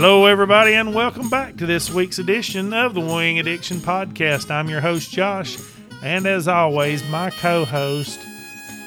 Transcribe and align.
Hello, 0.00 0.26
everybody, 0.26 0.74
and 0.74 0.94
welcome 0.94 1.28
back 1.28 1.56
to 1.56 1.66
this 1.66 1.90
week's 1.90 2.20
edition 2.20 2.72
of 2.72 2.94
the 2.94 3.00
Wing 3.00 3.40
Addiction 3.40 3.78
Podcast. 3.78 4.48
I'm 4.48 4.68
your 4.68 4.80
host, 4.80 5.10
Josh, 5.10 5.58
and 6.04 6.24
as 6.24 6.46
always, 6.46 7.02
my 7.08 7.30
co 7.30 7.64
host 7.64 8.20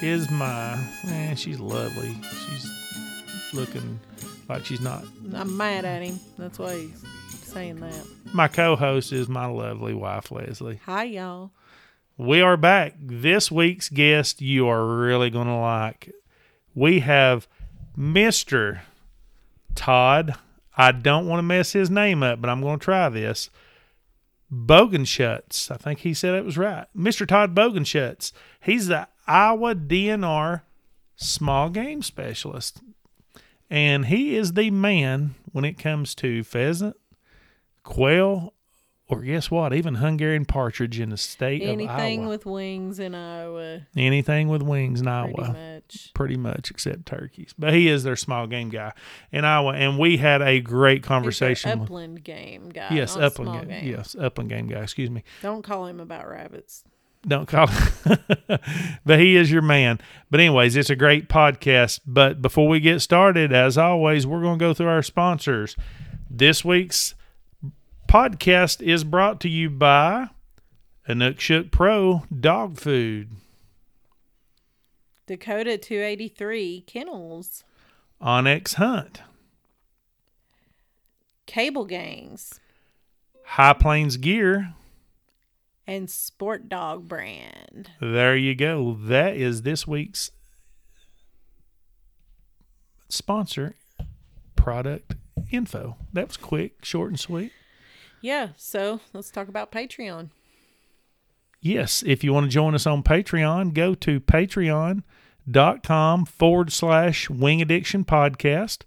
is 0.02 0.32
my. 0.32 0.82
Man, 1.04 1.36
she's 1.36 1.60
lovely. 1.60 2.16
She's 2.24 3.54
looking 3.54 4.00
like 4.48 4.64
she's 4.64 4.80
not. 4.80 5.04
I'm 5.34 5.58
mad 5.58 5.84
at 5.84 6.02
him. 6.02 6.18
That's 6.38 6.58
why 6.58 6.78
he's 6.78 7.06
saying 7.44 7.82
that. 7.82 8.08
My 8.32 8.48
co 8.48 8.78
host 8.78 9.12
is 9.12 9.28
my 9.28 9.48
lovely 9.48 9.94
wife, 9.94 10.32
Leslie. 10.32 10.80
Hi, 10.86 11.04
y'all. 11.04 11.52
We 12.16 12.40
are 12.40 12.56
back. 12.56 12.96
This 13.02 13.52
week's 13.52 13.90
guest 13.90 14.42
you 14.42 14.70
are 14.70 14.88
really 14.88 15.30
going 15.30 15.48
to 15.48 15.56
like. 15.56 16.14
We 16.74 17.02
have 17.02 17.50
Mr. 17.98 18.80
Todd. 19.76 20.38
I 20.78 20.92
don't 20.92 21.28
want 21.28 21.40
to 21.40 21.44
mess 21.44 21.74
his 21.74 21.90
name 21.90 22.24
up, 22.24 22.42
but 22.42 22.50
I'm 22.50 22.62
going 22.62 22.80
to 22.80 22.84
try 22.84 23.10
this. 23.10 23.50
Bogenschutz. 24.52 25.72
I 25.72 25.78
think 25.78 26.00
he 26.00 26.14
said 26.14 26.36
it 26.36 26.46
was 26.46 26.58
right. 26.58 26.88
Mr. 26.98 27.28
Todd 27.28 27.56
Bogenschutz. 27.56 28.32
He's 28.60 28.88
the 28.88 29.08
Iowa 29.28 29.76
DNR 29.76 30.62
small 31.16 31.70
game 31.70 32.02
specialist. 32.02 32.82
And 33.70 34.08
he 34.08 34.36
is 34.36 34.54
the 34.54 34.70
man 34.72 35.36
when 35.52 35.64
it 35.64 35.78
comes 35.78 36.14
to 36.16 36.44
pheasant, 36.44 36.98
quail, 37.84 38.54
or 39.12 39.22
guess 39.22 39.52
what? 39.52 39.74
Even 39.74 39.96
Hungarian 39.96 40.46
partridge 40.46 41.00
in 41.00 41.10
the 41.10 41.18
state 41.18 41.62
of 41.62 41.70
Anything 41.70 42.26
with 42.28 42.46
wings 42.46 42.98
in 42.98 43.14
Iowa, 43.14 43.82
Anything 43.96 44.48
with 44.48 44.62
wings 44.62 45.02
in 45.02 45.08
Iowa 45.08 45.34
pretty 45.34 45.52
much. 45.54 46.12
pretty 46.14 46.38
much 46.38 46.72
except 46.72 47.06
turkeys. 47.06 47.54
But 47.60 47.74
he 47.74 47.90
is 47.90 48.04
their 48.04 48.16
small 48.16 48.48
game 48.48 48.70
guy 48.70 48.94
in 49.32 49.44
Iowa, 49.46 49.74
and 49.74 50.00
we 50.00 50.18
had 50.18 50.42
a 50.42 50.62
great 50.62 51.00
He's 51.04 51.08
conversation. 51.08 51.72
with- 51.80 51.88
upland 51.90 52.24
game 52.24 52.70
guy. 52.70 52.88
yes, 52.92 53.16
upland 53.18 53.70
game. 53.70 53.70
game. 53.82 53.92
Yes, 53.92 54.16
upland 54.20 54.50
game 54.50 54.68
guy. 54.68 54.80
Excuse 54.82 55.10
me. 55.12 55.24
Don't 55.42 55.62
call 55.62 55.86
him 55.88 56.00
about 56.00 56.28
rabbits. 56.30 56.84
Don't 57.28 57.48
call 57.48 57.68
him. 57.68 58.18
but 59.06 59.20
he 59.20 59.36
is 59.36 59.52
your 59.52 59.62
man. 59.62 60.00
But 60.32 60.40
anyways, 60.40 60.76
it's 60.76 60.90
a 60.90 60.96
great 60.96 61.30
podcast. 61.30 62.00
But 62.08 62.42
before 62.42 62.68
we 62.68 62.80
get 62.80 63.00
started, 63.02 63.54
as 63.54 63.78
always, 63.78 64.26
we're 64.26 64.42
going 64.42 64.58
to 64.58 64.66
go 64.66 64.74
through 64.74 64.88
our 64.88 65.04
sponsors. 65.04 65.76
This 66.30 66.66
week's 66.66 67.14
podcast 68.12 68.82
is 68.82 69.06
brought 69.06 69.40
to 69.40 69.48
you 69.48 69.70
by 69.70 70.28
Inukshuk 71.08 71.72
Pro 71.72 72.24
Dog 72.38 72.78
Food, 72.78 73.30
Dakota 75.28 75.78
283 75.78 76.82
Kennels, 76.86 77.64
onX 78.22 78.74
Hunt, 78.74 79.22
Cable 81.46 81.88
Gangz, 81.88 82.60
High 83.46 83.72
Plains 83.72 84.18
Gear, 84.18 84.74
and 85.88 86.10
SportDog 86.10 87.08
Brand. 87.08 87.92
There 88.02 88.36
you 88.36 88.56
go. 88.56 88.98
That 89.00 89.38
is 89.38 89.62
this 89.62 89.88
week's 89.88 90.32
sponsor 93.08 93.76
product 94.58 95.14
info. 95.50 95.96
That 96.12 96.28
was 96.28 96.36
quick, 96.36 96.84
short, 96.84 97.12
and 97.12 97.20
sweet. 97.20 97.54
Yeah, 98.22 98.50
so 98.56 99.00
let's 99.14 99.32
talk 99.32 99.48
about 99.48 99.72
Patreon. 99.72 100.30
Yes, 101.60 102.04
if 102.06 102.24
you 102.24 102.34
want 102.34 102.46
to 102.46 102.50
join 102.50 102.74
us 102.74 102.88
on 102.88 103.04
Patreon, 103.04 103.74
go 103.74 103.94
to 103.96 104.20
patreon.com 104.20 105.04
forward 106.26 106.72
slash 106.72 107.30
wing 107.30 107.62
addiction 107.62 108.04
podcast. 108.04 108.80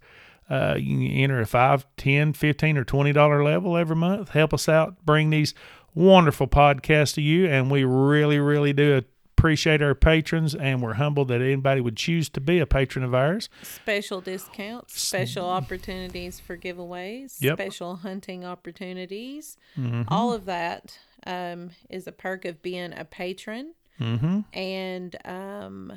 Uh, 0.50 0.74
you 0.78 1.08
can 1.08 1.16
enter 1.16 1.40
a 1.40 1.46
5 1.46 1.86
10 1.96 2.32
15 2.32 2.76
or 2.76 2.84
$20 2.84 3.44
level 3.44 3.76
every 3.76 3.96
month. 3.96 4.30
Help 4.30 4.52
us 4.52 4.68
out, 4.68 5.04
bring 5.06 5.30
these 5.30 5.54
wonderful 5.94 6.48
podcasts 6.48 7.14
to 7.14 7.22
you. 7.22 7.46
And 7.46 7.70
we 7.70 7.84
really, 7.84 8.38
really 8.38 8.72
do 8.72 9.02
appreciate 9.44 9.82
our 9.82 9.94
patrons. 9.94 10.54
And 10.54 10.80
we're 10.80 10.94
humbled 10.94 11.28
that 11.28 11.42
anybody 11.42 11.82
would 11.82 11.96
choose 11.98 12.30
to 12.30 12.40
be 12.40 12.60
a 12.60 12.66
patron 12.66 13.04
of 13.04 13.14
ours. 13.14 13.50
Special 13.62 14.22
discounts, 14.22 14.98
special 14.98 15.44
opportunities 15.44 16.40
for 16.40 16.56
giveaways, 16.56 17.36
Yep. 17.42 17.58
special 17.58 17.96
hunting 17.96 18.46
opportunities. 18.46 19.58
Mm-hmm. 19.78 20.04
All 20.08 20.32
of 20.32 20.46
that 20.46 20.98
um, 21.26 21.72
is 21.90 22.06
a 22.06 22.12
perk 22.12 22.46
of 22.46 22.62
being 22.62 22.94
a 22.96 23.04
patron. 23.04 23.74
Mm-hmm. 24.00 24.40
And 24.54 25.16
um, 25.26 25.92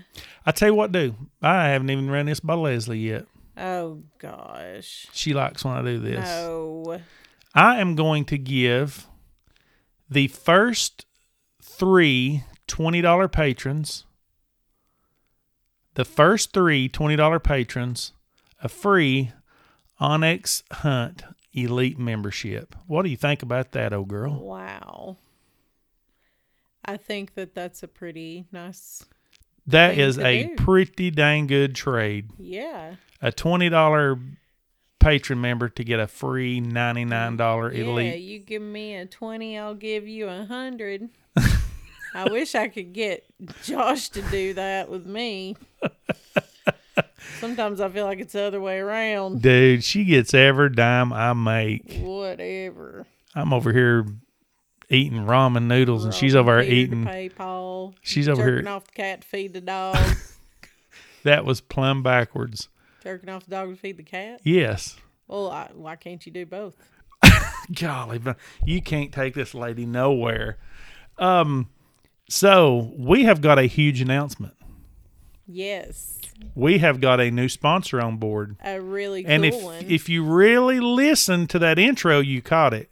I 0.45 0.51
tell 0.51 0.67
you 0.67 0.75
what, 0.75 0.91
do 0.91 1.15
I 1.41 1.69
haven't 1.69 1.89
even 1.89 2.09
run 2.09 2.25
this 2.25 2.41
by 2.41 2.53
Leslie 2.55 2.99
yet. 2.99 3.27
oh 3.57 4.03
gosh, 4.19 5.07
She 5.13 5.33
likes 5.33 5.63
when 5.63 5.73
I 5.73 5.81
do 5.83 5.99
this. 5.99 6.19
no, 6.19 6.99
I 7.55 7.79
am 7.79 7.95
going 7.95 8.25
to 8.25 8.37
give 8.37 9.07
the 10.09 10.27
first 10.27 11.05
three 11.63 12.43
$20 12.67 13.31
patrons, 13.31 14.05
the 15.95 16.05
first 16.05 16.53
three 16.53 16.87
$20 16.89 17.43
patrons, 17.43 18.13
a 18.61 18.69
free 18.69 19.31
onX 19.99 20.63
Hunt 20.71 21.23
Elite 21.53 21.97
membership. 21.97 22.75
What 22.85 23.03
do 23.03 23.09
you 23.09 23.17
think 23.17 23.41
about 23.41 23.71
that, 23.71 23.93
old 23.93 24.07
girl? 24.09 24.39
wow. 24.39 25.17
I 26.89 26.95
think 26.95 27.33
that 27.35 27.53
that's 27.53 27.83
a 27.83 27.87
pretty 27.87 28.45
nice. 28.51 29.03
That 29.65 29.97
is 29.97 30.17
a 30.17 30.43
do. 30.47 30.55
pretty 30.55 31.11
dang 31.11 31.45
good 31.47 31.75
trade. 31.75 32.29
Yeah, 32.39 32.95
A 33.21 33.29
$20 33.33 34.21
patron 34.99 35.41
member 35.41 35.67
to 35.67 35.83
get 35.83 35.99
a 35.99 36.07
free 36.07 36.61
$99 36.61 37.73
elite. 37.75 38.05
yeah. 38.07 38.13
You 38.13 38.39
give 38.39 38.61
me 38.61 38.95
a 38.95 39.05
twenty, 39.05 39.57
I'll 39.57 39.75
give 39.75 40.07
you 40.07 40.27
a 40.29 40.45
hundred. 40.45 41.09
I 42.13 42.29
wish 42.29 42.55
I 42.55 42.67
could 42.67 42.93
get 42.93 43.25
Josh 43.63 44.09
to 44.09 44.21
do 44.23 44.53
that 44.55 44.89
with 44.89 45.05
me. 45.05 45.55
Sometimes 47.39 47.79
I 47.81 47.89
feel 47.89 48.05
like 48.05 48.19
it's 48.19 48.33
the 48.33 48.43
other 48.43 48.61
way 48.61 48.79
around. 48.79 49.41
Dude, 49.41 49.83
she 49.83 50.05
gets 50.05 50.33
every 50.33 50.69
dime 50.71 51.13
I 51.13 51.33
make. 51.33 51.99
Whatever. 51.99 53.05
I'm 53.35 53.53
over 53.53 53.71
here 53.73 54.05
eating 54.89 55.25
ramen 55.25 55.63
noodles, 55.67 56.05
and 56.05 56.13
she's 56.13 56.35
over 56.35 56.61
here 56.61 56.71
eating. 56.71 57.05
pay 57.05 57.29
Paul. 57.29 57.93
She's 58.01 58.27
over 58.27 58.43
jerking 58.43 58.65
here. 58.65 58.73
off 58.75 58.85
the 58.85 58.91
cat 58.93 59.21
to 59.21 59.27
feed 59.27 59.53
the 59.53 59.61
dog. 59.61 59.97
That 61.23 61.43
was 61.43 61.59
plumb 61.59 62.03
backwards. 62.03 62.69
jerking 63.03 63.27
off 63.27 63.43
the 63.43 63.51
dog 63.51 63.69
to 63.71 63.75
feed 63.75 63.97
the 63.97 64.03
cat. 64.03 64.39
Yes. 64.43 64.95
Well, 65.27 65.49
I, 65.51 65.69
why 65.73 65.97
can't 65.97 66.25
you 66.25 66.31
do 66.31 66.45
both? 66.45 66.77
Golly, 67.73 68.17
but 68.17 68.37
you 68.65 68.81
can't 68.81 69.11
take 69.11 69.33
this 69.33 69.53
lady 69.53 69.85
nowhere. 69.85 70.57
Um, 71.17 71.69
so 72.29 72.91
we 72.97 73.23
have 73.23 73.41
got 73.41 73.57
a 73.59 73.63
huge 73.63 74.01
announcement. 74.01 74.53
Yes, 75.47 76.19
We 76.55 76.79
have 76.79 76.99
got 76.99 77.19
a 77.21 77.31
new 77.31 77.47
sponsor 77.47 78.01
on 78.01 78.17
board, 78.17 78.57
a 78.63 78.81
really 78.81 79.23
cool 79.23 79.31
and 79.31 79.45
if 79.45 79.61
one. 79.63 79.85
if 79.87 80.09
you 80.09 80.23
really 80.23 80.79
listen 80.79 81.47
to 81.47 81.59
that 81.59 81.79
intro, 81.79 82.19
you 82.19 82.41
caught 82.41 82.73
it. 82.73 82.89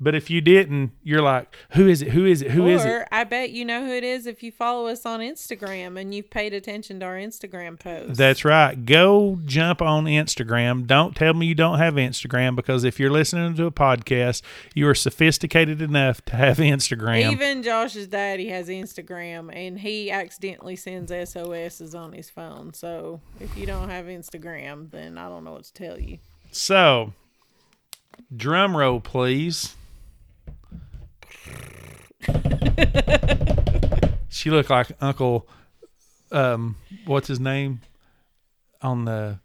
But 0.00 0.14
if 0.14 0.30
you 0.30 0.40
didn't, 0.40 0.92
you're 1.02 1.22
like, 1.22 1.54
"Who 1.72 1.88
is 1.88 2.02
it? 2.02 2.10
Who 2.10 2.24
is 2.24 2.40
it? 2.40 2.52
Who 2.52 2.66
or 2.66 2.70
is 2.70 2.84
it?" 2.84 3.08
I 3.10 3.24
bet 3.24 3.50
you 3.50 3.64
know 3.64 3.84
who 3.84 3.92
it 3.92 4.04
is 4.04 4.26
if 4.26 4.42
you 4.42 4.52
follow 4.52 4.86
us 4.86 5.04
on 5.04 5.20
Instagram 5.20 6.00
and 6.00 6.14
you've 6.14 6.30
paid 6.30 6.54
attention 6.54 7.00
to 7.00 7.06
our 7.06 7.16
Instagram 7.16 7.78
posts. 7.80 8.16
That's 8.16 8.44
right. 8.44 8.76
Go 8.86 9.40
jump 9.44 9.82
on 9.82 10.04
Instagram. 10.04 10.86
Don't 10.86 11.16
tell 11.16 11.34
me 11.34 11.46
you 11.46 11.54
don't 11.56 11.78
have 11.78 11.94
Instagram 11.94 12.54
because 12.54 12.84
if 12.84 13.00
you're 13.00 13.10
listening 13.10 13.54
to 13.56 13.66
a 13.66 13.72
podcast, 13.72 14.42
you 14.74 14.86
are 14.88 14.94
sophisticated 14.94 15.82
enough 15.82 16.24
to 16.26 16.36
have 16.36 16.58
Instagram. 16.58 17.32
Even 17.32 17.62
Josh's 17.64 18.06
daddy 18.06 18.48
has 18.48 18.68
Instagram 18.68 19.50
and 19.52 19.80
he 19.80 20.10
accidentally 20.12 20.76
sends 20.76 21.10
SOSs 21.10 21.94
on 21.94 22.12
his 22.12 22.30
phone. 22.30 22.72
So 22.72 23.20
if 23.40 23.56
you 23.56 23.66
don't 23.66 23.88
have 23.88 24.06
Instagram, 24.06 24.90
then 24.92 25.18
I 25.18 25.28
don't 25.28 25.42
know 25.44 25.52
what 25.52 25.64
to 25.64 25.72
tell 25.72 25.98
you. 25.98 26.18
so, 26.52 27.12
drum 28.34 28.76
roll, 28.76 29.00
please. 29.00 29.74
she 34.28 34.50
looked 34.50 34.70
like 34.70 34.90
Uncle, 35.00 35.48
um, 36.32 36.76
what's 37.06 37.28
his 37.28 37.40
name, 37.40 37.80
on 38.82 39.04
the 39.04 39.38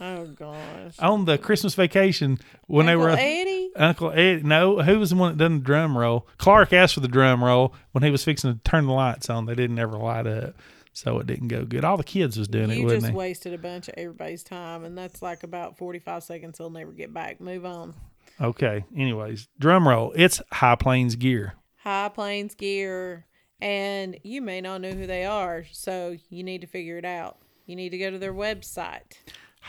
Oh 0.00 0.26
gosh. 0.26 0.94
on 0.98 1.24
the 1.24 1.38
Christmas 1.38 1.74
vacation 1.74 2.38
when 2.66 2.88
Uncle 2.88 3.06
they 3.06 3.12
were 3.12 3.18
Eddie? 3.18 3.70
Uncle 3.76 4.12
Ed. 4.12 4.44
No, 4.44 4.82
who 4.82 4.98
was 4.98 5.10
the 5.10 5.16
one 5.16 5.32
that 5.32 5.38
done 5.38 5.58
the 5.58 5.64
drum 5.64 5.96
roll? 5.96 6.26
Clark 6.38 6.72
asked 6.72 6.94
for 6.94 7.00
the 7.00 7.08
drum 7.08 7.42
roll 7.42 7.74
when 7.92 8.02
he 8.02 8.10
was 8.10 8.24
fixing 8.24 8.52
to 8.52 8.60
turn 8.62 8.86
the 8.86 8.92
lights 8.92 9.30
on. 9.30 9.46
They 9.46 9.54
didn't 9.54 9.78
ever 9.78 9.96
light 9.96 10.26
up, 10.26 10.54
so 10.92 11.18
it 11.18 11.26
didn't 11.26 11.48
go 11.48 11.64
good. 11.64 11.84
All 11.84 11.96
the 11.96 12.04
kids 12.04 12.38
was 12.38 12.48
doing 12.48 12.70
it, 12.70 12.78
You 12.78 12.88
just 12.88 13.12
wasted 13.12 13.54
a 13.54 13.58
bunch 13.58 13.88
of 13.88 13.94
everybody's 13.96 14.42
time, 14.42 14.84
and 14.84 14.96
that's 14.96 15.22
like 15.22 15.42
about 15.42 15.78
45 15.78 16.22
seconds 16.22 16.58
they'll 16.58 16.70
never 16.70 16.92
get 16.92 17.14
back. 17.14 17.40
Move 17.40 17.64
on. 17.64 17.94
Okay. 18.40 18.84
Anyways, 18.96 19.48
drum 19.58 19.86
roll. 19.88 20.12
It's 20.16 20.40
High 20.52 20.76
Plains 20.76 21.16
Gear. 21.16 21.54
High 21.76 22.08
Plains 22.08 22.54
Gear, 22.54 23.26
and 23.60 24.18
you 24.22 24.40
may 24.42 24.60
not 24.60 24.80
know 24.80 24.92
who 24.92 25.06
they 25.06 25.24
are, 25.24 25.64
so 25.70 26.16
you 26.30 26.42
need 26.42 26.60
to 26.62 26.66
figure 26.66 26.98
it 26.98 27.04
out. 27.04 27.38
You 27.66 27.76
need 27.76 27.90
to 27.90 27.98
go 27.98 28.10
to 28.10 28.18
their 28.18 28.34
website. 28.34 29.12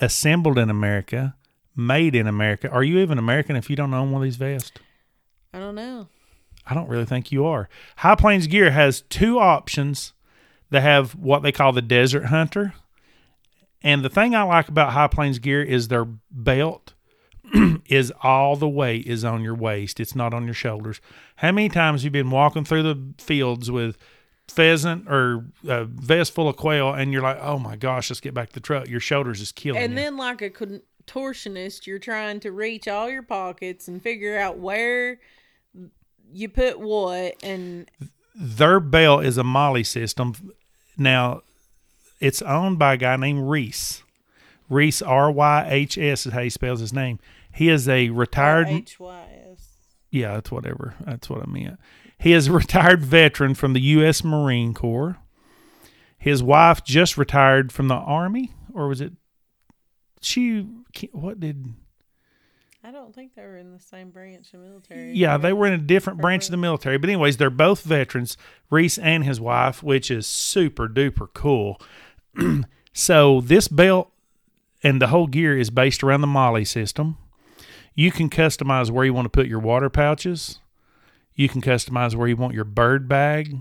assembled 0.00 0.58
in 0.58 0.70
America, 0.70 1.34
made 1.76 2.14
in 2.14 2.26
America. 2.26 2.68
Are 2.70 2.82
you 2.82 2.98
even 2.98 3.18
American 3.18 3.56
if 3.56 3.70
you 3.70 3.76
don't 3.76 3.94
own 3.94 4.10
one 4.10 4.22
of 4.22 4.24
these 4.24 4.36
vests? 4.36 4.72
I 5.52 5.58
don't 5.58 5.74
know. 5.74 6.08
I 6.66 6.74
don't 6.74 6.88
really 6.88 7.06
think 7.06 7.32
you 7.32 7.46
are. 7.46 7.68
High 7.96 8.14
Plains 8.14 8.46
Gear 8.46 8.70
has 8.70 9.00
two 9.02 9.38
options. 9.38 10.12
They 10.70 10.80
have 10.80 11.14
what 11.14 11.42
they 11.42 11.52
call 11.52 11.72
the 11.72 11.80
Desert 11.82 12.26
Hunter. 12.26 12.74
And 13.82 14.04
the 14.04 14.10
thing 14.10 14.34
I 14.34 14.42
like 14.42 14.68
about 14.68 14.92
High 14.92 15.06
Plains 15.06 15.38
Gear 15.38 15.62
is 15.62 15.88
their 15.88 16.04
belt 16.30 16.92
is 17.86 18.12
all 18.22 18.56
the 18.56 18.68
weight 18.68 19.06
is 19.06 19.24
on 19.24 19.42
your 19.42 19.54
waist. 19.54 20.00
It's 20.00 20.14
not 20.14 20.34
on 20.34 20.44
your 20.44 20.54
shoulders. 20.54 21.00
How 21.36 21.52
many 21.52 21.68
times 21.68 22.02
have 22.02 22.06
you 22.14 22.22
been 22.22 22.30
walking 22.30 22.64
through 22.64 22.82
the 22.82 23.14
fields 23.22 23.70
with 23.70 23.96
pheasant 24.48 25.06
or 25.08 25.44
a 25.66 25.84
vest 25.84 26.32
full 26.32 26.48
of 26.48 26.56
quail 26.56 26.92
and 26.92 27.12
you're 27.12 27.22
like, 27.22 27.38
oh 27.40 27.58
my 27.58 27.76
gosh, 27.76 28.10
let's 28.10 28.20
get 28.20 28.34
back 28.34 28.48
to 28.48 28.54
the 28.54 28.60
truck. 28.60 28.88
Your 28.88 29.00
shoulders 29.00 29.40
is 29.40 29.52
killing 29.52 29.80
And 29.82 29.92
you. 29.92 29.96
then, 29.98 30.16
like 30.16 30.42
a 30.42 30.50
contortionist, 30.50 31.86
you're 31.86 31.98
trying 31.98 32.40
to 32.40 32.50
reach 32.52 32.88
all 32.88 33.08
your 33.10 33.22
pockets 33.22 33.88
and 33.88 34.02
figure 34.02 34.38
out 34.38 34.58
where 34.58 35.20
you 36.32 36.48
put 36.48 36.80
what. 36.80 37.34
And 37.42 37.90
their 38.34 38.80
belt 38.80 39.24
is 39.24 39.38
a 39.38 39.44
MOLLE 39.44 39.84
system. 39.84 40.34
Now, 40.96 41.42
it's 42.20 42.42
owned 42.42 42.78
by 42.78 42.94
a 42.94 42.96
guy 42.96 43.16
named 43.16 43.48
Reese. 43.48 44.02
Reese 44.68 45.00
R 45.00 45.30
Y 45.30 45.66
H 45.70 45.96
S 45.96 46.26
is 46.26 46.32
how 46.32 46.42
he 46.42 46.50
spells 46.50 46.80
his 46.80 46.92
name. 46.92 47.18
He 47.52 47.68
is 47.70 47.88
a 47.88 48.10
retired. 48.10 48.68
H 48.68 49.00
Y 49.00 49.26
S. 49.52 49.68
yeah, 50.10 50.34
that's 50.34 50.50
whatever. 50.50 50.94
That's 51.00 51.30
what 51.30 51.42
I 51.42 51.46
meant. 51.46 51.78
He 52.18 52.32
is 52.32 52.48
a 52.48 52.52
retired 52.52 53.04
veteran 53.04 53.54
from 53.54 53.72
the 53.72 53.80
U.S. 53.80 54.24
Marine 54.24 54.74
Corps. 54.74 55.18
His 56.18 56.42
wife 56.42 56.82
just 56.84 57.16
retired 57.16 57.70
from 57.70 57.88
the 57.88 57.94
Army, 57.94 58.52
or 58.74 58.88
was 58.88 59.00
it? 59.00 59.12
She 60.20 60.66
what 61.12 61.38
did? 61.38 61.74
I 62.82 62.90
don't 62.90 63.14
think 63.14 63.34
they 63.34 63.42
were 63.42 63.56
in 63.56 63.72
the 63.72 63.78
same 63.78 64.10
branch 64.10 64.46
of 64.46 64.60
the 64.60 64.66
military. 64.66 65.12
Yeah, 65.12 65.36
they 65.36 65.52
were 65.52 65.66
in 65.66 65.74
a 65.74 65.78
different 65.78 66.20
branch 66.20 66.46
of 66.46 66.50
the 66.50 66.56
military. 66.56 66.98
But 66.98 67.10
anyways, 67.10 67.36
they're 67.36 67.50
both 67.50 67.82
veterans, 67.82 68.36
Reese 68.70 68.98
and 68.98 69.24
his 69.24 69.40
wife, 69.40 69.82
which 69.82 70.10
is 70.10 70.26
super 70.26 70.88
duper 70.88 71.28
cool. 71.32 71.80
so 72.92 73.40
this 73.40 73.68
belt 73.68 74.10
and 74.82 75.02
the 75.02 75.08
whole 75.08 75.26
gear 75.26 75.56
is 75.56 75.70
based 75.70 76.02
around 76.02 76.20
the 76.20 76.26
MOLLE 76.26 76.64
system. 76.64 77.16
You 77.94 78.10
can 78.12 78.30
customize 78.30 78.90
where 78.90 79.04
you 79.04 79.12
want 79.12 79.26
to 79.26 79.30
put 79.30 79.48
your 79.48 79.60
water 79.60 79.90
pouches. 79.90 80.60
You 81.38 81.48
can 81.48 81.62
customize 81.62 82.16
where 82.16 82.26
you 82.26 82.36
want 82.36 82.54
your 82.54 82.64
bird 82.64 83.08
bag. 83.08 83.56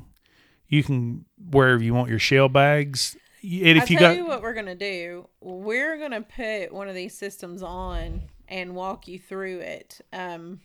You 0.68 0.82
can 0.82 1.26
wherever 1.38 1.84
you 1.84 1.94
want 1.94 2.10
your 2.10 2.18
shell 2.18 2.50
bags. 2.50 3.16
And 3.44 3.78
if 3.78 3.84
I 3.84 3.86
you 3.86 4.00
tell 4.00 4.10
got 4.10 4.18
you 4.18 4.26
what 4.26 4.42
we're 4.42 4.56
gonna 4.56 4.74
do. 4.74 5.30
We're 5.42 6.00
gonna 6.00 6.24
put 6.24 6.74
one 6.74 6.90
of 6.90 6.96
these 6.96 7.16
systems 7.16 7.62
on 7.62 8.24
and 8.48 8.74
walk 8.74 9.08
you 9.08 9.20
through 9.20 9.60
it. 9.60 10.02
Um, 10.12 10.60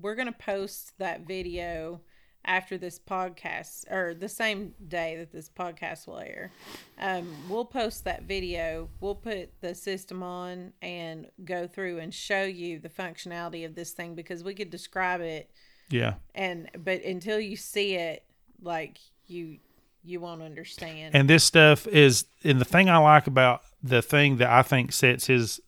we're 0.00 0.14
gonna 0.14 0.32
post 0.32 0.94
that 0.96 1.26
video 1.26 2.00
after 2.46 2.78
this 2.78 2.98
podcast 2.98 3.90
or 3.92 4.14
the 4.14 4.28
same 4.28 4.72
day 4.88 5.18
that 5.18 5.32
this 5.32 5.50
podcast 5.50 6.06
will 6.06 6.20
air. 6.20 6.50
Um, 6.98 7.28
we'll 7.46 7.66
post 7.66 8.04
that 8.04 8.22
video. 8.22 8.88
We'll 9.00 9.16
put 9.16 9.50
the 9.60 9.74
system 9.74 10.22
on 10.22 10.72
and 10.80 11.26
go 11.44 11.66
through 11.66 11.98
and 11.98 12.12
show 12.12 12.44
you 12.44 12.78
the 12.78 12.88
functionality 12.88 13.66
of 13.66 13.74
this 13.74 13.90
thing 13.90 14.14
because 14.14 14.42
we 14.42 14.54
could 14.54 14.70
describe 14.70 15.20
it 15.20 15.50
yeah. 15.90 16.14
and 16.34 16.70
but 16.76 17.02
until 17.02 17.40
you 17.40 17.56
see 17.56 17.94
it, 17.94 18.24
like 18.62 18.98
you 19.26 19.58
you 20.04 20.20
won't 20.20 20.42
understand. 20.42 21.14
And 21.14 21.28
this 21.28 21.44
stuff 21.44 21.86
is, 21.86 22.26
and 22.44 22.60
the 22.60 22.64
thing 22.64 22.90
I 22.90 22.98
like 22.98 23.26
about 23.26 23.62
the 23.82 24.02
thing 24.02 24.36
that 24.36 24.50
I 24.50 24.62
think 24.62 24.92
sets 24.92 25.26
his 25.26 25.60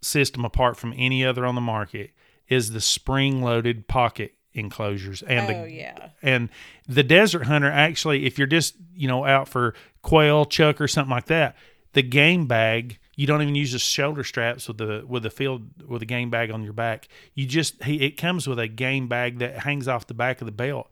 system 0.00 0.44
apart 0.44 0.76
from 0.76 0.94
any 0.96 1.24
other 1.24 1.44
on 1.44 1.54
the 1.54 1.60
market 1.60 2.10
is 2.48 2.70
the 2.70 2.80
spring 2.80 3.42
loaded 3.42 3.88
pocket 3.88 4.32
enclosures 4.54 5.20
and 5.22 5.50
oh 5.50 5.64
the 5.64 5.70
yeah. 5.70 6.08
and 6.22 6.48
the 6.88 7.02
desert 7.02 7.44
hunter 7.44 7.70
actually 7.70 8.24
if 8.24 8.38
you're 8.38 8.46
just 8.46 8.74
you 8.94 9.06
know 9.06 9.24
out 9.26 9.46
for 9.48 9.74
quail 10.00 10.46
chuck 10.46 10.80
or 10.80 10.88
something 10.88 11.10
like 11.10 11.26
that 11.26 11.54
the 11.92 12.02
game 12.02 12.46
bag 12.46 12.98
you 13.16 13.26
don't 13.26 13.40
even 13.40 13.54
use 13.54 13.72
the 13.72 13.78
shoulder 13.78 14.22
straps 14.22 14.68
with 14.68 14.76
the 14.76 15.02
with 15.08 15.22
the 15.22 15.30
field 15.30 15.68
with 15.88 16.00
the 16.00 16.06
game 16.06 16.30
bag 16.30 16.50
on 16.50 16.62
your 16.62 16.74
back. 16.74 17.08
You 17.34 17.46
just 17.46 17.82
he, 17.82 18.04
it 18.04 18.18
comes 18.18 18.46
with 18.46 18.58
a 18.58 18.68
game 18.68 19.08
bag 19.08 19.38
that 19.38 19.60
hangs 19.60 19.88
off 19.88 20.06
the 20.06 20.14
back 20.14 20.40
of 20.42 20.46
the 20.46 20.52
belt. 20.52 20.90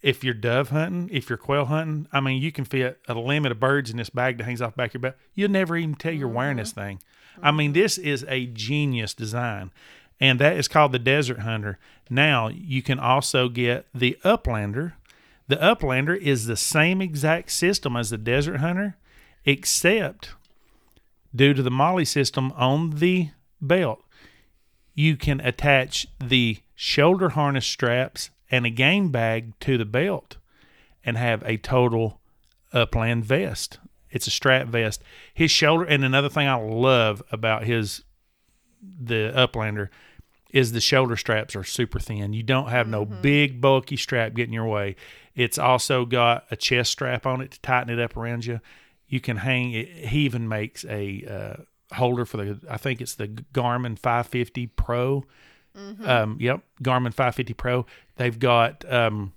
If 0.00 0.22
you're 0.22 0.34
dove 0.34 0.68
hunting 0.68 1.10
if 1.12 1.28
you're 1.28 1.38
quail 1.38 1.64
hunting 1.64 2.06
i 2.12 2.20
mean 2.20 2.40
you 2.40 2.52
can 2.52 2.64
fit 2.64 3.00
a 3.08 3.14
limit 3.14 3.50
of 3.50 3.58
birds 3.58 3.90
in 3.90 3.96
this 3.96 4.10
bag 4.10 4.38
that 4.38 4.44
hangs 4.44 4.62
off 4.62 4.74
the 4.74 4.76
back 4.76 4.90
of 4.90 4.94
your 4.94 5.00
belt. 5.00 5.16
You'll 5.34 5.50
never 5.50 5.76
even 5.76 5.96
tell 5.96 6.12
you're 6.12 6.28
wearing 6.28 6.58
this 6.58 6.70
mm-hmm. 6.70 6.80
thing. 6.80 7.02
I 7.42 7.50
mean 7.50 7.72
this 7.72 7.98
is 7.98 8.24
a 8.28 8.46
genius 8.46 9.14
design. 9.14 9.72
And 10.20 10.38
that 10.38 10.56
is 10.56 10.68
called 10.68 10.92
the 10.92 10.98
Desert 10.98 11.40
Hunter. 11.40 11.78
Now 12.08 12.48
you 12.48 12.82
can 12.82 12.98
also 12.98 13.48
get 13.48 13.86
the 13.92 14.16
Uplander. 14.24 14.92
The 15.48 15.56
Uplander 15.56 16.16
is 16.16 16.46
the 16.46 16.56
same 16.56 17.02
exact 17.02 17.50
system 17.50 17.96
as 17.96 18.10
the 18.10 18.18
Desert 18.18 18.58
Hunter, 18.58 18.96
except 19.44 20.30
due 21.36 21.54
to 21.54 21.62
the 21.62 21.70
MOLLE 21.70 22.04
system 22.04 22.52
on 22.56 22.90
the 22.90 23.30
belt, 23.60 24.02
you 24.94 25.16
can 25.16 25.40
attach 25.40 26.06
the 26.22 26.58
shoulder 26.74 27.30
harness 27.30 27.66
straps 27.66 28.30
and 28.50 28.64
a 28.64 28.70
game 28.70 29.10
bag 29.10 29.58
to 29.60 29.76
the 29.76 29.84
belt 29.84 30.36
and 31.04 31.16
have 31.16 31.42
a 31.44 31.56
total 31.56 32.20
uh, 32.72 32.80
upland 32.80 33.24
vest. 33.24 33.78
It's 34.10 34.26
a 34.26 34.30
strap 34.30 34.68
vest. 34.68 35.02
His 35.34 35.50
shoulder 35.50 35.84
and 35.84 36.04
another 36.04 36.28
thing 36.28 36.48
I 36.48 36.54
love 36.54 37.22
about 37.30 37.64
his 37.64 38.02
the 38.82 39.32
Uplander 39.34 39.88
is 40.52 40.72
the 40.72 40.80
shoulder 40.80 41.16
straps 41.16 41.56
are 41.56 41.64
super 41.64 41.98
thin. 41.98 42.32
You 42.32 42.42
don't 42.42 42.68
have 42.68 42.88
no 42.88 43.04
mm-hmm. 43.04 43.20
big 43.20 43.60
bulky 43.60 43.96
strap 43.96 44.34
getting 44.34 44.54
your 44.54 44.66
way. 44.66 44.96
It's 45.34 45.58
also 45.58 46.04
got 46.04 46.46
a 46.50 46.56
chest 46.56 46.92
strap 46.92 47.26
on 47.26 47.40
it 47.40 47.52
to 47.52 47.60
tighten 47.60 47.92
it 47.92 48.02
up 48.02 48.16
around 48.16 48.46
you. 48.46 48.60
You 49.08 49.20
can 49.20 49.38
hang 49.38 49.72
it. 49.72 49.88
He 49.88 50.20
even 50.20 50.48
makes 50.48 50.84
a 50.84 51.24
uh, 51.90 51.94
holder 51.94 52.24
for 52.24 52.36
the 52.38 52.58
I 52.68 52.76
think 52.76 53.00
it's 53.00 53.14
the 53.14 53.28
Garmin 53.28 53.98
550 53.98 54.66
Pro. 54.68 55.24
Um, 56.04 56.38
yep, 56.40 56.62
Garmin 56.82 57.12
550 57.12 57.54
Pro. 57.54 57.86
They've 58.16 58.38
got 58.38 58.90
um, 58.90 59.32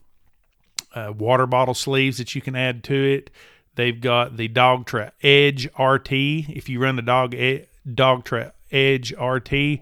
uh, 0.96 1.14
water 1.16 1.46
bottle 1.46 1.74
sleeves 1.74 2.18
that 2.18 2.34
you 2.34 2.42
can 2.42 2.56
add 2.56 2.84
to 2.86 2.94
it. 2.96 3.30
They've 3.76 4.00
got 4.00 4.38
the 4.38 4.50
Dogtra 4.50 5.12
Edge 5.22 5.68
RT. 5.78 6.12
If 6.12 6.70
you 6.70 6.82
run 6.82 6.96
the 6.96 7.02
Dog 7.02 7.34
e- 7.34 7.66
Dog 7.94 8.28
Edge 8.72 9.14
RT 9.14 9.80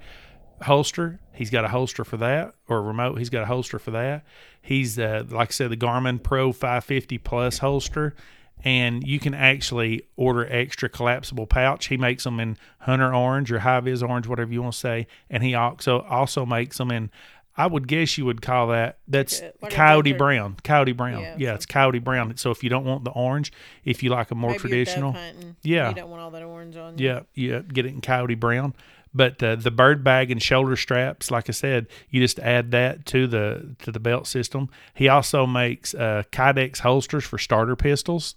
holster, 0.62 1.20
he's 1.34 1.50
got 1.50 1.66
a 1.66 1.70
holster 1.70 2.04
for 2.04 2.18
that, 2.18 2.54
or 2.68 2.78
a 2.78 2.82
remote. 2.82 3.18
He's 3.18 3.30
got 3.30 3.44
a 3.44 3.48
holster 3.48 3.80
for 3.80 3.92
that. 3.92 4.26
He's 4.62 5.00
uh, 5.00 5.24
like 5.30 5.50
I 5.50 5.52
said, 5.52 5.72
the 5.72 5.78
Garmin 5.78 6.22
Pro 6.22 6.52
550 6.52 7.18
Plus 7.20 7.60
holster, 7.60 8.16
and 8.64 9.06
you 9.06 9.20
can 9.20 9.34
actually 9.34 10.04
order 10.16 10.46
extra 10.52 10.90
collapsible 10.90 11.48
pouch. 11.48 11.88
He 11.88 11.98
makes 11.98 12.24
them 12.24 12.40
in 12.40 12.58
Hunter 12.80 13.14
Orange 13.14 13.52
or 13.52 13.60
High 13.60 13.80
Vis 13.82 14.02
Orange, 14.02 14.28
whatever 14.28 14.52
you 14.52 14.62
want 14.62 14.74
to 14.74 14.80
say, 14.80 15.08
and 15.30 15.44
he 15.44 15.56
also 15.56 16.02
also 16.02 16.46
makes 16.46 16.78
them 16.78 16.92
in. 16.92 17.12
I 17.60 17.66
would 17.66 17.88
guess 17.88 18.20
you 18.20 18.26
would 18.26 18.44
call 18.44 18.68
that 18.68 19.00
that's 19.08 19.42
like 19.62 19.74
coyote 19.74 20.14
brown. 20.14 20.58
Coyote 20.64 20.92
brown. 20.92 21.22
Yeah, 21.22 21.36
Yeah, 21.40 21.54
it's 21.56 21.66
coyote 21.66 21.98
brown. 21.98 22.38
So 22.38 22.52
if 22.52 22.64
you 22.64 22.70
don't 22.70 22.86
want 22.86 23.04
the 23.04 23.10
orange, 23.10 23.52
if 23.84 24.04
you 24.04 24.12
like 24.12 24.30
a 24.30 24.36
more 24.36 24.52
Maybe 24.52 24.60
traditional, 24.60 25.14
hunting. 25.14 25.56
Yeah. 25.64 25.90
You 25.90 25.96
don't 25.96 26.10
want 26.12 26.22
all 26.22 26.30
that 26.32 26.44
orange 26.44 26.78
on 26.78 27.00
you. 27.00 27.06
yeah, 27.08 27.22
yeah, 27.34 27.62
get 27.62 27.88
it 27.88 27.94
in 27.94 28.02
coyote 28.02 28.36
brown. 28.36 28.76
But 29.14 29.42
uh, 29.42 29.56
the 29.56 29.72
bird 29.72 30.04
bag 30.04 30.32
and 30.32 30.42
shoulder 30.42 30.76
straps, 30.76 31.32
like 31.32 31.50
I 31.50 31.52
said, 31.54 31.88
you 32.10 32.22
just 32.22 32.40
add 32.40 32.72
that 32.72 33.06
to 33.08 33.28
the 33.28 33.76
to 33.80 33.92
the 33.92 34.00
belt 34.00 34.28
system. 34.28 34.70
He 34.94 35.08
also 35.08 35.46
makes 35.46 35.94
uh, 35.94 36.24
Kydex 36.32 36.80
holsters 36.80 37.24
for 37.24 37.38
starter 37.38 37.76
pistols, 37.76 38.36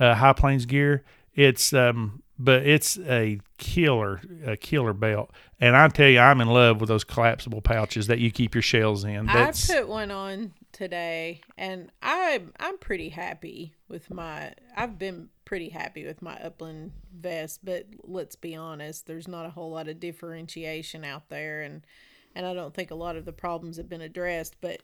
uh, 0.00 0.14
High 0.14 0.32
Plains 0.32 0.66
gear. 0.66 1.04
It's 1.34 1.72
um, 1.72 2.22
but 2.38 2.66
it's 2.66 2.98
a 2.98 3.40
killer, 3.64 4.20
a 4.44 4.56
killer 4.58 4.92
belt. 4.92 5.30
And 5.58 5.74
I 5.74 5.88
tell 5.88 6.08
you, 6.08 6.18
I'm 6.18 6.42
in 6.42 6.48
love 6.48 6.80
with 6.80 6.88
those 6.88 7.02
collapsible 7.02 7.62
pouches 7.62 8.06
that 8.08 8.18
you 8.18 8.30
keep 8.30 8.54
your 8.54 8.62
shells 8.62 9.04
in. 9.04 9.24
That's 9.26 9.70
I 9.70 9.78
put 9.78 9.88
one 9.88 10.10
on 10.10 10.52
today, 10.72 11.40
and 11.56 11.90
I'm 12.02 12.52
I'm 12.60 12.76
pretty 12.76 13.08
happy 13.08 13.74
with 13.88 14.10
my. 14.10 14.52
I've 14.76 14.98
been 14.98 15.30
pretty 15.46 15.70
happy 15.70 16.04
with 16.04 16.20
my 16.20 16.36
upland 16.36 16.92
vest, 17.18 17.60
but 17.64 17.86
let's 18.02 18.36
be 18.36 18.54
honest, 18.54 19.06
there's 19.06 19.28
not 19.28 19.46
a 19.46 19.50
whole 19.50 19.70
lot 19.70 19.88
of 19.88 19.98
differentiation 19.98 21.02
out 21.02 21.30
there, 21.30 21.62
and 21.62 21.86
and 22.34 22.44
I 22.44 22.52
don't 22.52 22.74
think 22.74 22.90
a 22.90 22.96
lot 22.96 23.16
of 23.16 23.24
the 23.24 23.32
problems 23.32 23.78
have 23.78 23.88
been 23.88 24.02
addressed. 24.02 24.56
But 24.60 24.82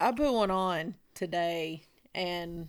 I 0.00 0.12
put 0.12 0.32
one 0.32 0.52
on 0.52 0.94
today, 1.14 1.82
and 2.14 2.68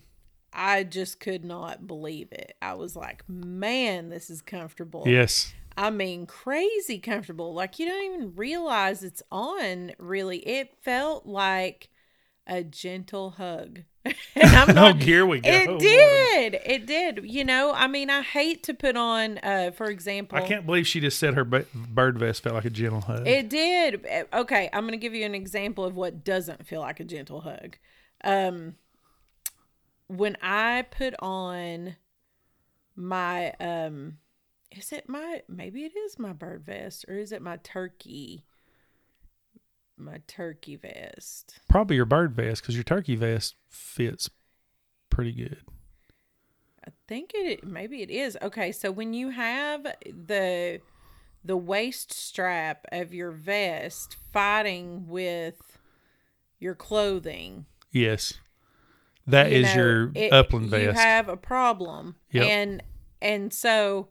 I 0.54 0.84
just 0.84 1.20
could 1.20 1.46
not 1.46 1.88
believe 1.88 2.32
it. 2.32 2.56
I 2.62 2.74
was 2.74 2.96
like, 2.96 3.24
man, 3.28 4.10
this 4.10 4.30
is 4.30 4.42
comfortable. 4.42 5.04
Yes. 5.06 5.54
I 5.78 5.90
mean, 5.90 6.26
crazy 6.26 7.00
comfortable. 7.00 7.54
Like 7.54 7.80
you 7.80 7.88
don't 7.88 8.04
even 8.04 8.36
realize 8.36 9.04
it's 9.04 9.24
on. 9.32 9.94
Really, 9.98 10.40
it 10.40 10.76
felt 10.82 11.26
like 11.26 11.90
a 12.46 12.64
gentle 12.64 13.32
hug. 13.32 13.82
and 14.06 14.16
I'm 14.36 14.78
oh, 14.78 14.94
here 14.94 15.26
we 15.26 15.40
go. 15.40 15.50
it 15.50 15.80
did. 15.80 16.60
It 16.66 16.86
did. 16.86 17.22
You 17.24 17.46
know, 17.46 17.72
I 17.74 17.88
mean, 17.88 18.10
I 18.10 18.22
hate 18.22 18.64
to 18.64 18.74
put 18.74 18.98
on, 18.98 19.38
uh, 19.40 19.72
for 19.72 19.86
example, 19.86 20.38
I 20.38 20.42
can't 20.42 20.66
believe 20.66 20.88
she 20.88 21.00
just 21.00 21.20
said 21.20 21.36
her 21.36 21.46
bird 21.46 22.18
vest 22.18 22.44
felt 22.44 22.56
like 22.56 22.66
a 22.66 22.70
gentle 22.70 23.02
hug. 23.02 23.28
It 23.28 23.50
did. 23.50 24.06
Okay, 24.34 24.70
I'm 24.74 24.82
going 24.82 24.92
to 24.92 24.98
give 24.98 25.14
you 25.14 25.26
an 25.26 25.36
example 25.36 25.86
of 25.86 25.96
what 25.96 26.24
doesn't 26.24 26.66
feel 26.66 26.82
like 26.82 27.00
a 27.00 27.04
gentle 27.06 27.42
hug. 27.42 27.78
Um, 28.24 28.76
when 30.12 30.36
I 30.42 30.86
put 30.92 31.16
on 31.20 31.96
my 32.96 33.54
um, 33.60 34.18
is 34.72 34.92
it 34.92 35.08
my 35.08 35.42
maybe 35.48 35.84
it 35.84 35.96
is 35.96 36.20
my 36.20 36.34
bird 36.34 36.66
vest 36.66 37.06
or 37.08 37.18
is 37.18 37.32
it 37.32 37.42
my 37.42 37.58
turkey? 37.58 38.46
My 39.98 40.22
turkey 40.28 40.76
vest. 40.76 41.60
Probably 41.70 41.96
your 41.96 42.06
bird 42.06 42.34
vest 42.34 42.62
because 42.62 42.76
your 42.76 42.84
turkey 42.84 43.16
vest 43.16 43.56
fits 43.70 44.30
pretty 45.10 45.32
good. 45.32 45.62
I 46.86 46.90
think 47.08 47.32
it 47.34 47.64
maybe 47.64 48.02
it 48.02 48.10
is. 48.10 48.38
Okay, 48.42 48.72
so 48.72 48.92
when 48.92 49.14
you 49.14 49.30
have 49.30 49.84
the 50.06 50.82
the 51.44 51.58
waist 51.58 52.12
strap 52.12 52.86
of 52.92 53.14
your 53.14 53.32
vest 53.32 54.18
fighting 54.34 55.08
with 55.08 55.78
your 56.60 56.76
clothing, 56.76 57.66
Yes. 57.92 58.34
That 59.28 59.52
you 59.52 59.58
is 59.60 59.76
know, 59.76 59.82
your 59.82 60.12
it- 60.16 60.34
upland 60.34 60.72
You 60.72 60.92
have 60.92 61.30
a 61.30 61.38
problem. 61.38 62.16
Yep. 62.32 62.44
And 62.48 62.84
and 63.22 63.54
so, 63.54 64.08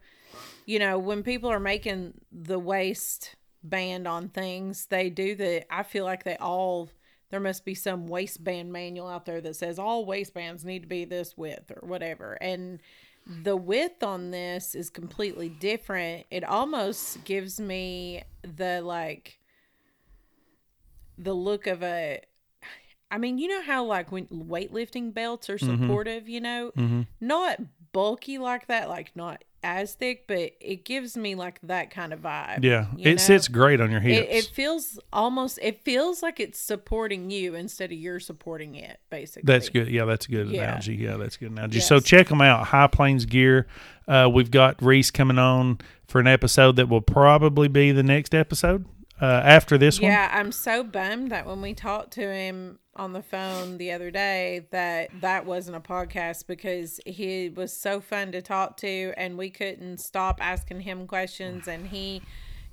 you 0.67 0.79
know, 0.79 0.99
when 0.99 1.23
people 1.23 1.51
are 1.51 1.61
making 1.61 2.15
the 2.31 2.59
waist 2.59 3.35
band 3.63 4.07
on 4.07 4.29
things, 4.29 4.87
they 4.87 5.11
do 5.11 5.35
the 5.35 5.65
I 5.73 5.83
feel 5.83 6.05
like 6.05 6.25
they 6.25 6.37
all 6.37 6.91
there 7.31 7.41
must 7.41 7.65
be 7.65 7.75
some 7.75 8.09
waistband 8.09 8.73
manual 8.73 9.07
out 9.07 9.25
there 9.25 9.41
that 9.41 9.55
says 9.57 9.79
all 9.79 10.05
waistbands 10.05 10.65
need 10.65 10.81
to 10.83 10.89
be 10.89 11.05
this 11.05 11.37
width 11.37 11.71
or 11.71 11.87
whatever. 11.87 12.37
And 12.41 12.81
the 13.27 13.57
width 13.57 14.03
on 14.03 14.31
this 14.31 14.75
is 14.75 14.91
completely 14.91 15.49
different. 15.49 16.27
It 16.31 16.43
almost 16.43 17.25
gives 17.25 17.61
me 17.61 18.25
the 18.43 18.81
like 18.83 19.39
the 21.19 21.35
look 21.35 21.67
of 21.67 21.83
a 21.83 22.21
I 23.11 23.19
mean, 23.19 23.39
you 23.39 23.49
know 23.49 23.63
how 23.63 23.85
like 23.85 24.13
when 24.13 24.27
weightlifting 24.27 25.13
belts 25.13 25.51
are 25.51 25.59
Mm-hmm. 25.59 25.83
supportive, 25.83 26.29
you 26.29 26.41
know, 26.41 26.73
not 27.21 27.61
bulky 27.93 28.39
like 28.39 28.67
that, 28.69 28.89
like 28.89 29.11
not 29.17 29.43
as 29.63 29.93
thick, 29.95 30.25
but 30.27 30.53
it 30.61 30.85
gives 30.87 31.17
me 31.19 31.35
like 31.35 31.59
that 31.65 31.91
kind 31.91 32.15
of 32.15 32.21
vibe. 32.21 32.65
yeah, 32.65 32.87
it 32.99 33.05
know? 33.11 33.17
sits 33.17 33.47
great 33.49 33.79
on 33.81 33.91
your 33.91 34.01
hips. 34.01 34.27
It, 34.31 34.37
it 34.37 34.45
feels 34.55 34.99
almost. 35.13 35.59
It 35.61 35.83
feels 35.85 36.23
like 36.23 36.41
it's 36.41 36.59
supporting 36.59 37.31
you 37.31 37.55
instead 37.55 37.93
of 37.93 37.99
you're 37.99 38.21
supporting 38.21 38.75
it. 38.77 39.01
Basically, 39.11 39.43
That's 39.45 39.69
good. 39.69 39.89
Yeah, 39.89 40.07
that's 40.07 40.27
a 40.27 40.31
good 40.31 40.49
Yeah. 40.49 40.63
analogy. 40.63 40.95
Yeah, 40.95 41.17
that's 41.19 41.37
a 41.37 41.41
good 41.41 41.51
analogy. 41.51 41.81
So 41.81 42.01
check 42.01 42.29
them 42.29 42.41
out. 42.41 42.69
High 42.69 42.87
Plains 42.87 43.27
Gear. 43.27 43.67
Uh, 44.09 44.31
we've 44.33 44.51
got 44.51 44.81
Reese 44.83 45.11
coming 45.11 45.39
on 45.39 45.79
for 46.09 46.21
an 46.21 46.27
episode 46.27 46.77
that 46.77 46.89
will 46.89 47.03
probably 47.03 47.69
be 47.69 47.93
the 47.93 48.03
next 48.03 48.35
episode 48.35 48.87
uh, 49.21 49.25
after 49.45 49.77
this 49.79 50.01
one. 50.01 50.11
Yeah, 50.11 50.31
I'm 50.33 50.53
so 50.53 50.83
bummed 50.83 51.31
that 51.31 51.47
when 51.47 51.61
we 51.61 51.75
talked 51.75 52.13
to 52.13 52.23
him 52.33 52.79
on 52.97 53.13
the 53.13 53.23
phone 53.23 53.79
the 53.79 53.93
other 53.93 54.11
day 54.11 54.67
that 54.73 55.09
that 55.21 55.47
wasn't 55.47 55.77
a 55.77 55.81
podcast 55.81 56.47
because 56.47 57.01
he 57.07 57.49
was 57.49 57.73
so 57.75 58.01
fun 58.01 58.33
to 58.33 58.43
talk 58.43 58.77
to 58.79 59.13
and 59.17 59.39
we 59.39 59.49
couldn't 59.49 59.99
stop 59.99 60.39
asking 60.41 60.81
him 60.81 61.07
questions 61.07 61.69
and 61.69 61.87
he, 61.87 62.21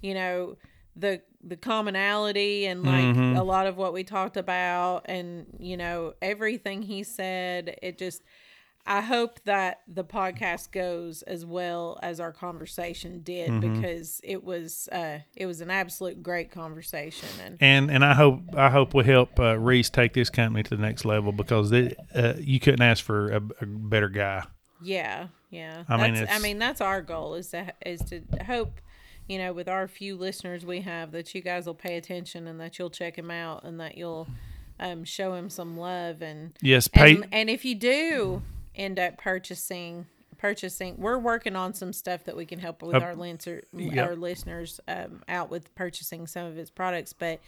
you 0.01 0.13
know, 0.13 0.57
the 0.95 1.21
the 1.43 1.55
commonality 1.55 2.65
and 2.65 2.83
like 2.83 3.05
Mm-hmm. 3.05 3.37
a 3.37 3.43
lot 3.43 3.67
of 3.67 3.77
what 3.77 3.93
we 3.93 4.03
talked 4.03 4.35
about 4.35 5.05
and 5.05 5.45
you 5.59 5.77
know 5.77 6.13
everything 6.21 6.81
he 6.81 7.03
said 7.03 7.77
it 7.83 7.99
just 7.99 8.23
I 8.89 9.01
hope 9.01 9.41
that 9.43 9.81
the 9.87 10.03
podcast 10.05 10.71
goes 10.71 11.21
as 11.23 11.45
well 11.45 11.99
as 12.01 12.19
our 12.21 12.31
conversation 12.31 13.21
did 13.21 13.49
Mm-hmm. 13.51 13.81
because 13.81 14.21
it 14.23 14.43
was 14.43 14.87
uh 14.91 15.19
it 15.35 15.45
was 15.45 15.59
an 15.61 15.69
absolute 15.69 16.23
great 16.23 16.51
conversation 16.51 17.27
and 17.43 17.57
And 17.59 17.91
and 17.91 18.05
I 18.05 18.13
hope 18.13 18.39
I 18.55 18.69
hope 18.69 18.93
we 18.93 19.03
help 19.03 19.37
uh, 19.39 19.59
Reese 19.59 19.89
take 19.89 20.13
this 20.13 20.29
company 20.29 20.63
to 20.63 20.69
the 20.75 20.81
next 20.81 21.03
level 21.05 21.31
because 21.31 21.71
it, 21.71 21.97
uh, 22.15 22.33
you 22.39 22.59
couldn't 22.59 22.81
ask 22.81 23.03
for 23.03 23.29
a, 23.29 23.41
a 23.61 23.65
better 23.65 24.09
guy. 24.09 24.43
yeah 24.81 25.27
yeah 25.49 25.83
I 25.89 25.97
mean, 25.97 26.13
that's, 26.15 26.31
I 26.33 26.39
mean 26.39 26.57
that's 26.59 26.81
our 26.81 27.01
goal 27.01 27.35
is 27.35 27.49
to 27.49 27.73
is 27.85 28.01
to 28.09 28.21
hope 28.45 28.79
you 29.27 29.37
know 29.37 29.51
with 29.53 29.67
our 29.67 29.87
few 29.87 30.15
listeners 30.15 30.65
we 30.65 30.81
have 30.81 31.11
that 31.11 31.33
you 31.35 31.41
guys 31.41 31.65
will 31.65 31.73
pay 31.73 31.97
attention 31.97 32.47
and 32.47 32.59
that 32.61 32.77
you'll 32.79 32.89
check 32.89 33.17
him 33.17 33.31
out 33.31 33.63
and 33.63 33.79
that 33.79 33.97
you'll 33.97 34.27
um 34.79 35.03
show 35.03 35.33
him 35.33 35.49
some 35.49 35.75
love 35.77 36.21
and 36.21 36.53
Yes, 36.61 36.87
pay. 36.87 37.15
and, 37.15 37.27
and 37.31 37.49
if 37.49 37.65
you 37.65 37.75
do 37.75 38.41
end 38.77 38.99
up 38.99 39.17
purchasing 39.17 40.05
purchasing 40.37 40.95
we're 40.99 41.17
working 41.17 41.55
on 41.55 41.73
some 41.73 41.91
stuff 41.91 42.23
that 42.25 42.35
we 42.37 42.45
can 42.45 42.59
help 42.59 42.83
with 42.83 42.95
Uh, 42.95 42.99
our, 42.99 43.15
yep. 43.95 44.07
our 44.09 44.15
listeners 44.15 44.79
um, 44.87 45.23
out 45.27 45.49
with 45.49 45.73
purchasing 45.73 46.27
some 46.27 46.45
of 46.45 46.55
his 46.55 46.69
products 46.69 47.11
but 47.11 47.39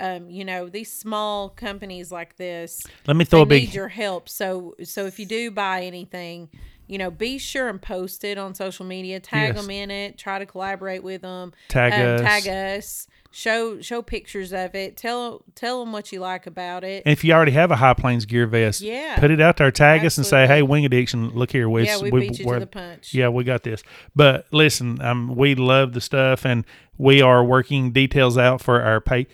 um, 0.00 0.30
you 0.30 0.44
know 0.44 0.68
these 0.68 0.92
small 0.92 1.48
companies 1.48 2.12
like 2.12 2.36
this 2.36 2.80
let 3.06 3.16
me 3.16 3.24
throw 3.24 3.42
a 3.42 3.44
need 3.44 3.48
big. 3.48 3.74
your 3.74 3.88
help 3.88 4.28
so 4.28 4.74
so 4.84 5.06
if 5.06 5.18
you 5.18 5.26
do 5.26 5.50
buy 5.50 5.82
anything 5.82 6.48
you 6.90 6.98
know 6.98 7.10
be 7.10 7.38
sure 7.38 7.68
and 7.68 7.80
post 7.80 8.24
it 8.24 8.36
on 8.36 8.54
social 8.54 8.84
media 8.84 9.20
tag 9.20 9.54
Yes. 9.54 9.62
them 9.62 9.70
in 9.70 9.90
it 9.90 10.18
try 10.18 10.38
to 10.38 10.46
collaborate 10.46 11.02
with 11.02 11.22
them 11.22 11.52
Tag 11.68 11.92
um, 11.92 12.00
us. 12.16 12.20
tag 12.20 12.48
us 12.48 13.06
show 13.30 13.80
show 13.80 14.02
pictures 14.02 14.52
of 14.52 14.74
it 14.74 14.96
tell 14.96 15.44
tell 15.54 15.78
them 15.80 15.92
what 15.92 16.10
you 16.10 16.18
like 16.18 16.46
about 16.48 16.82
it 16.82 17.04
And 17.06 17.12
if 17.12 17.22
you 17.22 17.32
already 17.32 17.52
have 17.52 17.70
a 17.70 17.76
High 17.76 17.94
Plains 17.94 18.26
Gear 18.26 18.46
vest, 18.46 18.80
Yeah. 18.80 19.16
put 19.20 19.30
it 19.30 19.40
out 19.40 19.56
there, 19.56 19.70
tag 19.70 20.04
us, 20.04 20.18
and 20.18 20.26
say, 20.26 20.48
"Hey, 20.48 20.62
Wing 20.62 20.84
Addiction, 20.84 21.30
look 21.30 21.52
here, 21.52 21.68
we 21.68 21.84
yeah 21.86 21.98
we, 21.98 22.10
we- 22.10 22.20
beat 22.28 22.38
you 22.40 22.46
we're- 22.46 22.58
to 22.58 22.64
the 22.64 22.66
punch 22.66 23.14
Yeah, 23.14 23.28
we 23.28 23.44
got 23.44 23.62
this. 23.62 23.82
But 24.16 24.46
listen, 24.50 25.00
um, 25.00 25.36
we 25.36 25.54
love 25.54 25.92
the 25.92 26.00
stuff, 26.00 26.44
and 26.44 26.64
we 26.98 27.22
are 27.22 27.44
working 27.44 27.92
details 27.92 28.36
out 28.36 28.60
for 28.60 28.82
our 28.82 29.00
pay. 29.00 29.28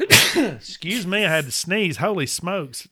Excuse 0.36 1.06
me, 1.06 1.24
I 1.24 1.30
had 1.30 1.44
to 1.44 1.50
sneeze. 1.52 1.98
Holy 1.98 2.26
smokes, 2.26 2.88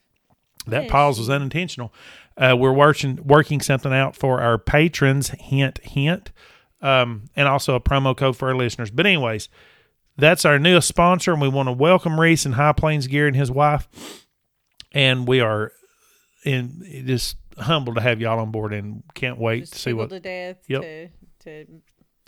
that 0.67 0.89
pause 0.89 1.19
was 1.19 1.29
unintentional. 1.31 1.93
Uh, 2.37 2.57
we're 2.59 2.73
working 2.73 3.19
working 3.25 3.61
something 3.61 3.93
out 3.93 4.17
for 4.17 4.41
our 4.41 4.59
patrons. 4.59 5.31
Hint, 5.31 5.79
hint, 5.83 6.33
um, 6.81 7.29
and 7.37 7.47
also 7.49 7.75
a 7.75 7.81
promo 7.81 8.17
code 8.17 8.37
for 8.37 8.49
our 8.49 8.55
listeners. 8.57 8.91
But 8.91 9.07
anyways, 9.07 9.49
that's 10.17 10.45
our 10.45 10.59
newest 10.59 10.89
sponsor, 10.89 11.33
and 11.33 11.41
we 11.43 11.49
want 11.49 11.69
to 11.69 11.73
welcome 11.73 12.19
Reese 12.21 12.45
and 12.47 12.55
High 12.55 12.73
Plains 12.73 13.07
Gear 13.07 13.27
and 13.27 13.37
his 13.37 13.51
wife. 13.51 13.89
And 14.93 15.27
we 15.27 15.41
are 15.41 15.73
in 16.45 17.05
just 17.07 17.37
humbled 17.59 17.97
to 17.97 18.03
have 18.03 18.21
y'all 18.21 18.39
on 18.41 18.51
board, 18.51 18.73
and 18.73 19.03
can't 19.15 19.39
wait 19.39 19.61
just 19.61 19.73
to 19.75 19.79
see 19.79 19.93
what. 19.93 20.11
to 20.11 20.21
death 20.21 20.59
Yep. 20.69 20.83
to 20.83 21.09
to 21.45 21.67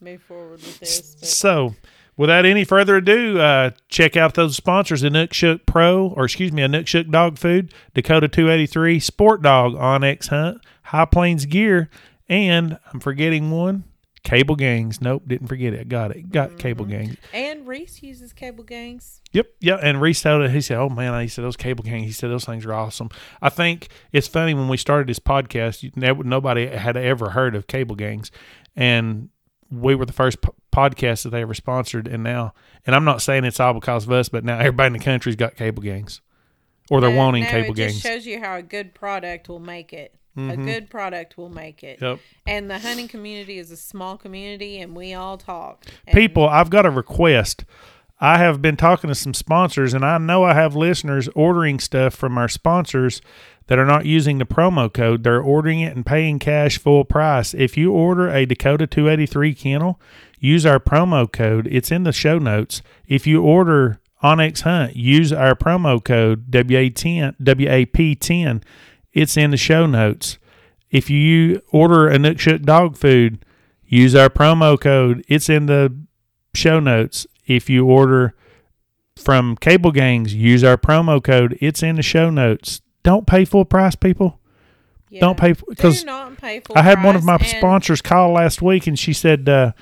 move 0.03 0.23
forward 0.23 0.61
with 0.61 0.81
this 0.81 1.17
but 1.21 1.29
So, 1.29 1.75
without 2.17 2.45
any 2.45 2.65
further 2.65 2.97
ado, 2.97 3.39
uh, 3.39 3.71
check 3.89 4.17
out 4.17 4.35
those 4.35 4.57
sponsors: 4.57 5.03
Inukshuk 5.03 5.67
Pro, 5.67 6.09
or 6.09 6.25
excuse 6.25 6.53
me, 6.53 6.63
Inukshuk 6.63 7.11
Dog 7.11 7.39
Food, 7.39 7.73
Dakota 7.95 8.29
283, 8.29 9.01
Sport 9.01 9.43
Dog, 9.43 9.75
onX 9.75 10.29
Hunt, 10.29 10.59
High 10.85 11.05
Plains 11.07 11.47
Gear, 11.47 11.89
and 12.29 12.79
I'm 12.93 13.01
forgetting 13.01 13.51
one. 13.51 13.85
Cable 14.25 14.57
Gangz. 14.57 15.03
Nope, 15.03 15.25
didn't 15.27 15.49
forget 15.49 15.75
it. 15.75 15.87
Got 15.87 16.13
it. 16.13 16.31
Got 16.33 16.59
Cable 16.59 16.87
Gangz. 16.87 17.19
and 17.35 17.69
Reese 17.69 18.03
uses 18.03 18.33
Cable 18.33 18.65
Gangz 18.65 19.21
Yep, 19.33 19.49
yeah. 19.61 19.75
And 19.83 20.01
Reese 20.01 20.23
told 20.23 20.45
it. 20.45 20.51
He 20.53 20.61
said, 20.61 20.79
"Oh 20.79 20.89
man," 20.89 21.21
he 21.21 21.29
said, 21.29 21.45
"Those 21.45 21.57
Cable 21.57 21.85
Gangz." 21.85 22.05
He 22.05 22.13
said, 22.13 22.31
"Those 22.31 22.45
things 22.45 22.65
are 22.65 22.73
awesome." 22.73 23.11
I 23.43 23.51
think 23.51 23.89
it's 24.13 24.29
funny 24.29 24.55
when 24.55 24.69
we 24.69 24.77
started 24.77 25.09
this 25.09 25.19
podcast. 25.19 25.83
You, 25.83 25.91
nobody 26.23 26.69
had 26.69 26.97
ever 26.97 27.31
heard 27.31 27.55
of 27.55 27.67
Cable 27.67 27.97
Gangz, 27.97 28.31
and 28.77 29.29
we 29.71 29.95
were 29.95 30.07
the 30.07 30.13
first 30.13 30.41
p- 30.41 30.49
podcast 30.75 31.23
that 31.25 31.31
they 31.31 31.43
ever 31.43 31.55
sponsored. 31.55 32.07
And 32.09 32.23
now, 32.23 32.55
and 32.87 32.95
I'm 32.95 33.05
not 33.05 33.23
saying 33.23 33.45
it's 33.45 33.61
all 33.61 33.75
because 33.75 34.05
of 34.05 34.13
us, 34.13 34.29
but 34.29 34.45
now 34.45 34.59
everybody 34.59 34.89
in 34.89 34.93
the 34.95 34.99
country's 34.99 35.37
got 35.37 35.57
Cable 35.57 35.83
Gangz, 35.83 36.21
or 36.91 37.01
they're 37.01 37.11
Uh, 37.11 37.17
wanting 37.17 37.45
no, 37.45 37.51
cable 37.51 37.71
it 37.73 37.77
gangs. 37.77 37.93
Mm-hmm. 37.93 38.01
just 38.03 38.07
shows 38.07 38.27
you 38.27 38.41
how 38.41 38.57
a 38.57 38.63
good 38.63 38.95
product 38.95 39.49
will 39.49 39.61
make 39.61 39.93
it 39.93 40.15
a 40.37 40.57
good 40.57 40.91
product 40.91 41.39
will 41.39 41.49
make 41.49 41.85
it 41.85 42.01
Yep. 42.03 42.19
and 42.45 42.69
the 42.69 42.81
hunting 42.81 43.07
community 43.07 43.57
is 43.57 43.71
a 43.71 43.77
small 43.77 44.17
community 44.17 44.81
and 44.81 44.97
we 44.97 45.15
all 45.15 45.39
talk 45.39 45.85
People, 46.13 46.49
I've 46.49 46.71
got 46.71 46.85
a 46.85 46.91
request. 46.91 47.65
I 48.21 48.39
have 48.39 48.63
been 48.63 48.77
talking 48.77 49.09
to 49.09 49.15
some 49.15 49.35
sponsors, 49.35 49.93
and 49.93 50.05
I 50.05 50.19
know 50.19 50.45
I 50.45 50.55
have 50.55 50.77
listeners 50.77 51.29
ordering 51.35 51.81
stuff 51.81 52.15
from 52.15 52.39
our 52.39 52.49
sponsors 52.49 53.21
that 53.67 53.79
are 53.79 53.87
not 53.87 54.07
using 54.07 54.39
the 54.39 54.45
promo 54.45 54.93
code. 54.93 55.25
They're 55.25 55.41
ordering 55.41 55.81
it 55.81 55.97
and 55.97 56.07
paying 56.07 56.39
cash 56.39 56.79
full 56.79 57.05
price. 57.05 57.55
If 57.55 57.77
you 57.77 57.93
order 57.93 58.29
a 58.29 58.47
Dakota 58.47 58.87
283 58.87 59.55
kennel, 59.55 60.01
use 60.39 60.65
our 60.65 60.79
promo 60.79 61.31
code. 61.31 61.67
It's 61.71 61.91
in 61.91 62.05
the 62.05 62.13
show 62.13 62.39
notes. 62.39 62.83
If 63.07 63.27
you 63.27 63.43
order 63.43 64.01
onX 64.23 64.63
Hunt, 64.63 64.97
use 64.97 65.33
our 65.33 65.55
promo 65.55 66.03
code 66.03 66.51
WA10 66.51 67.37
WAP10. 67.41 68.63
It's 69.13 69.37
in 69.37 69.51
the 69.51 69.57
show 69.57 69.87
notes. 69.87 70.39
If 70.91 71.11
you 71.11 71.63
order 71.73 72.09
a 72.09 72.19
Nook 72.19 72.39
dog 72.63 72.97
food, 72.97 73.45
use 73.85 74.15
our 74.15 74.31
promo 74.31 74.81
code. 74.81 75.25
It's 75.29 75.49
in 75.49 75.67
the 75.67 75.95
show 76.55 76.79
notes. 76.79 77.27
If 77.47 77.69
you 77.69 77.87
order 77.87 78.35
from 79.17 79.57
Cable 79.57 79.93
Gangz, 79.93 80.33
use 80.33 80.65
our 80.65 80.77
promo 80.77 81.23
code. 81.23 81.57
It's 81.61 81.83
in 81.83 81.97
the 81.97 82.03
show 82.03 82.31
notes. 82.31 82.81
Don't 83.03 83.27
pay 83.27 83.45
full 83.45 83.65
price, 83.65 83.95
people. 83.95 84.41
Yeah. 85.11 85.21
Don't 85.21 85.39
pay 85.39 85.53
because 85.53 86.05
not 86.05 86.39
pay 86.39 86.61
full 86.61 86.77
I 86.77 86.83
had 86.83 87.05
one 87.05 87.15
of 87.15 87.23
my 87.25 87.39
sponsors 87.39 88.03
call 88.03 88.33
last 88.33 88.61
week, 88.61 88.87
and 88.87 88.99
she 88.99 89.13
said 89.13 89.49
uh, 89.49 89.73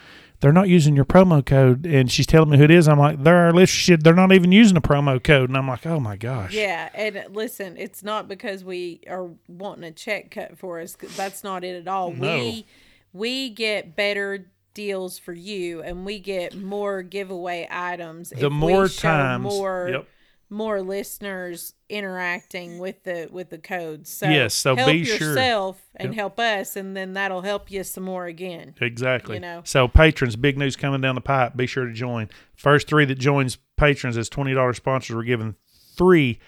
they're 0.40 0.52
not 0.52 0.68
using 0.68 0.96
your 0.96 1.04
promo 1.04 1.44
code, 1.44 1.86
and 1.86 2.10
she's 2.10 2.26
telling 2.26 2.50
me 2.50 2.58
who 2.58 2.64
it 2.64 2.70
is. 2.70 2.88
I'm 2.88 2.98
like, 2.98 3.22
they're 3.22 3.36
our 3.36 3.52
list. 3.52 3.72
She 3.72 3.92
said 3.92 4.02
they're 4.02 4.12
not 4.12 4.32
even 4.32 4.52
using 4.52 4.76
a 4.76 4.82
promo 4.82 5.22
code, 5.22 5.48
and 5.48 5.56
I'm 5.56 5.68
like, 5.68 5.86
oh 5.86 6.00
my 6.00 6.16
gosh. 6.16 6.52
Yeah, 6.52 6.90
and 6.94 7.24
listen, 7.30 7.76
it's 7.78 8.02
not 8.02 8.28
because 8.28 8.64
we 8.64 9.00
are 9.08 9.30
wanting 9.48 9.84
a 9.84 9.92
check 9.92 10.32
cut 10.32 10.58
for 10.58 10.80
us. 10.80 10.96
That's 11.16 11.42
not 11.44 11.64
it 11.64 11.76
at 11.76 11.88
all. 11.88 12.12
No. 12.12 12.38
We 12.38 12.66
we 13.12 13.50
get 13.50 13.94
better 13.94 14.46
deals 14.74 15.18
for 15.18 15.32
you, 15.32 15.82
and 15.82 16.04
we 16.04 16.18
get 16.18 16.56
more 16.56 17.02
giveaway 17.02 17.66
items. 17.70 18.30
The 18.30 18.50
more 18.50 18.88
times, 18.88 19.42
more 19.44 19.88
yep. 19.92 20.08
more 20.50 20.82
listeners 20.82 21.74
interacting 21.88 22.78
with 22.78 23.02
the 23.04 23.28
with 23.30 23.50
the 23.50 23.58
codes. 23.58 24.10
So 24.10 24.28
Yes, 24.28 24.54
so 24.54 24.76
help 24.76 24.90
be 24.90 25.04
sure. 25.04 25.28
yourself 25.28 25.82
and 25.96 26.08
Yep. 26.08 26.14
help 26.16 26.38
us, 26.40 26.76
and 26.76 26.96
then 26.96 27.12
that'll 27.14 27.42
help 27.42 27.70
you 27.70 27.84
some 27.84 28.04
more 28.04 28.26
again. 28.26 28.74
Exactly. 28.80 29.36
You 29.36 29.40
know. 29.40 29.62
So 29.64 29.88
patrons, 29.88 30.36
big 30.36 30.58
news 30.58 30.76
coming 30.76 31.00
down 31.00 31.14
the 31.14 31.20
pipe. 31.20 31.56
Be 31.56 31.66
sure 31.66 31.86
to 31.86 31.92
join. 31.92 32.28
First 32.54 32.88
three 32.88 33.04
that 33.06 33.18
joins 33.18 33.58
patrons 33.76 34.16
as 34.16 34.28
twenty 34.28 34.54
dollars 34.54 34.76
sponsors, 34.78 35.14
we're 35.16 35.22
giving 35.24 35.54
three 35.96 36.38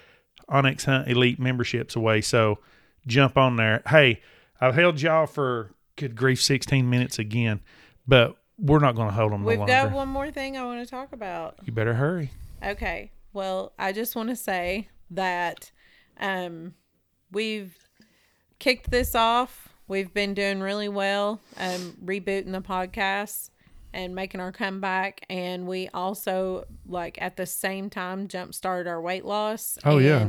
onX 0.51 0.85
Hunt 0.85 1.09
Elite 1.09 1.39
memberships 1.39 1.97
away. 1.97 2.21
So 2.21 2.59
jump 3.07 3.37
on 3.37 3.57
there. 3.57 3.83
Hey, 3.87 4.21
I've 4.61 4.75
held 4.75 5.01
y'all 5.01 5.27
for 5.27 5.71
good 5.97 6.17
grief, 6.17 6.43
sixteen 6.43 6.89
minutes 6.91 7.19
again, 7.19 7.61
but 8.07 8.37
we're 8.59 8.79
not 8.79 8.95
going 8.95 9.09
to 9.09 9.15
hold 9.15 9.33
them 9.33 9.43
no 9.43 9.49
We've 9.49 9.59
longer. 9.59 9.73
got 9.73 9.93
one 9.93 10.09
more 10.09 10.31
thing 10.31 10.57
I 10.57 10.65
want 10.65 10.85
to 10.85 10.91
talk 10.91 11.13
about. 11.13 11.57
You 11.65 11.73
better 11.73 11.95
hurry. 11.95 12.31
Okay. 12.65 13.11
Well, 13.33 13.73
I 13.79 13.93
just 13.93 14.15
want 14.15 14.29
to 14.29 14.37
say 14.37 14.89
that 15.11 15.71
um, 16.19 16.75
we've 17.33 17.77
kicked 18.59 18.91
this 18.91 19.15
off. 19.15 19.69
We've 19.89 20.13
been 20.15 20.35
doing 20.35 20.61
really 20.61 20.89
well, 20.89 21.41
um, 21.59 21.97
rebooting 22.05 22.53
the 22.53 22.63
podcast 22.63 23.51
and 23.93 24.15
making 24.15 24.41
our 24.41 24.53
comeback. 24.53 25.27
And 25.29 25.67
we 25.67 25.89
also, 25.93 26.65
like, 26.87 27.19
at 27.21 27.37
the 27.37 27.47
same 27.47 27.91
time, 27.91 28.29
jump 28.29 28.55
started 28.55 28.89
our 28.89 29.01
weight 29.01 29.25
loss. 29.25 29.79
Oh, 29.85 29.99
yeah. 29.99 30.29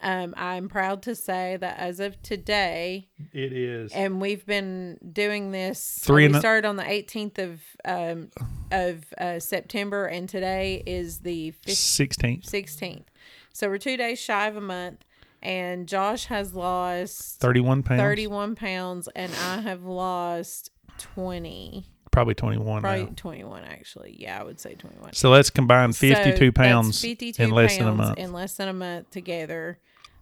Um, 0.00 0.34
I'm 0.36 0.68
proud 0.68 1.02
to 1.04 1.14
say 1.14 1.56
that 1.58 1.78
as 1.78 1.98
of 2.00 2.20
today, 2.22 3.08
It 3.32 3.52
is. 3.52 3.92
and 3.92 4.20
we've 4.20 4.44
been 4.44 4.98
doing 5.12 5.50
this. 5.50 5.98
Three 6.02 6.28
we 6.28 6.38
started 6.38 6.68
on 6.68 6.76
the 6.76 6.82
18th 6.82 7.38
of 7.38 7.60
um, 7.84 8.30
of 8.70 9.04
uh, 9.18 9.38
September, 9.38 10.06
and 10.06 10.28
today 10.28 10.82
is 10.84 11.20
the 11.20 11.54
15th. 11.66 11.74
Sixteenth, 11.76 12.44
16th. 12.44 13.04
So 13.52 13.68
we're 13.68 13.78
two 13.78 13.96
days 13.96 14.18
shy 14.18 14.46
of 14.48 14.56
a 14.56 14.60
month, 14.60 15.04
and 15.42 15.86
Josh 15.86 16.26
has 16.26 16.54
lost 16.54 17.38
thirty-one 17.40 17.82
pounds. 17.82 18.00
31 18.00 18.56
pounds, 18.56 19.08
and 19.14 19.32
I 19.32 19.60
have 19.60 19.84
lost 19.84 20.70
20, 20.98 21.86
probably 22.10 22.34
twenty-one 22.34 22.82
probably 22.82 23.04
now. 23.04 23.12
21 23.16 23.64
actually. 23.64 24.16
Yeah, 24.18 24.40
I 24.40 24.44
would 24.44 24.58
say 24.60 24.74
21. 24.74 25.12
So 25.14 25.30
let's 25.30 25.50
combine 25.50 25.92
fifty-two 25.92 26.50
that's 26.50 26.56
pounds 26.56 27.00
52 27.00 27.42
in 27.42 27.50
less 27.50 27.78
than 27.78 27.88
a 27.88 27.94
month. 27.94 28.18
In 28.18 28.32
less 28.32 28.54
than 28.56 28.68
a 28.68 28.72
month 28.74 29.10
together. 29.10 29.78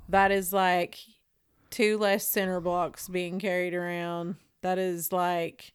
That 0.09 0.31
is 0.31 0.53
like 0.53 0.99
two 1.71 1.99
less 1.99 2.29
center 2.29 2.61
blocks 2.61 3.09
being 3.09 3.39
carried 3.39 3.75
around. 3.75 4.37
That 4.63 4.79
is 4.79 5.13
like 5.13 5.73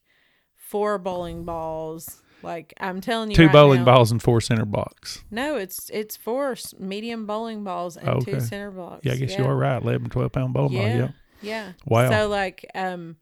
four 0.56 0.98
bowling 0.98 1.44
balls. 1.44 2.22
Like 2.42 2.72
I'm 2.78 3.00
telling 3.00 3.30
you, 3.30 3.36
Two 3.36 3.44
right 3.46 3.52
bowling 3.52 3.80
now- 3.80 3.86
balls 3.96 4.12
and 4.12 4.22
four 4.22 4.40
center 4.40 4.64
blocks. 4.64 5.24
No, 5.30 5.56
it's 5.56 5.90
it's 5.90 6.16
four 6.16 6.56
medium 6.78 7.26
bowling 7.26 7.64
balls 7.64 7.96
and 7.96 8.08
Okay. 8.08 8.32
two 8.34 8.40
center 8.40 8.70
blocks. 8.70 9.04
Yeah, 9.04 9.14
I 9.14 9.16
guess 9.16 9.36
you 9.36 9.44
are 9.44 9.56
right. 9.56 9.82
11, 9.82 10.08
12 10.10 10.30
pound 10.32 10.54
bowling 10.54 10.74
ball. 10.78 10.86
Yeah, 10.86 11.08
yeah. 11.42 11.72
Wow. 11.86 12.08
So 12.10 12.28
like, 12.28 12.64
um, 12.76 13.16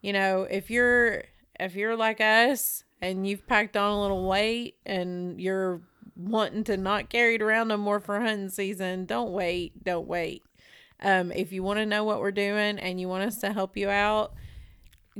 you 0.00 0.12
know, 0.12 0.42
if 0.42 0.70
you're 0.70 1.22
if 1.60 1.76
you're 1.76 1.96
like 1.96 2.20
us 2.20 2.82
and 3.00 3.24
you've 3.26 3.46
packed 3.46 3.76
on 3.76 3.92
a 3.92 4.00
little 4.00 4.26
weight 4.28 4.74
and 4.84 5.40
you're 5.40 5.80
wanting 6.18 6.64
to 6.64 6.76
not 6.76 7.08
carry 7.08 7.36
it 7.36 7.42
around 7.42 7.68
no 7.68 7.76
more 7.76 8.00
for 8.00 8.20
hunting 8.20 8.48
season, 8.50 9.06
don't 9.06 9.30
wait. 9.32 9.84
Don't 9.84 10.06
wait. 10.08 10.42
Um, 11.00 11.30
if 11.32 11.52
you 11.52 11.62
want 11.62 11.78
to 11.78 11.86
know 11.86 12.02
what 12.04 12.20
we're 12.20 12.32
doing 12.32 12.78
and 12.78 13.00
you 13.00 13.08
want 13.08 13.22
us 13.24 13.38
to 13.38 13.52
help 13.52 13.76
you 13.76 13.88
out, 13.88 14.34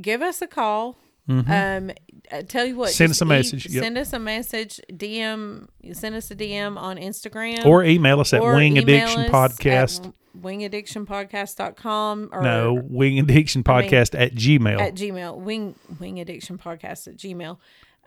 give 0.01 0.23
us 0.23 0.43
a 0.43 0.47
call. 0.49 0.99
Um, 1.29 1.91
I 2.33 2.41
tell 2.43 2.65
you 2.65 2.75
what, 2.75 2.89
Mm-hmm. 2.89 2.95
Send 2.97 3.11
us 3.11 3.21
a 3.21 3.25
message, 3.27 3.67
yep. 3.67 3.83
Send 3.85 3.99
us 3.99 4.13
a 4.15 4.19
message. 4.19 4.81
DM. 4.91 5.69
Send 5.93 6.15
us 6.15 6.31
a 6.31 6.35
DM 6.35 6.79
on 6.79 6.97
Instagram 6.97 7.67
Or 7.67 7.85
email 7.85 8.19
us 8.21 8.33
at 8.33 8.43
Wing 8.43 8.79
Addiction 8.79 9.31
Podcast. 9.31 10.13
wingaddictionpodcast.com 10.41 12.31
or 12.33 12.43
no, 12.43 12.81
Wing 12.85 13.19
Addiction 13.19 13.63
Podcast 13.63 14.19
at 14.19 14.35
Gmail. 14.35 14.81
at 14.81 14.95
gmail 14.95 15.37
wing 15.37 15.75
wing 16.01 16.21
addiction 16.21 16.59
podcast 16.59 17.09
at 17.09 17.17
gmail 17.17 17.59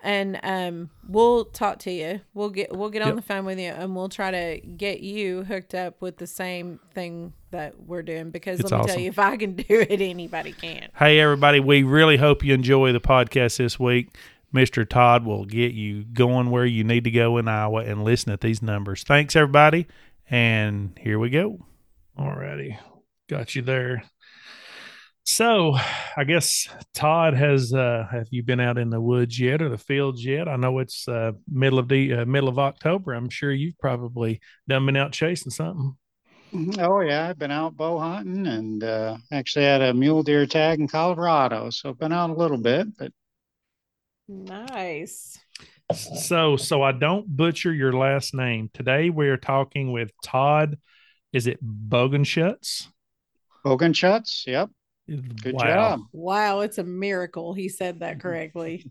and 0.04 0.40
um 0.44 0.90
we'll 1.08 1.46
talk 1.46 1.80
to 1.80 1.92
you 1.92 2.22
we'll 2.34 2.50
get 2.50 2.76
we'll 2.76 2.90
get 2.90 3.02
on 3.02 3.10
Yep. 3.10 3.16
the 3.18 3.22
phone 3.22 3.46
with 3.46 3.60
you 3.60 3.70
and 3.70 3.96
we'll 3.96 4.10
try 4.10 4.32
to 4.32 4.60
get 4.68 5.02
you 5.02 5.44
hooked 5.44 5.76
up 5.76 6.02
with 6.02 6.18
the 6.18 6.28
same 6.28 6.80
thing 6.94 7.34
that 7.52 7.74
we're 7.86 8.02
doing 8.02 8.32
because 8.32 8.60
It's 8.60 8.72
let 8.72 8.82
me 8.82 8.88
tell 8.88 9.00
you 9.00 9.10
if 9.10 9.20
i 9.20 9.38
can 9.38 9.54
do 9.56 9.64
it 9.70 10.02
anybody 10.02 10.52
can 10.54 10.90
hey, 10.98 11.20
everybody, 11.20 11.60
we 11.60 11.84
really 11.84 12.18
hope 12.18 12.44
you 12.44 12.54
enjoy 12.54 12.92
the 12.94 13.02
podcast 13.02 13.58
this 13.58 13.80
week. 13.80 14.16
Mr. 14.54 14.88
Todd 14.88 15.24
will 15.26 15.46
get 15.46 15.72
you 15.74 16.04
going 16.04 16.50
where 16.52 16.66
you 16.66 16.84
need 16.84 17.06
to 17.06 17.12
go 17.12 17.38
in 17.38 17.48
Iowa 17.48 17.84
and 17.86 18.04
listen 18.04 18.34
at 18.34 18.42
these 18.42 18.62
numbers. 18.62 19.04
Thanks, 19.04 19.34
everybody. 19.36 19.88
And 20.30 20.92
here 21.00 21.18
we 21.20 21.30
go. 21.30 21.66
Alrighty. 22.20 22.78
Got 23.30 23.56
you 23.56 23.62
there. 23.62 24.04
So, 25.34 25.78
I 26.18 26.26
guess 26.26 26.68
Todd 26.94 27.36
has. 27.36 27.74
Uh, 27.74 28.06
have 28.12 28.28
you 28.32 28.44
been 28.44 28.60
out 28.60 28.78
in 28.78 28.90
the 28.90 29.00
woods 29.00 29.40
yet 29.40 29.62
or 29.62 29.70
the 29.70 29.78
fields 29.78 30.26
yet? 30.26 30.50
I 30.50 30.58
know 30.58 30.80
it's 30.80 31.08
uh, 31.08 31.32
middle 31.50 31.80
of 31.80 31.88
the 31.88 32.14
uh, 32.14 32.26
middle 32.26 32.50
of 32.50 32.60
October. 32.60 33.14
I'm 33.14 33.30
sure 33.30 33.50
you've 33.50 33.80
probably 33.80 34.42
done 34.68 34.86
been 34.86 34.98
out 34.98 35.14
chasing 35.14 35.50
something. 35.50 35.96
Oh 36.80 37.00
yeah, 37.00 37.30
I've 37.30 37.40
been 37.40 37.50
out 37.50 37.78
bow 37.78 37.98
hunting 37.98 38.46
and 38.46 38.84
uh, 38.84 39.18
actually 39.32 39.64
had 39.64 39.82
a 39.82 39.94
mule 39.94 40.22
deer 40.22 40.46
tag 40.46 40.82
in 40.82 40.90
Colorado, 40.90 41.70
so 41.70 41.92
I've 41.92 42.00
been 42.00 42.12
out 42.12 42.30
a 42.30 42.34
little 42.34 42.58
bit. 42.58 42.88
But 42.98 43.14
nice 44.28 45.40
So, 45.94 46.58
so 46.58 46.82
I 46.82 46.92
don't 46.92 47.26
butcher 47.38 47.74
your 47.74 47.94
last 47.94 48.34
name. 48.34 48.70
Today 48.74 49.10
we 49.10 49.30
are 49.30 49.38
talking 49.38 49.94
with 49.94 50.12
Todd. 50.24 50.78
Is 51.32 51.48
it 51.48 51.64
Bogenschutz? 51.64 52.88
Bogenschutz, 53.66 54.46
yep, 54.46 54.70
good 55.08 55.56
wow. 55.56 55.64
job. 55.64 56.00
wow 56.14 56.60
it's 56.62 56.78
a 56.78 56.84
miracle 56.84 57.54
he 57.54 57.70
said 57.70 58.00
that 58.00 58.20
correctly 58.22 58.90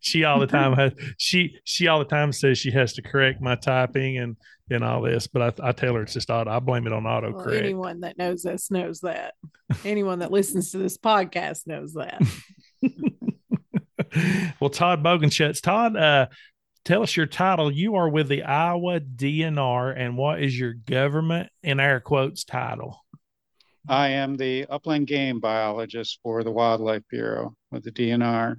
She 0.00 0.24
all 0.24 0.40
the 0.40 0.46
time 0.46 0.72
has 0.74 0.92
she 1.18 1.58
she 1.64 1.86
all 1.86 1.98
the 1.98 2.04
time 2.06 2.32
says 2.32 2.56
she 2.56 2.70
has 2.70 2.94
to 2.94 3.02
correct 3.02 3.42
my 3.42 3.56
typing 3.56 4.16
and 4.16 4.36
and 4.70 4.84
all 4.84 5.02
this, 5.02 5.26
but 5.26 5.60
I, 5.60 5.68
I 5.68 5.72
tell 5.72 5.94
her 5.94 6.02
it's 6.02 6.12
just 6.12 6.30
auto. 6.30 6.50
I 6.50 6.58
blame 6.60 6.86
it 6.86 6.92
on 6.92 7.04
well, 7.04 7.22
autocorrect. 7.22 7.58
anyone 7.58 8.00
that 8.00 8.18
knows 8.18 8.44
us 8.44 8.70
knows 8.70 9.00
that 9.00 9.34
anyone 9.84 10.20
that 10.20 10.30
listens 10.30 10.72
to 10.72 10.78
this 10.78 10.98
podcast 10.98 11.66
knows 11.66 11.94
that 11.94 12.22
well, 14.60 14.70
Todd 14.70 15.02
Bogenschutz, 15.02 15.60
Todd, 15.60 15.96
uh, 15.96 16.26
tell 16.84 17.02
us 17.02 17.16
your 17.16 17.26
title. 17.26 17.70
You 17.72 17.96
are 17.96 18.08
with 18.08 18.28
the 18.28 18.42
Iowa 18.44 19.00
DNR, 19.00 19.94
and 19.96 20.16
what 20.16 20.42
is 20.42 20.58
your 20.58 20.74
government 20.74 21.50
in 21.62 21.80
air 21.80 22.00
quotes 22.00 22.44
title? 22.44 23.04
I 23.88 24.08
am 24.08 24.36
the 24.36 24.66
upland 24.66 25.06
game 25.06 25.40
biologist 25.40 26.20
for 26.22 26.44
the 26.44 26.50
Wildlife 26.50 27.02
Bureau 27.10 27.54
with 27.70 27.84
the 27.84 27.92
DNR. 27.92 28.56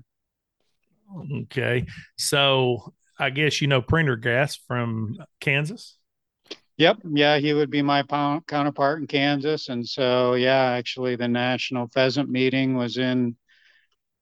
Okay. 1.44 1.86
So 2.18 2.94
I 3.18 3.30
guess 3.30 3.62
you 3.62 3.68
know 3.68 3.82
Prendergast 3.82 4.62
from 4.68 5.18
Kansas. 5.39 5.98
Yep, 6.78 7.00
yeah, 7.12 7.39
he 7.39 7.52
would 7.54 7.70
be 7.70 7.82
my 7.82 8.04
counterpart 8.04 9.02
in 9.02 9.08
Kansas, 9.08 9.68
and 9.68 9.86
so 9.86 10.36
yeah, 10.36 10.72
actually, 10.72 11.18
the 11.18 11.28
national 11.28 11.89
pheasant 11.89 12.30
meeting 12.30 12.76
was 12.76 12.98
in 12.98 13.36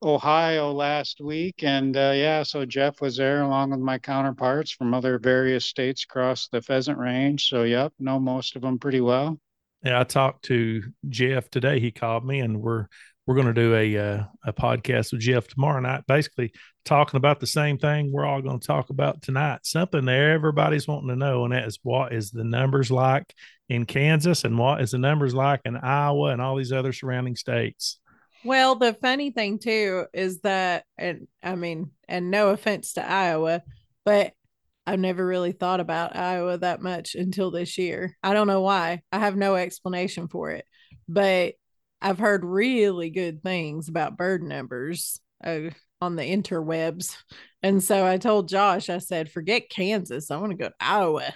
Ohio 0.02 0.72
last 0.72 1.20
week, 1.20 1.62
and 1.62 1.96
uh, 1.96 2.12
yeah, 2.16 2.42
so 2.42 2.64
Jeff 2.64 3.00
was 3.00 3.16
there 3.16 3.42
along 3.42 3.70
with 3.70 3.78
my 3.78 3.98
counterparts 3.98 4.72
from 4.72 4.92
other 4.92 5.20
various 5.20 5.66
states 5.66 6.02
across 6.02 6.48
the 6.48 6.60
pheasant 6.60 6.98
range. 6.98 7.48
So 7.48 7.62
yep, 7.62 7.92
know 8.00 8.18
most 8.18 8.56
of 8.56 8.62
them 8.62 8.80
pretty 8.80 9.00
well. 9.00 9.38
Yeah, 9.82 10.00
I 10.00 10.04
talked 10.04 10.44
to 10.46 10.82
Jeff 11.08 11.50
today. 11.50 11.80
He 11.80 11.90
called 11.90 12.26
me 12.26 12.40
and 12.40 12.60
we're 12.60 12.86
we're 13.28 13.34
going 13.34 13.46
to 13.46 13.52
do 13.52 13.74
a 13.74 13.96
uh, 13.98 14.24
a 14.46 14.52
podcast 14.54 15.12
with 15.12 15.20
Jeff 15.20 15.46
tomorrow 15.46 15.80
night, 15.80 16.04
basically 16.08 16.50
talking 16.86 17.18
about 17.18 17.40
the 17.40 17.46
same 17.46 17.76
thing 17.76 18.10
we're 18.10 18.24
all 18.24 18.40
going 18.40 18.58
to 18.58 18.66
talk 18.66 18.88
about 18.88 19.20
tonight. 19.20 19.60
Something 19.64 20.06
that 20.06 20.18
everybody's 20.18 20.88
wanting 20.88 21.10
to 21.10 21.16
know, 21.16 21.44
and 21.44 21.52
that 21.52 21.66
is 21.66 21.78
what 21.82 22.14
is 22.14 22.30
the 22.30 22.42
numbers 22.42 22.90
like 22.90 23.34
in 23.68 23.84
Kansas, 23.84 24.44
and 24.44 24.56
what 24.56 24.80
is 24.80 24.92
the 24.92 24.98
numbers 24.98 25.34
like 25.34 25.60
in 25.66 25.76
Iowa 25.76 26.30
and 26.30 26.40
all 26.40 26.56
these 26.56 26.72
other 26.72 26.94
surrounding 26.94 27.36
states. 27.36 27.98
Well, 28.44 28.76
the 28.76 28.94
funny 28.94 29.30
thing 29.30 29.58
too 29.58 30.06
is 30.14 30.40
that, 30.40 30.84
and 30.96 31.28
I 31.42 31.54
mean, 31.54 31.90
and 32.08 32.30
no 32.30 32.48
offense 32.48 32.94
to 32.94 33.06
Iowa, 33.06 33.62
but 34.06 34.32
I've 34.88 34.98
never 34.98 35.26
really 35.26 35.52
thought 35.52 35.80
about 35.80 36.16
Iowa 36.16 36.56
that 36.56 36.80
much 36.80 37.14
until 37.14 37.50
this 37.50 37.76
year. 37.76 38.16
I 38.22 38.32
don't 38.32 38.46
know 38.46 38.62
why. 38.62 39.02
I 39.12 39.18
have 39.18 39.36
no 39.36 39.54
explanation 39.54 40.28
for 40.28 40.50
it, 40.52 40.64
but 41.06 41.56
I've 42.00 42.18
heard 42.18 42.42
really 42.42 43.10
good 43.10 43.42
things 43.42 43.90
about 43.90 44.16
bird 44.16 44.42
numbers 44.42 45.20
uh, 45.44 45.70
on 46.00 46.16
the 46.16 46.22
interwebs. 46.22 47.14
And 47.62 47.84
so 47.84 48.06
I 48.06 48.16
told 48.16 48.48
Josh, 48.48 48.88
I 48.88 48.96
said, 48.96 49.30
forget 49.30 49.68
Kansas. 49.68 50.30
I 50.30 50.38
want 50.38 50.52
to 50.52 50.56
go 50.56 50.68
to 50.68 50.74
Iowa. 50.80 51.34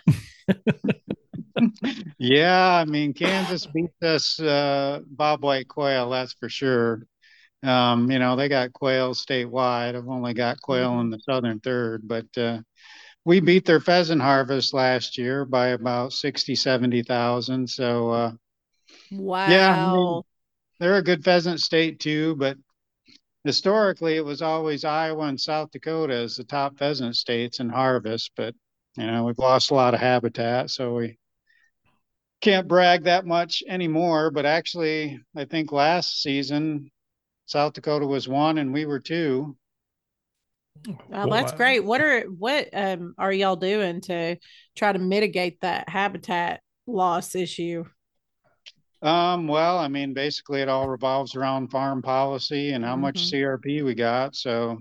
yeah, 2.19 2.77
I 2.77 2.87
mean, 2.87 3.12
Kansas 3.12 3.67
beat 3.67 3.91
us 4.03 4.41
uh, 4.41 5.01
bobwhite 5.15 5.69
quail, 5.69 6.09
that's 6.09 6.33
for 6.33 6.49
sure. 6.49 7.03
Um, 7.62 8.11
you 8.11 8.19
know, 8.19 8.35
they 8.35 8.49
got 8.49 8.73
quail 8.73 9.12
statewide. 9.12 9.95
I've 9.95 10.09
only 10.09 10.33
got 10.33 10.62
quail 10.62 10.93
mm-hmm. 10.93 11.01
in 11.01 11.11
the 11.11 11.21
southern 11.21 11.61
third, 11.61 12.09
but 12.09 12.27
uh, 12.38 12.61
we 13.25 13.41
beat 13.41 13.65
their 13.65 13.81
pheasant 13.81 14.21
harvest 14.21 14.75
last 14.75 15.17
year 15.17 15.45
by 15.45 15.69
about 15.69 16.13
60, 16.13 16.55
70,000. 16.55 17.69
So, 17.69 18.11
uh, 18.11 18.33
wow. 19.13 19.49
Yeah, 19.49 19.71
I 19.71 19.97
mean, 19.97 20.23
they're 20.81 20.97
a 20.97 21.03
good 21.03 21.25
pheasant 21.25 21.61
state 21.61 22.01
too, 22.01 22.35
but 22.37 22.57
historically 23.45 24.17
it 24.17 24.25
was 24.25 24.43
always 24.43 24.85
Iowa 24.85 25.27
and 25.27 25.41
South 25.41 25.71
Dakota 25.71 26.15
as 26.15 26.37
the 26.37 26.45
top 26.45 26.79
pheasant 26.79 27.17
states 27.17 27.61
in 27.61 27.69
harvest. 27.69 28.33
But 28.37 28.55
you 28.97 29.07
know, 29.07 29.25
we've 29.25 29.39
lost 29.39 29.71
a 29.71 29.75
lot 29.75 29.95
of 29.95 30.01
habitat, 30.01 30.71
so 30.71 30.95
we 30.95 31.19
can't 32.41 32.69
brag 32.69 33.05
that 33.05 33.25
much 33.25 33.63
anymore. 33.69 34.31
But 34.31 34.47
actually, 34.47 35.21
I 35.37 35.45
think 35.45 35.73
last 35.73 36.21
season 36.23 36.91
South 37.47 37.73
Dakota 37.75 38.07
was 38.07 38.29
one 38.29 38.59
and 38.59 38.73
we 38.73 38.87
were 38.87 39.01
two. 39.01 39.57
Well, 41.09 41.29
that's 41.29 41.53
great. 41.53 41.85
What 41.85 42.01
are 42.01 42.23
what 42.23 42.69
um 42.73 43.15
are 43.19 43.33
y'all 43.33 43.57
doing 43.57 44.01
to 44.03 44.37
try 44.77 44.93
to 44.93 44.99
mitigate 44.99 45.61
that 45.61 45.89
habitat 45.89 46.61
loss 46.87 47.35
issue? 47.35 47.85
Um, 49.03 49.49
well, 49.49 49.79
I 49.79 49.89
mean, 49.89 50.15
basically 50.15 50.61
it 50.61 50.69
all 50.69 50.89
revolves 50.89 51.35
around 51.35 51.71
farm 51.71 52.03
policy 52.03 52.71
and 52.71 52.85
how 52.85 52.93
mm-hmm. 52.93 53.03
much 53.03 53.31
CRP 53.31 53.85
we 53.85 53.95
got. 53.95 54.37
So 54.37 54.79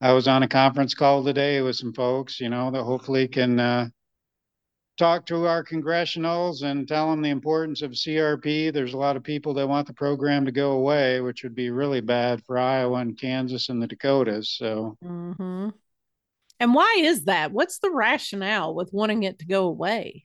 I 0.00 0.12
was 0.12 0.28
on 0.28 0.42
a 0.42 0.48
conference 0.48 0.94
call 0.94 1.22
today 1.22 1.60
with 1.60 1.76
some 1.76 1.92
folks, 1.92 2.40
you 2.40 2.48
know, 2.48 2.70
that 2.70 2.84
hopefully 2.84 3.28
can 3.28 3.60
uh, 3.60 3.88
talk 4.98 5.24
to 5.26 5.46
our 5.46 5.64
congressionals 5.64 6.62
and 6.62 6.86
tell 6.86 7.10
them 7.10 7.22
the 7.22 7.30
importance 7.30 7.82
of 7.82 7.92
CRP. 7.92 8.72
There's 8.72 8.94
a 8.94 8.98
lot 8.98 9.16
of 9.16 9.22
people 9.22 9.54
that 9.54 9.68
want 9.68 9.86
the 9.86 9.94
program 9.94 10.44
to 10.44 10.52
go 10.52 10.72
away, 10.72 11.20
which 11.20 11.44
would 11.44 11.54
be 11.54 11.70
really 11.70 12.00
bad 12.00 12.42
for 12.44 12.58
Iowa 12.58 12.98
and 12.98 13.18
Kansas 13.18 13.68
and 13.68 13.80
the 13.80 13.86
Dakotas. 13.86 14.50
So, 14.50 14.98
mm-hmm. 15.02 15.70
and 16.60 16.74
why 16.74 16.96
is 16.98 17.24
that? 17.24 17.52
What's 17.52 17.78
the 17.78 17.90
rationale 17.90 18.74
with 18.74 18.92
wanting 18.92 19.22
it 19.22 19.38
to 19.38 19.46
go 19.46 19.64
away? 19.64 20.24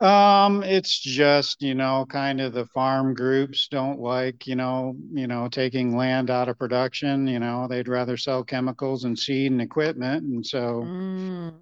Um, 0.00 0.64
it's 0.64 0.98
just, 0.98 1.62
you 1.62 1.76
know, 1.76 2.06
kind 2.08 2.40
of 2.40 2.52
the 2.52 2.66
farm 2.66 3.14
groups 3.14 3.68
don't 3.68 4.00
like, 4.00 4.48
you 4.48 4.56
know, 4.56 4.96
you 5.12 5.28
know, 5.28 5.46
taking 5.46 5.96
land 5.96 6.28
out 6.28 6.48
of 6.48 6.58
production, 6.58 7.28
you 7.28 7.38
know, 7.38 7.68
they'd 7.68 7.86
rather 7.86 8.16
sell 8.16 8.42
chemicals 8.42 9.04
and 9.04 9.16
seed 9.16 9.52
and 9.52 9.62
equipment. 9.62 10.24
And 10.24 10.44
so 10.44 10.82
mm, 10.84 11.54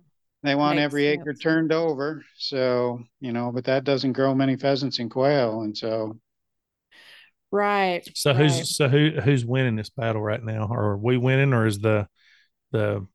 they 0.43 0.55
want 0.55 0.79
every 0.79 1.05
sense. 1.05 1.21
acre 1.21 1.35
turned 1.35 1.73
over. 1.73 2.25
So, 2.37 3.03
you 3.21 3.33
know, 3.33 3.53
but 3.53 3.65
that 3.65 3.85
doesn't 3.85 4.13
grow 4.13 4.35
many 4.35 4.57
pheasants 4.57 4.99
and 4.99 5.11
quail. 5.11 5.63
And 5.63 5.77
so 5.77 6.17
Right. 7.53 8.09
So 8.15 8.31
right. 8.31 8.43
who's 8.43 8.77
so 8.77 8.89
who 8.89 9.11
who's 9.23 9.45
winning 9.45 9.77
this 9.77 9.91
battle 9.91 10.23
right 10.23 10.43
now? 10.43 10.69
Or 10.71 10.91
are 10.91 10.97
we 10.97 11.17
winning 11.17 11.53
or 11.53 11.67
is 11.67 11.81
the 11.81 12.07
the 12.71 13.07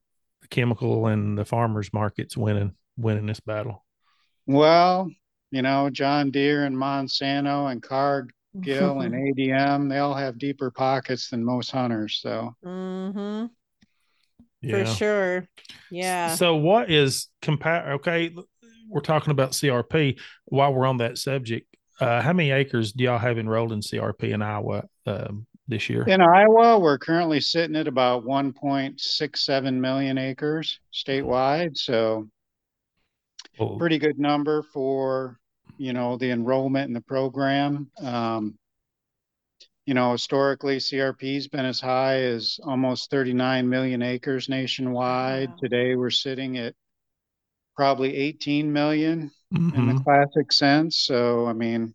chemical 0.50 1.08
and 1.08 1.38
the 1.38 1.46
farmers 1.46 1.94
markets 1.94 2.36
winning 2.36 2.74
winning 2.98 3.28
this 3.28 3.40
battle? 3.40 3.86
Well, 4.46 5.10
you 5.52 5.62
know, 5.62 5.90
John 5.90 6.32
Deere 6.32 6.66
and 6.66 6.76
Monsanto 6.76 7.72
and 7.72 7.82
Cargill 7.82 8.32
and 9.02 9.14
ADM, 9.14 9.90
they 9.90 10.00
all 10.00 10.14
have 10.14 10.38
deeper 10.38 10.70
pockets 10.70 11.30
than 11.30 11.44
most 11.44 11.72
hunters. 11.72 12.20
So, 12.22 12.56
mm-hmm. 12.64 13.46
Yeah. 14.66 14.84
for 14.84 14.92
sure. 14.92 15.48
Yeah. 15.92 16.36
So, 16.36 16.56
what 16.56 16.92
is 16.92 17.28
compare? 17.42 17.94
Okay, 17.94 18.36
we're 18.90 19.02
talking 19.02 19.32
about 19.32 19.52
CRP. 19.52 20.20
While 20.46 20.74
we're 20.74 20.86
on 20.86 20.98
that 20.98 21.18
subject, 21.18 21.76
uh, 22.00 22.22
how 22.22 22.34
many 22.34 22.52
acres 22.52 22.92
do 22.92 23.04
y'all 23.04 23.18
have 23.18 23.38
enrolled 23.38 23.72
in 23.72 23.80
CRP 23.80 24.34
in 24.34 24.42
Iowa 24.42 24.84
um, 25.06 25.46
this 25.68 25.90
year? 25.90 26.04
In 26.04 26.22
Iowa, 26.22 26.80
we're 26.80 26.98
currently 26.98 27.40
sitting 27.42 27.76
at 27.76 27.88
about 27.88 28.26
1.67 28.26 29.74
million 29.74 30.18
acres 30.18 30.80
statewide. 30.94 31.78
So, 31.78 32.28
pretty 33.78 33.98
good 33.98 34.20
number 34.20 34.64
for 34.74 35.40
you 35.78 35.94
know 35.94 36.18
the 36.18 36.32
enrollment 36.32 36.88
in 36.88 36.94
the 36.94 37.02
program. 37.02 37.90
Um, 38.02 38.58
you 39.86 39.94
know, 39.94 40.14
historically, 40.14 40.78
CRP's 40.78 41.48
been 41.48 41.66
as 41.66 41.80
high 41.80 42.22
as 42.22 42.60
almost 42.64 43.12
39 43.12 43.70
million 43.70 44.02
acres 44.02 44.50
nationwide. 44.50 45.50
Wow. 45.50 45.56
Today, 45.62 45.96
we're 45.96 46.10
sitting 46.10 46.58
at 46.58 46.74
probably 47.76 48.16
18 48.16 48.72
million 48.72 49.32
mm-hmm. 49.54 49.76
in 49.76 49.88
the 49.88 49.94
mm-hmm. 49.94 50.04
classic 50.04 50.52
sense. 50.52 51.02
So, 51.02 51.46
I 51.46 51.54
mean, 51.54 51.94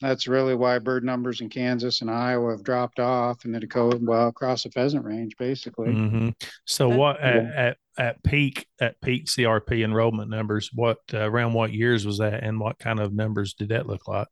that's 0.00 0.28
really 0.28 0.54
why 0.54 0.78
bird 0.78 1.04
numbers 1.04 1.40
in 1.40 1.48
Kansas 1.48 2.02
and 2.02 2.10
Iowa 2.10 2.50
have 2.50 2.62
dropped 2.62 3.00
off, 3.00 3.46
and 3.46 3.54
the 3.54 3.60
Dakota, 3.60 3.98
well, 4.02 4.28
across 4.28 4.64
the 4.64 4.70
pheasant 4.70 5.04
range, 5.04 5.36
basically. 5.38 5.88
Mm-hmm. 5.88 6.28
So, 6.66 6.90
what 6.90 7.18
at, 7.20 7.46
at, 7.46 7.76
at 7.98 8.22
peak 8.22 8.66
at 8.78 9.00
peak 9.00 9.24
CRP 9.24 9.82
enrollment 9.82 10.28
numbers? 10.28 10.68
What 10.74 10.98
uh, 11.14 11.30
around 11.30 11.54
what 11.54 11.72
years 11.72 12.04
was 12.04 12.18
that, 12.18 12.42
and 12.42 12.60
what 12.60 12.78
kind 12.78 13.00
of 13.00 13.14
numbers 13.14 13.54
did 13.54 13.70
that 13.70 13.86
look 13.86 14.06
like? 14.06 14.28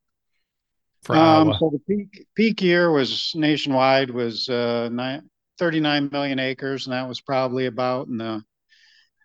For 1.05 1.17
um, 1.17 1.49
Iowa? 1.49 1.59
so 1.59 1.71
the 1.71 1.79
peak 1.81 2.27
peak 2.35 2.63
year 2.63 2.91
was 2.91 3.33
nationwide 3.35 4.11
was 4.11 4.49
uh, 4.49 4.89
nine, 4.91 5.29
39 5.59 6.09
million 6.11 6.39
acres, 6.39 6.87
and 6.87 6.95
that 6.95 7.07
was 7.07 7.21
probably 7.21 7.67
about 7.67 8.09
in 8.09 8.19
the 8.19 8.43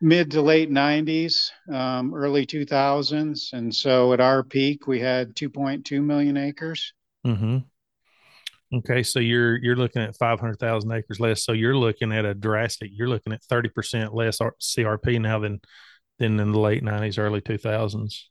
mid 0.02 0.32
to 0.32 0.42
late 0.42 0.70
90s, 0.70 1.50
um, 1.72 2.14
early 2.14 2.46
2000s. 2.46 3.54
And 3.54 3.74
so 3.74 4.14
at 4.14 4.20
our 4.20 4.44
peak, 4.44 4.88
we 4.88 5.00
had 5.00 5.36
2.2 5.36 6.04
million 6.04 6.38
acres. 6.38 6.94
Mm-hmm. 7.26 7.58
Okay, 8.72 9.02
so 9.02 9.20
you're 9.20 9.58
you're 9.58 9.76
looking 9.76 10.04
at 10.04 10.16
500,000 10.16 10.92
acres 10.92 11.20
less. 11.20 11.44
So 11.44 11.54
you're 11.54 11.76
looking 11.76 12.12
at 12.12 12.26
a 12.26 12.36
drastic. 12.36 12.92
You're 12.94 13.10
looking 13.10 13.34
at 13.34 13.42
30% 13.42 14.14
less 14.14 14.38
CRP 14.38 15.20
now 15.20 15.40
than 15.40 15.60
than 16.20 16.40
in 16.40 16.52
the 16.52 16.60
late 16.60 16.84
90s, 16.84 17.18
early 17.18 17.42
2000s. 17.42 18.26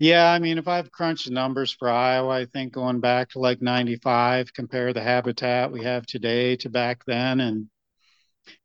Yeah, 0.00 0.32
I 0.32 0.38
mean, 0.38 0.56
if 0.56 0.66
I've 0.66 0.90
crunched 0.90 1.26
the 1.26 1.34
numbers 1.34 1.70
for 1.70 1.90
Iowa, 1.90 2.30
I 2.30 2.46
think 2.46 2.72
going 2.72 3.00
back 3.00 3.28
to 3.30 3.38
like 3.38 3.60
95, 3.60 4.50
compare 4.54 4.94
the 4.94 5.02
habitat 5.02 5.70
we 5.70 5.84
have 5.84 6.06
today 6.06 6.56
to 6.56 6.70
back 6.70 7.04
then, 7.04 7.40
and 7.40 7.66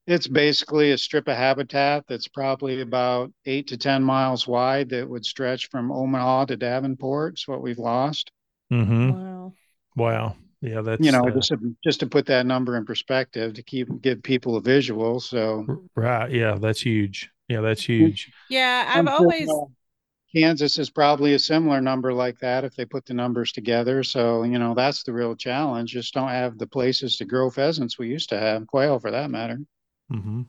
it's 0.07 0.27
basically 0.27 0.93
a 0.93 0.97
strip 0.97 1.27
of 1.27 1.35
habitat 1.35 2.05
that's 2.07 2.29
probably 2.29 2.79
about 2.79 3.33
eight 3.45 3.67
to 3.67 3.77
10 3.77 4.01
miles 4.01 4.47
wide 4.47 4.87
that 4.89 5.09
would 5.09 5.25
stretch 5.25 5.69
from 5.69 5.91
Omaha 5.91 6.45
to 6.45 6.55
Davenport. 6.55 7.33
It's 7.33 7.47
what 7.49 7.61
we've 7.61 7.79
lost. 7.79 8.31
Mm-hmm. 8.71 9.11
Wow. 9.11 9.53
Wow. 9.97 10.35
Yeah, 10.61 10.81
that's 10.81 11.03
you 11.05 11.11
know 11.11 11.27
uh, 11.27 11.31
just 11.31 11.49
to, 11.49 11.75
just 11.83 11.99
to 11.99 12.07
put 12.07 12.25
that 12.27 12.45
number 12.45 12.77
in 12.77 12.85
perspective 12.85 13.53
to 13.55 13.61
keep 13.61 14.01
give 14.01 14.23
people 14.23 14.55
a 14.55 14.61
visual. 14.61 15.19
So 15.19 15.83
right, 15.95 16.31
yeah, 16.31 16.57
that's 16.59 16.81
huge. 16.81 17.29
Yeah, 17.49 17.61
that's 17.61 17.83
huge. 17.83 18.31
Yeah, 18.49 18.91
I've 18.95 19.07
always 19.07 19.47
Kansas 20.35 20.77
is 20.77 20.89
probably 20.89 21.33
a 21.33 21.39
similar 21.39 21.79
number 21.79 22.13
like 22.13 22.37
that 22.39 22.65
if 22.65 22.75
they 22.75 22.83
put 22.83 23.05
the 23.05 23.13
numbers 23.13 23.53
together. 23.53 24.03
So 24.03 24.43
you 24.43 24.59
know 24.59 24.73
that's 24.73 25.03
the 25.03 25.13
real 25.13 25.35
challenge. 25.35 25.91
Just 25.91 26.13
don't 26.13 26.27
have 26.27 26.57
the 26.57 26.67
places 26.67 27.15
to 27.17 27.25
grow 27.25 27.49
pheasants 27.49 27.97
we 27.97 28.09
used 28.09 28.29
to 28.29 28.39
have, 28.39 28.67
quail 28.67 28.99
for 28.99 29.11
that 29.11 29.31
matter. 29.31 29.59
Mm-hmm. 30.11 30.41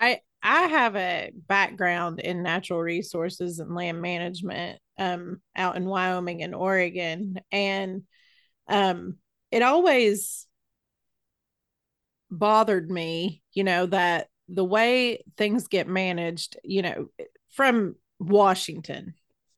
I 0.00 0.20
I 0.42 0.62
have 0.62 0.96
a 0.96 1.30
background 1.46 2.18
in 2.18 2.42
natural 2.42 2.80
resources 2.80 3.60
and 3.60 3.76
land 3.76 4.02
management 4.02 4.80
um, 4.98 5.40
out 5.54 5.76
in 5.76 5.84
Wyoming 5.84 6.42
and 6.42 6.54
Oregon, 6.54 7.38
and 7.52 8.02
um, 8.66 9.18
it 9.52 9.62
always 9.62 10.48
bothered 12.28 12.90
me, 12.90 13.42
you 13.52 13.62
know, 13.62 13.86
that 13.86 14.28
the 14.48 14.64
way 14.64 15.22
things 15.36 15.68
get 15.68 15.86
managed, 15.86 16.56
you 16.64 16.82
know, 16.82 17.06
from 17.50 17.94
Washington, 18.20 19.14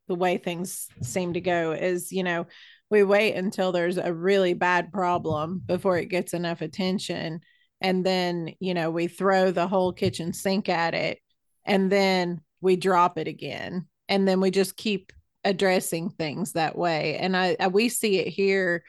the 0.08 0.14
way 0.14 0.38
things 0.38 0.88
seem 1.02 1.34
to 1.34 1.40
go 1.40 1.72
is, 1.72 2.12
you 2.12 2.22
know, 2.22 2.46
we 2.90 3.02
wait 3.02 3.34
until 3.34 3.72
there's 3.72 3.98
a 3.98 4.12
really 4.12 4.54
bad 4.54 4.92
problem 4.92 5.62
before 5.64 5.98
it 5.98 6.10
gets 6.10 6.34
enough 6.34 6.60
attention. 6.60 7.40
And 7.80 8.04
then 8.06 8.54
you 8.60 8.74
know 8.74 8.90
we 8.90 9.08
throw 9.08 9.50
the 9.50 9.66
whole 9.66 9.92
kitchen 9.92 10.32
sink 10.32 10.68
at 10.68 10.94
it 10.94 11.18
and 11.64 11.90
then 11.90 12.42
we 12.60 12.76
drop 12.76 13.18
it 13.18 13.28
again. 13.28 13.86
And 14.08 14.28
then 14.28 14.40
we 14.40 14.50
just 14.50 14.76
keep 14.76 15.10
addressing 15.42 16.10
things 16.10 16.52
that 16.52 16.76
way. 16.76 17.16
And 17.16 17.36
I, 17.36 17.56
I 17.58 17.68
we 17.68 17.88
see 17.88 18.18
it 18.18 18.28
here 18.28 18.84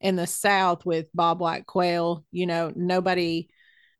in 0.00 0.14
the 0.14 0.26
south 0.26 0.84
with 0.86 1.06
bobwhite 1.16 1.66
quail 1.66 2.24
you 2.30 2.46
know 2.46 2.72
nobody 2.76 3.48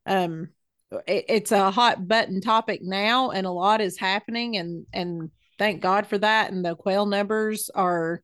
um 0.05 0.47
it, 0.91 1.25
it's 1.27 1.51
a 1.51 1.71
hot 1.71 2.07
button 2.07 2.41
topic 2.41 2.81
now 2.81 3.31
and 3.31 3.45
a 3.45 3.51
lot 3.51 3.81
is 3.81 3.97
happening 3.97 4.57
and 4.57 4.85
and 4.93 5.29
thank 5.57 5.81
god 5.81 6.07
for 6.07 6.17
that 6.17 6.51
and 6.51 6.63
the 6.63 6.75
quail 6.75 7.05
numbers 7.05 7.69
are 7.73 8.23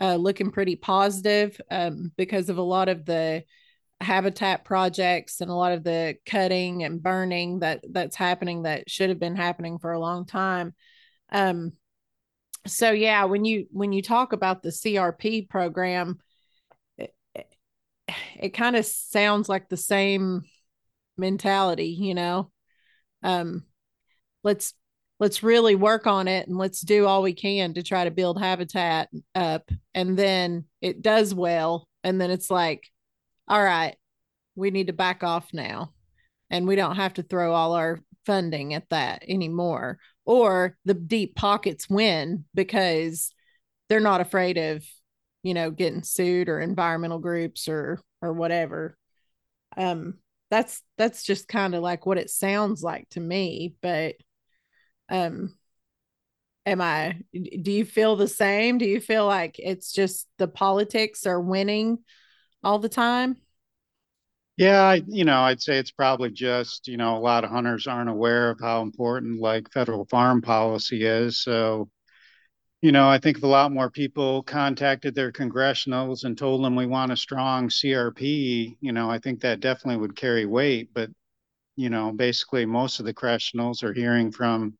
uh, 0.00 0.16
looking 0.16 0.50
pretty 0.50 0.76
positive 0.76 1.60
um, 1.70 2.10
because 2.16 2.48
of 2.48 2.58
a 2.58 2.62
lot 2.62 2.88
of 2.88 3.04
the 3.04 3.44
habitat 4.00 4.64
projects 4.64 5.40
and 5.40 5.50
a 5.50 5.54
lot 5.54 5.72
of 5.72 5.84
the 5.84 6.16
cutting 6.26 6.82
and 6.82 7.02
burning 7.02 7.60
that 7.60 7.84
that's 7.90 8.16
happening 8.16 8.62
that 8.62 8.90
should 8.90 9.08
have 9.08 9.20
been 9.20 9.36
happening 9.36 9.78
for 9.78 9.92
a 9.92 10.00
long 10.00 10.26
time. 10.26 10.74
Um 11.30 11.72
so 12.66 12.90
yeah 12.90 13.24
when 13.24 13.44
you 13.44 13.66
when 13.70 13.92
you 13.92 14.02
talk 14.02 14.32
about 14.32 14.62
the 14.62 14.70
crp 14.70 15.48
program 15.48 16.18
it, 16.96 17.14
it 18.36 18.50
kind 18.50 18.74
of 18.74 18.86
sounds 18.86 19.48
like 19.48 19.68
the 19.68 19.76
same 19.76 20.44
mentality 21.16 21.88
you 21.88 22.14
know? 22.14 22.50
Um 23.22 23.64
let's 24.42 24.74
let's 25.20 25.42
really 25.42 25.74
work 25.74 26.06
on 26.06 26.28
it 26.28 26.48
and 26.48 26.58
let's 26.58 26.80
do 26.80 27.06
all 27.06 27.22
we 27.22 27.32
can 27.32 27.74
to 27.74 27.82
try 27.82 28.04
to 28.04 28.10
build 28.10 28.40
habitat 28.40 29.08
up. 29.34 29.70
And 29.94 30.18
then 30.18 30.64
it 30.80 31.02
does 31.02 31.34
well. 31.34 31.88
And 32.02 32.20
then 32.20 32.30
it's 32.30 32.50
like 32.50 32.88
all 33.48 33.62
right 33.62 33.96
we 34.56 34.70
need 34.70 34.86
to 34.86 34.92
back 34.92 35.22
off 35.22 35.48
now. 35.52 35.92
And 36.50 36.66
we 36.66 36.76
don't 36.76 36.96
have 36.96 37.14
to 37.14 37.22
throw 37.22 37.52
all 37.52 37.72
our 37.72 37.98
funding 38.26 38.74
at 38.74 38.88
that 38.90 39.24
anymore. 39.26 39.98
Or 40.24 40.76
the 40.84 40.94
deep 40.94 41.34
pockets 41.34 41.88
win 41.88 42.44
because 42.54 43.32
they're 43.88 44.00
not 44.00 44.20
afraid 44.20 44.56
of 44.56 44.84
you 45.42 45.54
know 45.54 45.70
getting 45.70 46.02
sued 46.02 46.48
or 46.48 46.60
environmental 46.60 47.18
groups 47.18 47.68
or 47.68 48.00
or 48.22 48.32
whatever. 48.32 48.96
Um 49.76 50.14
that's 50.50 50.82
that's 50.98 51.24
just 51.24 51.48
kind 51.48 51.74
of 51.74 51.82
like 51.82 52.06
what 52.06 52.18
it 52.18 52.30
sounds 52.30 52.82
like 52.82 53.08
to 53.10 53.20
me 53.20 53.74
but 53.80 54.14
um 55.08 55.54
am 56.66 56.80
i 56.80 57.18
do 57.32 57.72
you 57.72 57.84
feel 57.84 58.16
the 58.16 58.28
same? 58.28 58.78
Do 58.78 58.86
you 58.86 59.00
feel 59.00 59.26
like 59.26 59.56
it's 59.58 59.92
just 59.92 60.28
the 60.38 60.48
politics 60.48 61.26
are 61.26 61.40
winning 61.40 61.98
all 62.62 62.78
the 62.78 62.88
time? 62.88 63.36
Yeah 64.56 64.82
I, 64.82 65.02
you 65.08 65.24
know 65.24 65.40
i'd 65.42 65.60
say 65.60 65.78
it's 65.78 65.90
probably 65.90 66.30
just 66.30 66.86
you 66.86 66.96
know 66.96 67.16
a 67.16 67.18
lot 67.18 67.42
of 67.44 67.50
hunters 67.50 67.86
aren't 67.88 68.08
aware 68.08 68.50
of 68.50 68.60
how 68.60 68.82
important 68.82 69.40
like 69.40 69.70
federal 69.72 70.04
farm 70.06 70.42
policy 70.42 71.04
is 71.04 71.42
so 71.42 71.88
you 72.84 72.92
know 72.92 73.08
i 73.08 73.18
think 73.18 73.38
if 73.38 73.42
a 73.42 73.46
lot 73.46 73.72
more 73.72 73.90
people 73.90 74.42
contacted 74.42 75.14
their 75.14 75.32
congressionals 75.32 76.24
and 76.24 76.36
told 76.36 76.64
them 76.64 76.76
we 76.76 76.86
want 76.86 77.12
a 77.12 77.16
strong 77.16 77.68
crp 77.68 78.76
you 78.80 78.92
know 78.92 79.10
i 79.10 79.18
think 79.18 79.40
that 79.40 79.60
definitely 79.60 80.00
would 80.00 80.16
carry 80.16 80.46
weight 80.46 80.90
but 80.92 81.10
you 81.76 81.88
know 81.90 82.12
basically 82.12 82.66
most 82.66 83.00
of 83.00 83.06
the 83.06 83.14
congressionals 83.14 83.82
are 83.82 83.92
hearing 83.92 84.30
from 84.30 84.76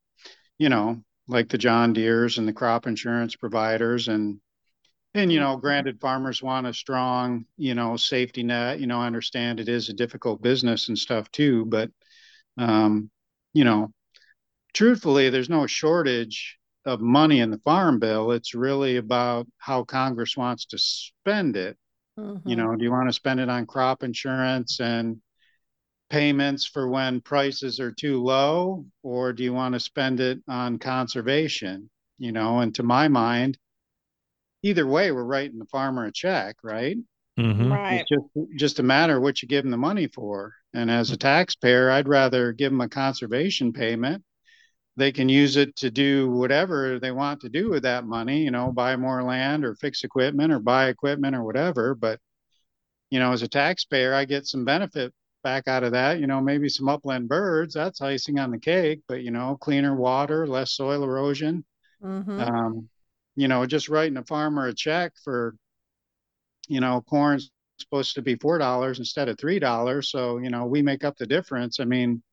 you 0.57 0.69
know, 0.69 1.01
like 1.27 1.49
the 1.49 1.57
John 1.57 1.93
Deeres 1.93 2.37
and 2.37 2.47
the 2.47 2.53
crop 2.53 2.87
insurance 2.87 3.35
providers 3.35 4.07
and 4.07 4.39
and 5.13 5.31
you 5.31 5.39
know, 5.39 5.55
granted 5.55 6.01
farmers 6.01 6.43
want 6.43 6.67
a 6.67 6.73
strong, 6.73 7.45
you 7.57 7.73
know, 7.73 7.95
safety 7.95 8.43
net. 8.43 8.81
You 8.81 8.87
know, 8.87 8.99
I 8.99 9.07
understand 9.07 9.59
it 9.59 9.69
is 9.69 9.87
a 9.87 9.93
difficult 9.93 10.41
business 10.41 10.89
and 10.89 10.97
stuff 10.97 11.31
too, 11.31 11.65
but 11.65 11.89
um, 12.57 13.09
you 13.53 13.63
know, 13.63 13.91
truthfully, 14.73 15.29
there's 15.29 15.49
no 15.49 15.67
shortage 15.67 16.57
of 16.85 17.01
money 17.01 17.39
in 17.39 17.51
the 17.51 17.59
farm 17.59 17.99
bill. 17.99 18.31
It's 18.31 18.53
really 18.53 18.97
about 18.97 19.47
how 19.57 19.83
Congress 19.83 20.37
wants 20.37 20.65
to 20.67 20.77
spend 20.77 21.57
it. 21.57 21.77
Mm-hmm. 22.19 22.47
You 22.47 22.55
know, 22.55 22.75
do 22.75 22.83
you 22.83 22.91
want 22.91 23.09
to 23.09 23.13
spend 23.13 23.39
it 23.39 23.49
on 23.49 23.65
crop 23.65 24.03
insurance 24.03 24.79
and 24.79 25.21
payments 26.09 26.65
for 26.65 26.87
when 26.87 27.21
prices 27.21 27.79
are 27.79 27.91
too 27.91 28.21
low 28.21 28.85
or 29.03 29.33
do 29.33 29.43
you 29.43 29.53
want 29.53 29.73
to 29.73 29.79
spend 29.79 30.19
it 30.19 30.39
on 30.47 30.77
conservation 30.77 31.89
you 32.19 32.31
know 32.31 32.59
and 32.59 32.75
to 32.75 32.83
my 32.83 33.07
mind 33.07 33.57
either 34.61 34.85
way 34.85 35.11
we're 35.11 35.23
writing 35.23 35.57
the 35.57 35.65
farmer 35.65 36.05
a 36.05 36.11
check 36.11 36.57
right 36.63 36.97
mm-hmm. 37.39 37.71
right 37.71 38.01
it's 38.01 38.09
just 38.09 38.49
just 38.55 38.79
a 38.79 38.83
matter 38.83 39.17
of 39.17 39.23
what 39.23 39.41
you 39.41 39.47
give 39.47 39.63
them 39.63 39.71
the 39.71 39.77
money 39.77 40.07
for 40.07 40.53
and 40.73 40.91
as 40.91 41.09
a 41.09 41.17
taxpayer 41.17 41.89
i'd 41.89 42.07
rather 42.07 42.51
give 42.51 42.71
them 42.71 42.81
a 42.81 42.89
conservation 42.89 43.73
payment 43.73 44.23
they 44.97 45.11
can 45.11 45.27
use 45.27 45.57
it 45.57 45.75
to 45.75 45.91
do 45.91 46.29
whatever 46.31 46.99
they 46.99 47.11
want 47.11 47.41
to 47.41 47.49
do 47.49 47.69
with 47.69 47.83
that 47.83 48.05
money 48.05 48.43
you 48.43 48.51
know 48.51 48.71
buy 48.71 48.95
more 48.95 49.23
land 49.23 49.65
or 49.65 49.75
fix 49.75 50.03
equipment 50.03 50.51
or 50.51 50.59
buy 50.59 50.87
equipment 50.87 51.35
or 51.35 51.43
whatever 51.43 51.95
but 51.95 52.19
you 53.09 53.19
know 53.19 53.31
as 53.31 53.41
a 53.41 53.47
taxpayer 53.47 54.13
i 54.13 54.25
get 54.25 54.47
some 54.47 54.65
benefit 54.65 55.13
back 55.45 55.67
out 55.67 55.83
of 55.83 55.93
that. 55.93 56.19
You 56.19 56.27
know, 56.27 56.41
maybe 56.41 56.67
some 56.67 56.89
upland 56.89 57.29
birds, 57.29 57.75
that's 57.75 58.01
icing 58.01 58.39
on 58.39 58.51
the 58.51 58.57
cake, 58.57 59.01
but, 59.07 59.21
you 59.21 59.31
know, 59.31 59.55
cleaner 59.61 59.95
water, 59.95 60.45
less 60.45 60.71
soil 60.73 61.03
erosion. 61.03 61.63
Mm-hmm. 62.03 62.41
Um, 62.41 62.89
you 63.35 63.47
know, 63.47 63.65
just 63.65 63.87
writing 63.87 64.17
a 64.17 64.23
farmer 64.25 64.67
a 64.67 64.73
check 64.73 65.13
for, 65.23 65.55
you 66.67 66.81
know, 66.81 67.01
corn's 67.01 67.51
supposed 67.77 68.15
to 68.15 68.23
be 68.23 68.35
$4 68.35 68.97
instead 68.97 69.29
of 69.29 69.37
$3. 69.37 70.03
So, 70.03 70.39
you 70.39 70.49
know, 70.49 70.65
we 70.65 70.81
make 70.81 71.03
up 71.03 71.15
the 71.15 71.27
difference. 71.27 71.79
I 71.79 71.85
mean, 71.85 72.23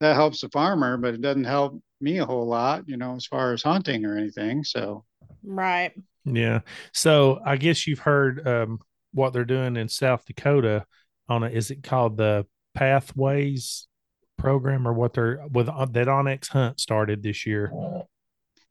that 0.00 0.14
helps 0.14 0.40
the 0.40 0.48
farmer, 0.50 0.96
but 0.96 1.14
it 1.14 1.20
doesn't 1.20 1.44
help 1.44 1.80
me 2.00 2.18
a 2.18 2.26
whole 2.26 2.46
lot, 2.46 2.88
you 2.88 2.96
know, 2.96 3.16
as 3.16 3.26
far 3.26 3.52
as 3.52 3.62
hunting 3.62 4.04
or 4.04 4.16
anything. 4.16 4.64
So, 4.64 5.04
right. 5.44 5.92
Yeah. 6.24 6.60
So 6.92 7.40
I 7.44 7.56
guess 7.56 7.86
you've 7.86 7.98
heard 7.98 8.46
um, 8.46 8.80
what 9.12 9.32
they're 9.32 9.44
doing 9.44 9.76
in 9.76 9.88
South 9.88 10.24
Dakota 10.24 10.84
on 11.28 11.42
a, 11.42 11.48
is 11.48 11.70
it 11.70 11.82
called 11.82 12.16
the 12.16 12.46
Pathways 12.74 13.88
program 14.36 14.86
or 14.86 14.92
what 14.92 15.14
they're 15.14 15.42
with 15.50 15.68
uh, 15.68 15.86
that 15.86 16.06
onX 16.06 16.48
Hunt 16.48 16.80
started 16.80 17.22
this 17.22 17.46
year? 17.46 17.72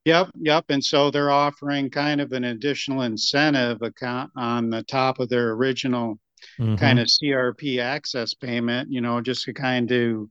Yep, 0.06 0.30
yep. 0.40 0.66
And 0.70 0.84
so 0.84 1.12
they're 1.12 1.32
offering 1.32 1.90
kind 1.90 2.22
of 2.22 2.32
an 2.32 2.46
additional 2.46 3.02
incentive 3.02 3.82
account 3.82 4.32
on 4.38 4.70
the 4.70 4.84
top 4.84 5.20
of 5.20 5.28
their 5.28 5.52
original 5.52 6.18
mm-hmm. 6.58 6.76
kind 6.76 7.00
of 7.00 7.08
CRP 7.08 7.82
access 7.82 8.34
payment, 8.34 8.90
you 8.90 9.02
know, 9.02 9.20
just 9.20 9.44
to 9.44 9.54
kind 9.54 9.92
of 9.92 10.30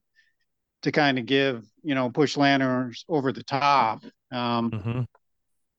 to 0.83 0.93
kind 0.93 1.19
of 1.19 1.27
give, 1.27 1.65
you 1.83 1.95
know, 1.95 2.11
push 2.11 2.37
landowners 2.37 3.05
over 3.09 3.33
the 3.33 3.43
top. 3.43 4.05
Um, 4.33 4.71
mm-hmm. 4.71 5.01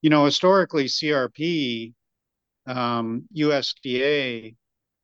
You 0.01 0.09
know, 0.09 0.25
historically, 0.25 0.85
CRP, 0.85 1.93
um, 2.65 3.27
USDA 3.35 4.55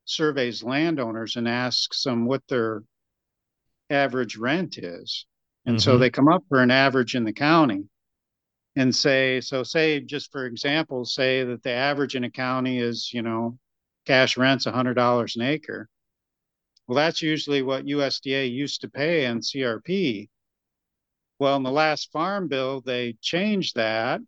surveys 0.06 0.64
landowners 0.64 1.36
and 1.36 1.48
asks 1.48 2.04
them 2.04 2.26
what 2.26 2.44
their 2.48 2.84
average 3.90 4.38
rent 4.38 4.78
is. 4.78 5.26
And 5.66 5.78
mm-hmm. 5.78 5.82
so 5.82 5.98
they 5.98 6.10
come 6.10 6.28
up 6.28 6.44
for 6.50 6.62
an 6.62 6.72
average 6.72 7.16
in 7.16 7.24
the 7.24 7.34
county 7.34 7.84
and 8.76 8.94
say, 8.94 9.40
so 9.40 9.64
say, 9.64 10.00
just 10.00 10.32
for 10.32 10.46
example, 10.46 11.06
say 11.06 11.44
that 11.44 11.64
the 11.64 11.72
average 11.72 12.16
in 12.16 12.24
a 12.24 12.30
county 12.30 12.80
is, 12.80 13.12
you 13.14 13.22
know, 13.22 13.58
cash 14.06 14.36
rent's 14.36 14.66
$100 14.66 15.36
an 15.36 15.42
acre. 15.42 15.88
Well, 16.88 16.96
that's 16.96 17.22
usually 17.22 17.62
what 17.62 17.86
USDA 17.86 18.52
used 18.52 18.82
to 18.82 18.89
pay 18.89 19.26
in 19.26 19.39
CRP. 19.39 20.30
Well, 21.39 21.56
in 21.56 21.63
the 21.63 21.72
last 21.72 22.12
farm 22.12 22.48
bill, 22.48 22.82
they 22.82 23.15
changed 23.22 23.76
that 23.76 24.22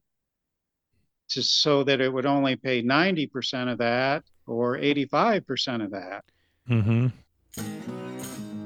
to 1.29 1.43
so 1.43 1.83
that 1.83 2.01
it 2.01 2.11
would 2.11 2.25
only 2.25 2.55
pay 2.55 2.81
90% 2.83 3.71
of 3.71 3.77
that 3.79 4.23
or 4.47 4.77
85% 4.77 5.83
of 5.83 5.91
that. 5.91 6.23
Mm-hmm. 6.69 7.07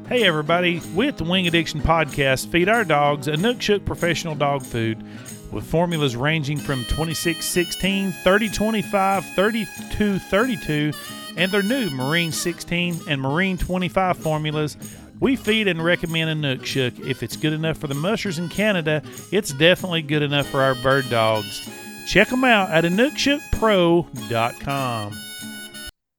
Hey, 0.07 0.23
everybody. 0.25 0.81
with 0.95 1.17
the 1.17 1.23
Wing 1.23 1.47
Addiction 1.47 1.81
Podcast 1.81 2.47
feed 2.47 2.67
our 2.67 2.83
dogs 2.83 3.27
a 3.27 3.33
Inukshuk 3.33 3.85
professional 3.85 4.35
dog 4.35 4.63
food 4.63 5.03
with 5.51 5.65
formulas 5.65 6.15
ranging 6.15 6.57
from 6.57 6.83
2616, 6.85 8.11
3025, 8.11 9.25
3232, 9.35 10.91
and 11.37 11.51
their 11.51 11.63
new 11.63 11.89
Marine 11.89 12.31
16 12.31 13.01
and 13.07 13.21
Marine 13.21 13.57
25 13.57 14.17
formulas. 14.17 14.77
We 15.19 15.35
feed 15.35 15.67
and 15.67 15.83
recommend 15.83 16.45
a 16.45 16.57
Inukshuk. 16.57 17.05
If 17.05 17.23
it's 17.23 17.35
good 17.35 17.53
enough 17.53 17.77
for 17.77 17.87
the 17.87 17.95
mushers 17.95 18.39
in 18.39 18.49
Canada, 18.49 19.01
it's 19.31 19.51
definitely 19.51 20.01
good 20.01 20.21
enough 20.21 20.47
for 20.47 20.61
our 20.61 20.75
bird 20.75 21.09
dogs. 21.09 21.69
Check 22.07 22.29
them 22.29 22.43
out 22.43 22.71
at 22.71 22.85
inukshukpro.com. 22.85 25.13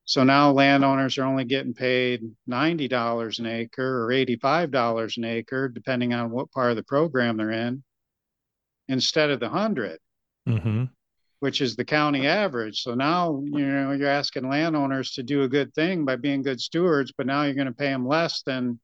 So 0.04 0.24
now 0.24 0.50
landowners 0.50 1.18
are 1.18 1.24
only 1.24 1.44
getting 1.44 1.72
paid 1.72 2.22
$90 2.48 3.38
an 3.38 3.46
acre 3.46 4.04
or 4.04 4.08
$85 4.08 5.16
an 5.16 5.24
acre, 5.24 5.68
depending 5.68 6.12
on 6.12 6.30
what 6.30 6.50
part 6.50 6.70
of 6.70 6.76
the 6.76 6.82
program 6.82 7.36
they're 7.36 7.52
in, 7.52 7.84
instead 8.90 9.30
of 9.30 9.40
the 9.40 9.48
100. 9.48 9.98
Mm-hmm. 10.48 10.84
which 11.40 11.60
is 11.60 11.76
the 11.76 11.84
county 11.84 12.26
average. 12.26 12.82
So 12.82 12.94
now, 12.94 13.42
you 13.44 13.66
know, 13.66 13.92
you're 13.92 14.08
asking 14.08 14.48
landowners 14.48 15.12
to 15.12 15.22
do 15.22 15.42
a 15.42 15.48
good 15.48 15.72
thing 15.74 16.04
by 16.04 16.16
being 16.16 16.42
good 16.42 16.60
stewards, 16.60 17.12
but 17.16 17.26
now 17.26 17.44
you're 17.44 17.54
going 17.54 17.66
to 17.66 17.72
pay 17.72 17.88
them 17.90 18.06
less 18.06 18.42
than 18.42 18.80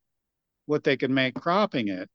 what 0.67 0.85
they 0.85 0.97
could 0.97 1.11
make 1.11 1.35
cropping 1.35 1.89
it. 1.89 2.09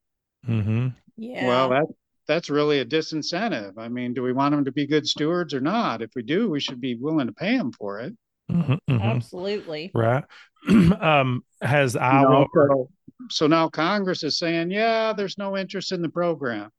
Mm-hmm. 0.47 0.89
Yeah. 1.17 1.47
Well, 1.47 1.69
that 1.69 1.86
that's 2.27 2.49
really 2.49 2.80
a 2.80 2.86
disincentive. 2.86 3.73
I 3.77 3.88
mean, 3.88 4.13
do 4.13 4.21
we 4.23 4.32
want 4.32 4.56
them 4.56 4.65
to 4.65 4.71
be 4.71 4.86
good 4.88 5.08
stewards 5.08 5.54
or 5.54 5.60
not? 5.62 6.01
If 6.01 6.12
we 6.15 6.21
do, 6.23 6.49
we 6.49 6.60
should 6.60 6.80
be 6.80 6.95
willing 6.95 7.27
to 7.27 7.34
pay 7.34 7.58
them 7.58 7.71
for 7.71 7.99
it. 7.99 8.13
Mm-hmm, 8.49 8.73
mm-hmm. 8.73 9.01
Absolutely. 9.01 9.91
Right. 9.93 10.23
um, 11.01 11.43
has 11.62 11.95
You 11.95 11.99
Iowa? 12.01 12.30
know, 12.30 12.47
so, 12.54 12.89
so 13.30 13.47
now 13.47 13.69
Congress 13.69 14.23
is 14.23 14.38
saying, 14.38 14.71
yeah, 14.71 15.13
there's 15.13 15.38
no 15.38 15.58
interest 15.58 15.91
in 15.91 16.01
the 16.01 16.10
program. 16.10 16.69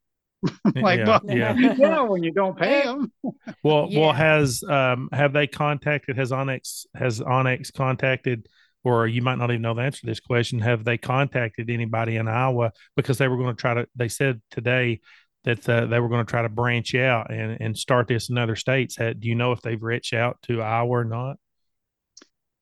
like, 0.80 0.98
yeah, 1.00 1.04
well, 1.04 1.20
yeah. 1.24 1.54
yeah, 1.76 2.00
when 2.02 2.22
you 2.22 2.32
don't 2.32 2.58
pay 2.58 2.82
them. 2.82 3.12
Well, 3.62 3.88
Yeah. 3.90 4.00
well, 4.00 4.12
has 4.12 4.62
um 4.64 5.08
have 5.12 5.32
they 5.32 5.46
contacted? 5.46 6.16
Has 6.16 6.30
onX 6.30 6.86
has 6.94 7.20
onX 7.20 7.72
contacted? 7.72 8.48
Or 8.84 9.06
you 9.06 9.22
might 9.22 9.38
not 9.38 9.50
even 9.50 9.62
know 9.62 9.74
the 9.74 9.82
answer 9.82 10.00
to 10.00 10.06
this 10.06 10.18
question. 10.18 10.58
Have 10.58 10.82
they 10.84 10.98
contacted 10.98 11.70
anybody 11.70 12.16
in 12.16 12.26
Iowa 12.26 12.72
because 12.96 13.16
they 13.18 13.28
were 13.28 13.36
going 13.36 13.54
to 13.54 13.60
try 13.60 13.74
to? 13.74 13.86
They 13.94 14.08
said 14.08 14.42
today 14.50 15.00
that 15.44 15.68
uh, 15.68 15.86
they 15.86 16.00
were 16.00 16.08
going 16.08 16.24
to 16.26 16.30
try 16.30 16.42
to 16.42 16.48
branch 16.48 16.92
out 16.96 17.32
and, 17.32 17.58
and 17.60 17.78
start 17.78 18.08
this 18.08 18.28
in 18.28 18.38
other 18.38 18.56
states. 18.56 18.96
Had, 18.96 19.20
do 19.20 19.28
you 19.28 19.36
know 19.36 19.52
if 19.52 19.60
they've 19.60 19.80
reached 19.80 20.14
out 20.14 20.38
to 20.42 20.62
Iowa 20.62 20.88
or 20.90 21.04
not? 21.04 21.36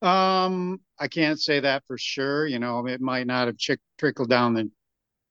Um, 0.03 0.81
I 0.99 1.09
can't 1.09 1.41
say 1.41 1.61
that 1.61 1.85
for 1.87 1.99
sure. 1.99 2.47
You 2.47 2.59
know, 2.59 2.87
it 2.87 3.01
might 3.01 3.27
not 3.27 3.47
have 3.49 3.59
chick- 3.59 3.81
trickled 3.99 4.31
down 4.31 4.55
the 4.55 4.71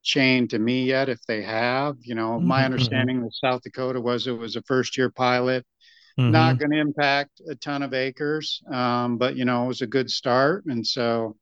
chain 0.03 0.47
to 0.49 0.59
me 0.59 0.85
yet 0.85 1.09
if 1.09 1.19
they 1.27 1.41
have. 1.43 1.95
You 2.01 2.15
know, 2.15 2.39
my 2.39 2.63
Mhm, 2.63 2.73
mhm. 2.77 3.05
understanding 3.05 3.23
with 3.23 3.33
South 3.35 3.61
Dakota 3.63 4.01
was 4.01 4.27
it 4.27 4.31
was 4.37 4.55
a 4.55 4.61
first 4.63 4.97
year 4.97 5.09
pilot, 5.11 5.65
Mhm. 6.17 6.19
not 6.27 6.59
going 6.59 6.71
to 6.71 6.79
impact 6.79 7.41
a 7.49 7.55
ton 7.55 7.83
of 7.83 7.93
acres. 7.93 8.61
Um, 8.71 9.17
but 9.17 9.35
you 9.37 9.45
know, 9.45 9.65
it 9.65 9.69
was 9.69 9.81
a 9.83 9.87
good 9.87 10.11
start. 10.11 10.65
And 10.67 10.85
so 10.85 11.37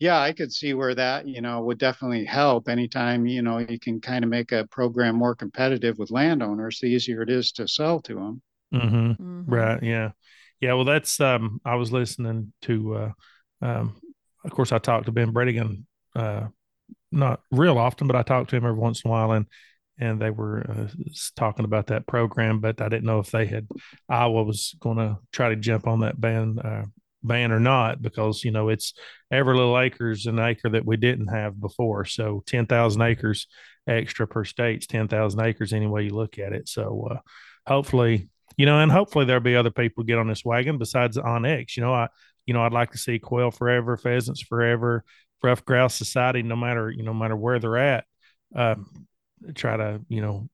yeah, 0.00 0.20
I 0.20 0.32
could 0.32 0.52
see 0.52 0.74
where 0.74 0.94
that, 0.96 1.26
you 1.28 1.40
know, 1.40 1.62
would 1.62 1.78
definitely 1.78 2.24
help 2.24 2.68
anytime, 2.68 3.26
you 3.26 3.42
know, 3.42 3.58
you 3.60 3.78
can 3.78 4.00
kind 4.00 4.24
of 4.24 4.30
make 4.30 4.52
a 4.52 4.66
program 4.68 5.16
more 5.16 5.34
competitive 5.36 5.98
with 5.98 6.10
landowners, 6.10 6.80
the 6.80 6.88
easier 6.88 7.22
it 7.22 7.30
is 7.30 7.52
to 7.52 7.68
sell 7.68 8.00
to 8.02 8.14
them. 8.16 8.42
Mhm. 8.74 9.18
Mhm. 9.18 9.46
Right. 9.46 9.82
Yeah. 9.82 10.12
Yeah. 10.60 10.74
Well, 10.74 10.84
that's 10.84 11.20
um 11.20 11.60
I 11.64 11.74
was 11.76 11.92
listening 11.92 12.52
to 12.62 12.94
uh 12.96 13.12
um 13.60 14.00
of 14.44 14.50
course 14.50 14.72
I 14.72 14.78
talked 14.78 15.06
to 15.06 15.12
Ben 15.12 15.32
Bredigan 15.32 15.84
uh 16.16 16.48
not 17.12 17.40
real 17.50 17.78
often, 17.78 18.06
but 18.06 18.16
I 18.16 18.22
talked 18.22 18.50
to 18.50 18.56
him 18.56 18.64
every 18.64 18.78
once 18.78 19.02
in 19.04 19.08
a 19.08 19.12
while 19.12 19.32
and 19.32 19.46
and 19.98 20.20
they 20.20 20.30
were 20.30 20.64
uh, 20.68 20.88
talking 21.36 21.64
about 21.64 21.88
that 21.88 22.06
program, 22.06 22.60
but 22.60 22.80
I 22.80 22.88
didn't 22.88 23.04
know 23.04 23.18
if 23.18 23.30
they 23.30 23.46
had 23.46 23.68
Iowa 24.08 24.42
was 24.42 24.74
going 24.80 24.96
to 24.96 25.18
try 25.32 25.50
to 25.50 25.56
jump 25.56 25.86
on 25.86 26.00
that 26.00 26.20
ban 26.20 26.58
uh 26.58 26.84
ban 27.24 27.52
or 27.52 27.60
not 27.60 28.02
because 28.02 28.42
you 28.42 28.50
know 28.50 28.68
it's 28.68 28.94
every 29.30 29.54
little 29.54 29.78
acre 29.78 30.10
is 30.10 30.26
an 30.26 30.40
acre 30.40 30.70
that 30.70 30.84
we 30.84 30.96
didn't 30.96 31.28
have 31.28 31.60
before. 31.60 32.04
So 32.04 32.42
10,000 32.46 33.00
acres 33.00 33.46
extra 33.86 34.26
per 34.26 34.44
state's 34.44 34.86
10,000 34.86 35.40
acres 35.40 35.72
any 35.72 35.86
way 35.86 36.04
you 36.04 36.14
look 36.14 36.38
at 36.38 36.52
it. 36.52 36.68
So 36.68 37.08
uh 37.12 37.18
hopefully 37.66 38.28
you 38.56 38.66
know, 38.66 38.80
and 38.80 38.92
hopefully 38.92 39.24
there'll 39.24 39.42
be 39.42 39.56
other 39.56 39.70
people 39.70 40.04
get 40.04 40.18
on 40.18 40.28
this 40.28 40.44
wagon 40.44 40.78
besides 40.78 41.16
onX. 41.16 41.76
You 41.76 41.82
know, 41.82 41.94
I, 41.94 42.08
you 42.46 42.54
know, 42.54 42.62
I'd 42.62 42.72
like 42.72 42.92
to 42.92 42.98
see 42.98 43.18
quail 43.18 43.50
forever, 43.50 43.96
pheasants 43.96 44.42
forever, 44.42 45.04
ruffed 45.42 45.64
grouse 45.64 45.94
society, 45.94 46.42
no 46.42 46.56
matter, 46.56 46.90
you 46.90 47.02
know, 47.02 47.12
no 47.12 47.18
matter 47.18 47.36
where 47.36 47.58
they're 47.58 47.78
at, 47.78 48.04
um, 48.54 49.06
try 49.54 49.76
to, 49.76 50.00
you 50.08 50.20
know, 50.20 50.48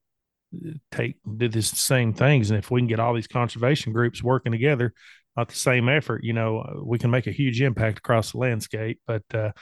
take 0.90 1.16
do 1.36 1.48
these 1.48 1.78
same 1.78 2.14
things. 2.14 2.50
And 2.50 2.58
if 2.58 2.70
we 2.70 2.80
can 2.80 2.88
get 2.88 3.00
all 3.00 3.14
these 3.14 3.26
conservation 3.26 3.92
groups 3.92 4.22
working 4.22 4.52
together 4.52 4.94
at 5.36 5.48
the 5.48 5.54
same 5.54 5.88
effort, 5.88 6.24
you 6.24 6.32
know, 6.32 6.82
we 6.84 6.98
can 6.98 7.10
make 7.10 7.26
a 7.26 7.32
huge 7.32 7.60
impact 7.60 7.98
across 7.98 8.32
the 8.32 8.38
landscape. 8.38 9.00
But 9.06 9.24
uh, 9.34 9.52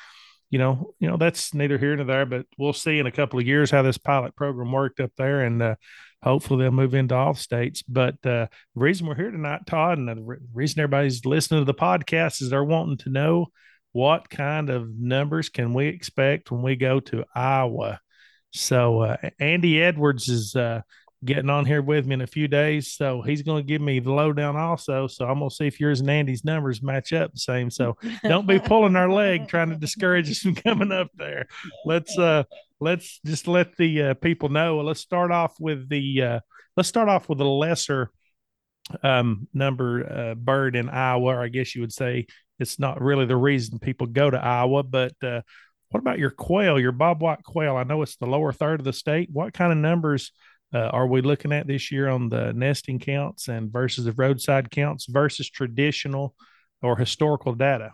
you 0.51 0.59
know, 0.59 0.95
you 1.01 1.09
know, 1.09 1.17
that's 1.17 1.55
neither 1.55 1.79
here 1.79 1.97
nor 1.97 2.07
there. 2.07 2.27
But 2.27 2.47
we'll 2.57 2.73
see 2.73 2.99
in 2.99 3.07
a 3.07 3.13
couple 3.13 3.39
of 3.39 3.47
years 3.47 3.71
how 3.71 3.83
this 3.83 3.99
pilot 3.99 4.37
program 4.37 4.73
worked 4.73 5.01
up 5.01 5.11
there, 5.17 5.43
and 5.43 5.61
uh, 5.63 5.75
hopefully 6.23 6.63
they'll 6.63 6.71
move 6.71 6.95
into 6.95 7.15
all 7.15 7.35
states. 7.35 7.83
But 7.83 8.15
uh, 8.25 8.47
the 8.47 8.51
reason 8.75 9.07
we're 9.07 9.17
here 9.17 9.31
tonight, 9.31 9.67
Todd, 9.67 9.99
and 9.99 10.09
the 10.09 10.17
re- 10.17 10.39
reason 10.55 10.81
everybody's 10.81 11.25
listening 11.25 11.61
to 11.61 11.65
the 11.65 11.75
podcast 11.75 12.43
is 12.43 12.51
they're 12.51 12.65
wanting 12.65 12.99
to 12.99 13.11
know 13.11 13.47
what 13.97 14.29
kind 14.29 14.69
of 14.69 14.91
numbers 14.99 15.49
can 15.49 15.73
we 15.73 15.87
expect 15.87 16.51
when 16.51 16.61
we 16.61 16.77
go 16.77 17.01
to 17.01 17.25
Iowa. 17.35 17.99
So 18.53 19.01
uh, 19.01 19.17
Andy 19.41 19.83
Edwards 19.83 20.29
is 20.29 20.55
uh, 20.55 20.83
getting 21.25 21.49
on 21.49 21.65
here 21.65 21.81
with 21.81 22.05
me 22.05 22.13
in 22.13 22.21
a 22.21 22.27
few 22.27 22.47
days, 22.47 22.93
so 22.93 23.23
he's 23.23 23.41
going 23.41 23.63
to 23.63 23.67
give 23.67 23.81
me 23.81 24.01
the 24.01 24.13
lowdown 24.13 24.55
also. 24.55 25.07
So 25.07 25.25
I'm 25.25 25.39
going 25.39 25.49
to 25.49 25.57
see 25.57 25.67
if 25.67 25.81
yours 25.81 26.01
and 26.01 26.11
Andy's 26.11 26.45
numbers 26.45 26.83
match 26.83 27.15
up 27.15 27.33
the 27.33 27.39
same. 27.39 27.71
So 27.71 27.97
don't 28.23 28.47
be 28.47 28.59
pulling 28.59 28.97
our 28.97 29.11
leg 29.11 29.49
trying 29.49 29.71
to 29.71 29.77
discourage 29.77 30.31
us 30.31 30.41
from 30.41 30.57
coming 30.57 30.93
up 30.93 31.09
there. 31.15 31.47
Let's 31.87 32.19
uh 32.19 32.45
let's 32.81 33.19
just 33.25 33.49
let 33.49 33.79
the 33.79 34.03
uh, 34.03 34.15
people 34.15 34.51
know. 34.51 34.79
Let's 34.81 35.01
start 35.01 35.31
off 35.31 35.55
with 35.59 35.89
the 35.89 36.23
uh 36.23 36.41
let's 36.77 36.91
start 36.91 37.09
off 37.09 37.31
with 37.31 37.39
the 37.39 37.47
lesser 37.47 38.11
um 39.03 39.49
number 39.55 40.05
uh 40.07 40.35
bird 40.35 40.77
in 40.77 40.91
Iowa, 40.91 41.39
I 41.39 41.49
guess 41.49 41.75
you 41.75 41.81
would 41.81 41.95
say 41.95 42.27
it's 42.59 42.79
not 42.79 43.01
really 43.01 43.27
the 43.27 43.37
reason 43.37 43.79
people 43.79 44.07
go 44.07 44.31
to 44.31 44.43
Iowa, 44.43 44.83
but 44.83 45.13
uh 45.23 45.43
what 45.91 46.01
about 46.01 46.19
your 46.19 46.31
quail, 46.31 46.81
your 46.81 46.93
bobwhite 46.93 47.45
quail? 47.45 47.77
I 47.77 47.85
know 47.85 48.03
it's 48.03 48.17
the 48.17 48.27
lower 48.27 48.53
third 48.53 48.81
of 48.81 48.85
the 48.85 48.93
state. 48.93 49.31
What 49.33 49.55
kind 49.55 49.71
of 49.73 49.79
numbers 49.79 50.33
uh, 50.75 50.89
are 50.89 51.07
we 51.07 51.23
looking 51.23 51.53
at 51.53 51.67
this 51.67 51.93
year 51.93 52.09
on 52.09 52.29
the 52.29 52.53
nesting 52.53 52.99
counts 52.99 53.49
and 53.49 53.73
versus 53.73 54.05
the 54.05 54.13
roadside 54.13 54.71
counts 54.71 55.07
versus 55.07 55.49
traditional 55.49 56.35
or 56.83 56.97
historical 56.97 57.55
data? 57.55 57.93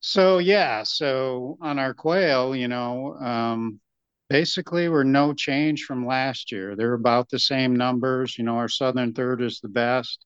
So 0.00 0.38
yeah, 0.38 0.82
so 0.82 1.58
on 1.60 1.78
our 1.78 1.94
quail, 1.94 2.56
you 2.56 2.66
know, 2.66 3.14
um, 3.20 3.80
basically 4.28 4.88
we're 4.88 5.04
no 5.04 5.32
change 5.32 5.84
from 5.84 6.06
last 6.06 6.50
year. 6.50 6.74
They're 6.74 6.94
about 6.94 7.28
the 7.28 7.38
same 7.38 7.76
numbers. 7.76 8.36
You 8.36 8.44
know, 8.44 8.56
our 8.56 8.68
southern 8.68 9.12
third 9.12 9.42
is 9.42 9.60
the 9.60 9.68
best. 9.68 10.24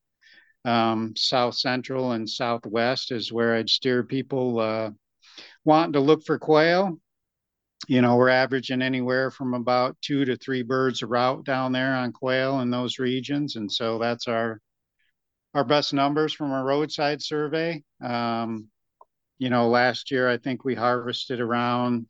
Um, 0.66 1.14
south 1.16 1.55
central 1.55 2.12
and 2.12 2.29
southwest 2.29 3.12
is 3.12 3.33
where 3.33 3.55
I'd 3.55 3.70
steer 3.70 4.02
people 4.02 4.59
uh, 4.59 4.90
wanting 5.64 5.92
to 5.92 6.00
look 6.00 6.24
for 6.24 6.38
quail. 6.38 6.98
You 7.87 8.02
know, 8.02 8.16
we're 8.16 8.31
averaging 8.31 8.83
anywhere 8.83 9.31
from 9.31 9.55
about 9.55 9.96
two 10.02 10.24
to 10.24 10.37
three 10.37 10.62
birds 10.62 11.02
a 11.02 11.07
route 11.07 11.44
down 11.44 11.70
there 11.70 11.94
on 11.94 12.12
quail 12.12 12.61
in 12.61 12.70
those 12.70 12.98
regions, 12.98 13.55
and 13.55 13.70
so 13.70 13.98
that's 13.98 14.26
our 14.26 14.61
our 15.55 15.64
best 15.64 15.94
numbers 15.94 16.35
from 16.35 16.50
our 16.50 16.64
roadside 16.64 17.22
survey. 17.22 17.83
Um, 18.02 18.68
you 19.38 19.50
know, 19.50 19.68
last 19.68 20.11
year 20.11 20.29
I 20.29 20.37
think 20.37 20.64
we 20.64 20.74
harvested 20.74 21.40
around 21.40 22.07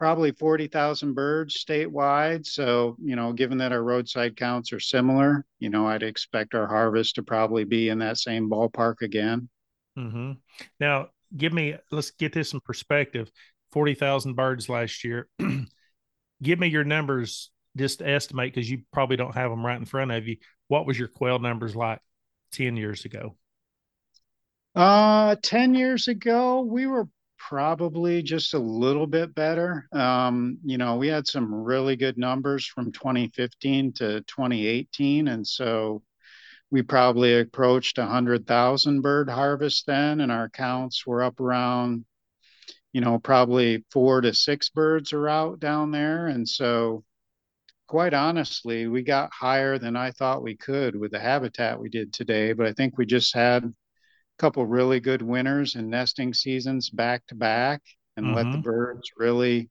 probably 0.00 0.32
40,000 0.32 1.12
birds 1.12 1.62
statewide. 1.62 2.46
So, 2.46 2.96
you 3.04 3.16
know, 3.16 3.34
given 3.34 3.58
that 3.58 3.70
our 3.70 3.82
roadside 3.82 4.34
counts 4.34 4.72
are 4.72 4.80
similar, 4.80 5.44
you 5.58 5.68
know, 5.68 5.86
I'd 5.86 6.02
expect 6.02 6.54
our 6.54 6.66
harvest 6.66 7.16
to 7.16 7.22
probably 7.22 7.64
be 7.64 7.90
in 7.90 7.98
that 7.98 8.16
same 8.16 8.48
ballpark 8.48 9.02
again. 9.02 9.50
Mm-hmm. 9.98 10.32
Now, 10.80 11.08
give 11.36 11.52
me, 11.52 11.76
let's 11.92 12.12
get 12.12 12.32
this 12.32 12.54
in 12.54 12.60
perspective 12.60 13.30
40,000 13.72 14.34
birds 14.34 14.70
last 14.70 15.04
year. 15.04 15.28
give 16.42 16.58
me 16.58 16.68
your 16.68 16.84
numbers 16.84 17.50
just 17.76 17.98
to 17.98 18.08
estimate 18.08 18.54
because 18.54 18.70
you 18.70 18.80
probably 18.94 19.16
don't 19.16 19.34
have 19.34 19.50
them 19.50 19.64
right 19.64 19.78
in 19.78 19.84
front 19.84 20.12
of 20.12 20.26
you. 20.26 20.38
What 20.68 20.86
was 20.86 20.98
your 20.98 21.08
quail 21.08 21.38
numbers 21.38 21.76
like 21.76 22.00
10 22.52 22.78
years 22.78 23.04
ago? 23.04 23.36
Uh, 24.74 25.36
10 25.42 25.74
years 25.74 26.08
ago, 26.08 26.62
we 26.62 26.86
were 26.86 27.06
probably 27.48 28.22
just 28.22 28.54
a 28.54 28.58
little 28.58 29.06
bit 29.06 29.34
better. 29.34 29.88
Um, 29.92 30.58
you 30.64 30.78
know, 30.78 30.96
we 30.96 31.08
had 31.08 31.26
some 31.26 31.52
really 31.52 31.96
good 31.96 32.18
numbers 32.18 32.66
from 32.66 32.92
2015 32.92 33.94
to 33.94 34.20
2018. 34.20 35.28
And 35.28 35.46
so 35.46 36.02
we 36.70 36.82
probably 36.82 37.40
approached 37.40 37.98
100,000 37.98 39.00
bird 39.00 39.28
harvest 39.28 39.86
then, 39.86 40.20
and 40.20 40.30
our 40.30 40.48
counts 40.48 41.04
were 41.06 41.22
up 41.22 41.40
around, 41.40 42.04
you 42.92 43.00
know, 43.00 43.18
probably 43.18 43.84
four 43.90 44.20
to 44.20 44.32
six 44.32 44.68
birds 44.68 45.12
are 45.12 45.28
out 45.28 45.58
down 45.58 45.90
there. 45.90 46.28
And 46.28 46.48
so, 46.48 47.04
quite 47.88 48.14
honestly, 48.14 48.86
we 48.86 49.02
got 49.02 49.32
higher 49.32 49.78
than 49.78 49.96
I 49.96 50.12
thought 50.12 50.44
we 50.44 50.56
could 50.56 50.94
with 50.94 51.10
the 51.10 51.18
habitat 51.18 51.80
we 51.80 51.88
did 51.88 52.12
today. 52.12 52.52
But 52.52 52.66
I 52.66 52.72
think 52.72 52.96
we 52.96 53.06
just 53.06 53.34
had 53.34 53.72
couple 54.40 54.66
really 54.66 55.00
good 55.00 55.22
winters 55.22 55.76
and 55.76 55.90
nesting 55.90 56.34
seasons 56.34 56.90
back 56.90 57.26
to 57.28 57.36
back 57.36 57.82
and 58.16 58.32
let 58.32 58.50
the 58.50 58.58
Mhm. 58.58 58.64
birds 58.64 59.10
really. 59.16 59.70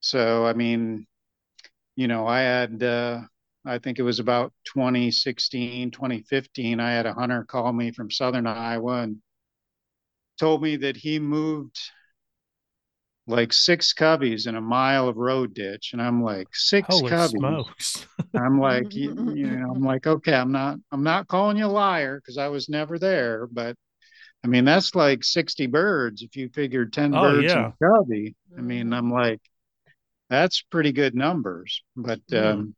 So, 0.00 0.46
I 0.46 0.52
mean, 0.54 1.06
you 1.96 2.08
know, 2.08 2.26
I 2.26 2.40
had, 2.42 2.82
uh, 2.82 3.22
I 3.66 3.78
think 3.78 3.98
it 3.98 4.02
was 4.04 4.20
about 4.20 4.52
2016, 4.64 5.90
2015. 5.92 6.80
I 6.80 6.92
had 6.92 7.06
a 7.06 7.14
hunter 7.14 7.44
call 7.44 7.72
me 7.72 7.92
from 7.92 8.10
Southern 8.10 8.46
Iowa 8.46 9.02
and 9.02 9.22
told 10.38 10.62
me 10.62 10.76
that 10.76 10.96
he 10.96 11.18
moved 11.18 11.78
like 13.26 13.52
six 13.52 13.92
coveys 13.92 14.46
in 14.46 14.56
a 14.56 14.60
mile 14.60 15.08
of 15.08 15.16
road 15.16 15.54
ditch. 15.54 15.90
And 15.92 16.02
I'm 16.02 16.22
like, 16.22 16.48
six 16.54 17.00
Holy 17.00 17.16
coveys. 17.16 17.56
smokes. 17.56 18.06
I'm 18.34 18.60
like, 18.60 18.96
you, 18.96 19.14
you 19.26 19.46
know, 19.48 19.70
I'm 19.72 19.82
like, 19.82 20.06
okay, 20.06 20.34
I'm 20.34 20.52
not, 20.52 20.78
I'm 20.92 21.04
not 21.04 21.28
calling 21.28 21.56
you 21.58 21.66
a 21.66 21.68
liar 21.68 22.18
because 22.18 22.38
I 22.38 22.48
was 22.48 22.68
never 22.68 22.98
there, 22.98 23.46
but 23.48 23.76
I 24.44 24.48
mean, 24.48 24.64
that's 24.66 24.94
like 24.94 25.24
60 25.24 25.66
birds 25.66 26.22
if 26.22 26.36
you 26.36 26.50
figure 26.50 26.86
10 26.86 27.18
Oh, 27.18 27.18
birds 27.18 27.54
yeah. 27.54 27.56
in 27.56 27.74
a 27.80 27.86
covey. 27.86 28.36
I 28.58 28.62
mean, 28.62 28.92
Mhm. 28.92 28.94
I'm 28.94 29.12
like, 29.12 29.40
that's 30.30 30.62
pretty 30.62 30.92
good 30.92 31.14
numbers. 31.14 31.82
But 31.96 32.22
Mm. 32.30 32.34
um, 32.34 32.74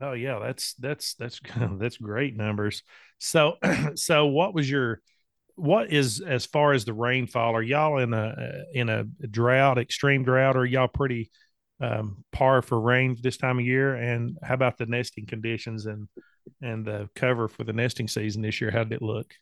Oh 0.00 0.12
yeah, 0.12 0.38
that's 0.38 0.74
that's 0.74 1.14
that's 1.14 1.40
that's 1.78 1.96
great 1.96 2.36
numbers. 2.36 2.82
So 3.18 3.56
so 3.94 4.26
what 4.26 4.54
was 4.54 4.70
your 4.70 5.00
what 5.56 5.92
is 5.92 6.20
as 6.20 6.46
far 6.46 6.72
as 6.72 6.84
the 6.84 6.92
rainfall? 6.92 7.54
Are 7.56 7.62
y'all 7.62 7.98
in 7.98 8.12
a 8.14 8.64
in 8.72 8.88
a 8.88 9.04
drought, 9.04 9.78
extreme 9.78 10.22
drought, 10.22 10.56
or 10.56 10.60
are 10.60 10.66
y'all 10.66 10.88
pretty 10.88 11.30
um, 11.80 12.24
par 12.30 12.62
for 12.62 12.80
rain 12.80 13.16
this 13.20 13.38
time 13.38 13.58
of 13.58 13.64
year? 13.64 13.94
And 13.94 14.38
how 14.42 14.54
about 14.54 14.78
the 14.78 14.86
nesting 14.86 15.26
conditions 15.26 15.86
and 15.86 16.08
and 16.62 16.84
the 16.84 17.08
cover 17.16 17.48
for 17.48 17.64
the 17.64 17.72
nesting 17.72 18.06
season 18.06 18.42
this 18.42 18.60
year? 18.60 18.70
How 18.70 18.84
did 18.84 18.92
it 18.92 19.02
look? 19.02 19.34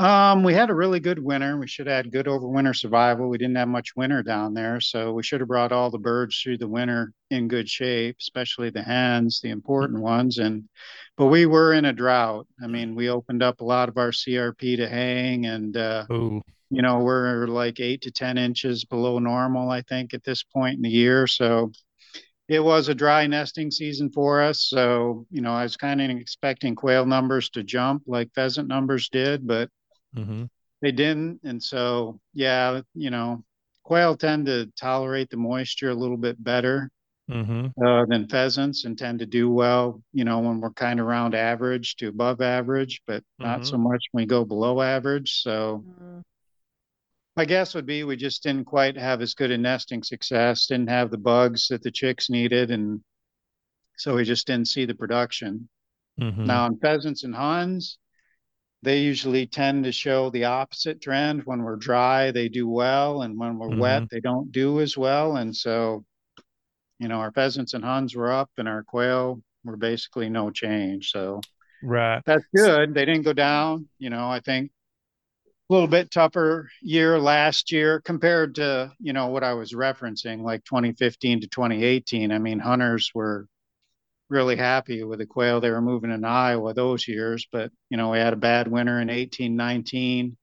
Um, 0.00 0.42
we 0.42 0.54
had 0.54 0.70
a 0.70 0.74
really 0.74 1.00
good 1.00 1.18
winter. 1.18 1.58
We 1.58 1.68
should 1.68 1.86
have 1.86 2.06
had 2.06 2.12
good 2.12 2.26
overwinter 2.26 2.74
survival. 2.74 3.28
We 3.28 3.38
didn't 3.38 3.56
have 3.56 3.68
much 3.68 3.94
winter 3.96 4.22
down 4.22 4.54
there, 4.54 4.80
so 4.80 5.12
we 5.12 5.22
should 5.22 5.40
have 5.40 5.48
brought 5.48 5.72
all 5.72 5.90
the 5.90 5.98
birds 5.98 6.40
through 6.40 6.58
the 6.58 6.68
winter 6.68 7.12
in 7.30 7.48
good 7.48 7.68
shape, 7.68 8.16
especially 8.20 8.70
the 8.70 8.82
hens, 8.82 9.40
the 9.42 9.50
important 9.50 10.00
ones. 10.00 10.38
And 10.38 10.64
but 11.16 11.26
we 11.26 11.46
were 11.46 11.74
in 11.74 11.84
a 11.84 11.92
drought. 11.92 12.46
I 12.62 12.66
mean, 12.66 12.94
we 12.94 13.10
opened 13.10 13.42
up 13.42 13.60
a 13.60 13.64
lot 13.64 13.90
of 13.90 13.98
our 13.98 14.10
CRP 14.10 14.78
to 14.78 14.88
hang, 14.88 15.46
and 15.46 15.76
uh, 15.76 16.06
you 16.70 16.82
know, 16.82 17.00
we're 17.00 17.46
like 17.46 17.80
eight 17.80 18.02
to 18.02 18.10
10 18.12 18.38
inches 18.38 18.84
below 18.84 19.18
normal, 19.18 19.70
I 19.70 19.82
think, 19.82 20.14
at 20.14 20.24
this 20.24 20.42
point 20.42 20.76
in 20.76 20.82
the 20.82 20.90
year. 20.90 21.26
So 21.26 21.72
it 22.48 22.60
was 22.60 22.88
a 22.88 22.94
dry 22.94 23.26
nesting 23.26 23.70
season 23.70 24.10
for 24.10 24.40
us. 24.40 24.62
So, 24.62 25.26
you 25.30 25.40
know, 25.42 25.52
I 25.52 25.64
was 25.64 25.76
kind 25.76 26.00
of 26.00 26.10
expecting 26.10 26.74
quail 26.74 27.06
numbers 27.06 27.50
to 27.50 27.62
jump 27.62 28.04
like 28.06 28.32
pheasant 28.34 28.68
numbers 28.68 29.08
did, 29.08 29.46
but 29.46 29.68
hmm 30.14 30.44
they 30.82 30.92
didn't. 30.92 31.40
And 31.44 31.62
so, 31.62 32.18
yeah, 32.32 32.80
you 32.94 33.10
know, 33.10 33.44
quail 33.82 34.16
tend 34.16 34.46
to 34.46 34.72
tolerate 34.80 35.28
the 35.28 35.36
moisture 35.36 35.90
a 35.90 35.94
little 35.94 36.16
bit 36.16 36.42
better 36.42 36.90
mm-hmm. 37.30 37.66
uh, 37.84 38.06
than 38.06 38.28
pheasants 38.28 38.86
and 38.86 38.96
tend 38.96 39.18
to 39.18 39.26
do 39.26 39.50
well, 39.50 40.02
you 40.14 40.24
know, 40.24 40.38
when 40.38 40.58
we're 40.58 40.70
kind 40.70 40.98
of 40.98 41.04
around 41.06 41.34
average 41.34 41.96
to 41.96 42.08
above 42.08 42.40
average, 42.40 43.02
but 43.06 43.22
not 43.38 43.60
Mhm. 43.60 43.66
so 43.66 43.76
much 43.76 44.02
when 44.12 44.22
we 44.22 44.26
go 44.26 44.42
below 44.42 44.80
average. 44.80 45.42
So, 45.42 45.84
Mm. 45.86 46.22
My 47.36 47.44
guess 47.44 47.74
would 47.74 47.86
be 47.86 48.04
we 48.04 48.16
just 48.16 48.42
didn't 48.42 48.64
quite 48.64 48.96
have 48.96 49.22
as 49.22 49.34
good 49.34 49.50
a 49.50 49.56
nesting 49.56 50.02
success, 50.02 50.66
didn't 50.66 50.90
have 50.90 51.10
the 51.10 51.18
bugs 51.18 51.68
that 51.68 51.82
the 51.82 51.90
chicks 51.90 52.28
needed, 52.28 52.70
and 52.70 53.02
so 53.96 54.16
we 54.16 54.24
just 54.24 54.46
didn't 54.46 54.68
see 54.68 54.84
the 54.84 54.94
production. 54.94 55.68
Mm-hmm. 56.20 56.44
Now, 56.44 56.64
on 56.64 56.78
pheasants 56.78 57.24
and 57.24 57.34
huns, 57.34 57.98
they 58.82 59.00
usually 59.00 59.46
tend 59.46 59.84
to 59.84 59.92
show 59.92 60.30
the 60.30 60.44
opposite 60.44 61.00
trend. 61.02 61.42
When 61.44 61.62
we're 61.62 61.76
dry, 61.76 62.30
they 62.30 62.48
do 62.48 62.68
well, 62.68 63.22
and 63.22 63.38
when 63.38 63.58
we're 63.58 63.76
wet, 63.76 64.02
mm-hmm. 64.02 64.14
they 64.14 64.20
don't 64.20 64.50
do 64.50 64.80
as 64.80 64.96
well. 64.96 65.36
And 65.36 65.54
so, 65.54 66.04
you 66.98 67.08
know, 67.08 67.16
our 67.16 67.32
pheasants 67.32 67.74
and 67.74 67.84
huns 67.84 68.14
were 68.14 68.32
up, 68.32 68.50
and 68.56 68.68
our 68.68 68.82
quail 68.82 69.42
were 69.64 69.76
basically 69.76 70.30
no 70.30 70.50
change. 70.50 71.10
So 71.10 71.40
right. 71.82 72.22
that's 72.24 72.44
good. 72.54 72.94
They 72.94 73.04
didn't 73.04 73.24
go 73.24 73.34
down. 73.34 73.88
You 73.98 74.10
know, 74.10 74.30
I 74.30 74.40
think 74.40 74.70
a 75.68 75.72
little 75.72 75.88
bit 75.88 76.10
tougher 76.10 76.70
year 76.80 77.18
last 77.18 77.70
year 77.70 78.00
compared 78.00 78.54
to, 78.56 78.92
you 78.98 79.12
know, 79.12 79.28
what 79.28 79.44
I 79.44 79.54
was 79.54 79.72
referencing, 79.72 80.40
like 80.40 80.64
2015 80.64 81.42
to 81.42 81.46
2018. 81.48 82.32
I 82.32 82.38
mean, 82.38 82.58
hunters 82.58 83.12
were 83.14 83.46
really 84.30 84.56
happy 84.56 85.02
with 85.02 85.18
the 85.18 85.26
quail 85.26 85.60
they 85.60 85.70
were 85.70 85.82
moving 85.82 86.10
in 86.10 86.24
Iowa 86.24 86.72
those 86.72 87.06
years, 87.06 87.46
but, 87.52 87.70
you 87.90 87.96
know, 87.96 88.10
we 88.10 88.18
had 88.18 88.32
a 88.32 88.36
bad 88.36 88.68
winter 88.68 89.00
in 89.00 89.10
eighteen 89.10 89.56
nineteen, 89.56 90.36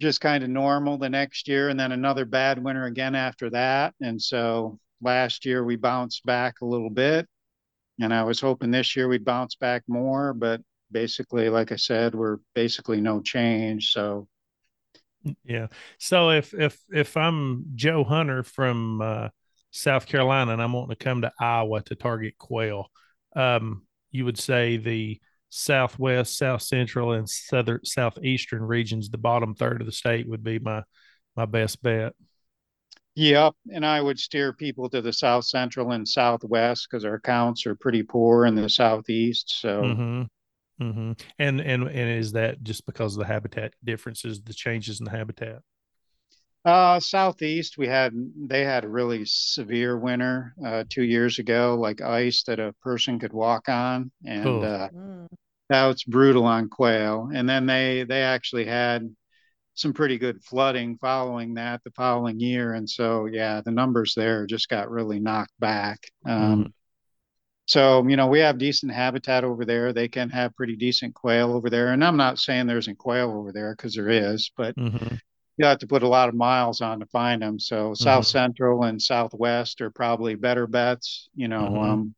just 0.00 0.20
kind 0.20 0.44
of 0.44 0.50
normal 0.50 0.98
the 0.98 1.08
next 1.08 1.48
year, 1.48 1.70
and 1.70 1.80
then 1.80 1.92
another 1.92 2.24
bad 2.24 2.62
winter 2.62 2.84
again 2.84 3.14
after 3.14 3.48
that. 3.50 3.94
And 4.00 4.20
so 4.20 4.78
last 5.00 5.46
year 5.46 5.64
we 5.64 5.76
bounced 5.76 6.26
back 6.26 6.60
a 6.60 6.66
little 6.66 6.90
bit. 6.90 7.26
And 8.00 8.12
I 8.12 8.24
was 8.24 8.40
hoping 8.40 8.72
this 8.72 8.96
year 8.96 9.06
we'd 9.06 9.24
bounce 9.24 9.54
back 9.54 9.84
more, 9.86 10.34
but 10.34 10.60
basically, 10.90 11.48
like 11.48 11.70
I 11.70 11.76
said, 11.76 12.14
we're 12.14 12.38
basically 12.52 13.00
no 13.00 13.22
change. 13.22 13.92
So 13.92 14.26
Yeah. 15.44 15.68
So 15.98 16.30
if 16.30 16.52
if 16.54 16.82
if 16.92 17.16
I'm 17.16 17.66
Joe 17.74 18.04
Hunter 18.04 18.42
from 18.42 19.00
uh, 19.00 19.28
South 19.76 20.06
Carolina 20.06 20.52
and 20.52 20.62
I'm 20.62 20.72
wanting 20.72 20.96
to 20.96 21.04
come 21.04 21.22
to 21.22 21.32
Iowa 21.38 21.82
to 21.82 21.96
target 21.96 22.38
quail, 22.38 22.90
um, 23.34 23.82
you 24.12 24.24
would 24.24 24.38
say 24.38 24.76
the 24.76 25.20
southwest, 25.50 26.38
south 26.38 26.62
central, 26.62 27.12
and 27.12 27.28
southern 27.28 27.84
southeastern 27.84 28.62
regions, 28.62 29.10
the 29.10 29.18
bottom 29.18 29.54
third 29.54 29.80
of 29.80 29.86
the 29.86 29.92
state, 29.92 30.28
would 30.28 30.44
be 30.44 30.60
my 30.60 30.84
my 31.36 31.44
best 31.44 31.82
bet. 31.82 32.12
Yep, 33.16 33.54
and 33.72 33.84
I 33.84 34.00
would 34.00 34.18
steer 34.20 34.52
people 34.52 34.88
to 34.90 35.02
the 35.02 35.12
south 35.12 35.44
central 35.44 35.90
and 35.90 36.06
southwest 36.08 36.86
because 36.88 37.04
our 37.04 37.18
counts 37.18 37.66
are 37.66 37.74
pretty 37.74 38.04
poor 38.04 38.46
in 38.46 38.54
the 38.54 38.68
southeast. 38.68 39.60
So 39.60 39.82
Mm-hmm. 39.82 40.22
Mm-hmm. 40.80 41.12
And 41.38 41.60
and 41.60 41.82
and 41.84 42.18
is 42.18 42.32
that 42.32 42.62
just 42.62 42.86
because 42.86 43.14
of 43.14 43.20
the 43.20 43.32
habitat 43.32 43.74
differences, 43.84 44.42
the 44.42 44.54
changes 44.54 45.00
in 45.00 45.04
the 45.04 45.10
habitat? 45.10 45.60
Uh 46.64 46.98
southeast 46.98 47.76
we 47.76 47.86
had 47.86 48.12
they 48.48 48.64
had 48.64 48.84
a 48.84 48.88
really 48.88 49.24
severe 49.26 49.98
winter 49.98 50.54
uh 50.64 50.84
two 50.88 51.02
years 51.04 51.38
ago, 51.38 51.76
like 51.78 52.00
ice 52.00 52.42
that 52.44 52.58
a 52.60 52.72
person 52.82 53.18
could 53.18 53.32
walk 53.32 53.68
on. 53.68 54.10
And 54.24 54.42
Cool. 54.42 54.64
uh 54.64 54.88
Mm. 54.92 55.26
that 55.70 55.86
was 55.86 56.04
brutal 56.04 56.44
on 56.46 56.68
quail. 56.70 57.30
And 57.34 57.48
then 57.48 57.66
they 57.66 58.04
they 58.04 58.22
actually 58.22 58.66
had 58.66 59.14
some 59.74 59.92
pretty 59.94 60.18
good 60.18 60.42
flooding 60.44 60.98
following 60.98 61.54
that 61.54 61.82
the 61.84 61.92
following 61.92 62.40
year. 62.40 62.74
And 62.74 62.88
so 62.90 63.26
yeah, 63.26 63.62
the 63.64 63.72
numbers 63.72 64.14
there 64.16 64.46
just 64.46 64.68
got 64.68 64.90
really 64.90 65.20
knocked 65.20 65.58
back. 65.60 66.00
Um 66.26 66.72
So, 67.66 68.06
you 68.06 68.16
know, 68.16 68.26
we 68.26 68.40
have 68.40 68.58
decent 68.58 68.92
habitat 68.92 69.44
over 69.44 69.64
there. 69.64 69.92
They 69.92 70.08
can 70.08 70.28
have 70.30 70.54
pretty 70.56 70.76
decent 70.76 71.14
quail 71.14 71.52
over 71.52 71.70
there. 71.70 71.92
And 71.92 72.04
I'm 72.04 72.16
not 72.16 72.38
saying 72.38 72.66
there 72.66 72.78
isn't 72.78 72.98
quail 72.98 73.30
over 73.32 73.52
there 73.52 73.74
because 73.74 73.94
there 73.94 74.10
is, 74.10 74.50
but 74.56 74.76
Mm-hmm. 74.78 75.16
You 75.56 75.66
have 75.66 75.78
to 75.78 75.86
put 75.86 76.02
a 76.02 76.08
lot 76.08 76.28
of 76.28 76.34
miles 76.34 76.80
on 76.80 77.00
to 77.00 77.06
find 77.06 77.42
them. 77.42 77.58
So, 77.58 77.94
South 77.94 78.26
Central 78.26 78.84
and 78.84 79.00
Southwest 79.00 79.80
are 79.80 79.90
probably 79.90 80.34
better 80.34 80.66
bets. 80.66 81.28
You 81.34 81.48
know, 81.48 81.68
Mhm. 81.70 81.84
um, 81.84 82.14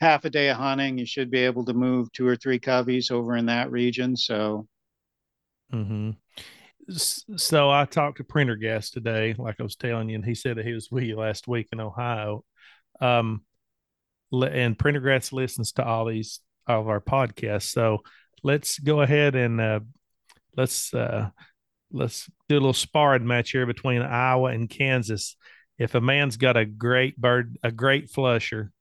half 0.00 0.24
a 0.24 0.30
day 0.30 0.48
of 0.50 0.56
hunting, 0.56 0.98
you 0.98 1.06
should 1.06 1.30
be 1.30 1.40
able 1.40 1.64
to 1.64 1.74
move 1.74 2.12
two 2.12 2.26
or 2.26 2.36
three 2.36 2.58
coveys 2.58 3.10
over 3.10 3.36
in 3.36 3.46
that 3.46 3.70
region. 3.70 4.16
So, 4.16 4.66
Mm-hmm. 5.72 6.10
So 7.36 7.70
I 7.70 7.84
talked 7.84 8.16
to 8.16 8.24
Prendergast 8.24 8.94
today, 8.94 9.34
like 9.36 9.56
I 9.60 9.62
was 9.62 9.76
telling 9.76 10.08
you, 10.08 10.14
and 10.14 10.24
he 10.24 10.34
said 10.34 10.56
that 10.56 10.64
he 10.64 10.72
was 10.72 10.90
with 10.90 11.04
you 11.04 11.16
last 11.16 11.46
week 11.46 11.68
in 11.72 11.80
Ohio. 11.80 12.44
Um, 13.00 13.42
and 14.32 14.78
Prendergast 14.78 15.32
listens 15.32 15.72
to 15.72 15.84
all 15.84 16.06
these 16.06 16.40
all 16.66 16.80
of 16.80 16.88
our 16.88 17.00
podcasts. 17.00 17.70
So 17.70 17.98
let's 18.42 18.78
go 18.78 19.02
ahead 19.02 19.34
and 19.34 19.60
uh, 19.60 19.80
let's 20.56 20.92
uh, 20.94 21.28
let's 21.92 22.30
do 22.48 22.54
a 22.54 22.60
little 22.60 22.72
sparring 22.72 23.26
match 23.26 23.50
here 23.50 23.66
between 23.66 24.02
Iowa 24.02 24.50
and 24.50 24.68
Kansas. 24.68 25.36
If 25.78 25.94
a 25.94 26.00
man's 26.00 26.36
got 26.36 26.56
a 26.56 26.64
great 26.64 27.16
bird, 27.16 27.56
a 27.62 27.70
great 27.70 28.10
flusher, 28.10 28.72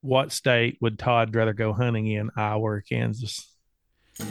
what 0.00 0.32
state 0.32 0.78
would 0.80 0.98
Todd 0.98 1.34
rather 1.34 1.52
go 1.52 1.72
hunting 1.72 2.06
in, 2.06 2.30
Iowa 2.36 2.62
or 2.62 2.80
Kansas? 2.80 3.48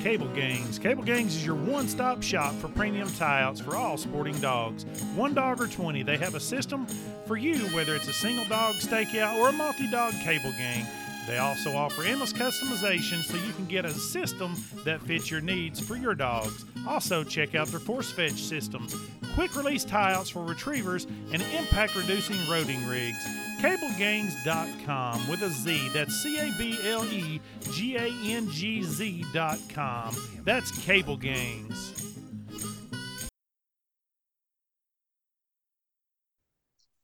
Cable 0.01 0.27
Gangz. 0.27 0.81
Cable 0.81 1.03
Gangz 1.03 1.27
is 1.27 1.45
your 1.45 1.55
one 1.55 1.87
stop 1.87 2.21
shop 2.21 2.53
for 2.55 2.67
premium 2.67 3.09
tie 3.13 3.41
outs 3.41 3.61
for 3.61 3.77
all 3.77 3.97
sporting 3.97 4.37
dogs. 4.39 4.83
One 5.15 5.33
dog 5.33 5.61
or 5.61 5.67
20, 5.67 6.03
they 6.03 6.17
have 6.17 6.35
a 6.35 6.41
system 6.41 6.85
for 7.25 7.37
you, 7.37 7.57
whether 7.73 7.95
it's 7.95 8.07
a 8.09 8.13
single 8.13 8.43
dog 8.45 8.75
stakeout 8.75 9.35
or 9.35 9.49
a 9.49 9.53
multi 9.53 9.89
dog 9.89 10.13
cable 10.23 10.51
gang. 10.57 10.85
They 11.27 11.37
also 11.39 11.75
offer 11.75 12.03
endless 12.03 12.31
customization 12.31 13.21
so 13.21 13.35
you 13.35 13.51
can 13.51 13.65
get 13.65 13.83
a 13.83 13.91
system 13.91 14.55
that 14.85 15.01
fits 15.01 15.29
your 15.29 15.41
needs 15.41 15.79
for 15.79 15.97
your 15.97 16.15
dogs. 16.15 16.65
Also, 16.87 17.23
check 17.23 17.53
out 17.53 17.67
their 17.67 17.81
force 17.81 18.09
fetch 18.09 18.41
systems, 18.41 18.95
quick 19.35 19.53
release 19.55 19.83
tie 19.83 20.13
outs 20.13 20.29
for 20.29 20.43
retrievers, 20.45 21.05
and 21.33 21.41
impact 21.41 21.95
reducing 21.95 22.37
roading 22.47 22.89
rigs. 22.89 23.23
CableGangz.com 23.59 25.27
with 25.27 25.41
a 25.41 25.49
Z. 25.49 25.89
That's 25.89 26.15
C 26.15 26.37
A 26.37 26.51
B 26.57 26.77
L 26.83 27.05
E 27.05 27.41
G 27.71 27.97
A 27.97 28.07
N 28.07 28.49
G 28.49 28.83
Z.com. 28.83 30.15
That's 30.43 30.71
Cable 30.79 31.17
Gangz. 31.17 32.06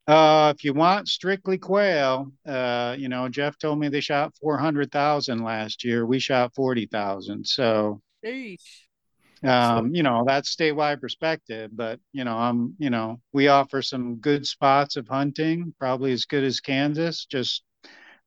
Uh, 0.07 0.53
if 0.55 0.63
you 0.63 0.73
want 0.73 1.07
strictly 1.07 1.57
quail, 1.57 2.31
uh, 2.45 2.95
you 2.97 3.09
know, 3.09 3.29
Jeff 3.29 3.57
told 3.57 3.79
me 3.79 3.87
they 3.89 4.01
shot 4.01 4.33
400,000 4.41 5.43
last 5.43 5.83
year. 5.83 6.05
We 6.05 6.19
shot 6.19 6.53
40,000. 6.55 7.45
So, 7.45 8.01
Sheesh. 8.23 8.59
Um, 9.43 9.93
you 9.93 10.03
know, 10.03 10.23
that's 10.25 10.55
statewide 10.55 11.01
perspective, 11.01 11.69
but 11.73 11.99
you 12.13 12.23
know, 12.23 12.37
I'm, 12.37 12.75
you 12.79 12.89
know, 12.89 13.19
we 13.33 13.49
offer 13.49 13.81
some 13.81 14.15
good 14.15 14.47
spots 14.47 14.95
of 14.95 15.09
hunting, 15.09 15.73
probably 15.77 16.13
as 16.13 16.23
good 16.23 16.45
as 16.45 16.61
Kansas. 16.61 17.25
Just 17.25 17.61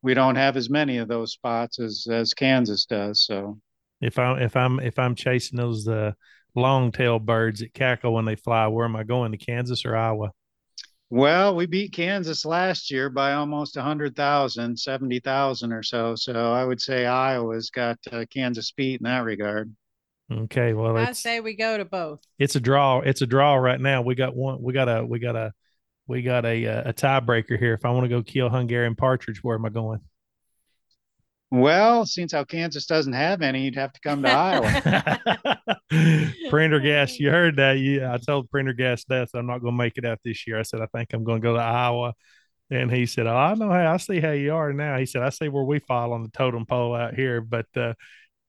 we 0.02 0.12
don't 0.12 0.36
have 0.36 0.58
as 0.58 0.68
many 0.68 0.98
of 0.98 1.08
those 1.08 1.32
spots 1.32 1.80
as 1.80 2.06
as 2.10 2.34
Kansas 2.34 2.84
does. 2.84 3.24
So 3.24 3.58
if 4.02 4.18
I'm 4.18 4.42
if 4.42 4.56
I'm 4.56 4.78
if 4.80 4.98
I'm 4.98 5.14
chasing 5.14 5.56
those 5.56 5.88
uh, 5.88 6.12
long 6.54 6.92
tail 6.92 7.18
birds 7.18 7.60
that 7.60 7.72
cackle 7.72 8.12
when 8.12 8.26
they 8.26 8.36
fly, 8.36 8.66
where 8.66 8.84
am 8.84 8.96
I 8.96 9.02
going 9.02 9.32
to 9.32 9.38
Kansas 9.38 9.86
or 9.86 9.96
Iowa? 9.96 10.32
Well, 11.08 11.54
we 11.54 11.66
beat 11.66 11.92
Kansas 11.92 12.44
last 12.44 12.90
year 12.90 13.08
by 13.08 13.34
almost 13.34 13.76
100,000, 13.76 14.76
70,000 14.76 15.72
or 15.72 15.82
so. 15.82 16.16
So 16.16 16.52
I 16.52 16.64
would 16.64 16.80
say 16.80 17.06
Iowa's 17.06 17.70
got 17.70 17.98
uh, 18.10 18.24
Kansas 18.28 18.72
beat 18.72 19.00
in 19.00 19.04
that 19.04 19.24
regard. 19.24 19.72
Okay, 20.32 20.72
well, 20.72 20.96
I 20.96 21.12
say 21.12 21.38
we 21.38 21.54
go 21.54 21.78
to 21.78 21.84
both. 21.84 22.20
It's 22.40 22.56
a 22.56 22.60
draw. 22.60 22.98
It's 22.98 23.22
a 23.22 23.26
draw 23.26 23.54
right 23.54 23.80
now. 23.80 24.02
We 24.02 24.16
got 24.16 24.34
one. 24.34 24.60
We 24.60 24.72
got 24.72 24.88
a. 24.88 25.06
We 25.06 25.20
got 25.20 25.36
a. 25.36 25.52
We 26.08 26.22
got 26.22 26.44
a 26.44 26.64
a 26.64 26.92
tiebreaker 26.92 27.56
here. 27.56 27.74
If 27.74 27.84
I 27.84 27.90
want 27.90 28.04
to 28.04 28.08
go 28.08 28.22
kill 28.24 28.48
Hungarian 28.48 28.96
partridge, 28.96 29.44
where 29.44 29.56
am 29.56 29.64
I 29.64 29.68
going? 29.68 30.00
Well, 31.50 32.06
since 32.06 32.32
how 32.32 32.44
Kansas 32.44 32.86
doesn't 32.86 33.12
have 33.12 33.40
any, 33.40 33.62
you'd 33.62 33.76
have 33.76 33.92
to 33.92 34.00
come 34.00 34.22
to 34.22 34.30
Iowa. 34.30 35.62
Prendergast, 36.50 37.20
you 37.20 37.30
heard 37.30 37.56
that? 37.56 37.78
Yeah, 37.78 38.12
I 38.12 38.16
told 38.18 38.50
Prendergast 38.50 39.08
that 39.08 39.28
I'm 39.32 39.46
not 39.46 39.60
going 39.60 39.74
to 39.74 39.78
make 39.78 39.96
it 39.96 40.04
out 40.04 40.18
this 40.24 40.46
year. 40.46 40.58
I 40.58 40.62
said 40.62 40.80
I 40.80 40.86
think 40.86 41.12
I'm 41.12 41.22
going 41.22 41.40
to 41.40 41.46
go 41.46 41.54
to 41.54 41.60
Iowa, 41.60 42.14
and 42.70 42.90
he 42.90 43.06
said, 43.06 43.28
"Oh, 43.28 43.36
I 43.36 43.54
know 43.54 43.70
how. 43.70 43.92
I 43.92 43.96
see 43.98 44.18
how 44.18 44.32
you 44.32 44.54
are 44.54 44.72
now." 44.72 44.98
He 44.98 45.06
said, 45.06 45.22
"I 45.22 45.28
see 45.28 45.48
where 45.48 45.62
we 45.62 45.78
fall 45.78 46.12
on 46.12 46.24
the 46.24 46.30
totem 46.30 46.66
pole 46.66 46.96
out 46.96 47.14
here." 47.14 47.40
But 47.40 47.66
uh, 47.76 47.94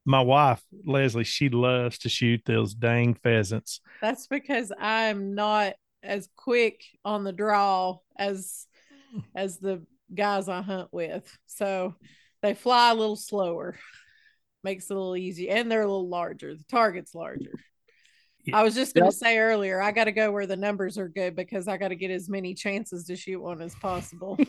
my 0.03 0.21
wife 0.21 0.63
Leslie, 0.85 1.23
she 1.23 1.49
loves 1.49 1.99
to 1.99 2.09
shoot 2.09 2.41
those 2.45 2.73
dang 2.73 3.13
pheasants. 3.13 3.81
That's 4.01 4.25
because 4.25 4.71
I'm 4.79 5.35
not 5.35 5.73
as 6.01 6.29
quick 6.35 6.83
on 7.05 7.23
the 7.23 7.33
draw 7.33 7.97
as 8.17 8.65
as 9.35 9.57
the 9.59 9.85
guys 10.13 10.49
I 10.49 10.61
hunt 10.61 10.89
with. 10.91 11.29
So 11.45 11.93
they 12.47 12.53
fly 12.53 12.91
a 12.91 12.95
little 12.95 13.15
slower. 13.15 13.77
Makes 14.63 14.89
it 14.89 14.93
a 14.93 14.97
little 14.97 15.15
easier. 15.15 15.53
And 15.53 15.71
they're 15.71 15.81
a 15.81 15.87
little 15.87 16.09
larger. 16.09 16.55
The 16.55 16.63
target's 16.63 17.13
larger. 17.13 17.51
I 18.53 18.63
was 18.63 18.75
just 18.75 18.95
going 18.95 19.03
to 19.03 19.13
yep. 19.13 19.19
say 19.19 19.37
earlier, 19.39 19.81
I 19.81 19.91
got 19.91 20.05
to 20.05 20.13
go 20.13 20.31
where 20.31 20.47
the 20.47 20.55
numbers 20.55 20.97
are 20.97 21.09
good 21.09 21.35
because 21.35 21.67
I 21.67 21.75
got 21.75 21.89
to 21.89 21.95
get 21.95 22.11
as 22.11 22.29
many 22.29 22.53
chances 22.53 23.05
to 23.05 23.17
shoot 23.17 23.41
one 23.41 23.61
as 23.61 23.75
possible. 23.75 24.39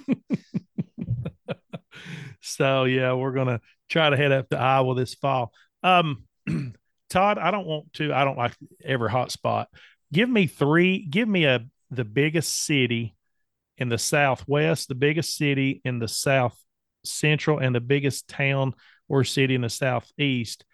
so 2.40 2.84
yeah, 2.84 3.12
we're 3.14 3.32
gonna 3.32 3.60
try 3.88 4.08
to 4.08 4.16
head 4.16 4.30
up 4.30 4.48
to 4.50 4.56
Iowa 4.56 4.94
this 4.94 5.14
fall. 5.14 5.52
Um, 5.82 6.22
Todd, 7.10 7.38
I 7.38 7.50
don't 7.50 7.66
want 7.66 7.92
to. 7.94 8.12
I 8.12 8.24
don't 8.24 8.38
like 8.38 8.52
every 8.84 9.10
hot 9.10 9.32
spot. 9.32 9.68
Give 10.12 10.28
me 10.28 10.46
three. 10.46 11.04
Give 11.04 11.28
me 11.28 11.46
a 11.46 11.66
the 11.90 12.04
biggest 12.04 12.64
city 12.64 13.16
in 13.78 13.88
the 13.88 13.98
Southwest, 13.98 14.88
the 14.88 14.94
biggest 14.94 15.36
city 15.36 15.80
in 15.84 15.98
the 15.98 16.08
South 16.08 16.56
Central, 17.04 17.58
and 17.58 17.74
the 17.74 17.80
biggest 17.80 18.28
town 18.28 18.74
or 19.08 19.24
city 19.24 19.54
in 19.54 19.62
the 19.62 19.70
Southeast 19.70 20.64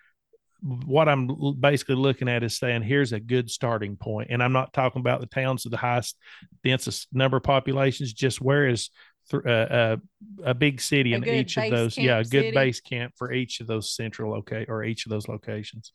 what 0.65 1.09
I'm 1.11 1.29
basically 1.61 1.97
looking 1.97 2.29
at 2.29 2.43
is 2.43 2.57
saying 2.57 2.83
here's 2.83 3.13
a 3.13 3.21
good 3.21 3.51
starting 3.51 3.97
point, 3.97 4.29
and 4.31 4.43
I'm 4.43 4.53
not 4.53 4.73
talking 4.73 5.01
about 5.01 5.21
the 5.21 5.27
towns 5.27 5.65
with 5.65 5.73
the 5.73 5.77
highest 5.77 6.17
densest 6.63 7.09
number 7.13 7.37
of 7.37 7.43
populations. 7.43 8.13
Just 8.15 8.41
where 8.41 8.67
is 8.67 8.89
th- 9.31 9.45
uh, 9.45 9.49
uh, 9.49 9.97
a 10.43 10.55
big 10.55 10.81
city 10.81 11.13
a 11.13 11.17
in 11.17 11.29
each 11.29 11.59
of 11.59 11.71
those? 11.71 11.99
Yeah, 11.99 12.19
a 12.19 12.25
good 12.25 12.45
city. 12.45 12.53
base 12.53 12.81
camp 12.81 13.13
for 13.17 13.31
each 13.31 13.61
of 13.61 13.67
those 13.67 13.95
central 13.95 14.33
locate 14.33 14.71
or 14.71 14.85
each 14.85 15.05
of 15.05 15.11
those 15.11 15.29
locations. 15.29 15.93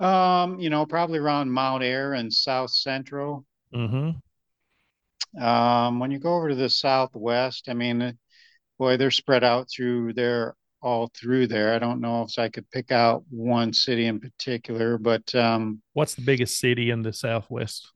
Um, 0.00 0.58
you 0.58 0.70
know, 0.70 0.86
probably 0.86 1.18
around 1.18 1.50
Mount 1.50 1.82
Ayr 1.82 2.14
and 2.14 2.32
South 2.32 2.70
Central. 2.70 3.44
Mm-hmm. 3.74 5.42
Um, 5.42 5.98
when 5.98 6.10
you 6.10 6.18
go 6.18 6.34
over 6.34 6.48
to 6.48 6.54
the 6.54 6.70
Southwest, 6.70 7.68
I 7.68 7.74
mean, 7.74 8.16
boy, 8.78 8.96
they're 8.96 9.10
spread 9.10 9.44
out 9.44 9.68
through 9.70 10.14
there 10.14 10.54
all 10.84 11.10
through 11.18 11.46
there. 11.46 11.74
I 11.74 11.78
don't 11.78 12.00
know 12.00 12.22
if 12.22 12.38
I 12.38 12.50
could 12.50 12.70
pick 12.70 12.92
out 12.92 13.24
one 13.30 13.72
city 13.72 14.06
in 14.06 14.20
particular, 14.20 14.98
but 14.98 15.34
um, 15.34 15.80
what's 15.94 16.14
the 16.14 16.22
biggest 16.22 16.60
city 16.60 16.90
in 16.90 17.02
the 17.02 17.12
Southwest 17.12 17.90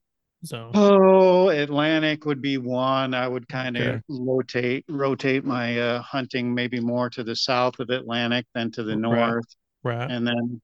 zone? 0.45 0.73
Oh, 0.75 1.51
Atlantic 1.51 2.25
would 2.25 2.41
be 2.41 2.57
one. 2.57 3.13
I 3.13 3.29
would 3.29 3.47
kind 3.47 3.77
of 3.77 3.87
okay. 3.87 4.01
rotate 4.09 4.85
rotate 4.89 5.45
my 5.45 5.79
uh, 5.79 6.03
hunting 6.03 6.55
maybe 6.55 6.81
more 6.81 7.11
to 7.11 7.23
the 7.23 7.37
south 7.37 7.79
of 7.79 7.91
Atlantic 7.91 8.47
than 8.55 8.71
to 8.73 8.83
the 8.83 8.97
north. 8.97 9.45
Right. 9.85 9.99
right. 9.99 10.11
And 10.11 10.27
then 10.27 10.61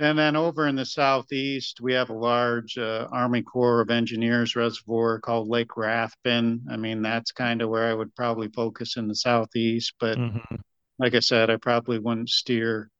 and 0.00 0.18
then 0.18 0.34
over 0.34 0.66
in 0.66 0.76
the 0.76 0.84
southeast, 0.84 1.80
we 1.80 1.92
have 1.92 2.10
a 2.10 2.14
large 2.14 2.78
uh, 2.78 3.06
Army 3.12 3.42
Corps 3.42 3.80
of 3.80 3.90
Engineers 3.90 4.56
reservoir 4.56 5.20
called 5.20 5.48
Lake 5.48 5.76
Rathbun. 5.76 6.62
I 6.70 6.76
mean, 6.76 7.02
that's 7.02 7.32
kind 7.32 7.62
of 7.62 7.68
where 7.68 7.88
I 7.88 7.94
would 7.94 8.14
probably 8.16 8.48
focus 8.48 8.96
in 8.96 9.06
the 9.06 9.14
southeast. 9.14 9.94
But 10.00 10.18
mm-hmm 10.18 10.56
like 11.00 11.14
I 11.14 11.20
said, 11.20 11.50
I 11.50 11.56
probably 11.56 11.98
wouldn't 11.98 12.28
steer 12.28 12.90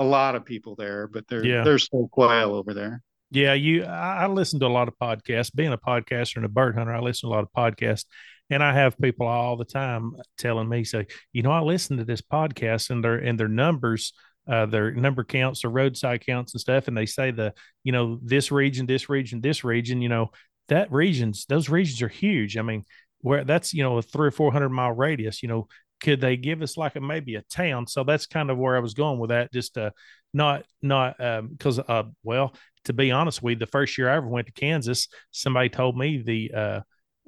a 0.00 0.04
lot 0.04 0.34
of 0.34 0.44
people 0.44 0.74
there, 0.74 1.06
but 1.06 1.28
there, 1.28 1.44
yeah. 1.44 1.62
there's 1.62 1.84
still 1.84 2.08
quail 2.10 2.54
over 2.54 2.74
there. 2.74 3.02
Yeah, 3.30 3.52
you. 3.52 3.84
I, 3.84 4.26
listen 4.26 4.58
to 4.60 4.66
a 4.66 4.68
lot 4.68 4.88
of 4.88 4.94
podcasts. 5.00 5.54
Being 5.54 5.72
a 5.72 5.78
podcaster 5.78 6.36
and 6.36 6.46
a 6.46 6.48
bird 6.48 6.76
hunter, 6.76 6.94
I 6.94 7.00
listen 7.00 7.28
to 7.28 7.34
a 7.34 7.36
lot 7.36 7.44
of 7.44 7.52
podcasts, 7.52 8.04
and 8.50 8.64
I 8.64 8.72
have 8.72 8.98
people 8.98 9.26
all 9.26 9.56
the 9.56 9.64
time 9.64 10.12
telling 10.38 10.68
me, 10.68 10.84
"Say, 10.84 11.08
you 11.32 11.42
know, 11.42 11.50
I 11.50 11.60
listen 11.60 11.96
to 11.98 12.04
this 12.04 12.22
podcast, 12.22 12.88
and 12.90 13.04
their 13.04 13.16
and 13.16 13.38
their 13.38 13.48
numbers, 13.48 14.12
uh, 14.48 14.66
their 14.66 14.92
number 14.92 15.24
counts, 15.24 15.62
their 15.62 15.70
roadside 15.70 16.24
counts, 16.24 16.54
and 16.54 16.60
stuff, 16.60 16.88
and 16.88 16.96
they 16.96 17.06
say 17.06 17.30
the, 17.30 17.52
you 17.84 17.92
know, 17.92 18.18
this 18.22 18.50
region, 18.50 18.86
this 18.86 19.08
region, 19.08 19.40
this 19.40 19.64
region, 19.64 20.00
you 20.02 20.08
know, 20.08 20.30
that 20.68 20.90
regions, 20.92 21.46
those 21.48 21.68
regions 21.68 22.02
are 22.02 22.08
huge. 22.08 22.56
I 22.56 22.62
mean, 22.62 22.84
where 23.20 23.44
that's 23.44 23.74
you 23.74 23.82
know 23.82 23.98
a 23.98 24.02
three 24.02 24.28
or 24.28 24.32
four 24.32 24.52
hundred 24.52 24.70
mile 24.70 24.92
radius, 24.92 25.42
you 25.42 25.48
know, 25.48 25.68
could 26.00 26.20
they 26.20 26.36
give 26.36 26.62
us 26.62 26.76
like 26.76 26.96
a 26.96 27.00
maybe 27.00 27.36
a 27.36 27.42
town? 27.42 27.86
So 27.86 28.04
that's 28.04 28.26
kind 28.26 28.50
of 28.50 28.58
where 28.58 28.76
I 28.76 28.80
was 28.80 28.94
going 28.94 29.18
with 29.18 29.30
that. 29.30 29.52
Just 29.52 29.78
uh, 29.78 29.90
not 30.32 30.64
not 30.82 31.20
um, 31.20 31.48
because 31.48 31.78
um, 31.78 31.84
uh, 31.88 32.02
well, 32.22 32.54
to 32.84 32.92
be 32.92 33.10
honest 33.10 33.42
with 33.42 33.52
you, 33.52 33.58
the 33.58 33.66
first 33.66 33.96
year 33.98 34.08
I 34.08 34.16
ever 34.16 34.28
went 34.28 34.46
to 34.46 34.52
Kansas, 34.52 35.08
somebody 35.30 35.68
told 35.68 35.96
me 35.96 36.22
the 36.22 36.52
uh, 36.54 36.80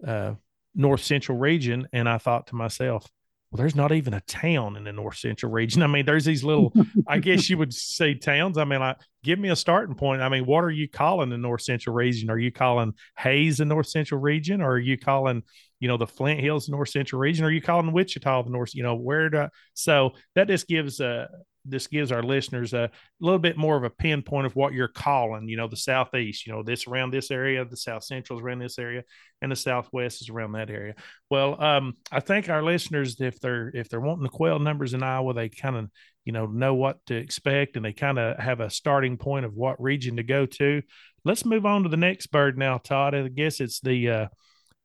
uh, 0.07 0.35
North 0.75 1.03
Central 1.03 1.39
region, 1.39 1.89
and 1.93 2.09
I 2.09 2.19
thought 2.19 2.49
to 2.49 2.55
myself, 2.55 3.09
well, 3.51 3.59
there's 3.59 3.75
not 3.75 3.93
even 3.93 4.13
a 4.13 4.21
town 4.23 4.77
in 4.77 4.85
the 4.85 4.93
North 4.93 5.17
Central 5.17 5.51
region. 5.51 5.83
I 5.83 5.87
mean, 5.87 6.05
there's 6.05 6.27
these 6.27 6.45
little, 6.45 6.73
I 7.07 7.19
guess 7.19 7.49
you 7.49 7.57
would 7.57 7.73
say 7.73 8.13
towns. 8.13 8.59
I 8.59 8.65
mean, 8.65 8.81
like, 8.81 8.99
give 9.25 9.39
me 9.39 9.49
a 9.49 9.57
starting 9.57 9.95
point. 9.95 10.21
I 10.21 10.29
mean, 10.29 10.45
what 10.45 10.65
are 10.65 10.71
you 10.71 10.87
calling 10.87 11.31
the 11.31 11.39
North 11.39 11.63
Central 11.63 11.97
region? 11.97 12.29
Are 12.29 12.39
you 12.39 12.53
calling 12.53 12.93
Hays 13.17 13.59
the 13.59 13.65
North 13.65 13.89
Central 13.89 14.21
region, 14.21 14.61
or 14.61 14.73
are 14.73 14.79
you 14.79 14.99
calling, 14.99 15.43
you 15.81 15.89
know, 15.89 15.97
the 15.97 16.07
Flint 16.07 16.41
Hills 16.41 16.69
North 16.69 16.91
Central 16.91 17.21
region? 17.21 17.47
Are 17.47 17.51
you 17.51 17.63
calling 17.63 17.93
Wichita 17.93 18.43
the 18.43 18.51
North? 18.51 18.75
You 18.75 18.83
know, 18.83 18.97
where 18.97 19.31
do 19.31 19.49
so 19.73 20.11
that 20.35 20.49
just 20.49 20.69
gives 20.69 21.01
uh 21.01 21.27
this 21.69 21.87
gives 21.87 22.13
our 22.13 22.23
listeners 22.23 22.73
a 22.73 22.91
little 23.21 23.39
bit 23.39 23.57
more 23.57 23.77
of 23.77 23.85
a 23.85 23.91
pinpoint 23.91 24.47
of 24.47 24.57
what 24.57 24.73
you're 24.73 24.89
calling, 24.89 25.49
you 25.49 25.57
know, 25.57 25.69
the 25.69 25.77
southeast, 25.77 26.47
you 26.47 26.53
know, 26.53 26.63
this 26.63 26.87
around 26.87 27.13
this 27.13 27.31
area, 27.31 27.65
the 27.65 27.77
south 27.77 28.05
central 28.05 28.39
is 28.39 28.45
around 28.45 28.61
this 28.61 28.79
area, 28.79 29.05
and 29.43 29.53
the 29.53 29.57
southwest 29.57 30.23
is 30.23 30.29
around 30.29 30.53
that 30.53 30.71
area. 30.71 30.95
Well, 31.31 31.61
um, 31.63 31.95
I 32.11 32.21
think 32.21 32.49
our 32.49 32.63
listeners, 32.63 33.21
if 33.21 33.41
they're 33.41 33.71
if 33.75 33.89
they're 33.89 34.01
wanting 34.01 34.25
the 34.25 34.29
quail 34.29 34.59
numbers 34.59 34.95
in 34.95 35.03
Iowa, 35.03 35.35
they 35.35 35.49
kind 35.49 35.77
of 35.77 35.91
you 36.25 36.33
know 36.33 36.47
know 36.47 36.75
what 36.75 37.05
to 37.07 37.17
expect 37.17 37.77
and 37.77 37.85
they 37.85 37.93
kind 37.93 38.19
of 38.19 38.39
have 38.39 38.61
a 38.61 38.71
starting 38.71 39.17
point 39.17 39.47
of 39.47 39.55
what 39.55 39.81
region 39.81 40.17
to 40.17 40.23
go 40.23 40.47
to. 40.47 40.83
Let's 41.25 41.45
move 41.45 41.67
on 41.67 41.83
to 41.83 41.89
the 41.89 41.97
next 41.97 42.29
bird 42.29 42.59
now, 42.59 42.79
Todd. 42.79 43.15
I 43.15 43.29
guess 43.29 43.61
it's 43.61 43.81
the 43.81 44.11
uh, 44.11 44.29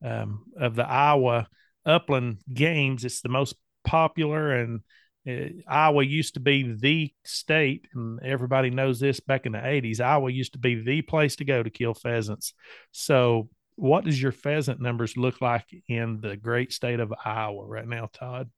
um, 0.03 0.45
of 0.57 0.75
the 0.75 0.87
Iowa 0.87 1.47
upland 1.85 2.39
games. 2.53 3.05
It's 3.05 3.21
the 3.21 3.29
most 3.29 3.55
popular 3.83 4.53
and 4.53 4.81
uh, 5.27 5.49
Iowa 5.67 6.03
used 6.03 6.33
to 6.33 6.39
be 6.39 6.73
the 6.73 7.13
state, 7.23 7.87
and 7.93 8.19
everybody 8.23 8.69
knows 8.69 8.99
this 8.99 9.19
back 9.19 9.45
in 9.45 9.53
the 9.53 9.59
80s. 9.59 10.01
Iowa 10.01 10.31
used 10.31 10.53
to 10.53 10.59
be 10.59 10.75
the 10.75 11.01
place 11.01 11.35
to 11.37 11.45
go 11.45 11.63
to 11.63 11.69
kill 11.69 11.93
pheasants. 11.93 12.53
So, 12.91 13.49
what 13.75 14.05
does 14.05 14.21
your 14.21 14.31
pheasant 14.31 14.81
numbers 14.81 15.17
look 15.17 15.41
like 15.41 15.65
in 15.87 16.21
the 16.21 16.37
great 16.37 16.71
state 16.73 16.99
of 16.99 17.13
Iowa 17.23 17.65
right 17.65 17.87
now, 17.87 18.09
Todd? 18.13 18.49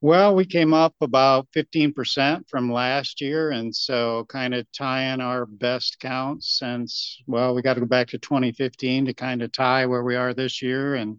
Well, 0.00 0.34
we 0.34 0.44
came 0.44 0.72
up 0.72 0.94
about 1.00 1.48
15% 1.54 2.48
from 2.48 2.70
last 2.70 3.20
year. 3.20 3.50
And 3.50 3.74
so, 3.74 4.24
kind 4.28 4.54
of 4.54 4.70
tying 4.70 5.20
our 5.20 5.46
best 5.46 5.98
counts 5.98 6.58
since, 6.58 7.20
well, 7.26 7.54
we 7.54 7.62
got 7.62 7.74
to 7.74 7.80
go 7.80 7.86
back 7.86 8.08
to 8.08 8.18
2015 8.18 9.06
to 9.06 9.14
kind 9.14 9.42
of 9.42 9.52
tie 9.52 9.86
where 9.86 10.04
we 10.04 10.14
are 10.14 10.32
this 10.32 10.62
year. 10.62 10.94
And 10.94 11.18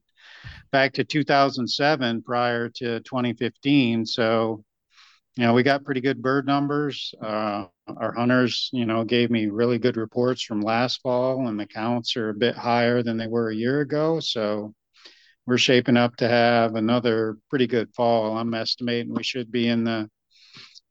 back 0.71 0.93
to 0.93 1.03
2007 1.03 2.23
prior 2.23 2.69
to 2.69 2.99
2015. 3.01 4.05
So, 4.05 4.63
you 5.35 5.43
know, 5.43 5.53
we 5.53 5.63
got 5.63 5.85
pretty 5.85 6.01
good 6.01 6.21
bird 6.21 6.45
numbers. 6.45 7.13
Uh, 7.21 7.65
our 7.95 8.13
hunters, 8.13 8.69
you 8.73 8.85
know, 8.85 9.03
gave 9.03 9.29
me 9.29 9.47
really 9.47 9.79
good 9.79 9.97
reports 9.97 10.41
from 10.43 10.61
last 10.61 11.01
fall, 11.01 11.47
and 11.47 11.59
the 11.59 11.65
counts 11.65 12.17
are 12.17 12.29
a 12.29 12.33
bit 12.33 12.55
higher 12.55 13.03
than 13.03 13.17
they 13.17 13.27
were 13.27 13.49
a 13.49 13.55
year 13.55 13.81
ago. 13.81 14.19
So, 14.19 14.73
we're 15.47 15.57
shaping 15.57 15.97
up 15.97 16.17
to 16.17 16.27
have 16.27 16.75
another 16.75 17.37
pretty 17.49 17.67
good 17.67 17.89
fall. 17.95 18.37
I'm 18.37 18.53
estimating 18.53 19.13
we 19.13 19.23
should 19.23 19.49
be 19.49 19.69
in 19.69 19.85
the 19.85 20.09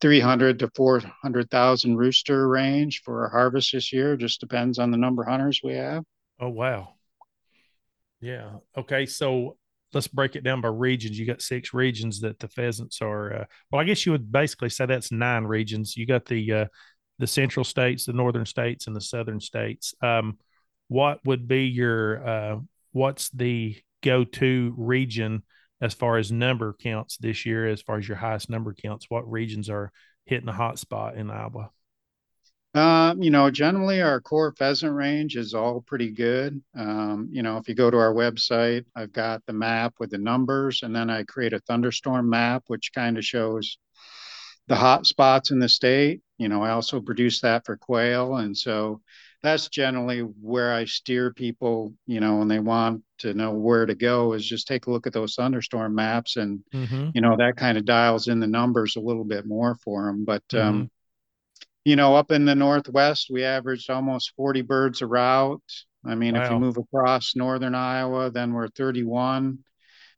300 0.01 0.59
to 0.61 0.71
400,000 0.75 1.97
rooster 1.97 2.49
range 2.49 3.03
for 3.05 3.25
our 3.25 3.31
harvest 3.31 3.73
this 3.73 3.93
year. 3.93 4.17
Just 4.17 4.41
depends 4.41 4.79
on 4.79 4.91
the 4.91 4.97
number 4.97 5.23
of 5.23 5.29
hunters 5.29 5.61
we 5.63 5.75
have. 5.75 6.05
Oh 6.41 6.49
wow. 6.49 6.96
Yeah. 8.21 8.51
Okay. 8.77 9.07
So 9.07 9.57
let's 9.93 10.09
break 10.09 10.37
it 10.37 10.45
down 10.45 10.61
by 10.61 10.69
regions. 10.69 11.19
You 11.19 11.27
got 11.27 11.43
six 11.43 11.73
regions 11.75 12.21
that 12.21 12.39
the 12.39 12.49
pheasants 12.49 13.01
are. 13.03 13.33
Uh, 13.33 13.45
well, 13.71 13.81
I 13.81 13.85
guess 13.85 14.07
you 14.07 14.13
would 14.13 14.31
basically 14.31 14.71
say 14.71 14.87
that's 14.87 15.13
nine 15.13 15.45
regions. 15.45 15.97
You 15.97 16.07
got 16.07 16.25
the 16.27 16.53
uh, 16.53 16.67
the 17.19 17.27
central 17.27 17.65
states, 17.65 18.05
the 18.05 18.13
northern 18.13 18.47
states, 18.47 18.87
and 18.87 18.97
the 18.97 19.01
southern 19.01 19.41
states. 19.41 19.95
Um, 20.03 20.39
what 20.89 21.25
would 21.25 21.49
be 21.49 21.65
your 21.67 22.27
uh, 22.27 22.57
what's 22.93 23.31
the 23.31 23.77
go 24.03 24.25
to 24.25 24.75
region 24.77 25.43
as 25.81 25.95
far 25.95 26.17
as 26.17 26.33
number 26.33 26.75
counts 26.81 27.17
this 27.19 27.47
year? 27.47 27.67
As 27.69 27.83
far 27.83 27.99
as 27.99 28.09
your 28.09 28.17
highest 28.17 28.51
number 28.51 28.75
counts, 28.75 29.07
what 29.09 29.31
regions 29.31 29.69
are 29.69 29.93
hitting 30.27 30.47
the 30.47 30.53
hot 30.53 30.79
spot 30.79 31.17
in 31.17 31.31
Iowa? 31.31 31.71
Um, 32.77 33.23
you 33.23 33.31
know, 33.31 33.51
generally 33.51 34.03
our 34.03 34.21
core 34.21 34.53
pheasant 34.53 34.95
range 34.95 35.37
is 35.37 35.55
all 35.55 35.81
pretty 35.81 36.11
good. 36.11 36.61
Um, 36.79 37.29
you 37.33 37.43
know, 37.43 37.57
if 37.57 37.69
you 37.69 37.75
go 37.75 37.91
to 37.91 37.97
our 37.97 38.13
website, 38.13 38.85
I've 38.95 39.13
got 39.13 39.45
the 39.47 39.55
map 39.55 39.95
with 39.99 40.11
the 40.11 40.19
numbers, 40.19 40.83
and 40.83 40.95
then 40.95 41.09
I 41.09 41.23
create 41.23 41.55
a 41.55 41.61
thunderstorm 41.61 42.29
map, 42.29 42.65
which 42.67 42.93
kind 42.95 43.17
of 43.17 43.25
shows 43.25 43.79
the 44.67 44.77
hot 44.77 45.07
spots 45.07 45.51
in 45.51 45.59
the 45.59 45.71
state. 45.71 46.21
You 46.37 46.49
know, 46.49 46.63
I 46.63 46.71
also 46.71 47.01
produce 47.01 47.41
that 47.41 47.65
for 47.65 47.79
quail, 47.79 48.37
and 48.37 48.57
so 48.57 49.01
that's 49.43 49.69
generally 49.69 50.21
where 50.21 50.75
I 50.75 50.85
steer 50.85 51.33
people. 51.33 51.95
You 52.07 52.21
know, 52.21 52.37
when 52.37 52.49
they 52.49 52.59
want 52.59 53.03
to 53.21 53.33
know 53.33 53.53
where 53.53 53.87
to 53.87 53.95
go, 53.95 54.35
is 54.35 54.47
just 54.47 54.67
take 54.67 54.87
a 54.87 54.91
look 54.91 55.07
at 55.07 55.15
those 55.15 55.35
thunderstorm 55.35 55.95
maps, 55.95 56.37
and 56.37 56.61
mm-hmm. 56.75 57.09
you 57.15 57.23
know 57.23 57.37
that 57.39 57.57
kind 57.57 57.79
of 57.79 57.87
dials 57.87 58.29
in 58.29 58.39
the 58.39 58.47
numbers 58.47 58.97
a 58.97 59.01
little 59.01 59.25
bit 59.25 59.47
more 59.47 59.77
for 59.77 60.05
them. 60.05 60.27
But 60.27 60.43
um, 60.53 60.59
mm-hmm. 60.59 60.69
um, 60.69 60.91
you 61.87 61.95
know, 61.95 62.17
up 62.17 62.33
in 62.33 62.45
the 62.45 62.55
Northwest, 62.57 63.29
we 63.31 63.45
averaged 63.45 63.91
almost 63.91 64.33
40 64.37 64.63
birds 64.63 65.03
a 65.03 65.07
route. 65.07 65.63
I 66.05 66.17
mean, 66.17 66.35
wow. 66.35 66.45
if 66.45 66.51
you 66.51 66.59
move 66.59 66.79
across 66.79 67.37
northern 67.37 67.77
Iowa, 67.77 68.29
then 68.29 68.53
we're 68.53 68.67
31. 68.67 69.61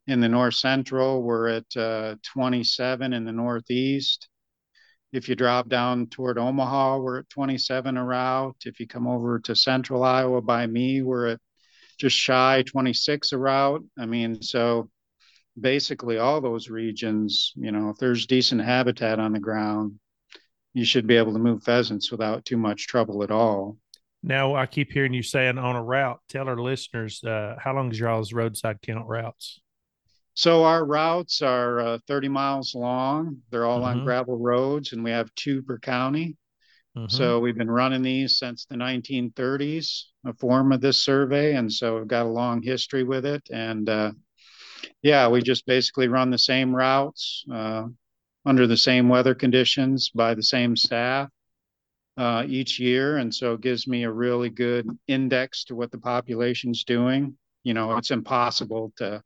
In 0.07 0.19
the 0.19 0.29
North 0.29 0.55
Central, 0.55 1.21
we're 1.21 1.47
at 1.49 1.77
uh, 1.77 2.15
27 2.23 3.13
in 3.13 3.23
the 3.23 3.31
Northeast. 3.31 4.27
If 5.13 5.29
you 5.29 5.35
drop 5.35 5.69
down 5.69 6.07
toward 6.07 6.39
Omaha, 6.39 6.97
we're 6.97 7.19
at 7.19 7.29
27 7.29 7.97
a 7.97 8.03
route. 8.03 8.57
If 8.65 8.79
you 8.79 8.87
come 8.87 9.05
over 9.05 9.37
to 9.41 9.55
Central 9.55 10.03
Iowa 10.03 10.41
by 10.41 10.65
me, 10.65 11.03
we're 11.03 11.27
at 11.27 11.39
just 11.99 12.15
shy 12.15 12.63
26 12.65 13.31
a 13.31 13.37
route. 13.37 13.85
I 13.95 14.07
mean, 14.07 14.41
so 14.41 14.89
basically 15.59 16.17
all 16.17 16.41
those 16.41 16.67
regions, 16.67 17.53
you 17.55 17.71
know, 17.71 17.89
if 17.89 17.97
there's 17.97 18.25
decent 18.25 18.61
habitat 18.61 19.19
on 19.19 19.33
the 19.33 19.39
ground, 19.39 19.99
you 20.73 20.85
should 20.85 21.07
be 21.07 21.17
able 21.17 21.33
to 21.33 21.39
move 21.39 21.63
pheasants 21.63 22.11
without 22.11 22.45
too 22.45 22.57
much 22.57 22.87
trouble 22.87 23.23
at 23.23 23.31
all. 23.31 23.77
Now, 24.21 24.55
I 24.55 24.65
keep 24.65 24.91
hearing 24.91 25.13
you 25.13 25.23
saying 25.23 25.57
on 25.57 25.75
a 25.75 25.83
route. 25.83 26.19
Tell 26.27 26.47
our 26.47 26.59
listeners 26.59 27.23
uh, 27.23 27.55
how 27.57 27.73
long 27.73 27.91
is 27.91 27.99
y'all's 27.99 28.33
roadside 28.33 28.81
count 28.81 29.07
routes? 29.07 29.61
So 30.33 30.63
our 30.63 30.85
routes 30.85 31.41
are 31.41 31.79
uh, 31.79 31.99
30 32.07 32.29
miles 32.29 32.75
long. 32.75 33.37
They're 33.49 33.65
all 33.65 33.81
mm-hmm. 33.81 33.99
on 33.99 34.05
gravel 34.05 34.37
roads, 34.37 34.93
and 34.93 35.03
we 35.03 35.11
have 35.11 35.33
two 35.35 35.63
per 35.63 35.79
county. 35.79 36.37
Mm-hmm. 36.97 37.09
So 37.09 37.39
we've 37.39 37.57
been 37.57 37.71
running 37.71 38.01
these 38.01 38.37
since 38.37 38.65
the 38.65 38.75
1930s, 38.75 40.03
a 40.25 40.33
form 40.33 40.71
of 40.71 40.81
this 40.81 41.03
survey, 41.03 41.55
and 41.55 41.71
so 41.71 41.97
we've 41.97 42.07
got 42.07 42.25
a 42.25 42.29
long 42.29 42.61
history 42.61 43.03
with 43.03 43.25
it. 43.25 43.47
And 43.51 43.87
uh, 43.87 44.11
yeah, 45.01 45.27
we 45.29 45.41
just 45.41 45.65
basically 45.65 46.07
run 46.07 46.29
the 46.29 46.37
same 46.37 46.75
routes. 46.75 47.43
Uh, 47.51 47.87
under 48.49 48.65
the 48.65 48.75
same 48.75 49.07
weather 49.07 49.35
conditions 49.35 50.09
by 50.09 50.33
the 50.33 50.41
same 50.41 50.75
staff 50.75 51.29
uh, 52.17 52.43
each 52.47 52.79
year. 52.79 53.17
And 53.17 53.33
so 53.33 53.53
it 53.53 53.61
gives 53.61 53.87
me 53.87 54.03
a 54.03 54.11
really 54.11 54.49
good 54.49 54.87
index 55.07 55.65
to 55.65 55.75
what 55.75 55.91
the 55.91 55.99
population's 55.99 56.83
doing. 56.83 57.37
You 57.63 57.75
know, 57.75 57.95
it's 57.95 58.09
impossible 58.09 58.91
to 58.97 59.21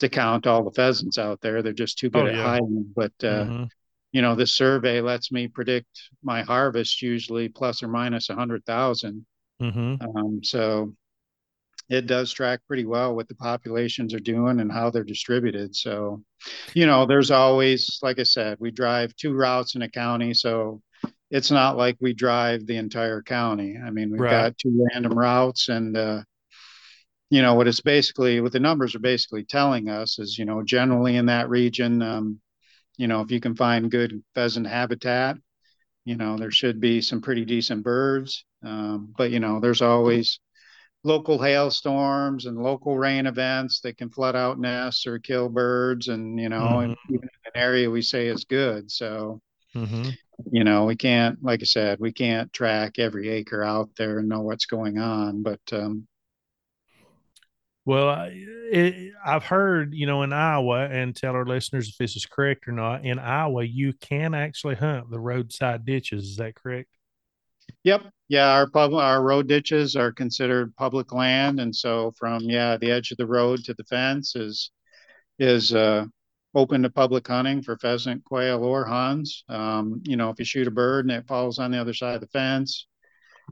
to 0.00 0.10
count 0.10 0.46
all 0.46 0.62
the 0.62 0.72
pheasants 0.72 1.16
out 1.16 1.40
there. 1.40 1.62
They're 1.62 1.72
just 1.72 1.96
too 1.96 2.10
good 2.10 2.26
oh, 2.26 2.28
at 2.28 2.34
hiding. 2.34 2.92
But 2.94 3.12
uh, 3.22 3.44
mm-hmm. 3.44 3.64
you 4.12 4.20
know, 4.20 4.34
this 4.34 4.54
survey 4.54 5.00
lets 5.00 5.32
me 5.32 5.48
predict 5.48 5.88
my 6.22 6.42
harvest 6.42 7.00
usually 7.00 7.48
plus 7.48 7.82
or 7.82 7.88
minus 7.88 8.28
a 8.28 8.34
hundred 8.34 8.66
thousand. 8.66 9.24
Mm-hmm. 9.62 10.02
Um, 10.06 10.40
so 10.44 10.92
it 11.88 12.06
does 12.06 12.32
track 12.32 12.60
pretty 12.66 12.84
well 12.84 13.14
what 13.14 13.28
the 13.28 13.34
populations 13.34 14.12
are 14.12 14.20
doing 14.20 14.60
and 14.60 14.72
how 14.72 14.90
they're 14.90 15.04
distributed. 15.04 15.76
So, 15.76 16.22
you 16.74 16.86
know, 16.86 17.06
there's 17.06 17.30
always, 17.30 17.98
like 18.02 18.18
I 18.18 18.24
said, 18.24 18.56
we 18.58 18.70
drive 18.70 19.14
two 19.14 19.34
routes 19.34 19.76
in 19.76 19.82
a 19.82 19.88
county. 19.88 20.34
So 20.34 20.82
it's 21.30 21.50
not 21.50 21.76
like 21.76 21.96
we 22.00 22.12
drive 22.12 22.66
the 22.66 22.76
entire 22.76 23.22
county. 23.22 23.76
I 23.76 23.90
mean, 23.90 24.10
we've 24.10 24.20
right. 24.20 24.30
got 24.30 24.58
two 24.58 24.86
random 24.92 25.16
routes 25.16 25.68
and, 25.68 25.96
uh, 25.96 26.22
you 27.30 27.42
know, 27.42 27.54
what 27.54 27.68
it's 27.68 27.80
basically, 27.80 28.40
what 28.40 28.52
the 28.52 28.60
numbers 28.60 28.94
are 28.94 29.00
basically 29.00 29.44
telling 29.44 29.88
us 29.88 30.18
is, 30.18 30.38
you 30.38 30.44
know, 30.44 30.62
generally 30.62 31.16
in 31.16 31.26
that 31.26 31.48
region, 31.48 32.02
um, 32.02 32.40
you 32.96 33.08
know, 33.08 33.20
if 33.20 33.30
you 33.30 33.40
can 33.40 33.54
find 33.54 33.90
good 33.90 34.22
pheasant 34.34 34.66
habitat, 34.66 35.36
you 36.04 36.16
know, 36.16 36.36
there 36.36 36.52
should 36.52 36.80
be 36.80 37.00
some 37.00 37.20
pretty 37.20 37.44
decent 37.44 37.82
birds. 37.82 38.44
Um, 38.64 39.12
but, 39.16 39.30
you 39.30 39.40
know, 39.40 39.60
there's 39.60 39.82
always, 39.82 40.40
local 41.04 41.40
hailstorms 41.40 42.46
and 42.46 42.58
local 42.58 42.98
rain 42.98 43.26
events 43.26 43.80
that 43.80 43.96
can 43.96 44.10
flood 44.10 44.34
out 44.34 44.58
nests 44.58 45.06
or 45.06 45.18
kill 45.18 45.48
birds 45.48 46.08
and 46.08 46.38
you 46.38 46.48
know 46.48 46.58
mm-hmm. 46.58 46.90
and 46.90 46.96
even 47.10 47.22
in 47.22 47.52
an 47.54 47.60
area 47.60 47.88
we 47.88 48.02
say 48.02 48.26
is 48.26 48.44
good 48.44 48.90
so 48.90 49.40
mm-hmm. 49.74 50.08
you 50.50 50.64
know 50.64 50.84
we 50.84 50.96
can't 50.96 51.42
like 51.42 51.60
i 51.62 51.64
said 51.64 52.00
we 52.00 52.12
can't 52.12 52.52
track 52.52 52.98
every 52.98 53.28
acre 53.28 53.62
out 53.62 53.88
there 53.96 54.18
and 54.18 54.28
know 54.28 54.40
what's 54.40 54.66
going 54.66 54.98
on 54.98 55.42
but 55.42 55.60
um 55.72 56.06
well, 57.86 58.28
it, 58.32 59.12
I've 59.24 59.44
heard, 59.44 59.94
you 59.94 60.06
know, 60.06 60.24
in 60.24 60.32
Iowa, 60.32 60.88
and 60.88 61.14
tell 61.14 61.34
our 61.34 61.46
listeners 61.46 61.88
if 61.88 61.96
this 61.96 62.16
is 62.16 62.26
correct 62.26 62.66
or 62.66 62.72
not. 62.72 63.04
In 63.04 63.20
Iowa, 63.20 63.62
you 63.62 63.92
can 63.92 64.34
actually 64.34 64.74
hunt 64.74 65.08
the 65.08 65.20
roadside 65.20 65.84
ditches. 65.84 66.24
Is 66.24 66.36
that 66.38 66.56
correct? 66.56 66.88
Yep. 67.84 68.02
Yeah, 68.28 68.50
our 68.50 68.68
public 68.68 69.02
our 69.02 69.22
road 69.22 69.46
ditches 69.46 69.94
are 69.94 70.10
considered 70.10 70.74
public 70.76 71.12
land, 71.12 71.60
and 71.60 71.74
so 71.74 72.12
from 72.18 72.42
yeah 72.42 72.76
the 72.76 72.90
edge 72.90 73.12
of 73.12 73.18
the 73.18 73.26
road 73.26 73.64
to 73.64 73.74
the 73.74 73.84
fence 73.84 74.34
is 74.34 74.72
is 75.38 75.72
uh, 75.74 76.06
open 76.54 76.82
to 76.82 76.90
public 76.90 77.26
hunting 77.28 77.62
for 77.62 77.76
pheasant, 77.78 78.24
quail, 78.24 78.64
or 78.64 78.84
huns. 78.84 79.44
Um, 79.48 80.02
you 80.04 80.16
know, 80.16 80.30
if 80.30 80.38
you 80.38 80.44
shoot 80.44 80.66
a 80.66 80.70
bird 80.70 81.04
and 81.04 81.12
it 81.12 81.28
falls 81.28 81.58
on 81.58 81.70
the 81.70 81.80
other 81.80 81.94
side 81.94 82.14
of 82.16 82.22
the 82.22 82.26
fence, 82.28 82.86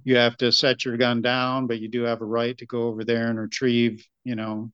you 0.02 0.16
have 0.16 0.36
to 0.38 0.50
set 0.50 0.84
your 0.84 0.96
gun 0.96 1.22
down, 1.22 1.66
but 1.66 1.80
you 1.80 1.88
do 1.88 2.02
have 2.02 2.22
a 2.22 2.24
right 2.24 2.56
to 2.58 2.66
go 2.66 2.84
over 2.84 3.04
there 3.04 3.28
and 3.28 3.38
retrieve, 3.38 4.04
you 4.24 4.34
know, 4.34 4.72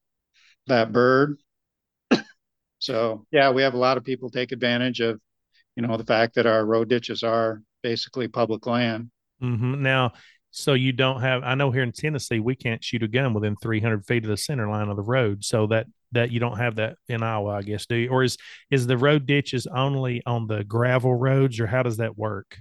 that 0.69 0.93
bird. 0.93 1.37
so 2.79 3.27
yeah, 3.31 3.51
we 3.51 3.63
have 3.63 3.75
a 3.75 3.79
lot 3.79 3.97
of 3.97 4.05
people 4.05 4.31
take 4.31 4.53
advantage 4.53 5.01
of, 5.01 5.21
you 5.77 5.87
know, 5.87 5.97
the 5.97 6.05
fact 6.05 6.37
that 6.37 6.47
our 6.47 6.65
road 6.65 6.89
ditches 6.89 7.23
are 7.23 7.63
basically 7.83 8.29
public 8.29 8.67
land. 8.67 9.11
Mm-hmm. 9.43 9.83
Now, 9.83 10.13
so 10.51 10.75
you 10.75 10.93
don't 10.93 11.21
have. 11.21 11.43
I 11.45 11.55
know 11.55 11.71
here 11.71 11.83
in 11.83 11.93
Tennessee 11.93 12.41
we 12.41 12.57
can't 12.57 12.83
shoot 12.83 13.03
a 13.03 13.09
gun 13.09 13.35
within 13.35 13.57
300 13.57 14.05
feet 14.05 14.25
of 14.25 14.31
the 14.31 14.37
center 14.37 14.69
line 14.69 14.89
of 14.89 14.97
the 14.97 15.03
road, 15.03 15.45
so 15.45 15.67
that 15.69 15.87
that 16.13 16.33
you 16.33 16.41
don't 16.41 16.59
have 16.59 16.77
that 16.77 16.97
in 17.09 17.23
Iowa, 17.23 17.51
I 17.51 17.63
guess. 17.63 17.87
Do 17.87 17.95
you? 17.97 18.11
Or 18.11 18.25
is 18.25 18.37
is 18.71 18.87
the 18.87 18.99
road 18.99 19.27
ditches 19.27 19.67
only 19.67 20.23
on 20.27 20.47
the 20.47 20.65
gravel 20.65 21.15
roads, 21.15 21.61
or 21.61 21.67
how 21.67 21.83
does 21.83 21.99
that 21.99 22.19
work? 22.19 22.59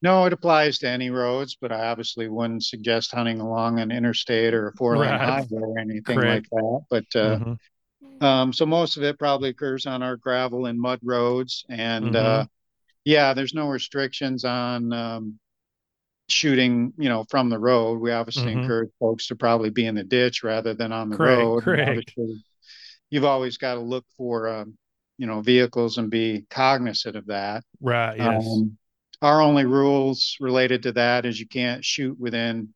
No, 0.00 0.24
it 0.24 0.32
applies 0.32 0.78
to 0.78 0.88
any 0.88 1.10
roads, 1.10 1.56
but 1.60 1.70
I 1.70 1.86
obviously 1.86 2.28
wouldn't 2.28 2.64
suggest 2.64 3.12
hunting 3.12 3.40
along 3.40 3.78
an 3.78 3.92
interstate 3.92 4.52
or 4.52 4.68
a 4.68 4.72
four 4.72 4.96
lane 4.96 5.10
right. 5.10 5.20
highway 5.20 5.46
or 5.50 5.78
anything 5.78 6.18
Correct. 6.18 6.48
like 6.50 6.62
that. 6.62 6.80
But 6.90 7.20
uh, 7.20 7.38
mm-hmm. 7.38 8.24
um, 8.24 8.52
so 8.52 8.66
most 8.66 8.96
of 8.96 9.04
it 9.04 9.18
probably 9.18 9.50
occurs 9.50 9.86
on 9.86 10.02
our 10.02 10.16
gravel 10.16 10.66
and 10.66 10.80
mud 10.80 10.98
roads, 11.04 11.64
and 11.68 12.06
mm-hmm. 12.06 12.16
uh, 12.16 12.44
yeah, 13.04 13.32
there's 13.34 13.54
no 13.54 13.68
restrictions 13.68 14.44
on 14.44 14.92
um, 14.92 15.38
shooting, 16.32 16.92
you 16.98 17.08
know, 17.08 17.24
from 17.30 17.50
the 17.50 17.58
road. 17.58 18.00
We 18.00 18.12
obviously 18.12 18.46
mm-hmm. 18.46 18.60
encourage 18.60 18.90
folks 18.98 19.26
to 19.28 19.36
probably 19.36 19.70
be 19.70 19.86
in 19.86 19.94
the 19.94 20.04
ditch 20.04 20.42
rather 20.42 20.74
than 20.74 20.92
on 20.92 21.10
the 21.10 21.16
correct, 21.16 21.40
road. 21.40 21.62
Correct. 21.62 22.14
You've 23.10 23.24
always 23.24 23.58
got 23.58 23.74
to 23.74 23.80
look 23.80 24.04
for, 24.16 24.48
um, 24.48 24.76
you 25.18 25.26
know, 25.26 25.40
vehicles 25.40 25.98
and 25.98 26.10
be 26.10 26.46
cognizant 26.50 27.16
of 27.16 27.26
that. 27.26 27.62
Right. 27.80 28.16
Yes. 28.16 28.46
Um, 28.46 28.78
our 29.20 29.40
only 29.40 29.64
rules 29.64 30.36
related 30.40 30.82
to 30.84 30.92
that 30.92 31.24
is 31.26 31.38
you 31.38 31.46
can't 31.46 31.84
shoot 31.84 32.18
within 32.18 32.74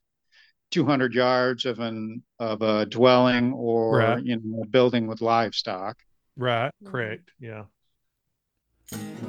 200 0.70 1.14
yards 1.14 1.64
of 1.64 1.80
an 1.80 2.22
of 2.38 2.62
a 2.62 2.86
dwelling 2.86 3.52
or 3.52 3.98
right. 3.98 4.24
you 4.24 4.40
know 4.42 4.62
a 4.62 4.66
building 4.66 5.06
with 5.06 5.20
livestock. 5.20 5.96
Right. 6.36 6.70
Correct. 6.84 7.30
Yeah. 7.40 7.64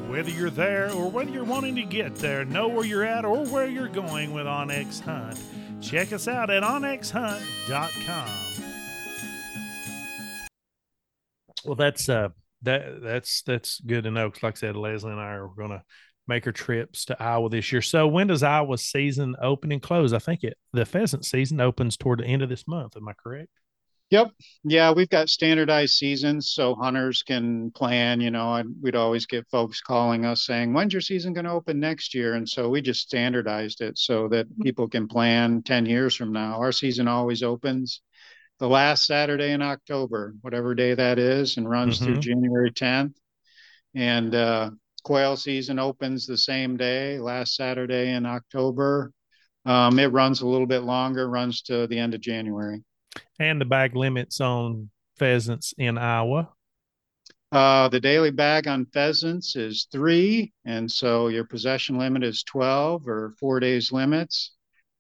Whether 0.08 0.30
you're 0.30 0.50
there 0.50 0.92
or 0.92 1.10
whether 1.10 1.32
you're 1.32 1.44
wanting 1.44 1.76
to 1.76 1.84
get 1.84 2.16
there, 2.16 2.46
know 2.46 2.68
where 2.68 2.86
you're 2.86 3.04
at 3.04 3.26
or 3.26 3.46
where 3.46 3.68
you're 3.68 3.88
going 3.88 4.34
with 4.34 4.46
onX 4.46 5.02
Hunt. 5.02 5.40
Check 5.82 6.14
us 6.14 6.28
out 6.28 6.50
at 6.50 6.64
onxhunt.com. 6.64 8.30
Well, 11.66 11.76
that's 11.76 12.08
uh 12.08 12.30
that 12.62 13.02
that's 13.02 13.42
that's 13.44 13.80
good 13.82 14.04
to 14.06 14.12
know. 14.12 14.30
Cause 14.32 14.44
like 14.44 14.58
I 14.58 14.60
said, 14.60 14.76
Leslie 14.76 15.12
and 15.12 15.20
I 15.20 15.34
are 15.34 15.50
gonna 15.58 15.84
make 16.28 16.46
our 16.46 16.54
trips 16.54 17.06
to 17.06 17.22
Iowa 17.22 17.50
this 17.50 17.72
year. 17.72 17.82
So 17.82 18.08
when 18.08 18.28
does 18.28 18.44
Iowa 18.44 18.78
season 18.78 19.36
open 19.42 19.72
and 19.72 19.82
close? 19.82 20.14
I 20.14 20.20
think 20.20 20.44
it 20.44 20.58
the 20.74 20.86
pheasant 20.86 21.26
season 21.26 21.60
opens 21.60 21.98
toward 21.98 22.20
the 22.20 22.26
end 22.26 22.42
of 22.42 22.50
this 22.50 22.68
month. 22.68 22.96
Am 22.96 23.08
I 23.08 23.14
correct? 23.14 23.50
Yep. 24.10 24.32
Yeah, 24.64 24.92
we've 24.94 25.10
got 25.10 25.28
standardized 25.28 25.96
seasons 25.96 26.54
so 26.54 26.76
hunters 26.76 27.24
can 27.24 27.72
plan. 27.72 28.22
You 28.22 28.32
know, 28.32 28.56
and 28.56 28.76
we'd 28.82 28.96
always 28.96 29.26
get 29.26 29.50
folks 29.50 29.82
calling 29.82 30.24
us 30.24 30.46
saying, 30.46 30.74
When's 30.74 30.94
your 30.94 31.02
season 31.02 31.34
going 31.34 31.46
to 31.46 31.52
open 31.52 31.80
next 31.80 32.14
year? 32.14 32.36
And 32.36 32.48
so 32.48 32.70
we 32.70 32.82
just 32.82 33.02
standardized 33.02 33.82
it 33.82 33.98
so 33.98 34.30
that 34.30 34.48
mm-hmm. 34.48 34.64
people 34.64 34.88
can 34.88 35.08
plan 35.08 35.62
10 35.62 35.86
years 35.86 36.16
from 36.16 36.32
now. 36.32 36.58
Our 36.58 36.72
season 36.72 37.10
always 37.10 37.44
opens 37.44 38.02
the 38.60 38.70
last 38.70 39.06
Saturday 39.06 39.52
in 39.52 39.62
October, 39.62 40.34
whatever 40.42 40.74
day 40.74 40.94
that 40.94 41.20
is, 41.20 41.58
and 41.58 41.70
runs 41.70 42.00
mm-hmm. 42.00 42.14
through 42.14 42.22
January 42.22 42.72
10th. 42.72 43.14
And 43.94 44.34
uh, 44.34 44.72
quail 45.04 45.36
season 45.36 45.80
opens 45.80 46.26
the 46.26 46.38
same 46.38 46.78
day, 46.78 47.20
last 47.20 47.56
Saturday 47.56 48.14
in 48.14 48.26
October. 48.26 49.12
Um, 49.66 50.00
it 50.00 50.14
runs 50.14 50.40
a 50.40 50.48
little 50.48 50.66
bit 50.66 50.84
longer, 50.84 51.30
runs 51.30 51.62
to 51.64 51.88
the 51.88 52.00
end 52.00 52.14
of 52.14 52.22
January 52.22 52.84
and 53.40 53.62
the 53.62 53.66
bag 53.66 53.96
limits 53.96 54.42
on 54.42 54.90
pheasants 55.18 55.74
in 55.78 55.98
Iowa? 55.98 56.50
Uh, 57.52 57.88
the 57.88 58.00
daily 58.00 58.32
bag 58.32 58.68
on 58.68 58.86
pheasants 58.88 59.56
is 59.56 59.88
three, 59.92 60.52
and 60.66 60.92
so 60.92 61.30
your 61.30 61.46
possession 61.46 61.98
limit 61.98 62.24
is 62.24 62.44
12 62.44 63.08
or 63.08 63.34
four 63.40 63.60
days 63.60 63.92
limits. 63.92 64.54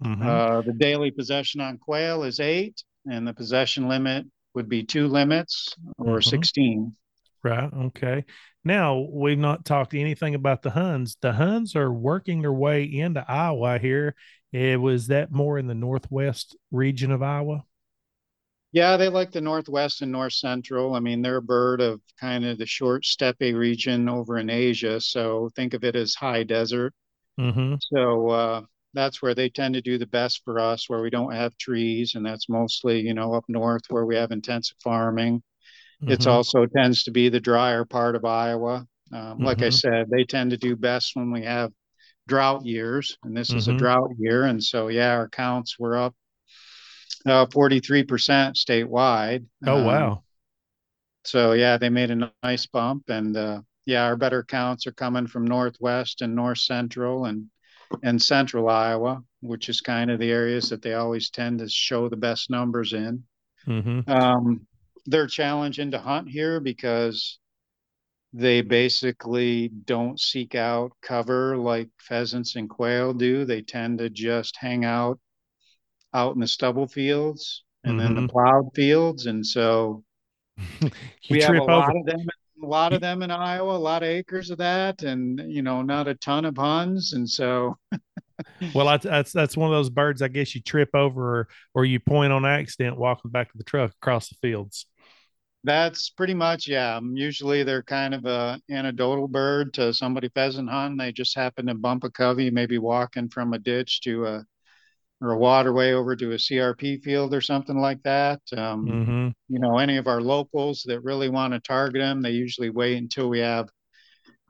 Mm-hmm. 0.03 0.25
Uh, 0.25 0.61
the 0.61 0.73
daily 0.73 1.11
possession 1.11 1.59
on 1.59 1.77
quail 1.77 2.23
is 2.23 2.39
eight, 2.39 2.81
and 3.09 3.27
the 3.27 3.33
possession 3.33 3.89
limit 3.89 4.25
would 4.53 4.69
be 4.69 4.83
two 4.83 5.07
limits 5.07 5.75
or 5.97 6.19
mm-hmm. 6.19 6.29
16. 6.29 6.95
Right. 7.43 7.69
Okay. 7.73 8.25
Now, 8.63 9.07
we've 9.11 9.37
not 9.37 9.65
talked 9.65 9.93
anything 9.93 10.35
about 10.35 10.61
the 10.61 10.71
Huns. 10.71 11.17
The 11.21 11.33
Huns 11.33 11.75
are 11.75 11.91
working 11.91 12.41
their 12.41 12.53
way 12.53 12.83
into 12.83 13.23
Iowa 13.27 13.77
here. 13.77 14.15
It 14.51 14.79
was 14.79 15.07
that 15.07 15.31
more 15.31 15.57
in 15.57 15.67
the 15.67 15.75
northwest 15.75 16.55
region 16.71 17.11
of 17.11 17.21
Iowa? 17.21 17.63
Yeah, 18.73 18.97
they 18.97 19.07
like 19.07 19.31
the 19.31 19.41
northwest 19.41 20.01
and 20.01 20.11
north 20.11 20.33
central. 20.33 20.93
I 20.93 20.99
mean, 20.99 21.21
they're 21.21 21.37
a 21.37 21.41
bird 21.41 21.79
of 21.79 22.01
kind 22.19 22.45
of 22.45 22.57
the 22.57 22.65
short 22.65 23.05
steppe 23.05 23.39
region 23.39 24.09
over 24.09 24.37
in 24.37 24.49
Asia. 24.49 24.99
So 24.99 25.49
think 25.55 25.73
of 25.73 25.83
it 25.83 25.95
as 25.95 26.13
high 26.13 26.43
desert. 26.43 26.93
Mm-hmm. 27.39 27.75
So 27.79 28.29
uh, 28.29 28.61
that's 28.93 29.21
where 29.21 29.33
they 29.33 29.49
tend 29.49 29.75
to 29.75 29.81
do 29.81 29.97
the 29.97 30.07
best 30.07 30.41
for 30.43 30.59
us, 30.59 30.89
where 30.89 31.01
we 31.01 31.09
don't 31.09 31.33
have 31.33 31.57
trees, 31.57 32.15
and 32.15 32.25
that's 32.25 32.49
mostly 32.49 32.99
you 32.99 33.13
know 33.13 33.33
up 33.33 33.45
north 33.47 33.83
where 33.89 34.05
we 34.05 34.15
have 34.15 34.31
intensive 34.31 34.77
farming. 34.83 35.41
Mm-hmm. 36.01 36.11
It's 36.11 36.27
also 36.27 36.65
tends 36.65 37.03
to 37.03 37.11
be 37.11 37.29
the 37.29 37.39
drier 37.39 37.85
part 37.85 38.15
of 38.15 38.25
Iowa. 38.25 38.85
Um, 39.13 39.39
like 39.39 39.57
mm-hmm. 39.57 39.67
I 39.67 39.69
said, 39.69 40.09
they 40.09 40.25
tend 40.25 40.51
to 40.51 40.57
do 40.57 40.75
best 40.75 41.11
when 41.15 41.31
we 41.31 41.43
have 41.43 41.71
drought 42.27 42.65
years, 42.65 43.17
and 43.23 43.35
this 43.35 43.53
is 43.53 43.67
a 43.67 43.71
mm-hmm. 43.71 43.77
drought 43.77 44.09
year, 44.19 44.43
and 44.43 44.61
so 44.61 44.89
yeah, 44.89 45.13
our 45.13 45.29
counts 45.29 45.79
were 45.79 45.95
up 45.95 46.13
uh, 47.25 47.45
43% 47.47 48.05
statewide. 48.55 49.45
Oh, 49.65 49.77
um, 49.77 49.85
wow. 49.85 50.23
So, 51.23 51.53
yeah, 51.53 51.77
they 51.77 51.89
made 51.89 52.11
a 52.11 52.31
nice 52.43 52.65
bump. 52.67 53.09
And 53.09 53.35
uh, 53.35 53.61
yeah, 53.85 54.05
our 54.05 54.15
better 54.15 54.43
counts 54.43 54.87
are 54.87 54.93
coming 54.93 55.27
from 55.27 55.45
Northwest 55.45 56.21
and 56.21 56.35
North 56.35 56.59
Central 56.59 57.25
and, 57.25 57.47
and 58.03 58.21
Central 58.21 58.69
Iowa, 58.69 59.23
which 59.41 59.69
is 59.69 59.81
kind 59.81 60.11
of 60.11 60.19
the 60.19 60.31
areas 60.31 60.69
that 60.69 60.81
they 60.81 60.93
always 60.93 61.29
tend 61.29 61.59
to 61.59 61.69
show 61.69 62.09
the 62.09 62.17
best 62.17 62.49
numbers 62.49 62.93
in. 62.93 63.23
Mm-hmm. 63.67 64.09
Um, 64.09 64.67
they're 65.05 65.27
challenging 65.27 65.91
to 65.91 65.99
hunt 65.99 66.29
here 66.29 66.59
because 66.59 67.39
they 68.33 68.61
basically 68.61 69.69
don't 69.69 70.19
seek 70.19 70.53
out 70.53 70.91
cover 71.01 71.57
like 71.57 71.89
pheasants 71.97 72.55
and 72.55 72.69
quail 72.69 73.13
do. 73.13 73.45
They 73.45 73.61
tend 73.61 73.99
to 73.99 74.09
just 74.09 74.57
hang 74.57 74.85
out 74.85 75.19
out 76.13 76.35
in 76.35 76.41
the 76.41 76.47
stubble 76.47 76.87
fields 76.87 77.63
and 77.83 77.93
mm-hmm. 77.93 77.99
then 77.99 78.15
the 78.15 78.21
mm-hmm. 78.21 78.29
plowed 78.29 78.69
fields. 78.75 79.25
And 79.25 79.45
so 79.45 80.03
we 81.29 81.41
have 81.41 81.55
a 81.55 81.61
over. 81.61 81.71
lot 81.71 81.95
of 81.95 82.05
them, 82.05 82.19
a 82.63 82.65
lot 82.65 82.93
of 82.93 83.01
them 83.01 83.21
in 83.21 83.31
Iowa, 83.31 83.75
a 83.75 83.77
lot 83.77 84.03
of 84.03 84.09
acres 84.09 84.49
of 84.49 84.57
that, 84.57 85.03
and 85.03 85.41
you 85.47 85.61
know, 85.61 85.81
not 85.81 86.07
a 86.07 86.15
ton 86.15 86.45
of 86.45 86.57
Huns. 86.57 87.13
And 87.13 87.29
so 87.29 87.77
well, 88.73 88.97
that's 88.97 89.31
that's 89.31 89.57
one 89.57 89.69
of 89.69 89.75
those 89.75 89.89
birds. 89.89 90.21
I 90.21 90.27
guess 90.27 90.55
you 90.55 90.61
trip 90.61 90.89
over 90.93 91.39
or, 91.39 91.47
or 91.73 91.85
you 91.85 91.99
point 91.99 92.33
on 92.33 92.45
accident 92.45 92.97
walking 92.97 93.31
back 93.31 93.51
to 93.51 93.57
the 93.57 93.63
truck 93.63 93.91
across 94.01 94.29
the 94.29 94.35
fields. 94.41 94.85
That's 95.63 96.09
pretty 96.09 96.33
much 96.33 96.67
yeah. 96.67 96.99
Usually 97.13 97.63
they're 97.63 97.83
kind 97.83 98.13
of 98.13 98.25
a 98.25 98.59
anecdotal 98.69 99.27
bird 99.27 99.73
to 99.75 99.93
somebody 99.93 100.29
pheasant 100.29 100.69
hunting. 100.69 100.97
They 100.97 101.11
just 101.11 101.35
happen 101.35 101.65
to 101.67 101.73
bump 101.73 102.03
a 102.03 102.09
covey, 102.09 102.49
maybe 102.49 102.77
walking 102.77 103.29
from 103.29 103.53
a 103.53 103.59
ditch 103.59 104.01
to 104.01 104.25
a 104.25 104.45
or 105.21 105.31
a 105.31 105.37
waterway 105.37 105.93
over 105.93 106.15
to 106.15 106.33
a 106.33 106.35
CRP 106.35 107.01
field 107.01 107.33
or 107.33 107.41
something 107.41 107.77
like 107.77 108.01
that. 108.03 108.39
Um, 108.55 108.85
mm-hmm. 108.85 109.27
You 109.49 109.59
know, 109.59 109.77
any 109.79 109.97
of 109.97 110.07
our 110.07 110.21
locals 110.21 110.83
that 110.87 111.03
really 111.03 111.29
want 111.29 111.53
to 111.53 111.59
target 111.59 112.01
them, 112.01 112.21
they 112.21 112.31
usually 112.31 112.69
wait 112.69 112.97
until 112.97 113.27
we 113.29 113.39
have, 113.39 113.69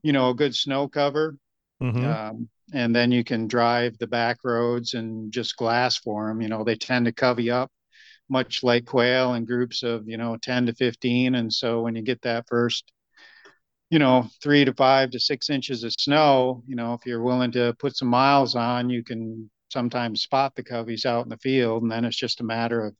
you 0.03 0.11
know, 0.11 0.30
a 0.30 0.36
good 0.36 0.55
snow 0.55 0.88
cover. 0.88 1.38
Mm-hmm. 1.82 2.05
Um, 2.05 2.49
and 2.74 2.93
then 2.93 3.11
you 3.11 3.24
can 3.24 3.47
drive 3.47 3.97
the 3.97 4.07
back 4.07 4.39
roads 4.43 4.93
and 4.93 5.32
just 5.32 5.55
glass 5.55 5.97
for 5.97 6.28
them. 6.28 6.41
You 6.41 6.49
know, 6.49 6.63
they 6.63 6.76
tend 6.76 7.05
to 7.05 7.13
covey 7.13 7.49
up 7.49 7.72
much 8.30 8.63
like 8.63 8.86
quail 8.86 9.34
in 9.34 9.45
groups 9.45 9.84
of, 9.84 10.07
you 10.07 10.18
know, 10.18 10.38
10 10.38 10.68
to 10.68 10.74
15. 10.74 11.36
And 11.36 11.53
so 11.53 11.82
when 11.82 11.95
you 11.95 12.01
get 12.01 12.22
that 12.24 12.45
first, 12.47 12.91
you 13.89 13.99
know, 13.99 14.28
three 14.43 14.65
to 14.65 14.74
five 14.74 15.11
to 15.11 15.20
six 15.20 15.49
inches 15.49 15.84
of 15.84 15.93
snow, 15.93 16.61
you 16.68 16.76
know, 16.76 16.93
if 16.93 17.05
you're 17.05 17.22
willing 17.22 17.51
to 17.53 17.74
put 17.80 17.95
some 17.95 18.09
miles 18.09 18.55
on, 18.55 18.89
you 18.89 19.03
can 19.03 19.49
sometimes 19.70 20.22
spot 20.22 20.55
the 20.55 20.63
coveys 20.63 21.05
out 21.05 21.24
in 21.24 21.30
the 21.30 21.38
field, 21.38 21.84
and 21.84 21.91
then 21.91 22.05
it's 22.05 22.18
just 22.18 22.41
a 22.41 22.45
matter 22.45 22.86
of 22.86 22.95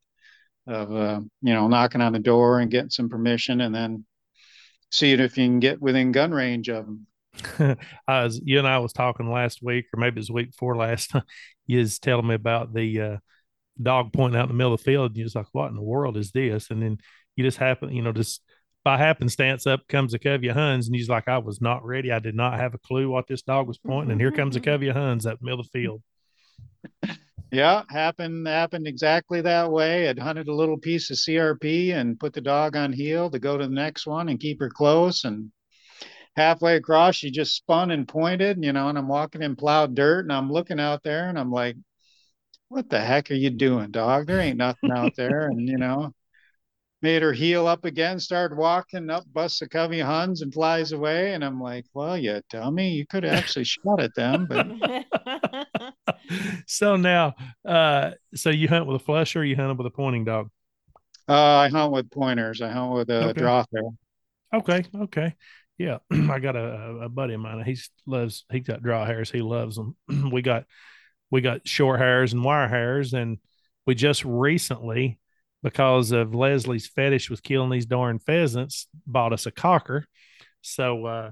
of 0.68 0.93
uh, 0.93 1.22
you 1.41 1.53
know 1.53 1.68
knocking 1.68 2.01
on 2.01 2.13
the 2.13 2.20
door 2.20 2.59
and 2.59 2.72
getting 2.72 2.89
some 2.89 3.09
permission, 3.09 3.61
and 3.61 3.74
then 3.74 4.05
seeing 4.91 5.20
if 5.20 5.38
you 5.38 5.45
can 5.45 5.59
get 5.59 5.82
within 5.82 6.11
gun 6.11 6.32
range 6.32 6.70
of 6.70 6.86
them. 6.86 7.07
I 8.07 8.24
was, 8.24 8.41
you 8.43 8.57
and 8.59 8.68
I 8.68 8.80
was 8.80 8.93
talking 8.93 9.32
last 9.32 9.61
week, 9.61 9.86
or 9.93 9.99
maybe 9.99 10.15
it 10.15 10.20
was 10.20 10.32
week 10.32 10.51
before 10.51 10.76
last. 10.76 11.13
you 11.68 11.80
was 11.80 11.99
telling 11.99 12.28
me 12.28 12.36
about 12.36 12.74
the 12.74 13.01
uh, 13.01 13.18
dog 13.82 14.13
pointing 14.13 14.39
out 14.39 14.43
in 14.43 14.49
the 14.49 14.55
middle 14.55 14.74
of 14.74 14.80
the 14.80 14.84
field. 14.84 15.11
And 15.11 15.18
you're 15.18 15.26
just 15.26 15.36
like, 15.36 15.47
what 15.51 15.70
in 15.70 15.76
the 15.76 15.82
world 15.82 16.18
is 16.18 16.32
this? 16.32 16.72
And 16.72 16.82
then 16.82 16.97
you 17.36 17.43
just 17.43 17.57
happen, 17.57 17.93
you 17.93 18.01
know, 18.01 18.13
just 18.13 18.41
by 18.84 18.97
happenstance, 18.97 19.68
up 19.68 19.88
comes 19.88 20.13
a 20.13 20.20
covey 20.20 20.47
of 20.47 20.55
Huns, 20.55 20.88
and 20.88 20.95
he's 20.95 21.09
like, 21.09 21.28
I 21.28 21.39
was 21.39 21.59
not 21.59 21.86
ready. 21.86 22.11
I 22.11 22.20
did 22.20 22.36
not 22.36 22.57
have 22.57 22.74
a 22.74 22.80
clue 22.80 23.09
what 23.09 23.28
this 23.28 23.41
dog 23.41 23.68
was 23.68 23.78
pointing, 23.78 24.11
and 24.11 24.22
here 24.22 24.32
comes 24.32 24.55
a 24.55 24.59
covey 24.61 24.88
of 24.88 24.95
Huns 24.95 25.26
up 25.26 25.41
middle 25.41 25.59
of 25.59 25.65
the 25.65 25.80
field 25.80 26.01
yeah, 27.51 27.83
happened 27.89 28.47
happened 28.47 28.87
exactly 28.87 29.41
that 29.41 29.71
way. 29.71 30.09
I'd 30.09 30.19
hunted 30.19 30.47
a 30.47 30.53
little 30.53 30.77
piece 30.77 31.09
of 31.09 31.17
CRP 31.17 31.93
and 31.93 32.19
put 32.19 32.33
the 32.33 32.41
dog 32.41 32.75
on 32.75 32.91
heel 32.91 33.29
to 33.29 33.39
go 33.39 33.57
to 33.57 33.65
the 33.65 33.73
next 33.73 34.05
one 34.05 34.29
and 34.29 34.39
keep 34.39 34.59
her 34.59 34.69
close. 34.69 35.23
And 35.23 35.51
halfway 36.35 36.75
across, 36.75 37.15
she 37.15 37.31
just 37.31 37.55
spun 37.55 37.91
and 37.91 38.07
pointed, 38.07 38.63
you 38.63 38.73
know, 38.73 38.89
and 38.89 38.97
I'm 38.97 39.07
walking 39.07 39.41
in 39.41 39.55
plowed 39.55 39.95
dirt 39.95 40.25
and 40.25 40.33
I'm 40.33 40.51
looking 40.51 40.79
out 40.79 41.03
there 41.03 41.29
and 41.29 41.39
I'm 41.39 41.51
like, 41.51 41.77
what 42.69 42.89
the 42.89 42.99
heck 42.99 43.31
are 43.31 43.35
you 43.35 43.49
doing, 43.49 43.91
dog? 43.91 44.27
There 44.27 44.39
ain't 44.39 44.57
nothing 44.57 44.91
out 44.91 45.15
there. 45.15 45.47
And, 45.47 45.67
you 45.67 45.77
know, 45.77 46.13
made 47.01 47.21
her 47.21 47.31
heel 47.31 47.67
up 47.67 47.85
again, 47.85 48.19
started 48.19 48.57
walking 48.57 49.09
up, 49.09 49.23
busts 49.31 49.61
a 49.61 49.69
covey 49.69 49.99
Huns 49.99 50.41
and 50.41 50.53
flies 50.53 50.91
away. 50.91 51.33
And 51.33 51.43
I'm 51.43 51.61
like, 51.61 51.85
well, 51.93 52.17
you 52.17 52.41
dummy, 52.49 52.89
you 52.91 53.05
could 53.05 53.23
have 53.23 53.33
actually 53.33 53.65
shot 53.65 54.01
at 54.01 54.15
them. 54.15 54.47
But 54.47 55.85
so 56.67 56.95
now, 56.95 57.35
uh, 57.65 58.11
so 58.33 58.49
you 58.49 58.67
hunt 58.67 58.87
with 58.87 59.01
a 59.01 59.03
flusher, 59.03 59.41
or 59.41 59.43
you 59.43 59.55
hunt 59.55 59.77
with 59.77 59.87
a 59.87 59.91
pointing 59.91 60.25
dog? 60.25 60.49
Uh, 61.29 61.33
I 61.33 61.69
hunt 61.69 61.91
with 61.91 62.09
pointers. 62.09 62.61
I 62.61 62.69
hunt 62.69 62.93
with 62.93 63.09
a 63.09 63.29
okay. 63.29 63.41
drahthaar. 63.41 63.95
Okay. 64.53 64.83
Okay. 64.95 65.35
Yeah. 65.77 65.97
I 66.11 66.39
got 66.39 66.55
a, 66.55 66.99
a 67.03 67.09
buddy 67.09 67.33
of 67.35 67.41
mine. 67.41 67.63
He 67.63 67.77
loves, 68.05 68.45
he 68.49 68.61
got 68.61 68.81
drahthaars. 68.81 69.31
He 69.31 69.41
loves 69.41 69.75
them. 69.75 69.95
we 70.31 70.41
got, 70.41 70.65
we 71.29 71.41
got 71.41 71.67
short 71.67 71.99
hairs 71.99 72.33
and 72.33 72.43
wire 72.43 72.67
hairs. 72.67 73.13
And 73.13 73.37
we 73.85 73.93
just 73.93 74.23
recently 74.25 75.19
because 75.63 76.11
of 76.11 76.35
Leslie's 76.35 76.87
fetish 76.87 77.29
with 77.29 77.43
killing 77.43 77.69
these 77.69 77.85
darn 77.85 78.19
pheasants, 78.19 78.87
bought 79.05 79.33
us 79.33 79.45
a 79.45 79.51
cocker. 79.51 80.05
So 80.61 81.05
uh, 81.05 81.31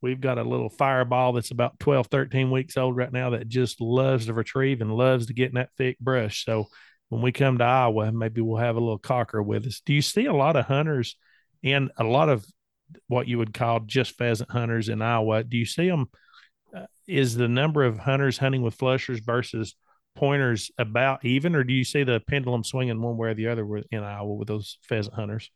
we've 0.00 0.20
got 0.20 0.38
a 0.38 0.44
little 0.44 0.68
fireball 0.68 1.32
that's 1.32 1.50
about 1.50 1.78
12, 1.80 2.08
13 2.08 2.50
weeks 2.50 2.76
old 2.76 2.96
right 2.96 3.12
now 3.12 3.30
that 3.30 3.48
just 3.48 3.80
loves 3.80 4.26
to 4.26 4.34
retrieve 4.34 4.80
and 4.80 4.94
loves 4.94 5.26
to 5.26 5.34
get 5.34 5.48
in 5.48 5.54
that 5.54 5.70
thick 5.76 5.98
brush. 5.98 6.44
So 6.44 6.66
when 7.08 7.22
we 7.22 7.32
come 7.32 7.58
to 7.58 7.64
Iowa, 7.64 8.12
maybe 8.12 8.40
we'll 8.40 8.58
have 8.58 8.76
a 8.76 8.80
little 8.80 8.98
cocker 8.98 9.42
with 9.42 9.66
us. 9.66 9.80
Do 9.84 9.92
you 9.92 10.02
see 10.02 10.26
a 10.26 10.32
lot 10.32 10.56
of 10.56 10.66
hunters 10.66 11.16
and 11.62 11.90
a 11.96 12.04
lot 12.04 12.28
of 12.28 12.44
what 13.08 13.28
you 13.28 13.38
would 13.38 13.54
call 13.54 13.80
just 13.80 14.16
pheasant 14.16 14.50
hunters 14.50 14.88
in 14.88 15.02
Iowa? 15.02 15.42
Do 15.42 15.56
you 15.56 15.66
see 15.66 15.88
them? 15.88 16.10
Uh, 16.74 16.86
is 17.06 17.34
the 17.34 17.48
number 17.48 17.84
of 17.84 17.98
hunters 17.98 18.38
hunting 18.38 18.62
with 18.62 18.74
flushers 18.74 19.20
versus 19.20 19.74
pointers 20.16 20.70
about 20.78 21.24
even, 21.24 21.54
or 21.54 21.64
do 21.64 21.72
you 21.72 21.84
see 21.84 22.04
the 22.04 22.20
pendulum 22.20 22.64
swinging 22.64 23.00
one 23.02 23.16
way 23.16 23.30
or 23.30 23.34
the 23.34 23.48
other 23.48 23.66
in 23.90 24.02
Iowa 24.04 24.34
with 24.34 24.48
those 24.48 24.78
pheasant 24.82 25.14
hunters? 25.16 25.50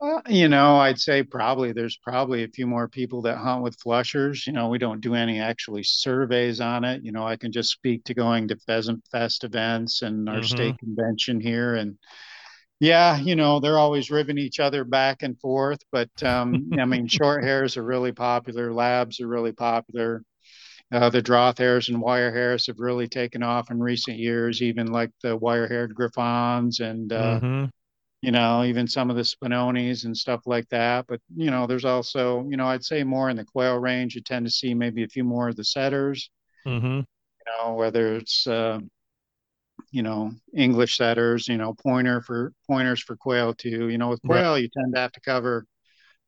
Uh, 0.00 0.20
you 0.28 0.48
know, 0.48 0.78
I'd 0.78 0.98
say 0.98 1.22
probably 1.22 1.70
there's 1.72 1.96
probably 1.96 2.42
a 2.42 2.48
few 2.48 2.66
more 2.66 2.88
people 2.88 3.22
that 3.22 3.36
hunt 3.38 3.62
with 3.62 3.78
flushers. 3.80 4.44
You 4.48 4.52
know, 4.52 4.68
we 4.68 4.78
don't 4.78 5.00
do 5.00 5.14
any 5.14 5.38
actually 5.38 5.84
surveys 5.84 6.60
on 6.60 6.82
it. 6.84 7.04
You 7.04 7.12
know, 7.12 7.24
I 7.24 7.36
can 7.36 7.52
just 7.52 7.70
speak 7.70 8.02
to 8.06 8.14
going 8.14 8.48
to 8.48 8.56
Pheasant 8.66 9.04
Fest 9.12 9.44
events 9.44 10.02
and 10.02 10.28
our 10.28 10.42
Mhm. 10.42 10.42
state 10.42 10.76
convention 10.78 11.40
here. 11.40 11.76
And 11.76 11.98
yeah, 12.80 13.18
you 13.18 13.36
know, 13.36 13.60
they're 13.60 13.78
always 13.78 14.10
ribbing 14.10 14.38
each 14.38 14.60
other 14.60 14.84
back 14.84 15.22
and 15.22 15.38
forth. 15.40 15.80
But 15.92 16.10
um, 16.24 16.64
I 16.78 16.86
mean, 16.86 17.08
short 17.08 17.44
hairs 17.44 17.76
are 17.76 17.84
really 17.84 18.12
popular, 18.12 18.72
labs 18.72 19.20
are 19.20 19.28
really 19.28 19.52
popular. 19.52 20.24
Uh, 20.92 21.08
the 21.10 21.22
drahthaars 21.22 21.88
and 21.88 22.00
wire 22.02 22.30
hairs 22.32 22.66
have 22.66 22.78
really 22.78 23.08
taken 23.08 23.42
off 23.42 23.70
in 23.70 23.80
recent 23.80 24.18
years, 24.18 24.60
even 24.62 24.88
like 24.88 25.10
the 25.22 25.36
wire 25.36 25.66
haired 25.66 25.94
griffons 25.94 26.80
and 26.80 27.12
uh, 27.12 27.40
Mhm. 27.40 27.70
you 28.22 28.32
know, 28.32 28.64
even 28.64 28.88
some 28.88 29.10
of 29.10 29.16
the 29.16 29.22
spinonis 29.22 30.04
and 30.04 30.16
stuff 30.16 30.42
like 30.46 30.68
that. 30.70 31.06
But, 31.08 31.20
you 31.36 31.50
know, 31.50 31.66
there's 31.66 31.84
also, 31.84 32.46
you 32.48 32.56
know, 32.56 32.66
I'd 32.68 32.84
say 32.84 33.04
more 33.04 33.30
in 33.30 33.36
the 33.36 33.44
quail 33.44 33.78
range, 33.78 34.14
you 34.14 34.22
tend 34.22 34.46
to 34.46 34.52
see 34.52 34.74
maybe 34.74 35.04
a 35.04 35.08
few 35.08 35.24
more 35.24 35.48
of 35.48 35.56
the 35.56 35.64
setters, 35.64 36.30
Mhm. 36.64 37.04
you 37.46 37.52
know, 37.52 37.74
whether 37.74 38.16
it's, 38.16 38.46
uh, 38.46 38.78
you 39.90 40.02
know, 40.02 40.32
English 40.56 40.96
setters, 40.96 41.48
you 41.48 41.56
know, 41.58 41.74
pointer 41.74 42.20
for 42.22 42.52
pointers 42.66 43.00
for 43.00 43.16
quail 43.16 43.54
too. 43.54 43.88
You 43.88 43.98
know, 43.98 44.08
with 44.10 44.22
Right. 44.24 44.44
quail, 44.44 44.58
you 44.58 44.68
tend 44.68 44.94
to 44.94 45.00
have 45.00 45.12
to 45.12 45.20
cover 45.20 45.66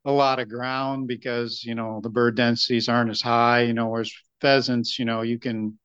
a 0.05 0.11
lot 0.11 0.39
of 0.39 0.49
ground 0.49 1.07
because, 1.07 1.63
you 1.63 1.75
know, 1.75 2.01
the 2.01 2.09
bird 2.09 2.35
densities 2.37 2.89
aren't 2.89 3.11
as 3.11 3.21
high, 3.21 3.63
you 3.63 3.73
know, 3.73 3.89
whereas 3.89 4.11
pheasants, 4.41 4.99
you 4.99 5.05
know, 5.05 5.21
you 5.21 5.39
can 5.39 5.77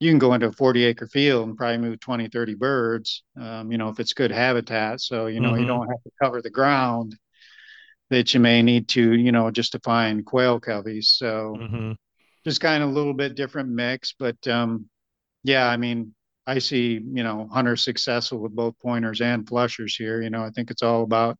you 0.00 0.10
can 0.10 0.18
go 0.18 0.34
into 0.34 0.48
a 0.48 0.52
40 0.52 0.84
acre 0.84 1.06
field 1.06 1.48
and 1.48 1.56
probably 1.56 1.78
move 1.78 2.00
20 2.00 2.28
30 2.28 2.54
birds 2.54 3.22
um, 3.40 3.72
you 3.72 3.78
know 3.78 3.88
if 3.88 4.00
it's 4.00 4.12
good 4.12 4.30
habitat 4.30 5.00
so 5.00 5.26
you 5.26 5.40
know 5.40 5.54
you 5.54 5.64
Mhm. 5.64 5.66
don't 5.66 5.88
have 5.88 6.02
to 6.04 6.10
cover 6.22 6.42
the 6.42 6.50
ground 6.50 7.16
that 8.10 8.34
you 8.34 8.40
may 8.40 8.62
need 8.62 8.88
to 8.88 9.12
you 9.14 9.32
know 9.32 9.50
just 9.50 9.72
to 9.72 9.80
find 9.80 10.24
quail 10.26 10.60
coveys 10.60 11.06
so 11.16 11.62
Mhm. 11.62 11.96
just 12.44 12.60
kind 12.60 12.82
of 12.82 12.90
a 12.90 12.92
little 12.92 13.14
bit 13.14 13.36
different 13.36 13.68
mix 13.70 14.14
but 14.18 14.36
um, 14.48 14.88
yeah 15.44 15.68
i 15.68 15.76
mean 15.76 16.14
i 16.46 16.58
see 16.58 16.94
you 16.94 17.22
know 17.24 17.48
hunters 17.52 17.84
successful 17.84 18.38
with 18.38 18.54
both 18.56 18.78
pointers 18.80 19.20
and 19.20 19.48
flushers 19.48 19.96
here 19.96 20.22
you 20.22 20.30
know 20.30 20.42
i 20.44 20.50
think 20.50 20.70
it's 20.70 20.82
all 20.82 21.02
about 21.02 21.38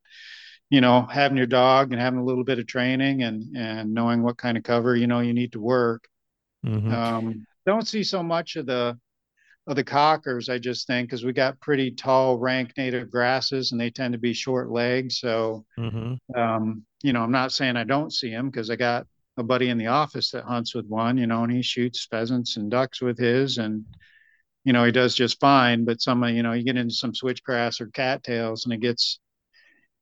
you 0.69 0.81
know 0.81 1.03
having 1.03 1.37
your 1.37 1.47
dog 1.47 1.91
and 1.93 2.01
having 2.01 2.19
a 2.19 2.23
little 2.25 2.43
bit 2.43 2.59
of 2.59 2.67
training 2.67 3.23
and 3.23 3.55
and 3.57 3.93
knowing 3.93 4.23
what 4.23 4.37
kind 4.37 4.57
of 4.57 4.63
cover 4.63 4.95
you 4.95 5.07
know 5.07 5.19
you 5.19 5.33
need 5.33 5.53
to 5.53 5.61
work 5.61 6.07
Mhm. 6.65 6.91
um, 6.91 7.47
don't 7.65 7.87
see 7.87 8.03
so 8.03 8.23
much 8.23 8.55
of 8.55 8.65
the 8.65 8.97
of 9.67 9.75
the 9.75 9.83
cockers, 9.83 10.49
I 10.49 10.57
just 10.57 10.87
think, 10.87 11.09
because 11.09 11.23
we 11.23 11.31
got 11.31 11.59
pretty 11.59 11.91
tall 11.91 12.39
rank 12.39 12.73
native 12.75 13.11
grasses 13.11 13.71
and 13.71 13.79
they 13.79 13.91
tend 13.91 14.13
to 14.13 14.17
be 14.19 14.33
short 14.33 14.71
legged. 14.71 15.11
So, 15.11 15.63
Mhm. 15.77 16.17
um, 16.35 16.85
you 17.03 17.13
know, 17.13 17.21
I'm 17.21 17.31
not 17.31 17.51
saying 17.51 17.77
I 17.77 17.83
don't 17.83 18.11
see 18.11 18.31
them 18.31 18.49
because 18.49 18.69
I 18.71 18.75
got 18.75 19.05
a 19.37 19.43
buddy 19.43 19.69
in 19.69 19.77
the 19.77 19.87
office 19.87 20.31
that 20.31 20.45
hunts 20.45 20.73
with 20.73 20.87
one, 20.87 21.17
you 21.17 21.27
know, 21.27 21.43
and 21.43 21.51
he 21.51 21.61
shoots 21.61 22.07
pheasants 22.09 22.57
and 22.57 22.71
ducks 22.71 22.99
with 23.01 23.19
his 23.19 23.59
and, 23.59 23.85
you 24.63 24.73
know, 24.73 24.83
he 24.85 24.91
does 24.91 25.13
just 25.15 25.39
fine. 25.39 25.85
But 25.85 26.01
some, 26.01 26.23
you 26.23 26.41
know, 26.43 26.53
you 26.53 26.63
get 26.63 26.77
into 26.77 26.93
some 26.93 27.13
switchgrass 27.13 27.79
or 27.79 27.87
cattails 27.87 28.65
and 28.65 28.73
it 28.73 28.81
gets, 28.81 29.19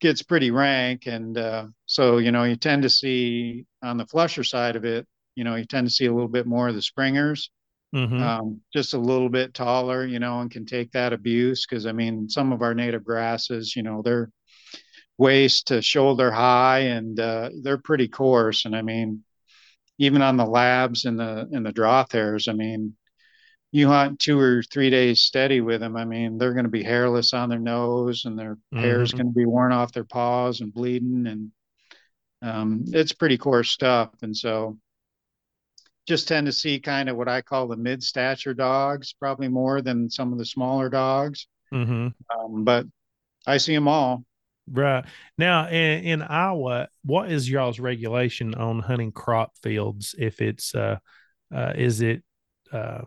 gets 0.00 0.22
pretty 0.22 0.50
rank. 0.50 1.06
And 1.06 1.36
uh, 1.36 1.66
so, 1.86 2.18
you 2.18 2.32
know, 2.32 2.44
you 2.44 2.56
tend 2.56 2.82
to 2.84 2.90
see 2.90 3.66
on 3.82 3.98
the 3.98 4.06
flusher 4.06 4.44
side 4.44 4.76
of 4.76 4.84
it, 4.84 5.06
you 5.38 5.44
know, 5.44 5.56
you 5.56 5.64
tend 5.66 5.86
to 5.88 5.94
see 5.94 6.06
a 6.06 6.12
little 6.14 6.28
bit 6.28 6.46
more 6.46 6.68
of 6.68 6.76
the 6.76 6.82
springers 6.82 7.50
Mhm. 7.92 8.22
um, 8.22 8.60
just 8.72 8.94
a 8.94 8.98
little 8.98 9.28
bit 9.30 9.54
taller, 9.54 10.06
you 10.06 10.18
know, 10.18 10.40
and 10.40 10.50
can 10.50 10.66
take 10.66 10.92
that 10.92 11.12
abuse. 11.12 11.66
Because 11.66 11.86
I 11.86 11.92
mean, 11.92 12.28
some 12.28 12.52
of 12.52 12.62
our 12.62 12.74
native 12.74 13.04
grasses, 13.04 13.76
you 13.76 13.82
know, 13.82 14.02
they're 14.02 14.30
waist 15.18 15.68
to 15.68 15.82
shoulder 15.82 16.30
high, 16.30 16.80
and 16.80 17.18
uh, 17.20 17.50
they're 17.62 17.78
pretty 17.78 18.08
coarse. 18.08 18.64
And 18.64 18.76
I 18.76 18.82
mean, 18.82 19.24
even 19.98 20.22
on 20.22 20.36
the 20.36 20.46
labs 20.46 21.04
and 21.06 21.18
the 21.18 21.48
and 21.52 21.66
the 21.66 21.72
drahthaars, 21.72 22.48
I 22.48 22.52
mean, 22.54 22.94
you 23.72 23.88
hunt 23.88 24.20
two 24.20 24.38
or 24.40 24.62
three 24.64 24.90
days 24.90 25.22
steady 25.22 25.60
with 25.60 25.80
them. 25.80 25.96
I 25.96 26.04
mean, 26.04 26.38
they're 26.38 26.54
going 26.54 26.64
to 26.64 26.70
be 26.70 26.84
hairless 26.84 27.34
on 27.34 27.48
their 27.50 27.58
nose, 27.60 28.24
and 28.26 28.38
their 28.38 28.58
hair's 28.76 29.12
Mhm. 29.12 29.14
going 29.14 29.28
to 29.28 29.34
be 29.38 29.46
worn 29.46 29.72
off 29.72 29.92
their 29.92 30.04
paws 30.04 30.60
and 30.60 30.72
bleeding, 30.74 31.26
and 31.26 31.52
um, 32.42 32.84
it's 32.88 33.12
pretty 33.12 33.38
coarse 33.38 33.70
stuff. 33.70 34.10
And 34.22 34.36
so 34.36 34.78
just 36.08 36.26
tend 36.26 36.46
to 36.46 36.52
see 36.52 36.80
kind 36.80 37.10
of 37.10 37.16
what 37.16 37.28
I 37.28 37.42
call 37.42 37.68
the 37.68 37.76
mid 37.76 38.02
stature 38.02 38.54
dogs, 38.54 39.12
probably 39.12 39.46
more 39.46 39.82
than 39.82 40.08
some 40.08 40.32
of 40.32 40.38
the 40.38 40.46
smaller 40.46 40.88
dogs. 40.88 41.46
Mhm. 41.72 42.14
Um, 42.34 42.64
but 42.64 42.86
I 43.46 43.58
see 43.58 43.74
them 43.74 43.88
all. 43.88 44.24
Right. 44.70 45.04
Now 45.36 45.68
in, 45.68 46.04
in 46.04 46.22
Iowa, 46.22 46.88
what 47.04 47.30
is 47.30 47.48
y'all's 47.48 47.78
regulation 47.78 48.54
on 48.54 48.80
hunting 48.80 49.12
crop 49.12 49.52
fields? 49.62 50.14
If 50.18 50.40
it's 50.40 50.74
uh 50.74 50.96
uh 51.54 51.74
is 51.76 52.00
it 52.00 52.22
uh 52.72 53.02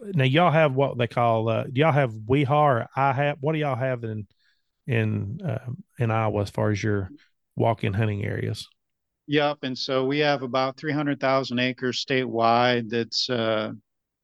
now 0.00 0.24
y'all 0.24 0.52
have 0.52 0.74
what 0.74 0.98
they 0.98 1.08
call 1.08 1.48
uh 1.48 1.64
do 1.64 1.80
y'all 1.80 1.92
have 1.92 2.12
WIHA 2.12 2.50
or 2.50 2.86
IHAP? 2.96 3.36
What 3.40 3.54
do 3.54 3.58
y'all 3.58 3.76
have 3.76 4.04
in 4.04 4.28
in 4.86 5.40
uh, 5.44 5.70
in 5.98 6.12
Iowa 6.12 6.42
as 6.42 6.50
far 6.50 6.70
as 6.70 6.82
your 6.82 7.10
walk-in 7.56 7.92
hunting 7.92 8.24
areas? 8.24 8.68
Yep. 9.30 9.58
And 9.62 9.78
so 9.78 10.06
we 10.06 10.18
have 10.18 10.42
about 10.42 10.76
300,000 10.76 11.60
acres 11.60 12.04
statewide 12.04 12.90
that's 12.90 13.30
uh, 13.30 13.70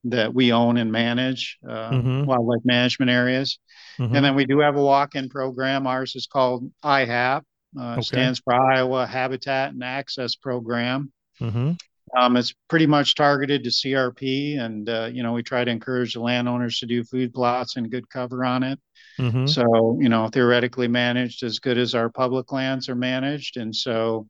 that 0.03 0.35
we 0.35 0.53
own 0.53 0.77
and 0.79 0.91
manage, 0.91 1.59
uh, 1.69 1.91
Mhm. 1.91 2.27
wildlife 2.27 2.65
management 2.65 3.09
areas. 3.11 3.59
Mhm. 3.99 4.17
And 4.17 4.25
then 4.25 4.35
we 4.35 4.47
do 4.47 4.59
have 4.61 4.75
a 4.75 4.83
walk-in 4.83 5.29
program. 5.29 5.87
Ours 5.87 6.17
is 6.17 6.27
called 6.27 6.71
IHAP. 6.83 7.43
Uh, 7.79 7.93
Okay. 7.93 8.03
stands 8.03 8.41
for 8.41 8.53
Iowa 8.55 9.07
Habitat 9.07 9.75
and 9.75 9.85
Access 9.85 10.35
Program. 10.35 11.13
Mhm. 11.41 11.79
Um, 12.17 12.37
it's 12.37 12.53
pretty 12.69 12.87
much 12.87 13.15
targeted 13.15 13.63
to 13.65 13.71
CRP, 13.71 14.57
and 14.57 14.89
uh, 14.89 15.09
you 15.13 15.23
know 15.23 15.33
we 15.33 15.43
try 15.45 15.65
to 15.65 15.71
encourage 15.71 16.15
the 16.15 16.21
landowners 16.21 16.79
to 16.81 16.87
do 16.87 17.05
food 17.05 17.33
plots 17.33 17.77
and 17.77 17.91
good 17.91 18.09
cover 18.09 18.45
on 18.45 18.65
it. 18.65 18.81
Mhm. 19.21 19.49
So 19.49 19.99
you 20.01 20.09
know 20.09 20.29
theoretically 20.29 20.89
managed 20.89 21.45
as 21.45 21.61
good 21.61 21.79
as 21.79 21.95
our 21.95 22.09
public 22.11 22.51
lands 22.53 22.89
are 22.89 22.95
managed, 22.97 23.57
and 23.57 23.75
so 23.75 24.27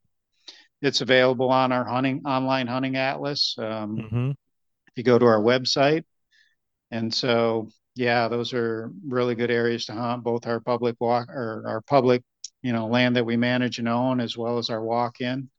it's 0.83 1.01
available 1.01 1.51
on 1.51 1.73
our 1.73 1.85
hunting 1.85 2.23
online 2.27 2.67
hunting 2.67 2.97
atlas. 2.97 3.57
Um, 3.59 3.97
Mhm. 3.99 4.31
if 4.31 4.93
you 4.97 5.03
go 5.03 5.19
to 5.19 5.27
our 5.27 5.41
website, 5.41 6.05
and 6.91 7.13
so 7.13 7.69
yeah, 7.95 8.29
those 8.29 8.53
are 8.53 8.91
really 9.07 9.35
good 9.35 9.51
areas 9.51 9.87
to 9.87 9.95
hunt. 9.95 10.23
Both 10.23 10.47
our 10.47 10.61
public 10.61 10.97
walk 11.01 11.29
or 11.31 11.63
our 11.67 11.81
public 11.81 12.23
you 12.63 12.73
know 12.73 12.87
land 12.87 13.17
that 13.17 13.25
we 13.25 13.37
manage 13.37 13.79
and 13.79 13.89
own, 13.89 14.21
as 14.21 14.37
well 14.37 14.59
as 14.59 14.71
our 14.71 14.83
walk-in. 14.83 15.51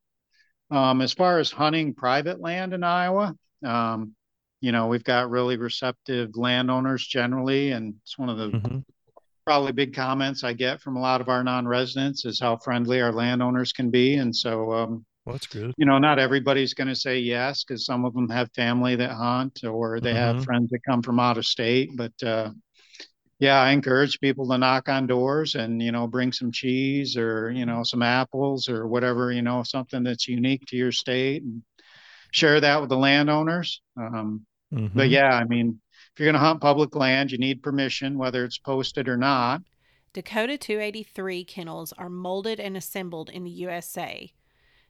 Um, 0.70 1.02
as 1.02 1.14
far 1.14 1.40
as 1.40 1.50
hunting 1.50 1.94
private 1.94 2.42
land 2.42 2.74
in 2.74 2.84
Iowa, 2.84 3.36
um, 3.64 4.16
you 4.60 4.72
know, 4.72 4.88
we've 4.88 5.04
got 5.04 5.30
really 5.30 5.58
receptive 5.58 6.36
landowners 6.36 7.06
generally, 7.06 7.72
and 7.72 7.96
it's 8.04 8.18
one 8.18 8.30
of 8.30 8.38
the 8.38 8.50
Mhm. 8.50 8.84
Probably 9.48 9.72
big 9.72 9.94
comments 9.96 10.44
I 10.44 10.52
get 10.52 10.82
from 10.82 10.98
a 10.98 11.00
lot 11.00 11.22
of 11.22 11.30
our 11.30 11.42
non-residents 11.42 12.26
is 12.26 12.38
how 12.38 12.58
friendly 12.58 13.00
our 13.00 13.14
landowners 13.14 13.72
can 13.72 13.90
be. 13.90 14.16
And 14.16 14.36
so, 14.36 14.74
um, 14.74 15.06
Well, 15.26 15.36
that's 15.36 15.48
good. 15.48 15.74
you 15.78 15.86
know, 15.86 16.00
not 16.00 16.20
everybody's 16.20 16.74
going 16.74 16.90
to 16.90 16.96
say 16.96 17.20
yes 17.20 17.64
because 17.64 17.86
some 17.86 18.04
of 18.04 18.14
them 18.14 18.28
have 18.28 18.52
family 18.54 18.98
that 18.98 19.12
hunt 19.12 19.64
or 19.64 20.02
they 20.02 20.14
have 20.14 20.36
Mhm. 20.36 20.44
friends 20.44 20.70
that 20.72 20.82
come 20.86 21.02
from 21.02 21.18
out 21.22 21.38
of 21.38 21.46
state. 21.46 21.92
But 21.96 22.12
uh, 22.22 22.52
yeah, 23.40 23.62
I 23.62 23.72
encourage 23.72 24.20
people 24.20 24.50
to 24.50 24.58
knock 24.58 24.90
on 24.90 25.08
doors 25.08 25.56
and 25.56 25.82
you 25.82 25.94
know 25.94 26.08
bring 26.08 26.34
some 26.34 26.52
cheese 26.52 27.16
or 27.16 27.50
you 27.52 27.66
know 27.66 27.84
some 27.84 28.02
apples 28.04 28.68
or 28.68 28.86
whatever 28.88 29.32
you 29.32 29.44
know 29.44 29.64
something 29.64 30.04
that's 30.04 30.28
unique 30.28 30.66
to 30.68 30.76
your 30.76 30.92
state 30.92 31.44
and 31.44 31.62
share 32.32 32.60
that 32.60 32.82
with 32.82 32.90
the 32.90 32.98
landowners. 32.98 33.82
Um, 33.96 34.46
but 34.94 35.10
yeah, 35.10 35.30
I 35.32 35.46
mean, 35.46 35.80
if 36.18 36.22
you're 36.22 36.32
going 36.32 36.42
to 36.42 36.48
hunt 36.48 36.62
public 36.62 36.96
land, 36.96 37.32
you 37.32 37.38
need 37.38 37.62
permission, 37.62 38.18
whether 38.18 38.44
it's 38.44 38.58
posted 38.58 39.08
or 39.08 39.18
not. 39.18 39.62
Dakota 40.14 40.58
283 40.58 41.44
kennels 41.44 41.94
are 41.94 42.10
molded 42.10 42.60
and 42.60 42.76
assembled 42.76 43.30
in 43.30 43.44
the 43.44 43.52
USA. 43.52 44.34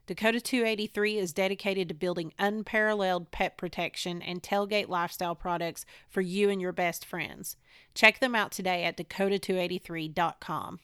Dakota 0.06 0.40
283 0.40 1.18
is 1.18 1.34
dedicated 1.34 1.86
to 1.90 1.94
building 1.94 2.32
unparalleled 2.38 3.30
pet 3.30 3.58
protection 3.58 4.22
and 4.22 4.42
tailgate 4.42 4.88
lifestyle 4.88 5.34
products 5.34 5.84
for 6.08 6.22
you 6.22 6.48
and 6.48 6.62
your 6.62 6.72
best 6.72 7.04
friends. 7.04 7.56
Check 7.94 8.20
them 8.20 8.34
out 8.34 8.50
today 8.50 8.84
at 8.84 8.96
dakota283.com. 8.96 10.80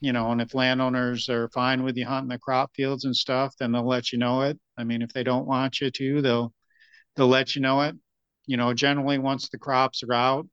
You 0.00 0.12
know, 0.12 0.30
and 0.30 0.40
if 0.40 0.54
landowners 0.54 1.28
are 1.28 1.48
fine 1.48 1.82
with 1.82 1.96
you 1.96 2.06
hunting 2.06 2.28
the 2.28 2.38
crop 2.38 2.76
fields 2.76 3.04
and 3.04 3.16
stuff, 3.16 3.56
then 3.58 3.72
they'll 3.72 3.84
let 3.84 4.12
you 4.12 4.20
know 4.20 4.42
it. 4.42 4.56
I 4.76 4.84
mean, 4.84 5.02
if 5.02 5.12
they 5.12 5.24
don't 5.24 5.48
want 5.48 5.80
you 5.80 5.90
to, 5.90 6.22
they'll 6.22 6.54
they'll 7.16 7.26
let 7.26 7.56
you 7.56 7.60
know 7.60 7.80
it. 7.80 7.96
You 8.48 8.58
know, 8.58 8.74
generally 8.74 9.18
once 9.18 9.48
the 9.50 9.58
crops 9.58 10.02
are 10.02 10.14
out, 10.14 10.48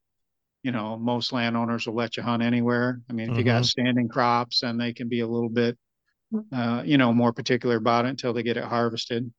you 0.63 0.71
know, 0.71 0.97
most 0.97 1.33
landowners 1.33 1.87
will 1.87 1.95
let 1.95 2.17
you 2.17 2.23
hunt 2.23 2.43
anywhere. 2.43 3.01
I 3.09 3.13
mean, 3.13 3.29
if 3.31 3.37
you 3.37 3.43
got 3.43 3.63
Mhm. 3.63 3.69
standing 3.69 4.09
crops, 4.09 4.61
then 4.61 4.77
they 4.77 4.93
can 4.93 5.09
be 5.09 5.21
a 5.21 5.27
little 5.27 5.49
bit, 5.49 5.77
uh, 6.51 6.83
you 6.85 6.97
know, 6.97 7.13
more 7.13 7.33
particular 7.33 7.77
about 7.77 8.05
it 8.05 8.09
until 8.09 8.33
they 8.33 8.43
get 8.43 8.57
it 8.57 8.65
harvested. 8.65 9.31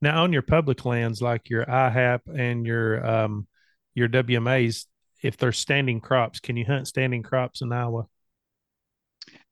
Now, 0.00 0.22
on 0.22 0.32
your 0.32 0.42
public 0.42 0.84
lands, 0.84 1.22
like 1.22 1.48
your 1.48 1.64
IHAP 1.64 2.20
and 2.38 2.66
your 2.66 3.04
um 3.06 3.48
your 3.94 4.08
WMAs, 4.08 4.86
if 5.22 5.36
they're 5.36 5.52
standing 5.52 6.00
crops, 6.00 6.40
can 6.40 6.56
you 6.56 6.64
hunt 6.66 6.88
standing 6.88 7.22
crops 7.22 7.62
in 7.62 7.72
Iowa? 7.72 8.06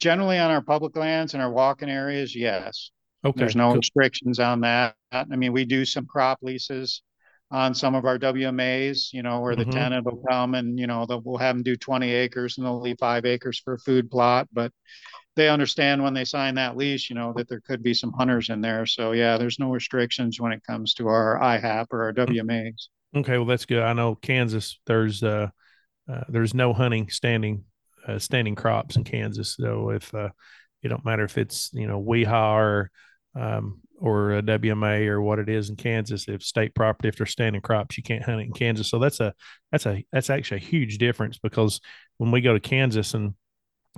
generally 0.01 0.39
on 0.39 0.51
our 0.51 0.63
public 0.63 0.97
lands 0.97 1.35
and 1.35 1.43
our 1.43 1.51
walking 1.53 1.91
areas, 1.91 2.35
yes. 2.35 2.91
Okay. 3.25 3.39
There's 3.41 3.57
no 3.57 3.73
cool. 3.73 3.77
restrictions 3.77 4.39
on 4.39 4.61
that. 4.63 4.97
I 5.13 5.25
mean, 5.37 5.53
we 5.53 5.65
do 5.65 5.85
some 5.85 6.07
crop 6.07 6.39
leases 6.43 7.03
on 7.51 7.75
some 7.75 7.95
of 7.95 8.05
our 8.05 8.19
WMAs, 8.19 9.13
you 9.13 9.23
know, 9.23 9.41
where 9.41 9.57
the 9.57 9.65
Mhm. 9.65 9.73
tenant 9.73 10.07
will 10.07 10.23
come 10.29 10.55
and, 10.55 10.79
you 10.79 10.87
know, 10.87 11.05
they'll, 11.07 11.21
we'll 11.21 11.39
have 11.39 11.57
them 11.57 11.63
do 11.63 11.77
20 11.77 12.11
acres 12.13 12.57
and 12.57 12.67
they'll 12.67 12.81
leave 12.81 12.99
five 12.99 13.25
acres 13.25 13.59
for 13.59 13.75
a 13.75 13.79
food 13.79 14.11
plot. 14.11 14.49
But 14.53 14.73
they 15.37 15.49
understand 15.49 16.03
when 16.03 16.15
they 16.15 16.25
sign 16.25 16.55
that 16.57 16.77
lease, 16.77 17.11
you 17.11 17.17
know, 17.17 17.33
that 17.37 17.49
there 17.49 17.61
could 17.61 17.83
be 17.83 17.95
some 17.95 18.13
hunters 18.13 18.51
in 18.51 18.61
there. 18.61 18.87
So 18.87 19.13
yeah, 19.13 19.37
there's 19.37 19.59
no 19.59 19.71
restrictions 19.71 20.41
when 20.41 20.53
it 20.53 20.63
comes 20.65 20.95
to 20.95 21.09
our 21.09 21.41
IHAP 21.41 21.87
or 21.91 22.05
our 22.05 22.13
WMAs. 22.13 22.89
Okay, 23.15 23.39
well 23.39 23.47
that's 23.47 23.67
good. 23.67 23.83
I 23.83 23.93
know 23.93 24.15
Kansas. 24.15 24.79
There's 24.87 25.23
uh, 25.23 25.49
uh 26.09 26.25
there's 26.29 26.55
no 26.55 26.73
hunting 26.73 27.11
standing 27.11 27.65
uh, 28.07 28.19
standing 28.19 28.55
crops 28.55 28.97
in 28.97 29.05
Kansas. 29.05 29.57
So 29.57 29.91
if 29.91 30.15
uh, 30.15 30.31
it 30.83 30.89
don't 30.89 31.05
matter 31.05 31.25
if 31.25 31.37
it's 31.37 31.71
you 31.73 31.87
know 31.87 32.01
WIHA 32.01 32.53
or 32.53 32.91
um, 33.35 33.81
or 34.01 34.33
a 34.33 34.43
WMA 34.43 35.07
or 35.07 35.21
what 35.21 35.39
it 35.39 35.49
is 35.49 35.71
in 35.71 35.77
Kansas, 35.77 36.27
if 36.29 36.43
state 36.43 36.75
property, 36.75 37.09
if 37.09 37.17
they're 37.17 37.27
standing 37.27 37.61
crops, 37.61 37.97
you 37.97 38.03
can't 38.03 38.25
hunt 38.25 38.41
it 38.41 38.45
in 38.45 38.53
Kansas. 38.53 38.89
So 38.89 38.99
that's 38.99 39.21
a 39.21 39.35
that's 39.71 39.87
a 39.87 40.05
that's 40.11 40.31
actually 40.31 40.59
a 40.59 40.65
huge 40.65 40.99
difference 40.99 41.39
because 41.39 41.81
when 42.19 42.31
we 42.31 42.41
go 42.41 42.55
to 42.55 42.61
Kansas 42.61 43.15
and 43.15 43.35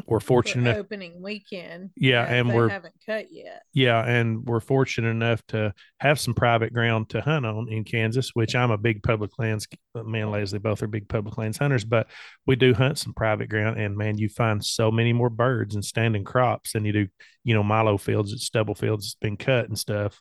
we're 0.07 0.21
fortunate 0.21 0.63
enough 0.71 0.79
opening 0.79 1.21
weekend. 1.23 1.91
Yeah, 1.97 2.25
and 2.25 2.49
we're- 2.53 2.71
haven't 2.71 2.95
cut 3.05 3.27
yet. 3.31 3.63
Yeah, 3.75 4.03
and 4.03 4.45
we're 4.45 4.61
fortunate 4.61 5.11
enough 5.11 5.45
to 5.49 5.75
have 6.01 6.19
some 6.19 6.33
private 6.35 6.73
ground 6.73 7.11
to 7.11 7.21
hunt 7.21 7.45
on 7.45 7.69
in 7.71 7.85
Kansas, 7.85 8.31
which 8.35 8.55
I'm 8.55 8.71
a 8.71 8.79
big 8.79 9.03
public 9.03 9.39
lands. 9.39 9.69
Me 9.95 10.21
and 10.21 10.31
Leslie 10.31 10.59
both 10.59 10.83
are 10.83 10.87
big 10.87 11.09
public 11.09 11.37
lands 11.37 11.59
hunters, 11.59 11.85
but 11.85 12.09
we 12.47 12.57
do 12.57 12.73
hunt 12.73 12.99
some 12.99 13.13
private 13.13 13.51
ground, 13.51 13.79
and 13.79 13.97
man, 13.97 14.17
you 14.17 14.29
find 14.31 14.65
so 14.65 14.91
many 14.91 15.13
more 15.13 15.31
birds 15.31 15.75
and 15.75 15.85
standing 15.85 16.25
crops 16.25 16.73
than 16.73 16.85
you 16.87 16.93
do, 16.93 17.09
you 17.45 17.55
know, 17.55 17.63
milo 17.63 17.99
fields, 17.99 18.35
stubble 18.45 18.75
fields 18.75 19.05
that's 19.07 19.15
been 19.17 19.37
cut 19.37 19.69
and 19.69 19.79
stuff. 19.79 20.21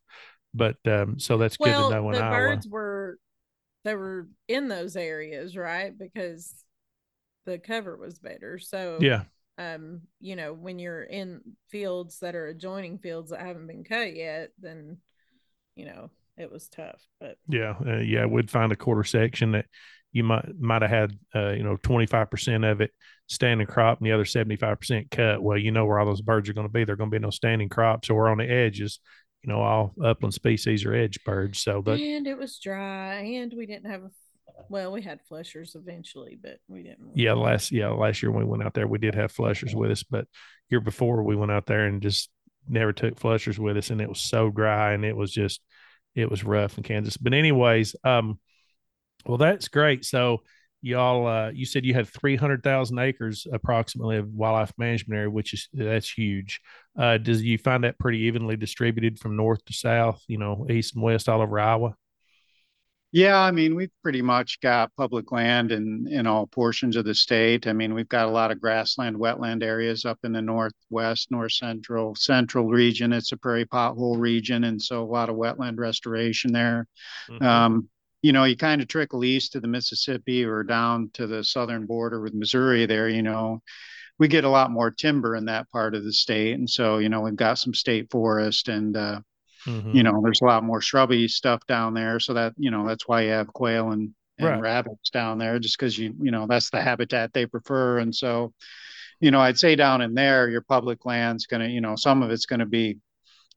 But 0.54 0.76
um, 0.86 1.18
so 1.18 1.38
that's 1.38 1.56
good 1.56 1.68
Well, 1.70 1.90
to 1.90 1.96
know 1.96 2.10
in 2.10 2.16
the 2.16 2.24
Iowa. 2.24 2.36
birds 2.56 2.68
were 2.68 3.18
they 3.86 3.96
were 3.96 4.28
in 4.50 4.68
those 4.68 4.98
areas, 4.98 5.56
right? 5.56 5.98
Because 5.98 6.54
the 7.46 7.58
cover 7.58 7.96
was 7.96 8.20
better. 8.20 8.60
So 8.60 8.98
Yeah, 9.00 9.24
um, 9.62 10.02
you 10.20 10.36
know, 10.36 10.54
when 10.54 10.80
you're 10.80 11.04
in 11.04 11.42
fields 11.70 12.20
that 12.20 12.36
are 12.36 12.48
adjoining 12.48 12.98
fields 12.98 13.32
that 13.32 13.42
haven't 13.42 13.68
been 13.68 13.84
cut 13.84 14.16
yet, 14.16 14.50
then 14.60 14.98
you 15.76 15.86
know, 15.86 16.10
it 16.38 16.52
was 16.52 16.68
tough. 16.68 17.02
But 17.20 17.38
yeah, 17.48 17.76
uh, 17.86 17.98
yeah. 17.98 18.26
We'd 18.26 18.52
find 18.52 18.72
a 18.72 18.76
quarter 18.76 19.04
section 19.04 19.52
that 19.54 19.66
you 20.12 20.24
might 20.24 20.46
might 20.60 20.82
have 20.82 20.92
had, 20.92 21.20
uh, 21.36 21.52
you 21.52 21.64
know, 21.64 21.78
twenty 21.78 22.06
five 22.06 22.32
percent 22.32 22.66
of 22.66 22.82
it 22.82 22.92
standing 23.28 23.68
crop 23.68 24.00
and 24.00 24.08
the 24.08 24.12
other 24.12 24.26
seventy 24.26 24.56
five 24.56 24.80
percent 24.80 25.12
cut. 25.12 25.42
Well, 25.42 25.58
you 25.58 25.72
know 25.72 25.86
where 25.86 26.00
all 26.00 26.06
those 26.06 26.22
birds 26.22 26.50
are 26.50 26.54
going 26.54 26.68
to 26.68 26.74
be. 26.74 26.84
They're 26.84 26.96
going 26.96 27.12
to 27.12 27.20
be 27.20 27.24
no 27.24 27.30
standing 27.30 27.70
crops, 27.70 28.10
or 28.10 28.30
on 28.30 28.40
the 28.40 28.50
edges. 28.50 29.00
You 29.44 29.52
know, 29.52 29.62
all 29.62 29.94
upland 30.04 30.34
species 30.34 30.86
are 30.86 30.94
edge 30.94 31.24
birds. 31.24 31.62
So, 31.62 31.82
but 31.82 32.00
and 32.00 32.28
it 32.28 32.38
was 32.38 32.60
dry 32.60 33.22
and 33.22 33.54
we 33.56 33.66
didn't 33.66 33.90
have 33.90 34.04
a 34.04 34.12
well, 34.70 34.92
we 34.92 35.02
had 35.02 35.22
flushers 35.22 35.76
eventually, 35.76 36.38
but 36.42 36.60
we 36.68 36.84
didn't 36.84 37.12
yeah, 37.16 37.34
last 37.34 37.72
yeah 37.72 37.90
last 37.90 38.22
year 38.22 38.32
when 38.32 38.46
we 38.46 38.50
went 38.50 38.64
out 38.64 38.74
there, 38.74 38.88
we 38.88 38.98
did 38.98 39.16
have 39.16 39.32
flushers 39.32 39.76
with 39.76 39.92
us, 39.92 40.04
but 40.04 40.26
year 40.70 40.80
before 40.80 41.24
we 41.24 41.36
went 41.36 41.52
out 41.52 41.66
there 41.66 41.86
and 41.86 42.02
just 42.02 42.30
never 42.68 42.94
took 42.94 43.20
flushers 43.20 43.60
with 43.60 43.78
us, 43.78 43.90
and 43.90 44.02
it 44.02 44.10
was 44.10 44.22
so 44.22 44.50
dry 44.50 44.94
and 44.94 45.06
it 45.06 45.16
was 45.16 45.32
just 45.32 45.62
it 46.16 46.30
was 46.30 46.44
rough 46.44 46.78
in 46.78 46.84
Kansas. 46.84 47.18
But 47.18 47.34
anyways, 47.34 47.96
um, 48.04 48.40
well 49.26 49.38
that's 49.38 49.68
great. 49.68 50.06
So 50.06 50.42
y'all, 50.82 51.28
uh, 51.28 51.52
you 51.52 51.66
said 51.66 51.86
you 51.86 51.94
had 51.94 52.08
three 52.08 52.36
hundred 52.36 52.64
thousand 52.64 53.00
acres 53.00 53.46
approximately 53.52 54.18
of 54.18 54.34
wildlife 54.34 54.74
management 54.78 55.18
area, 55.18 55.30
which 55.30 55.54
is 55.54 55.70
that's 55.74 56.12
huge. 56.12 56.60
Uh, 56.98 57.18
does 57.18 57.42
you 57.44 57.58
find 57.58 57.84
that 57.84 58.00
pretty 58.00 58.20
evenly 58.20 58.58
distributed 58.58 59.20
from 59.20 59.36
north 59.36 59.64
to 59.66 59.74
south? 59.74 60.22
You 60.28 60.38
know, 60.38 60.66
east 60.70 60.96
and 60.96 61.04
west 61.04 61.30
all 61.30 61.42
over 61.42 61.60
Iowa. 61.60 61.96
Yeah, 63.14 63.38
I 63.38 63.52
mean, 63.52 63.76
we've 63.76 63.92
pretty 64.04 64.22
much 64.22 64.62
got 64.62 64.96
public 64.96 65.34
land 65.34 65.74
in 65.74 66.08
in 66.10 66.26
all 66.28 66.48
portions 66.48 66.96
of 66.96 67.04
the 67.04 67.14
state. 67.14 67.68
I 67.68 67.74
mean, 67.74 67.94
we've 67.94 68.08
got 68.08 68.28
a 68.30 68.32
lot 68.32 68.52
of 68.52 68.62
grassland, 68.62 69.18
wetland 69.18 69.64
areas 69.64 70.06
up 70.06 70.20
in 70.24 70.32
the 70.32 70.42
northwest, 70.42 71.30
north 71.30 71.52
central, 71.52 72.16
central 72.16 72.70
region. 72.70 73.12
It's 73.12 73.34
a 73.34 73.38
prairie 73.38 73.66
pothole 73.66 74.18
region, 74.18 74.64
and 74.64 74.82
so 74.82 75.04
a 75.04 75.12
lot 75.12 75.30
of 75.30 75.36
wetland 75.36 75.78
restoration 75.78 76.54
there. 76.54 76.88
Mhm. 77.30 77.42
Um, 77.42 77.90
you 78.22 78.32
know, 78.32 78.46
you 78.46 78.56
kind 78.56 78.82
of 78.82 78.88
trickle 78.88 79.26
east 79.26 79.54
to 79.54 79.60
the 79.60 79.68
Mississippi 79.68 80.46
or 80.46 80.64
down 80.64 81.10
to 81.16 81.28
the 81.28 81.44
southern 81.44 81.88
border 81.88 82.22
with 82.22 82.34
Missouri 82.34 82.86
there, 82.86 83.10
you 83.10 83.24
know, 83.24 83.62
we 84.20 84.28
get 84.28 84.44
a 84.46 84.50
lot 84.50 84.72
more 84.72 84.92
timber 84.92 85.36
in 85.36 85.46
that 85.46 85.70
part 85.72 85.96
of 85.96 86.04
the 86.04 86.14
state. 86.14 86.54
And 86.56 86.70
so, 86.70 87.00
you 87.00 87.10
know, 87.10 87.22
we've 87.22 87.36
got 87.36 87.60
some 87.60 87.74
state 87.74 88.12
forest 88.12 88.70
and, 88.70 88.98
uh, 88.98 89.22
Mhm. 89.66 89.92
you 89.92 90.04
know, 90.04 90.22
there's 90.24 90.42
a 90.42 90.46
lot 90.46 90.64
more 90.64 90.82
shrubby 90.82 91.28
stuff 91.28 91.66
down 91.68 91.94
there. 91.94 92.20
So 92.20 92.34
that, 92.34 92.54
you 92.58 92.72
know, 92.72 92.88
that's 92.88 93.08
why 93.08 93.24
you 93.24 93.32
have 93.32 93.48
quail 93.48 93.92
and, 93.92 94.12
and 94.38 94.50
Right. 94.50 94.62
rabbits 94.62 95.10
down 95.10 95.38
there, 95.38 95.60
just 95.60 95.78
because 95.78 95.98
you, 95.98 96.14
you 96.22 96.32
know, 96.32 96.48
that's 96.48 96.70
the 96.70 96.82
habitat 96.82 97.34
they 97.34 97.46
prefer. 97.46 98.00
And 98.00 98.16
so, 98.16 98.54
you 99.20 99.32
know, 99.32 99.40
I'd 99.42 99.60
say 99.60 99.76
down 99.76 100.02
in 100.02 100.14
there, 100.14 100.50
your 100.50 100.62
public 100.62 101.06
land's 101.06 101.48
going 101.48 101.62
to, 101.62 101.70
you 101.70 101.82
know, 101.82 101.96
some 101.96 102.24
of 102.24 102.32
it's 102.32 102.46
going 102.46 102.60
to 102.62 102.66
be, 102.66 103.00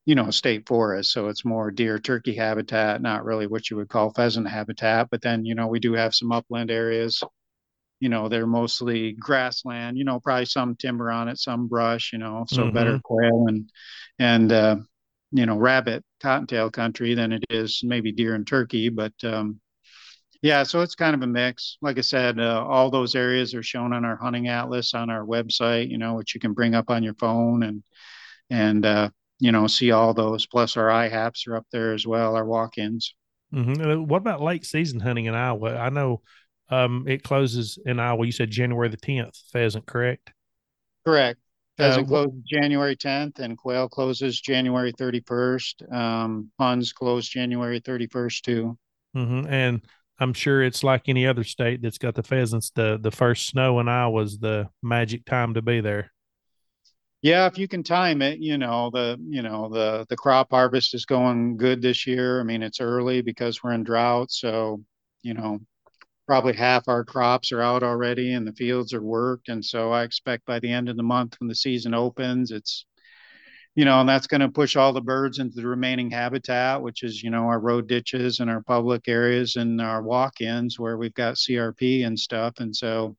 you 0.06 0.14
know, 0.14 0.30
state 0.30 0.68
forest. 0.68 1.12
So 1.12 1.28
it's 1.28 1.44
more 1.44 1.70
deer, 1.70 1.98
turkey 1.98 2.34
habitat, 2.36 3.02
not 3.02 3.24
really 3.24 3.46
what 3.46 3.70
you 3.70 3.76
would 3.78 3.88
call 3.88 4.12
pheasant 4.12 4.48
habitat. 4.48 5.08
But 5.10 5.22
then, 5.22 5.44
you 5.44 5.54
know, 5.54 5.68
we 5.68 5.80
do 5.80 5.94
have 5.94 6.14
some 6.14 6.32
upland 6.32 6.70
areas. 6.70 7.22
You 8.00 8.10
know, 8.10 8.28
they're 8.28 8.46
mostly 8.46 9.12
grassland, 9.12 9.96
you 9.96 10.04
know, 10.04 10.20
probably 10.20 10.44
some 10.46 10.76
timber 10.76 11.10
on 11.10 11.28
it, 11.28 11.38
some 11.38 11.68
brush, 11.68 12.12
you 12.12 12.18
know, 12.18 12.44
so 12.48 12.68
better 12.68 13.00
quail 13.02 13.46
and, 13.48 13.70
and, 14.18 14.52
uh, 14.52 14.76
you 15.34 15.46
know, 15.46 15.56
rabbit 15.56 16.04
cottontail 16.20 16.70
country 16.70 17.14
than 17.14 17.32
it 17.32 17.44
is 17.50 17.80
maybe 17.82 18.12
deer 18.12 18.36
and 18.36 18.46
turkey. 18.46 18.88
But, 18.88 19.12
um, 19.24 19.60
yeah, 20.42 20.62
so 20.62 20.80
it's 20.80 20.94
kind 20.94 21.14
of 21.14 21.22
a 21.22 21.26
mix. 21.26 21.76
Like 21.82 21.98
I 21.98 22.02
said, 22.02 22.38
uh, 22.38 22.64
all 22.64 22.88
those 22.88 23.16
areas 23.16 23.52
are 23.52 23.62
shown 23.62 23.92
on 23.92 24.04
our 24.04 24.16
hunting 24.16 24.46
atlas 24.46 24.94
on 24.94 25.10
our 25.10 25.24
website, 25.24 25.90
you 25.90 25.98
know, 25.98 26.14
which 26.14 26.34
you 26.34 26.40
can 26.40 26.52
bring 26.52 26.74
up 26.76 26.88
on 26.88 27.02
your 27.02 27.14
phone 27.14 27.64
and, 27.64 27.82
and, 28.48 28.86
uh, 28.86 29.10
you 29.40 29.50
know, 29.50 29.66
see 29.66 29.90
all 29.90 30.14
those. 30.14 30.46
Plus, 30.46 30.76
our 30.76 30.88
IHAPs 30.88 31.48
are 31.48 31.56
up 31.56 31.66
there 31.72 31.94
as 31.94 32.06
well, 32.06 32.36
our 32.36 32.44
walk 32.44 32.78
ins. 32.78 33.14
Mm-hmm. 33.52 34.04
What 34.04 34.18
about 34.18 34.40
late 34.40 34.64
season 34.64 35.00
hunting 35.00 35.24
in 35.24 35.34
Iowa? 35.34 35.76
I 35.76 35.88
know 35.88 36.22
um, 36.68 37.06
it 37.08 37.24
closes 37.24 37.76
in 37.84 37.98
Iowa. 37.98 38.24
You 38.24 38.32
said 38.32 38.50
January 38.50 38.88
the 38.88 38.96
10th, 38.96 39.50
pheasant, 39.52 39.86
correct? 39.86 40.30
Correct. 41.04 41.40
Pheasant 41.76 42.06
Uh, 42.06 42.08
closes 42.08 42.42
January 42.46 42.96
10th 42.96 43.38
and 43.38 43.56
quail 43.58 43.88
closes 43.88 44.40
January 44.40 44.92
31st. 44.92 45.82
Um, 45.92 46.50
ponds 46.58 46.92
close 46.92 47.28
January 47.28 47.80
31st 47.80 48.42
too. 48.42 48.78
Mm-hmm. 49.16 49.46
And 49.46 49.82
I'm 50.18 50.32
sure 50.32 50.62
it's 50.62 50.84
like 50.84 51.08
any 51.08 51.26
other 51.26 51.44
state 51.44 51.82
that's 51.82 51.98
got 51.98 52.14
the 52.14 52.22
pheasants. 52.22 52.70
The 52.70 52.98
the 53.00 53.10
first 53.10 53.48
snow 53.48 53.80
in 53.80 53.88
Iowa 53.88 54.22
is 54.22 54.38
the 54.38 54.68
magic 54.82 55.24
time 55.24 55.54
to 55.54 55.62
be 55.62 55.80
there. 55.80 56.12
Yeah, 57.22 57.46
if 57.46 57.56
you 57.58 57.68
can 57.68 57.82
time 57.82 58.20
it, 58.22 58.38
you 58.38 58.58
know, 58.58 58.90
the 58.90 59.18
you 59.28 59.42
know, 59.42 59.68
the 59.70 60.04
the 60.08 60.16
crop 60.16 60.48
harvest 60.50 60.94
is 60.94 61.06
going 61.06 61.56
good 61.56 61.80
this 61.80 62.06
year. 62.06 62.40
I 62.40 62.42
mean, 62.44 62.62
it's 62.62 62.80
early 62.80 63.22
because 63.22 63.62
we're 63.62 63.72
in 63.72 63.82
drought, 63.82 64.30
so, 64.30 64.84
you 65.22 65.32
know, 65.34 65.60
probably 66.26 66.54
half 66.54 66.88
our 66.88 67.04
crops 67.04 67.52
are 67.52 67.60
out 67.60 67.82
already 67.82 68.32
and 68.32 68.46
the 68.46 68.52
fields 68.52 68.94
are 68.94 69.02
worked. 69.02 69.48
And 69.48 69.64
so 69.64 69.92
I 69.92 70.04
expect 70.04 70.46
by 70.46 70.58
the 70.58 70.72
end 70.72 70.88
of 70.88 70.96
the 70.96 71.02
month 71.02 71.36
when 71.38 71.48
the 71.48 71.54
season 71.54 71.94
opens, 71.94 72.50
it's 72.50 72.86
you 73.74 73.84
know, 73.84 74.00
and 74.00 74.08
that's 74.08 74.28
going 74.28 74.40
to 74.40 74.48
push 74.48 74.76
all 74.76 74.92
the 74.92 75.00
birds 75.00 75.40
into 75.40 75.56
the 75.56 75.66
remaining 75.66 76.08
habitat, 76.10 76.80
which 76.80 77.02
is, 77.02 77.22
you 77.22 77.30
know, 77.30 77.46
our 77.46 77.58
road 77.58 77.88
ditches 77.88 78.38
and 78.38 78.48
our 78.48 78.62
public 78.62 79.08
areas 79.08 79.56
and 79.56 79.80
our 79.80 80.00
walk-ins 80.00 80.78
where 80.78 80.96
we've 80.96 81.14
got 81.14 81.34
CRP 81.34 82.06
and 82.06 82.16
stuff. 82.18 82.54
And 82.60 82.74
so 82.74 83.16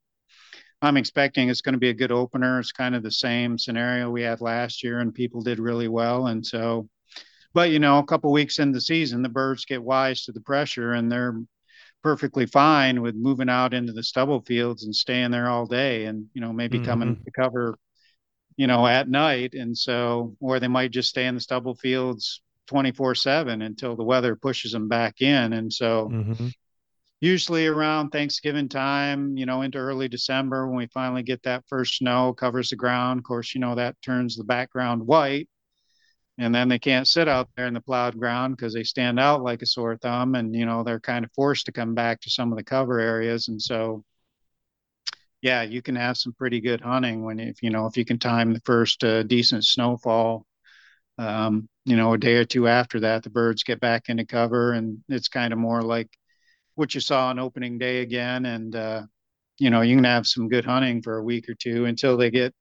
I'm 0.80 0.96
expecting 0.96 1.50
it's 1.50 1.60
going 1.60 1.74
to 1.74 1.78
be 1.78 1.90
a 1.90 1.94
good 1.94 2.12
opener. 2.12 2.58
It's 2.58 2.72
kind 2.72 2.94
of 2.94 3.02
the 3.02 3.10
same 3.10 3.58
scenario 3.58 4.10
we 4.10 4.22
had 4.22 4.40
last 4.40 4.82
year, 4.82 5.00
and 5.00 5.12
people 5.12 5.42
did 5.42 5.58
really 5.58 5.88
well. 5.88 6.28
And 6.28 6.44
so, 6.44 6.88
but 7.52 7.70
you 7.70 7.78
know, 7.78 7.98
a 7.98 8.04
couple 8.04 8.32
weeks 8.32 8.58
in 8.58 8.72
the 8.72 8.80
season, 8.80 9.22
the 9.22 9.28
birds 9.28 9.66
get 9.66 9.82
wise 9.82 10.24
to 10.24 10.32
the 10.32 10.40
pressure, 10.40 10.92
and 10.92 11.12
they're 11.12 11.38
perfectly 12.02 12.46
fine 12.46 13.02
with 13.02 13.14
moving 13.16 13.48
out 13.48 13.74
into 13.74 13.92
the 13.92 14.02
stubble 14.02 14.42
fields 14.42 14.84
and 14.84 14.94
staying 14.94 15.30
there 15.30 15.48
all 15.48 15.66
day, 15.66 16.06
and 16.06 16.26
you 16.34 16.40
know, 16.40 16.52
maybe 16.52 16.80
coming 16.80 17.16
to 17.24 17.30
cover, 17.32 17.76
you 18.56 18.66
know, 18.66 18.86
at 18.86 19.08
night. 19.08 19.54
And 19.54 19.76
so, 19.76 20.36
or 20.40 20.60
they 20.60 20.68
might 20.68 20.92
just 20.92 21.10
stay 21.10 21.26
in 21.26 21.34
the 21.36 21.40
stubble 21.40 21.76
fields 21.76 22.42
24 22.68 23.14
seven 23.16 23.62
until 23.62 23.96
the 23.96 24.04
weather 24.04 24.36
pushes 24.36 24.72
them 24.72 24.88
back 24.88 25.22
in. 25.22 25.52
And 25.54 25.72
so, 25.72 26.12
Mm-hmm. 26.12 26.48
usually 27.20 27.66
around 27.66 28.10
Thanksgiving 28.10 28.68
time, 28.68 29.36
you 29.36 29.46
know, 29.46 29.62
into 29.62 29.78
early 29.78 30.08
December 30.08 30.66
when 30.66 30.76
we 30.76 30.86
finally 30.88 31.22
get 31.22 31.42
that 31.44 31.64
first 31.68 31.96
snow 31.98 32.32
covers 32.32 32.70
the 32.70 32.76
ground. 32.76 33.18
Of 33.18 33.24
course, 33.24 33.54
you 33.54 33.60
know, 33.60 33.74
that 33.74 34.00
turns 34.02 34.36
the 34.36 34.44
background 34.44 35.06
white. 35.06 35.48
And 36.38 36.54
then 36.54 36.68
they 36.68 36.78
can't 36.78 37.08
sit 37.08 37.28
out 37.28 37.48
there 37.56 37.66
in 37.66 37.74
the 37.74 37.80
plowed 37.80 38.18
ground 38.18 38.56
because 38.56 38.74
they 38.74 38.82
stand 38.82 39.18
out 39.18 39.42
like 39.42 39.62
a 39.62 39.66
sore 39.66 39.96
thumb. 39.96 40.34
And, 40.34 40.54
you 40.54 40.66
know, 40.66 40.82
they're 40.82 41.00
kind 41.00 41.24
of 41.24 41.32
forced 41.32 41.66
to 41.66 41.72
come 41.72 41.94
back 41.94 42.20
to 42.22 42.30
some 42.30 42.52
of 42.52 42.58
the 42.58 42.64
cover 42.64 43.00
areas. 43.00 43.48
And 43.48 43.60
so, 43.60 44.04
yeah, 45.42 45.62
you 45.62 45.82
can 45.82 45.96
have 45.96 46.16
some 46.16 46.32
pretty 46.32 46.60
good 46.60 46.80
hunting 46.80 47.22
when 47.22 47.38
if 47.38 47.62
you 47.62 47.70
know 47.70 47.86
if 47.86 47.96
you 47.96 48.04
can 48.04 48.18
time 48.18 48.52
the 48.52 48.60
first 48.64 49.04
uh, 49.04 49.22
decent 49.22 49.64
snowfall. 49.64 50.46
Um, 51.18 51.68
you 51.84 51.96
know, 51.96 52.12
a 52.12 52.18
day 52.18 52.34
or 52.34 52.44
two 52.44 52.68
after 52.68 53.00
that, 53.00 53.22
the 53.22 53.30
birds 53.30 53.62
get 53.62 53.80
back 53.80 54.08
into 54.08 54.26
cover, 54.26 54.72
and 54.72 54.98
it's 55.08 55.28
kind 55.28 55.52
of 55.52 55.58
more 55.58 55.82
like 55.82 56.08
what 56.74 56.94
you 56.94 57.00
saw 57.00 57.28
on 57.28 57.38
opening 57.38 57.78
day 57.78 58.00
again. 58.02 58.44
And 58.46 58.74
uh, 58.74 59.02
you 59.58 59.70
know, 59.70 59.82
you 59.82 59.96
can 59.96 60.04
have 60.04 60.26
some 60.26 60.48
good 60.48 60.64
hunting 60.64 61.02
for 61.02 61.16
a 61.18 61.22
week 61.22 61.48
or 61.48 61.54
two 61.54 61.84
until 61.86 62.16
they 62.16 62.30
get 62.30 62.54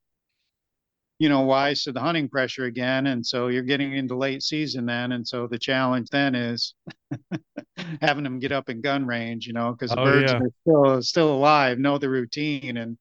you 1.19 1.29
know 1.29 1.41
wise 1.41 1.83
to 1.83 1.91
the 1.91 1.99
hunting 1.99 2.29
pressure 2.29 2.65
again 2.65 3.07
and 3.07 3.25
so 3.25 3.47
you're 3.47 3.63
getting 3.63 3.93
into 3.95 4.15
late 4.17 4.43
season 4.43 4.85
then 4.85 5.11
and 5.13 5.27
so 5.27 5.47
the 5.47 5.57
challenge 5.59 6.09
then 6.11 6.35
is 6.35 6.73
having 8.01 8.23
them 8.23 8.39
get 8.39 8.51
up 8.51 8.69
in 8.69 8.81
gun 8.81 9.05
range 9.05 9.47
you 9.47 9.53
know 9.53 9.71
because 9.71 9.93
the 9.93 9.97
Oh, 9.97 9.99
birds 9.99 10.33
yeah. 10.35 10.41
are 10.41 10.49
still 10.61 11.01
still 11.01 11.33
alive 11.33 11.79
know 11.79 11.97
the 11.97 12.09
routine 12.09 12.77
and 12.77 12.97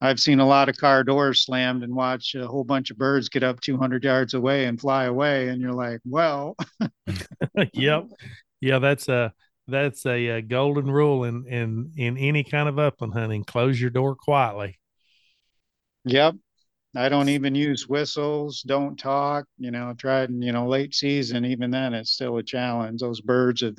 i've 0.00 0.20
seen 0.20 0.40
a 0.40 0.46
lot 0.46 0.68
of 0.68 0.76
car 0.76 1.02
doors 1.04 1.40
slammed 1.44 1.82
and 1.82 1.94
watch 1.94 2.34
a 2.34 2.46
whole 2.46 2.64
bunch 2.64 2.90
of 2.90 2.98
birds 2.98 3.28
get 3.28 3.42
up 3.42 3.60
200 3.60 4.04
yards 4.04 4.34
away 4.34 4.64
and 4.66 4.80
fly 4.80 5.04
away 5.04 5.48
and 5.48 5.60
you're 5.60 5.72
like 5.72 6.00
well 6.04 6.56
yep. 7.72 8.06
Yeah, 8.60 8.78
that's 8.78 9.08
a 9.08 9.32
that's 9.68 10.04
a, 10.06 10.38
uh 10.38 10.40
golden 10.42 10.90
rule 10.90 11.24
in 11.24 11.46
in 11.46 11.92
in 11.96 12.18
any 12.18 12.44
kind 12.44 12.68
of 12.68 12.78
upland 12.78 13.14
hunting. 13.14 13.44
Close 13.44 13.80
your 13.80 13.90
door 13.90 14.14
quietly. 14.16 14.78
yep 16.04 16.34
i 16.94 17.08
don't 17.08 17.28
even 17.28 17.54
use 17.54 17.88
whistles 17.88 18.62
don't 18.62 18.98
talk 18.98 19.46
you 19.58 19.70
know 19.70 19.94
tried 19.96 20.30
you 20.30 20.52
know 20.52 20.66
late 20.66 20.94
season 20.94 21.44
even 21.44 21.70
then 21.70 21.94
it's 21.94 22.12
still 22.12 22.36
a 22.38 22.42
challenge 22.42 23.00
those 23.00 23.20
birds 23.20 23.62
have 23.62 23.76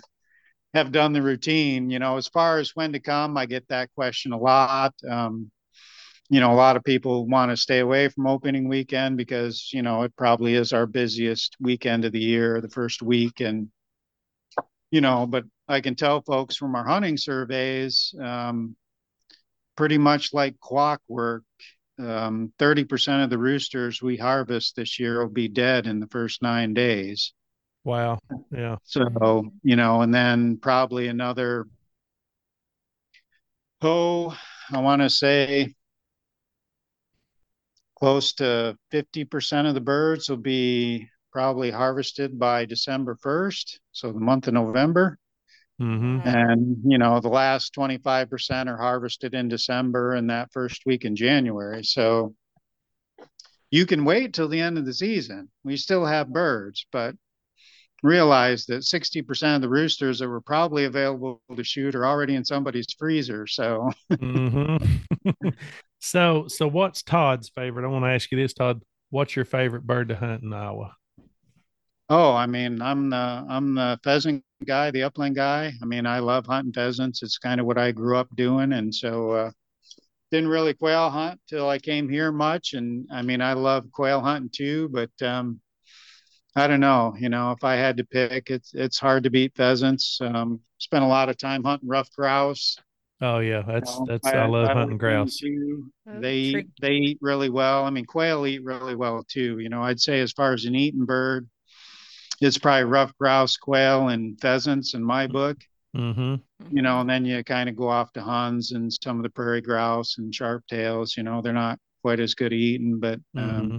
have 0.75 0.91
done 0.91 1.13
the 1.13 1.21
routine. 1.21 1.89
You 1.89 1.99
know, 1.99 2.17
as 2.17 2.27
far 2.27 2.59
as 2.59 2.75
when 2.75 2.91
to 2.93 2.99
come, 2.99 3.37
I 3.37 3.45
get 3.45 3.67
that 3.69 3.89
question 3.95 4.33
a 4.33 4.37
lot. 4.37 4.93
Um, 5.09 5.49
you 6.29 6.39
know, 6.39 6.51
a 6.51 6.55
lot 6.55 6.75
of 6.75 6.83
people 6.83 7.27
want 7.27 7.51
to 7.51 7.57
stay 7.57 7.79
away 7.79 8.09
from 8.09 8.27
opening 8.27 8.67
weekend 8.67 9.15
because, 9.15 9.69
you 9.73 9.81
know, 9.81 10.03
it 10.03 10.15
probably 10.17 10.55
is 10.55 10.73
our 10.73 10.85
busiest 10.85 11.55
weekend 11.59 12.03
of 12.03 12.11
the 12.11 12.19
year, 12.19 12.61
the 12.61 12.69
first 12.69 13.01
week. 13.01 13.41
And, 13.41 13.69
you 14.91 15.01
know, 15.01 15.25
but 15.27 15.45
I 15.67 15.81
can 15.81 15.95
tell 15.95 16.21
folks 16.21 16.57
from 16.57 16.75
our 16.75 16.85
hunting 16.85 17.17
surveys, 17.17 18.13
um, 18.21 18.75
pretty 19.77 19.97
much 19.97 20.33
like 20.33 20.59
clockwork, 20.59 21.43
um, 21.99 22.51
30% 22.59 23.23
of 23.23 23.29
the 23.29 23.37
roosters 23.37 24.01
we 24.01 24.17
harvest 24.17 24.75
this 24.75 24.99
year 24.99 25.19
will 25.19 25.29
be 25.29 25.47
dead 25.47 25.87
in 25.87 25.99
the 25.99 26.07
first 26.07 26.41
nine 26.41 26.73
days. 26.73 27.33
Wow. 27.83 28.19
Yeah. 28.51 28.77
So, 28.83 29.51
you 29.63 29.75
know, 29.75 30.01
and 30.01 30.13
then 30.13 30.57
probably 30.57 31.07
another, 31.07 31.67
oh, 33.81 34.37
I 34.71 34.79
want 34.79 35.01
to 35.01 35.09
say 35.09 35.75
close 37.97 38.33
to 38.33 38.77
50% 38.91 39.67
of 39.67 39.73
the 39.73 39.81
birds 39.81 40.29
will 40.29 40.37
be 40.37 41.07
probably 41.31 41.71
harvested 41.71 42.37
by 42.39 42.65
December 42.65 43.15
1st. 43.15 43.79
So 43.91 44.11
the 44.11 44.19
month 44.19 44.47
of 44.47 44.53
November. 44.53 45.17
Mm-hmm. 45.81 46.27
And, 46.27 46.77
you 46.85 46.97
know, 46.97 47.19
the 47.19 47.29
last 47.29 47.75
25% 47.75 48.67
are 48.67 48.77
harvested 48.77 49.33
in 49.33 49.49
December 49.49 50.13
and 50.13 50.29
that 50.29 50.51
first 50.53 50.83
week 50.85 51.03
in 51.03 51.15
January. 51.15 51.83
So 51.83 52.33
you 53.71 53.85
can 53.85 54.05
wait 54.05 54.33
till 54.33 54.47
the 54.47 54.61
end 54.61 54.77
of 54.77 54.85
the 54.85 54.93
season. 54.93 55.49
We 55.63 55.75
still 55.75 56.05
have 56.05 56.29
birds, 56.31 56.85
but 56.91 57.15
realize 58.03 58.65
that 58.67 58.83
60% 58.83 59.55
of 59.55 59.61
the 59.61 59.69
roosters 59.69 60.19
that 60.19 60.29
were 60.29 60.41
probably 60.41 60.85
available 60.85 61.41
to 61.53 61.63
shoot 61.63 61.95
are 61.95 62.05
already 62.05 62.35
in 62.35 62.45
somebody's 62.45 62.93
freezer. 62.97 63.47
So, 63.47 63.91
mm-hmm. 64.11 65.49
so 65.99 66.45
so 66.47 66.67
what's 66.67 67.03
Todd's 67.03 67.49
favorite? 67.49 67.85
I 67.85 67.89
want 67.89 68.05
to 68.05 68.09
ask 68.09 68.31
you 68.31 68.37
this, 68.37 68.53
Todd. 68.53 68.81
What's 69.09 69.35
your 69.35 69.45
favorite 69.45 69.83
bird 69.83 70.09
to 70.09 70.15
hunt 70.15 70.43
in 70.43 70.53
Iowa? 70.53 70.93
oh, 72.09 72.33
I 72.33 72.45
mean, 72.45 72.81
I'm 72.81 73.09
the 73.09 73.17
I'm 73.17 73.75
the 73.75 73.99
pheasant 74.03 74.43
guy, 74.65 74.91
the 74.91 75.03
upland 75.03 75.35
guy. 75.35 75.73
I 75.81 75.85
mean, 75.85 76.05
I 76.05 76.19
love 76.19 76.45
hunting 76.45 76.73
pheasants. 76.73 77.23
It's 77.23 77.37
kind 77.37 77.59
of 77.59 77.65
what 77.67 77.77
I 77.77 77.91
grew 77.91 78.17
up 78.17 78.29
doing, 78.35 78.73
and 78.73 78.93
so 78.93 79.31
uh, 79.31 79.51
didn't 80.31 80.49
really 80.49 80.73
quail 80.73 81.09
hunt 81.09 81.41
till 81.49 81.69
I 81.69 81.79
came 81.79 82.09
here 82.09 82.31
much. 82.31 82.73
And 82.73 83.07
I 83.11 83.21
mean, 83.23 83.41
I 83.41 83.53
love 83.53 83.91
quail 83.91 84.21
hunting 84.21 84.51
too, 84.53 84.89
but 84.89 85.11
um, 85.27 85.61
I 86.55 86.67
don't 86.67 86.79
know. 86.81 87.15
You 87.19 87.29
know, 87.29 87.51
if 87.51 87.63
I 87.63 87.75
had 87.75 87.97
to 87.97 88.05
pick, 88.05 88.49
it's 88.49 88.73
it's 88.73 88.99
hard 88.99 89.23
to 89.23 89.29
beat 89.29 89.55
pheasants. 89.55 90.19
Um, 90.21 90.61
spent 90.79 91.03
a 91.03 91.07
lot 91.07 91.29
of 91.29 91.37
time 91.37 91.63
hunting 91.63 91.89
ruffed 91.89 92.15
grouse. 92.15 92.77
Oh 93.21 93.39
yeah, 93.39 93.61
You 93.73 93.81
that's 93.81 93.99
know, 93.99 94.07
that's 94.07 94.33
I, 94.33 94.45
love 94.45 94.71
hunting 94.71 94.97
grouse. 94.97 95.43
too. 95.43 95.91
Oh, 96.07 96.21
They 96.21 96.37
eat, 96.37 96.67
they 96.79 96.93
eat 96.93 97.17
really 97.21 97.49
well. 97.49 97.85
I 97.85 97.89
mean, 97.89 98.05
quail 98.05 98.45
eat 98.45 98.63
really 98.63 98.95
well 98.95 99.23
too. 99.27 99.59
You 99.59 99.69
know, 99.69 99.83
I'd 99.83 99.99
say 99.99 100.21
as 100.21 100.31
far 100.31 100.53
as 100.53 100.65
an 100.65 100.75
eating 100.75 101.05
bird, 101.05 101.47
it's 102.41 102.57
probably 102.57 102.83
ruffed 102.85 103.17
grouse, 103.17 103.57
quail, 103.57 104.09
and 104.09 104.39
pheasants 104.39 104.93
in 104.93 105.03
my 105.03 105.27
book. 105.27 105.57
Mm-hmm. 105.95 106.35
You 106.71 106.81
know, 106.81 107.01
and 107.01 107.09
then 107.09 107.25
you 107.25 107.43
kind 107.43 107.69
of 107.69 107.75
go 107.75 107.89
off 107.89 108.13
to 108.13 108.21
huns 108.21 108.71
and 108.71 108.91
some 109.03 109.17
of 109.17 109.23
the 109.23 109.29
prairie 109.29 109.61
grouse 109.61 110.17
and 110.17 110.33
sharp 110.33 110.65
tails. 110.67 111.15
You 111.17 111.23
know, 111.23 111.41
they're 111.41 111.53
not 111.53 111.79
quite 112.01 112.19
as 112.19 112.33
good 112.35 112.53
eating, 112.53 112.99
but 112.99 113.19
um, 113.35 113.75
Mm-hmm. 113.75 113.77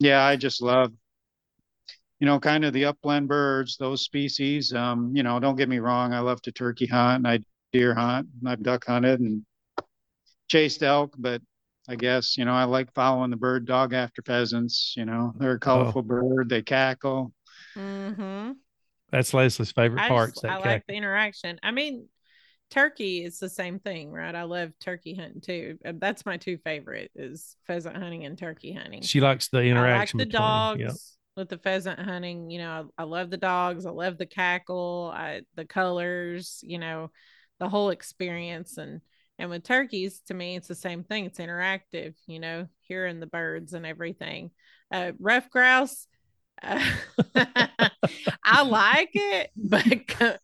yeah, 0.00 0.24
I 0.24 0.36
just 0.36 0.62
love, 0.62 0.92
you 2.20 2.26
know, 2.26 2.38
kind 2.40 2.64
of 2.64 2.72
the 2.72 2.86
upland 2.86 3.28
birds, 3.28 3.76
those 3.76 4.02
species. 4.02 4.72
Um, 4.72 5.14
you 5.14 5.22
know, 5.22 5.38
don't 5.40 5.56
get 5.56 5.68
me 5.68 5.78
wrong, 5.78 6.12
I 6.12 6.20
love 6.20 6.40
to 6.42 6.52
turkey 6.52 6.86
hunt 6.86 7.18
and 7.18 7.28
I 7.28 7.40
deer 7.72 7.94
hunt 7.94 8.28
and 8.40 8.48
I've 8.48 8.62
duck 8.62 8.84
hunted 8.86 9.20
and 9.20 9.44
chased 10.48 10.82
elk, 10.82 11.14
but 11.18 11.42
I 11.88 11.96
guess, 11.96 12.38
you 12.38 12.44
know, 12.44 12.52
I 12.52 12.64
like 12.64 12.92
following 12.94 13.30
the 13.30 13.36
bird 13.36 13.66
dog 13.66 13.92
after 13.92 14.22
pheasants. 14.22 14.94
You 14.96 15.04
know, 15.04 15.32
they're 15.36 15.52
a 15.52 15.58
colorful 15.58 16.02
bird, 16.02 16.48
they 16.48 16.62
cackle. 16.62 17.32
Mm-hmm. 17.76 18.52
That's 19.10 19.32
Leslie's 19.34 19.72
favorite 19.72 20.02
I, 20.02 20.08
parts. 20.08 20.34
just, 20.34 20.42
That 20.42 20.52
I 20.52 20.58
like 20.58 20.84
the 20.88 20.94
interaction. 20.94 21.58
I 21.62 21.70
mean, 21.70 22.08
turkey 22.70 23.22
is 23.24 23.38
the 23.38 23.48
same 23.48 23.78
thing, 23.78 24.10
right? 24.10 24.34
I 24.34 24.42
love 24.42 24.72
turkey 24.80 25.14
hunting 25.14 25.40
too. 25.40 25.78
Uh, 25.84 25.92
That's 25.96 26.26
my 26.26 26.36
two 26.36 26.58
favorite 26.58 27.10
is 27.14 27.56
pheasant 27.66 27.96
hunting 27.96 28.24
and 28.24 28.36
turkey 28.36 28.72
hunting. 28.72 29.02
she 29.02 29.20
likes 29.20 29.48
the 29.48 29.58
I 29.58 29.60
like 29.62 29.70
interaction 29.70 30.18
the 30.18 30.26
between. 30.26 30.40
dogs 30.42 30.80
Yeah. 30.80 30.92
with 31.36 31.48
the 31.48 31.58
pheasant 31.58 32.00
hunting. 32.00 32.50
You 32.50 32.58
know, 32.58 32.90
I, 32.98 33.02
I 33.02 33.04
love 33.04 33.30
the 33.30 33.36
dogs. 33.36 33.86
I 33.86 33.90
love 33.90 34.18
the 34.18 34.26
cackle, 34.26 35.12
I, 35.14 35.42
the 35.54 35.64
colors. 35.64 36.60
You 36.62 36.78
know, 36.78 37.10
the 37.60 37.68
whole 37.68 37.90
experience. 37.90 38.78
And 38.78 39.00
and 39.38 39.50
with 39.50 39.64
turkeys, 39.64 40.20
to 40.26 40.34
me, 40.34 40.56
it's 40.56 40.68
the 40.68 40.74
same 40.74 41.04
thing. 41.04 41.26
It's 41.26 41.38
interactive. 41.38 42.14
You 42.26 42.40
know, 42.40 42.66
hearing 42.82 43.20
the 43.20 43.26
birds 43.26 43.74
and 43.74 43.84
everything. 43.86 44.50
Uh, 44.90 45.12
ruffed 45.20 45.50
grouse. 45.50 46.06
I 48.44 48.62
like 48.64 49.10
it, 49.14 49.50
but 49.56 50.38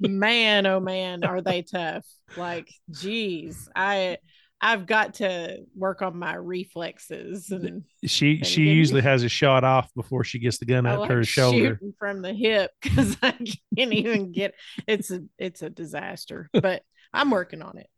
man, 0.00 0.66
oh 0.66 0.80
man, 0.80 1.24
are 1.24 1.40
they 1.40 1.62
tough? 1.62 2.04
Like, 2.36 2.68
geez, 2.90 3.68
I 3.74 4.18
I've 4.60 4.86
got 4.86 5.14
to 5.14 5.58
work 5.76 6.00
on 6.00 6.16
my 6.18 6.34
reflexes 6.34 7.50
and 7.50 7.84
She 8.06 8.38
And 8.38 8.46
she 8.46 8.64
give 8.64 8.70
me- 8.72 8.74
usually 8.78 9.02
has 9.02 9.22
a 9.22 9.28
shot 9.28 9.64
off 9.64 9.92
before 9.94 10.24
she 10.24 10.38
gets 10.38 10.58
the 10.58 10.64
gun 10.64 10.86
I 10.86 10.94
up 10.94 11.00
like 11.00 11.10
her 11.10 11.24
shoulder. 11.24 11.78
from 11.98 12.22
the 12.22 12.32
hip 12.32 12.70
because 12.82 13.16
I 13.22 13.32
can't 13.76 13.92
even 13.92 14.32
get. 14.32 14.54
It's 14.86 15.10
a 15.10 15.22
it's 15.38 15.62
a 15.62 15.70
disaster, 15.70 16.48
but 16.52 16.82
I'm 17.12 17.30
working 17.30 17.60
on 17.62 17.78
it. 17.78 17.88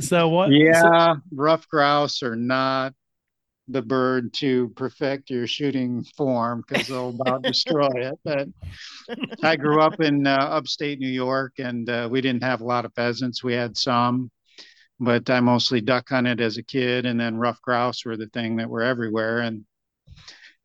So 0.00 0.28
what? 0.30 0.48
so- 0.48 0.54
Yeah, 0.54 1.16
ruffed 1.32 1.68
grouse 1.68 2.22
are 2.22 2.36
not 2.36 2.94
the 3.68 3.82
bird 3.82 4.32
to 4.34 4.68
perfect 4.70 5.30
your 5.30 5.46
shooting 5.46 6.04
form 6.16 6.64
because 6.66 6.88
they'll 6.88 7.16
about 7.20 7.42
destroy 7.42 7.90
it. 7.94 8.18
But 8.24 8.48
I 9.42 9.56
grew 9.56 9.80
up 9.80 10.00
in 10.00 10.26
uh, 10.26 10.36
upstate 10.36 10.98
New 10.98 11.08
York 11.08 11.54
and 11.58 11.88
uh, 11.88 12.08
we 12.10 12.20
didn't 12.20 12.44
have 12.44 12.60
a 12.60 12.66
lot 12.66 12.84
of 12.84 12.94
pheasants. 12.94 13.42
We 13.42 13.54
had 13.54 13.76
some, 13.76 14.30
but 15.00 15.30
I 15.30 15.40
mostly 15.40 15.80
duck 15.80 16.08
hunted 16.08 16.40
as 16.40 16.58
a 16.58 16.62
kid, 16.62 17.06
and 17.06 17.18
then 17.18 17.36
ruffed 17.36 17.62
grouse 17.62 18.04
were 18.04 18.16
the 18.16 18.28
thing 18.28 18.56
that 18.56 18.68
were 18.68 18.82
everywhere. 18.82 19.40
And 19.40 19.64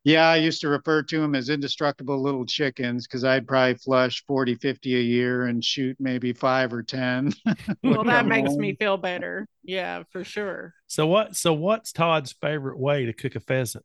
yeah, 0.04 0.28
I 0.28 0.36
used 0.36 0.62
to 0.62 0.68
refer 0.68 1.02
to 1.02 1.20
them 1.20 1.34
as 1.34 1.50
indestructible 1.50 2.22
little 2.22 2.46
chickens 2.46 3.06
because 3.06 3.22
I'd 3.24 3.46
probably 3.46 3.74
flush 3.74 4.24
40, 4.26 4.54
50 4.54 4.96
a 4.96 5.00
year 5.00 5.46
and 5.46 5.62
shoot 5.62 5.96
maybe 6.00 6.32
five 6.32 6.72
or 6.72 6.82
10. 6.82 7.32
Well, 7.82 8.04
that 8.04 8.26
makes 8.26 8.50
home. 8.50 8.60
me 8.60 8.76
feel 8.76 8.96
better. 8.96 9.46
Yeah, 9.62 10.04
for 10.10 10.24
sure. 10.24 10.74
So 10.86 11.06
what? 11.06 11.36
So 11.36 11.52
what's 11.52 11.92
Todd's 11.92 12.32
favorite 12.32 12.78
way 12.78 13.06
to 13.06 13.12
cook 13.12 13.36
a 13.36 13.40
pheasant? 13.40 13.84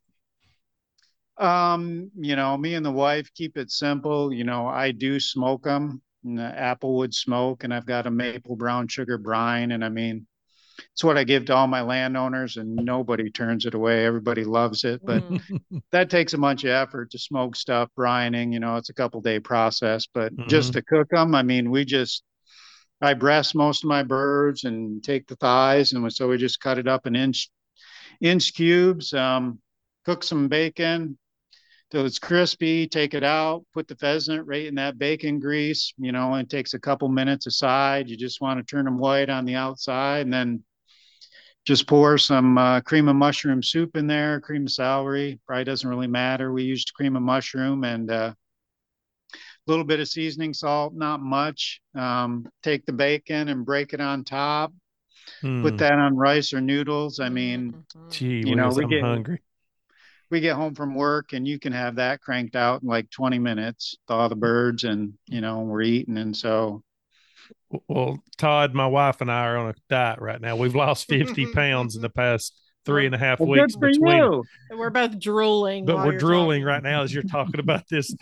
Um, 1.38 2.10
you 2.16 2.36
know, 2.36 2.56
me 2.56 2.74
and 2.74 2.84
the 2.84 2.90
wife 2.90 3.32
keep 3.34 3.56
it 3.56 3.70
simple. 3.70 4.32
You 4.32 4.44
know, 4.44 4.66
I 4.66 4.92
do 4.92 5.20
smoke 5.20 5.64
them, 5.64 6.02
in 6.26 6.34
the 6.34 6.42
applewood 6.42 7.14
smoke, 7.14 7.64
and 7.64 7.72
I've 7.72 7.86
got 7.86 8.06
a 8.06 8.10
maple 8.10 8.56
brown 8.56 8.88
sugar 8.88 9.16
brine. 9.16 9.72
And 9.72 9.84
I 9.84 9.88
mean, 9.88 10.26
it's 10.92 11.04
what 11.04 11.18
I 11.18 11.24
give 11.24 11.46
to 11.46 11.54
all 11.54 11.66
my 11.66 11.82
landowners, 11.82 12.56
and 12.56 12.84
nobody 12.84 13.30
turns 13.30 13.66
it 13.66 13.74
away. 13.74 14.04
Everybody 14.06 14.44
loves 14.44 14.84
it, 14.84 15.02
but 15.06 15.24
Mm. 15.24 15.60
that 15.92 16.10
takes 16.10 16.32
a 16.34 16.38
bunch 16.38 16.64
of 16.64 16.70
effort 16.70 17.10
to 17.12 17.18
smoke 17.18 17.56
stuff, 17.56 17.90
brining. 17.98 18.52
You 18.52 18.60
know, 18.60 18.76
it's 18.76 18.90
a 18.90 18.94
couple 18.94 19.20
day 19.20 19.40
process, 19.40 20.06
but 20.12 20.32
just 20.48 20.70
Mhm. 20.70 20.74
to 20.74 20.82
cook 20.82 21.08
them, 21.10 21.34
I 21.34 21.42
mean, 21.42 21.70
we 21.70 21.84
just 21.84 22.22
I 23.00 23.14
breast 23.14 23.54
most 23.54 23.84
of 23.84 23.88
my 23.88 24.02
birds 24.02 24.64
and 24.64 25.02
take 25.04 25.26
the 25.26 25.36
thighs, 25.36 25.92
and 25.92 26.12
so 26.12 26.28
we 26.28 26.38
just 26.38 26.60
cut 26.60 26.78
it 26.78 26.88
up 26.88 27.06
in 27.06 27.16
inch 27.16 27.50
inch 28.20 28.54
cubes. 28.54 29.12
Um, 29.14 29.60
cook 30.04 30.24
some 30.24 30.48
bacon 30.48 31.18
till 31.90 32.06
it's 32.06 32.18
crispy. 32.18 32.88
Take 32.88 33.14
it 33.14 33.24
out. 33.24 33.64
Put 33.74 33.88
the 33.88 33.96
pheasant 33.96 34.46
right 34.46 34.66
in 34.66 34.76
that 34.76 34.98
bacon 34.98 35.40
grease. 35.40 35.92
You 35.98 36.12
know, 36.12 36.34
it 36.36 36.50
takes 36.50 36.74
a 36.74 36.80
couple 36.80 37.08
minutes 37.08 37.46
aside. 37.46 38.08
You 38.08 38.16
just 38.16 38.40
want 38.40 38.58
to 38.60 38.64
turn 38.64 38.84
them 38.86 38.98
white 38.98 39.30
on 39.30 39.44
the 39.44 39.56
outside, 39.56 40.22
and 40.26 40.32
then 40.34 40.64
just 41.66 41.88
pour 41.88 42.16
some 42.16 42.56
uh, 42.56 42.80
cream 42.80 43.08
of 43.08 43.16
mushroom 43.16 43.62
soup 43.62 43.96
in 43.96 44.06
there. 44.06 44.40
Cream 44.40 44.66
of 44.66 44.72
celery 44.72 45.40
probably 45.46 45.64
doesn't 45.64 45.90
really 45.90 46.06
matter. 46.06 46.52
We 46.52 46.62
used 46.62 46.94
cream 46.94 47.16
of 47.16 47.22
mushroom 47.22 47.82
and 47.82 48.10
uh, 48.10 48.34
little 49.66 49.84
bit 49.84 49.98
of 49.98 50.08
seasoning 50.08 50.54
salt, 50.54 50.94
not 50.94 51.20
much. 51.20 51.80
Um, 51.96 52.46
take 52.62 52.86
the 52.86 52.92
bacon 52.92 53.48
and 53.48 53.66
break 53.66 53.92
it 53.92 54.00
on 54.00 54.22
top. 54.22 54.72
Mm. 55.42 55.62
Put 55.62 55.78
that 55.78 55.92
on 55.92 56.16
rice 56.16 56.52
or 56.52 56.60
noodles. 56.60 57.18
I 57.18 57.30
mean, 57.30 57.72
mm-hmm. 57.72 58.10
gee, 58.10 58.48
you 58.48 58.54
know, 58.54 58.68
we 58.68 58.84
I'm 58.84 58.90
get 58.90 59.02
hungry. 59.02 59.42
We 60.30 60.40
get 60.40 60.56
home 60.56 60.74
from 60.74 60.94
work 60.94 61.32
and 61.32 61.46
you 61.46 61.58
can 61.58 61.72
have 61.72 61.96
that 61.96 62.20
cranked 62.20 62.56
out 62.56 62.82
in 62.82 62.88
like 62.88 63.10
20 63.10 63.38
minutes. 63.40 63.96
Thaw 64.06 64.28
the 64.28 64.36
birds 64.36 64.84
and 64.84 65.14
you 65.26 65.40
know 65.40 65.60
we're 65.60 65.82
eating, 65.82 66.16
and 66.16 66.36
so. 66.36 66.82
Well, 67.88 68.22
Todd, 68.36 68.74
my 68.74 68.86
wife 68.86 69.20
and 69.20 69.30
I 69.30 69.46
are 69.46 69.56
on 69.56 69.70
a 69.70 69.74
diet 69.88 70.20
right 70.20 70.40
now. 70.40 70.56
We've 70.56 70.74
lost 70.74 71.06
50 71.08 71.52
pounds 71.52 71.96
in 71.96 72.02
the 72.02 72.10
past 72.10 72.58
three 72.84 73.04
and 73.04 73.14
a 73.14 73.18
half 73.18 73.40
well, 73.40 73.50
weeks 73.50 73.76
between. 73.76 74.16
You. 74.16 74.44
We're 74.70 74.90
both 74.90 75.18
drooling, 75.18 75.84
but 75.84 75.96
we're 76.06 76.18
drooling 76.18 76.60
talking. 76.60 76.66
right 76.66 76.82
now 76.82 77.02
as 77.02 77.12
you're 77.12 77.24
talking 77.24 77.60
about 77.60 77.82
this 77.90 78.14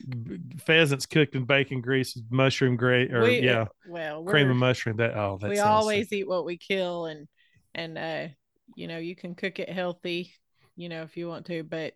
pheasants 0.58 1.06
cooked 1.06 1.34
in 1.34 1.44
bacon 1.44 1.80
grease, 1.80 2.18
mushroom 2.30 2.76
gray, 2.76 3.08
or 3.10 3.22
we, 3.22 3.40
yeah, 3.40 3.66
well, 3.88 4.24
cream 4.24 4.50
of 4.50 4.56
mushroom. 4.56 4.96
That 4.96 5.16
oh, 5.16 5.38
that 5.40 5.50
we 5.50 5.58
always 5.58 6.08
sick. 6.08 6.20
eat 6.20 6.28
what 6.28 6.44
we 6.44 6.56
kill, 6.56 7.06
and 7.06 7.28
and 7.74 7.98
uh, 7.98 8.28
you 8.74 8.88
know, 8.88 8.98
you 8.98 9.14
can 9.14 9.34
cook 9.34 9.58
it 9.58 9.68
healthy, 9.68 10.32
you 10.74 10.88
know, 10.88 11.02
if 11.02 11.16
you 11.16 11.28
want 11.28 11.46
to, 11.46 11.62
but 11.62 11.92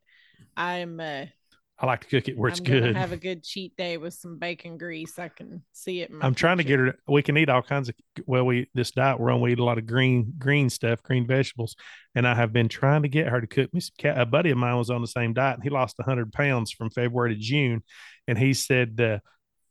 I'm 0.57 1.01
uh 1.01 1.27
I 1.83 1.87
like 1.87 2.03
to 2.03 2.07
cook 2.07 2.29
it 2.29 2.39
where 2.39 2.49
it's 2.49 2.61
I'm 2.61 2.65
good. 2.65 2.97
Have 2.97 3.11
a 3.11 3.17
good 3.17 3.43
cheat 3.43 3.77
day 3.77 3.97
with 3.97 4.15
some 4.15 4.39
bacon 4.39 4.79
grease. 4.79 5.19
I 5.19 5.27
can 5.27 5.65
see 5.73 6.01
it. 6.01 6.13
I'm 6.23 6.35
trying 6.35 6.59
to 6.59 6.65
get 6.65 6.79
her. 6.79 6.95
We 7.09 7.23
can 7.23 7.37
eat 7.37 7.49
all 7.49 7.61
kinds 7.61 7.89
of. 7.89 7.97
Well, 8.25 8.47
we 8.47 8.71
this 8.73 8.93
diet 8.93 9.19
we're 9.19 9.33
on. 9.33 9.41
We 9.41 9.53
eat 9.53 9.59
a 9.59 9.65
lot 9.65 9.79
of 9.79 9.87
green 9.87 10.33
green 10.39 10.71
stuff, 10.71 11.03
green 11.03 11.27
vegetables, 11.27 11.75
and 12.15 12.27
I 12.27 12.37
have 12.37 12.53
been 12.53 12.69
trying 12.69 13.03
to 13.03 13.09
get 13.09 13.27
her 13.27 13.41
to 13.41 13.49
cook 13.49 13.75
me. 13.75 13.81
Some, 13.81 14.17
a 14.17 14.25
buddy 14.25 14.51
of 14.51 14.59
mine 14.59 14.79
was 14.79 14.91
on 14.91 15.01
the 15.01 15.09
same 15.09 15.33
diet, 15.33 15.57
and 15.57 15.65
he 15.65 15.71
lost 15.71 15.99
100 15.99 16.33
pounds 16.33 16.71
from 16.71 16.89
February 16.91 17.35
to 17.35 17.41
June, 17.41 17.83
and 18.29 18.39
he 18.39 18.55
said 18.55 19.01
uh, 19.01 19.19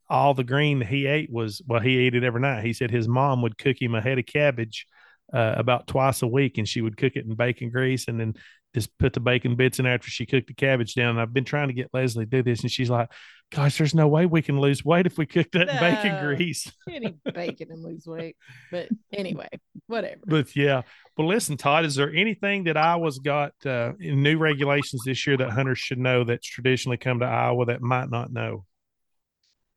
all 0.09 0.33
the 0.33 0.43
green 0.43 0.81
he 0.81 1.05
ate 1.05 1.31
was 1.31 1.61
well, 1.65 1.79
he 1.79 1.97
ate 1.97 2.15
it 2.15 2.25
every 2.25 2.41
night. 2.41 2.65
He 2.65 2.73
said 2.73 2.91
his 2.91 3.07
mom 3.07 3.41
would 3.43 3.57
cook 3.57 3.81
him 3.81 3.95
a 3.95 4.01
head 4.01 4.19
of 4.19 4.25
cabbage. 4.25 4.85
Uh, 5.33 5.55
about 5.55 5.87
twice 5.87 6.23
a 6.23 6.27
week, 6.27 6.57
and 6.57 6.67
she 6.67 6.81
would 6.81 6.97
cook 6.97 7.13
it 7.15 7.23
in 7.23 7.33
bacon 7.35 7.69
grease, 7.69 8.09
and 8.09 8.19
then 8.19 8.33
just 8.73 8.97
put 8.97 9.13
the 9.13 9.19
bacon 9.19 9.55
bits 9.55 9.79
in 9.79 9.85
after 9.85 10.09
she 10.09 10.25
cooked 10.25 10.47
the 10.47 10.53
cabbage 10.53 10.95
down. 10.95 11.11
And 11.11 11.21
I've 11.21 11.33
been 11.33 11.43
trying 11.43 11.67
to 11.67 11.73
get 11.73 11.89
Leslie 11.93 12.25
to 12.25 12.29
do 12.29 12.43
this, 12.43 12.61
and 12.61 12.71
she's 12.71 12.89
like, 12.89 13.11
"Gosh, 13.51 13.77
there's 13.77 13.95
no 13.95 14.07
way 14.07 14.25
we 14.25 14.41
can 14.41 14.59
lose 14.59 14.85
weight 14.85 15.05
if 15.05 15.17
we 15.17 15.25
cook 15.25 15.51
that 15.51 15.67
no, 15.67 15.79
bacon 15.79 16.25
grease." 16.25 16.71
any 16.89 17.15
bacon 17.33 17.69
and 17.71 17.83
lose 17.83 18.05
weight, 18.05 18.35
but 18.71 18.87
anyway, 19.11 19.49
whatever. 19.87 20.21
But 20.25 20.55
yeah, 20.55 20.83
well, 21.17 21.27
listen, 21.27 21.57
Todd, 21.57 21.85
is 21.85 21.95
there 21.95 22.13
anything 22.13 22.63
that 22.65 22.77
Iowa's 22.77 23.19
got 23.19 23.53
uh, 23.65 23.93
in 23.99 24.23
new 24.23 24.37
regulations 24.37 25.01
this 25.05 25.25
year 25.27 25.37
that 25.37 25.51
hunters 25.51 25.79
should 25.79 25.99
know 25.99 26.23
that's 26.23 26.47
traditionally 26.47 26.97
come 26.97 27.19
to 27.19 27.25
Iowa 27.25 27.65
that 27.65 27.81
might 27.81 28.09
not 28.09 28.31
know? 28.31 28.65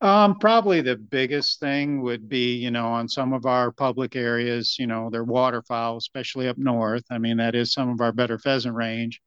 Um, 0.00 0.38
probably 0.38 0.80
the 0.80 0.96
biggest 0.96 1.60
thing 1.60 2.02
would 2.02 2.28
be, 2.28 2.56
you 2.56 2.70
know, 2.70 2.88
on 2.88 3.08
some 3.08 3.32
of 3.32 3.46
our 3.46 3.70
public 3.70 4.16
areas, 4.16 4.76
you 4.78 4.86
know, 4.86 5.08
they're 5.10 5.24
waterfowl, 5.24 5.96
especially 5.96 6.48
up 6.48 6.58
north. 6.58 7.04
I 7.10 7.18
mean, 7.18 7.38
that 7.38 7.54
is 7.54 7.72
some 7.72 7.88
of 7.88 8.00
our 8.00 8.12
better 8.12 8.38
pheasant 8.38 8.74
range. 8.74 9.20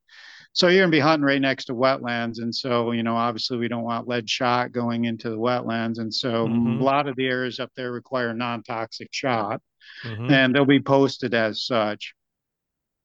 So 0.53 0.67
you're 0.67 0.81
gonna 0.81 0.91
be 0.91 0.99
hunting 0.99 1.25
right 1.25 1.41
next 1.41 1.65
to 1.65 1.73
wetlands, 1.73 2.41
and 2.41 2.53
so 2.53 2.91
you 2.91 3.03
know, 3.03 3.15
obviously, 3.15 3.57
we 3.57 3.67
don't 3.67 3.83
want 3.83 4.07
lead 4.07 4.27
shot 4.27 4.71
going 4.71 5.05
into 5.05 5.29
the 5.29 5.37
wetlands, 5.37 5.99
and 5.99 6.11
so 6.11 6.47
mm-hmm. 6.47 6.81
a 6.81 6.83
lot 6.83 7.07
of 7.07 7.15
the 7.15 7.27
areas 7.27 7.59
up 7.59 7.71
there 7.75 7.91
require 7.91 8.33
non-toxic 8.33 9.09
shot, 9.11 9.61
mm-hmm. 10.03 10.31
and 10.31 10.55
they'll 10.55 10.65
be 10.65 10.79
posted 10.79 11.35
as 11.35 11.63
such 11.63 12.15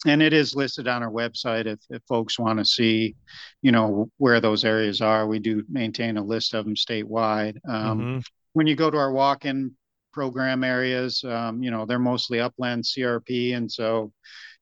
and 0.06 0.22
it 0.22 0.32
is 0.32 0.56
listed 0.56 0.88
on 0.88 1.02
our 1.02 1.10
website 1.10 1.66
if, 1.66 1.78
if 1.90 2.02
folks 2.08 2.38
want 2.38 2.58
to 2.58 2.64
see 2.64 3.14
you 3.60 3.72
know 3.72 4.10
where 4.18 4.40
those 4.40 4.64
areas 4.64 5.00
are 5.00 5.26
we 5.26 5.38
do 5.38 5.62
maintain 5.68 6.16
a 6.16 6.24
list 6.24 6.54
of 6.54 6.64
them 6.64 6.74
statewide 6.74 7.56
um, 7.68 7.98
mm-hmm. 7.98 8.18
when 8.52 8.66
you 8.66 8.76
go 8.76 8.90
to 8.90 8.96
our 8.96 9.12
walk-in 9.12 9.72
program 10.12 10.64
areas 10.64 11.24
um, 11.24 11.62
you 11.62 11.70
know 11.70 11.86
they're 11.86 11.98
mostly 11.98 12.40
upland 12.40 12.84
crp 12.84 13.56
and 13.56 13.70
so 13.70 14.12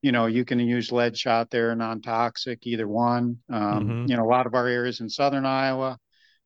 you 0.02 0.12
know 0.12 0.26
you 0.26 0.44
can 0.44 0.60
use 0.60 0.92
lead 0.92 1.16
shot 1.16 1.50
there 1.50 1.74
non-toxic 1.74 2.66
either 2.66 2.88
one 2.88 3.38
um, 3.50 3.88
mm-hmm. 3.88 4.06
you 4.06 4.16
know 4.16 4.24
a 4.24 4.30
lot 4.30 4.46
of 4.46 4.54
our 4.54 4.66
areas 4.66 5.00
in 5.00 5.08
southern 5.08 5.46
iowa 5.46 5.98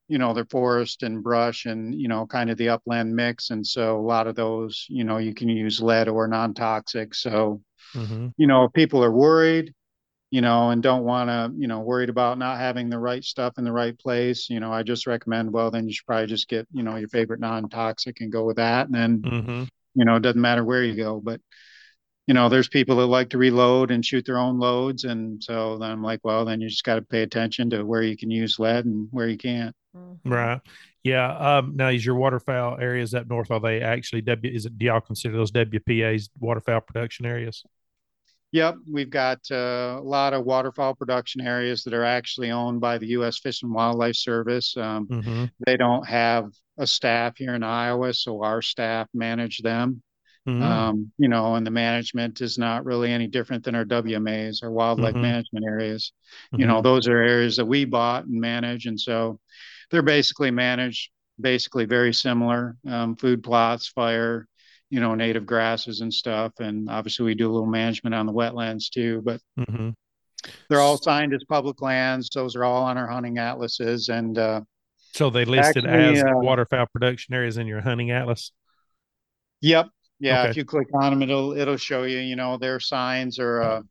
you 0.07 0.17
know 0.17 0.33
they're 0.33 0.45
forest 0.45 1.03
and 1.03 1.23
brush 1.23 1.65
and 1.65 1.95
you 1.95 2.07
know 2.07 2.25
kind 2.25 2.49
of 2.49 2.57
the 2.57 2.69
upland 2.69 3.15
mix 3.15 3.49
and 3.49 3.65
so 3.65 3.97
a 3.97 4.01
lot 4.01 4.27
of 4.27 4.35
those 4.35 4.85
you 4.89 5.03
know 5.03 5.17
you 5.17 5.33
can 5.33 5.49
use 5.49 5.81
lead 5.81 6.07
or 6.07 6.27
non-toxic 6.27 7.13
so 7.13 7.61
Mm-hmm. 7.95 8.27
You 8.37 8.47
know, 8.47 8.65
if 8.65 8.73
people 8.73 9.03
are 9.03 9.11
worried, 9.11 9.73
you 10.31 10.41
know, 10.41 10.69
and 10.71 10.83
don't 10.83 11.03
want 11.03 11.29
to, 11.29 11.51
you 11.57 11.67
know, 11.67 11.79
worried 11.79 12.09
about 12.09 12.37
not 12.37 12.57
having 12.57 12.89
the 12.89 12.99
right 12.99 13.23
stuff 13.23 13.53
in 13.57 13.63
the 13.63 13.71
right 13.71 13.97
place, 13.97 14.49
you 14.49 14.59
know, 14.59 14.71
I 14.71 14.83
just 14.83 15.07
recommend, 15.07 15.51
well, 15.51 15.71
then 15.71 15.87
you 15.87 15.93
should 15.93 16.05
probably 16.05 16.27
just 16.27 16.49
get, 16.49 16.67
you 16.71 16.83
know, 16.83 16.95
your 16.95 17.09
favorite 17.09 17.39
non 17.39 17.69
toxic 17.69 18.21
and 18.21 18.31
go 18.31 18.43
with 18.43 18.57
that. 18.57 18.87
And 18.87 18.95
then, 18.95 19.21
mm-hmm. 19.21 19.63
you 19.93 20.05
know, 20.05 20.15
it 20.15 20.21
doesn't 20.21 20.41
matter 20.41 20.63
where 20.63 20.83
you 20.83 20.95
go. 20.95 21.21
But, 21.23 21.41
you 22.27 22.33
know, 22.33 22.49
there's 22.49 22.67
people 22.67 22.97
that 22.97 23.05
like 23.05 23.29
to 23.29 23.37
reload 23.37 23.91
and 23.91 24.05
shoot 24.05 24.25
their 24.25 24.39
own 24.39 24.59
loads. 24.59 25.03
And 25.03 25.43
so 25.43 25.77
then 25.77 25.91
I'm 25.91 26.03
like, 26.03 26.21
well, 26.23 26.43
then 26.43 26.59
you 26.59 26.69
just 26.69 26.83
got 26.83 26.95
to 26.95 27.01
pay 27.01 27.21
attention 27.21 27.69
to 27.69 27.83
where 27.83 28.01
you 28.01 28.17
can 28.17 28.31
use 28.31 28.59
lead 28.59 28.85
and 28.85 29.07
where 29.11 29.27
you 29.27 29.37
can't. 29.37 29.75
Mm-hmm. 29.95 30.29
Right. 30.29 30.59
Yeah. 31.03 31.37
Um, 31.37 31.75
now, 31.75 31.89
is 31.89 32.03
your 32.03 32.15
waterfowl 32.15 32.79
areas 32.79 33.13
up 33.13 33.29
north? 33.29 33.51
Are 33.51 33.59
they 33.59 33.81
actually 33.81 34.21
W? 34.23 34.51
Is 34.51 34.65
it? 34.65 34.77
Do 34.77 34.87
y'all 34.87 35.01
consider 35.01 35.37
those 35.37 35.51
WPAs 35.51 36.29
waterfowl 36.39 36.81
production 36.81 37.27
areas? 37.27 37.63
Yep, 38.55 38.75
we've 38.89 39.09
got 39.09 39.39
uh, 39.51 39.97
a 39.99 40.01
lot 40.01 40.33
of 40.33 40.45
waterfowl 40.45 40.95
production 40.95 41.41
areas 41.41 41.83
that 41.83 41.93
are 41.93 42.05
actually 42.05 42.51
owned 42.51 42.79
by 42.79 42.97
the 42.97 43.07
U.S. 43.07 43.37
Fish 43.37 43.63
and 43.63 43.73
Wildlife 43.73 44.15
Service. 44.15 44.77
Um, 44.77 45.07
mm-hmm. 45.07 45.45
They 45.65 45.75
don't 45.75 46.07
have 46.07 46.53
a 46.77 46.87
staff 46.87 47.33
here 47.35 47.53
in 47.53 47.63
Iowa, 47.63 48.13
so 48.13 48.43
our 48.43 48.61
staff 48.61 49.09
manage 49.13 49.57
them. 49.57 50.01
Mm-hmm. 50.47 50.63
Um, 50.63 51.11
you 51.17 51.27
know, 51.27 51.55
and 51.55 51.67
the 51.67 51.71
management 51.71 52.39
is 52.39 52.57
not 52.57 52.85
really 52.85 53.11
any 53.11 53.27
different 53.27 53.65
than 53.65 53.75
our 53.75 53.83
WMAs, 53.83 54.63
our 54.63 54.71
wildlife 54.71 55.15
mm-hmm. 55.15 55.23
management 55.23 55.65
areas. 55.65 56.13
You 56.53 56.65
know, 56.65 56.75
mm-hmm. 56.75 56.83
those 56.83 57.09
are 57.09 57.17
areas 57.17 57.57
that 57.57 57.65
we 57.65 57.83
bought 57.83 58.23
and 58.23 58.39
manage, 58.39 58.85
and 58.85 58.97
so 58.97 59.37
they're 59.91 60.01
basically 60.01 60.51
managed 60.51 61.09
basically 61.41 61.83
very 61.83 62.13
similar 62.13 62.77
um, 62.87 63.17
food 63.17 63.43
plots, 63.43 63.89
fire, 63.89 64.47
you 64.89 64.99
know, 64.99 65.15
native 65.15 65.45
grasses 65.45 66.01
and 66.01 66.13
stuff. 66.13 66.53
And 66.59 66.89
obviously, 66.89 67.25
we 67.25 67.35
do 67.35 67.49
a 67.49 67.53
little 67.53 67.67
management 67.67 68.15
on 68.15 68.25
the 68.25 68.33
wetlands 68.33 68.89
too. 68.89 69.21
But 69.23 69.41
mm-hmm. 69.59 69.89
they're 70.69 70.81
all 70.81 70.97
signed 70.97 71.33
as 71.33 71.43
public 71.49 71.81
lands. 71.81 72.29
Those 72.33 72.55
are 72.55 72.63
all 72.63 72.83
on 72.83 72.97
our 72.97 73.07
hunting 73.07 73.37
atlases. 73.37 74.09
And 74.09 74.37
uh, 74.37 74.61
so 75.13 75.29
they 75.29 75.45
listed 75.45 75.85
actually, 75.85 76.19
as 76.19 76.23
uh, 76.23 76.31
waterfowl 76.35 76.87
production 76.87 77.33
areas 77.33 77.57
in 77.57 77.67
your 77.67 77.81
hunting 77.81 78.11
atlas. 78.11 78.51
Yep. 79.61 79.89
Yeah. 80.19 80.41
Okay. 80.41 80.49
If 80.51 80.57
you 80.57 80.65
click 80.65 80.87
on 80.93 81.11
them, 81.11 81.21
it'll 81.21 81.57
it'll 81.57 81.77
show 81.77 82.03
you. 82.03 82.19
You 82.19 82.35
know, 82.35 82.57
their 82.57 82.79
signs 82.79 83.39
are. 83.39 83.61
Uh, 83.61 83.81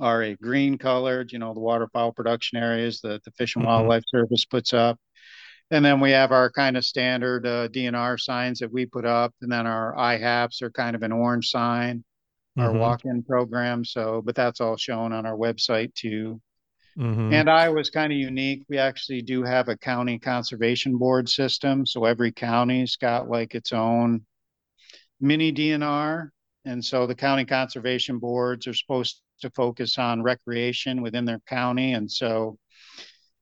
are 0.00 0.22
a 0.24 0.34
green 0.34 0.76
colored, 0.76 1.30
you 1.30 1.38
know, 1.38 1.54
the 1.54 1.60
waterfowl 1.60 2.10
production 2.10 2.58
areas 2.58 3.00
that 3.02 3.22
the 3.22 3.30
Fish 3.30 3.54
and 3.54 3.64
mm-hmm. 3.64 3.74
Wildlife 3.74 4.02
Service 4.08 4.44
puts 4.44 4.72
up. 4.72 4.98
And 5.70 5.84
then 5.84 6.00
we 6.00 6.10
have 6.10 6.30
our 6.30 6.50
kind 6.50 6.76
of 6.76 6.84
standard 6.84 7.46
uh, 7.46 7.68
DNR 7.68 8.20
signs 8.20 8.58
that 8.58 8.72
we 8.72 8.86
put 8.86 9.04
up, 9.04 9.34
and 9.40 9.50
then 9.50 9.66
our 9.66 9.94
IHAPs 9.96 10.62
are 10.62 10.70
kind 10.70 10.94
of 10.94 11.02
an 11.02 11.12
orange 11.12 11.48
sign, 11.48 12.04
our 12.58 12.68
mm-hmm. 12.68 12.78
walk-in 12.78 13.22
program. 13.22 13.84
So, 13.84 14.22
but 14.24 14.34
that's 14.34 14.60
all 14.60 14.76
shown 14.76 15.12
on 15.12 15.26
our 15.26 15.36
website 15.36 15.94
too. 15.94 16.40
Mm-hmm. 16.98 17.32
And 17.32 17.50
Iowa's 17.50 17.90
kind 17.90 18.12
of 18.12 18.18
unique. 18.18 18.64
We 18.68 18.78
actually 18.78 19.22
do 19.22 19.42
have 19.42 19.68
a 19.68 19.76
county 19.76 20.18
conservation 20.18 20.96
board 20.96 21.28
system, 21.28 21.86
so 21.86 22.04
every 22.04 22.30
county's 22.30 22.96
got 22.96 23.28
like 23.28 23.54
its 23.54 23.72
own 23.72 24.24
mini 25.20 25.52
DNR, 25.52 26.28
and 26.64 26.84
so 26.84 27.06
the 27.06 27.14
county 27.14 27.44
conservation 27.46 28.18
boards 28.18 28.66
are 28.66 28.74
supposed 28.74 29.22
to 29.40 29.50
focus 29.50 29.98
on 29.98 30.22
recreation 30.22 31.02
within 31.02 31.24
their 31.24 31.40
county, 31.48 31.94
and 31.94 32.10
so 32.10 32.58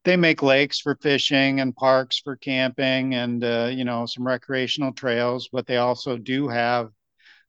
they 0.04 0.16
make 0.16 0.42
lakes 0.42 0.80
for 0.80 0.96
fishing 0.96 1.60
and 1.60 1.74
parks 1.76 2.18
for 2.18 2.36
camping 2.36 3.14
and 3.14 3.44
uh, 3.44 3.70
you 3.72 3.84
know 3.84 4.06
some 4.06 4.26
recreational 4.26 4.92
trails 4.92 5.48
but 5.52 5.66
they 5.66 5.76
also 5.76 6.16
do 6.16 6.48
have 6.48 6.90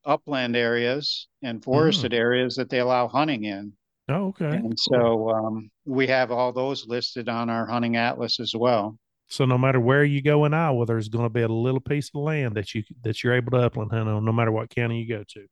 upland 0.06 0.56
areas 0.56 1.28
and 1.42 1.64
forested 1.64 2.12
mm. 2.12 2.18
areas 2.18 2.56
that 2.56 2.70
they 2.70 2.80
allow 2.80 3.08
hunting 3.08 3.46
in 3.46 3.72
oh 4.10 4.28
okay 4.28 4.58
and 4.58 4.78
so 4.78 5.30
um, 5.30 5.70
we 5.86 6.08
have 6.08 6.32
all 6.32 6.52
those 6.52 6.88
listed 6.88 7.30
on 7.30 7.50
our 7.50 7.66
hunting 7.66 7.96
atlas 7.96 8.40
as 8.40 8.54
well 8.56 8.98
So 9.30 9.46
no 9.46 9.58
matter 9.58 9.80
where 9.80 10.04
you 10.04 10.22
go 10.22 10.46
in 10.46 10.54
Iowa, 10.54 10.86
there's 10.86 11.10
going 11.10 11.26
to 11.26 11.30
be 11.30 11.42
a 11.42 11.48
little 11.48 11.80
piece 11.80 12.12
of 12.14 12.22
land 12.22 12.56
that 12.56 12.76
you 12.76 12.84
that 13.02 13.24
you're 13.24 13.34
able 13.34 13.52
to 13.52 13.66
upland 13.66 13.92
hunt 13.92 14.08
on, 14.08 14.24
no 14.24 14.32
matter 14.32 14.52
what 14.52 14.70
county 14.70 15.02
you 15.02 15.08
go 15.08 15.24
to. 15.30 15.48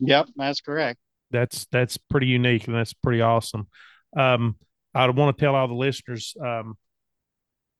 Yep, 0.00 0.30
that's 0.34 0.60
correct. 0.60 0.98
That's 1.30 1.66
that's 1.70 1.96
pretty 1.98 2.26
unique 2.26 2.66
and 2.66 2.74
that's 2.74 2.94
pretty 2.94 3.20
awesome. 3.20 3.68
Um, 4.16 4.56
I 4.94 5.08
want 5.10 5.36
to 5.36 5.44
tell 5.44 5.54
all 5.54 5.68
the 5.68 5.74
listeners 5.74 6.34
um, 6.40 6.76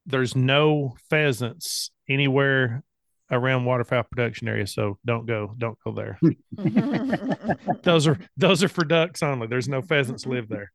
there's 0.06 0.34
no 0.34 0.96
pheasants 1.10 1.90
anywhere 2.08 2.82
around 3.30 3.64
waterfowl 3.64 4.02
production 4.04 4.48
area, 4.48 4.66
so 4.66 4.98
don't 5.04 5.26
go, 5.26 5.54
don't 5.56 5.78
go 5.84 5.92
there. 5.92 6.18
those 7.82 8.06
are 8.06 8.18
those 8.36 8.62
are 8.62 8.68
for 8.68 8.84
ducks 8.84 9.22
only. 9.22 9.46
There's 9.46 9.68
no 9.68 9.82
pheasants 9.82 10.26
live 10.26 10.48
there. 10.48 10.72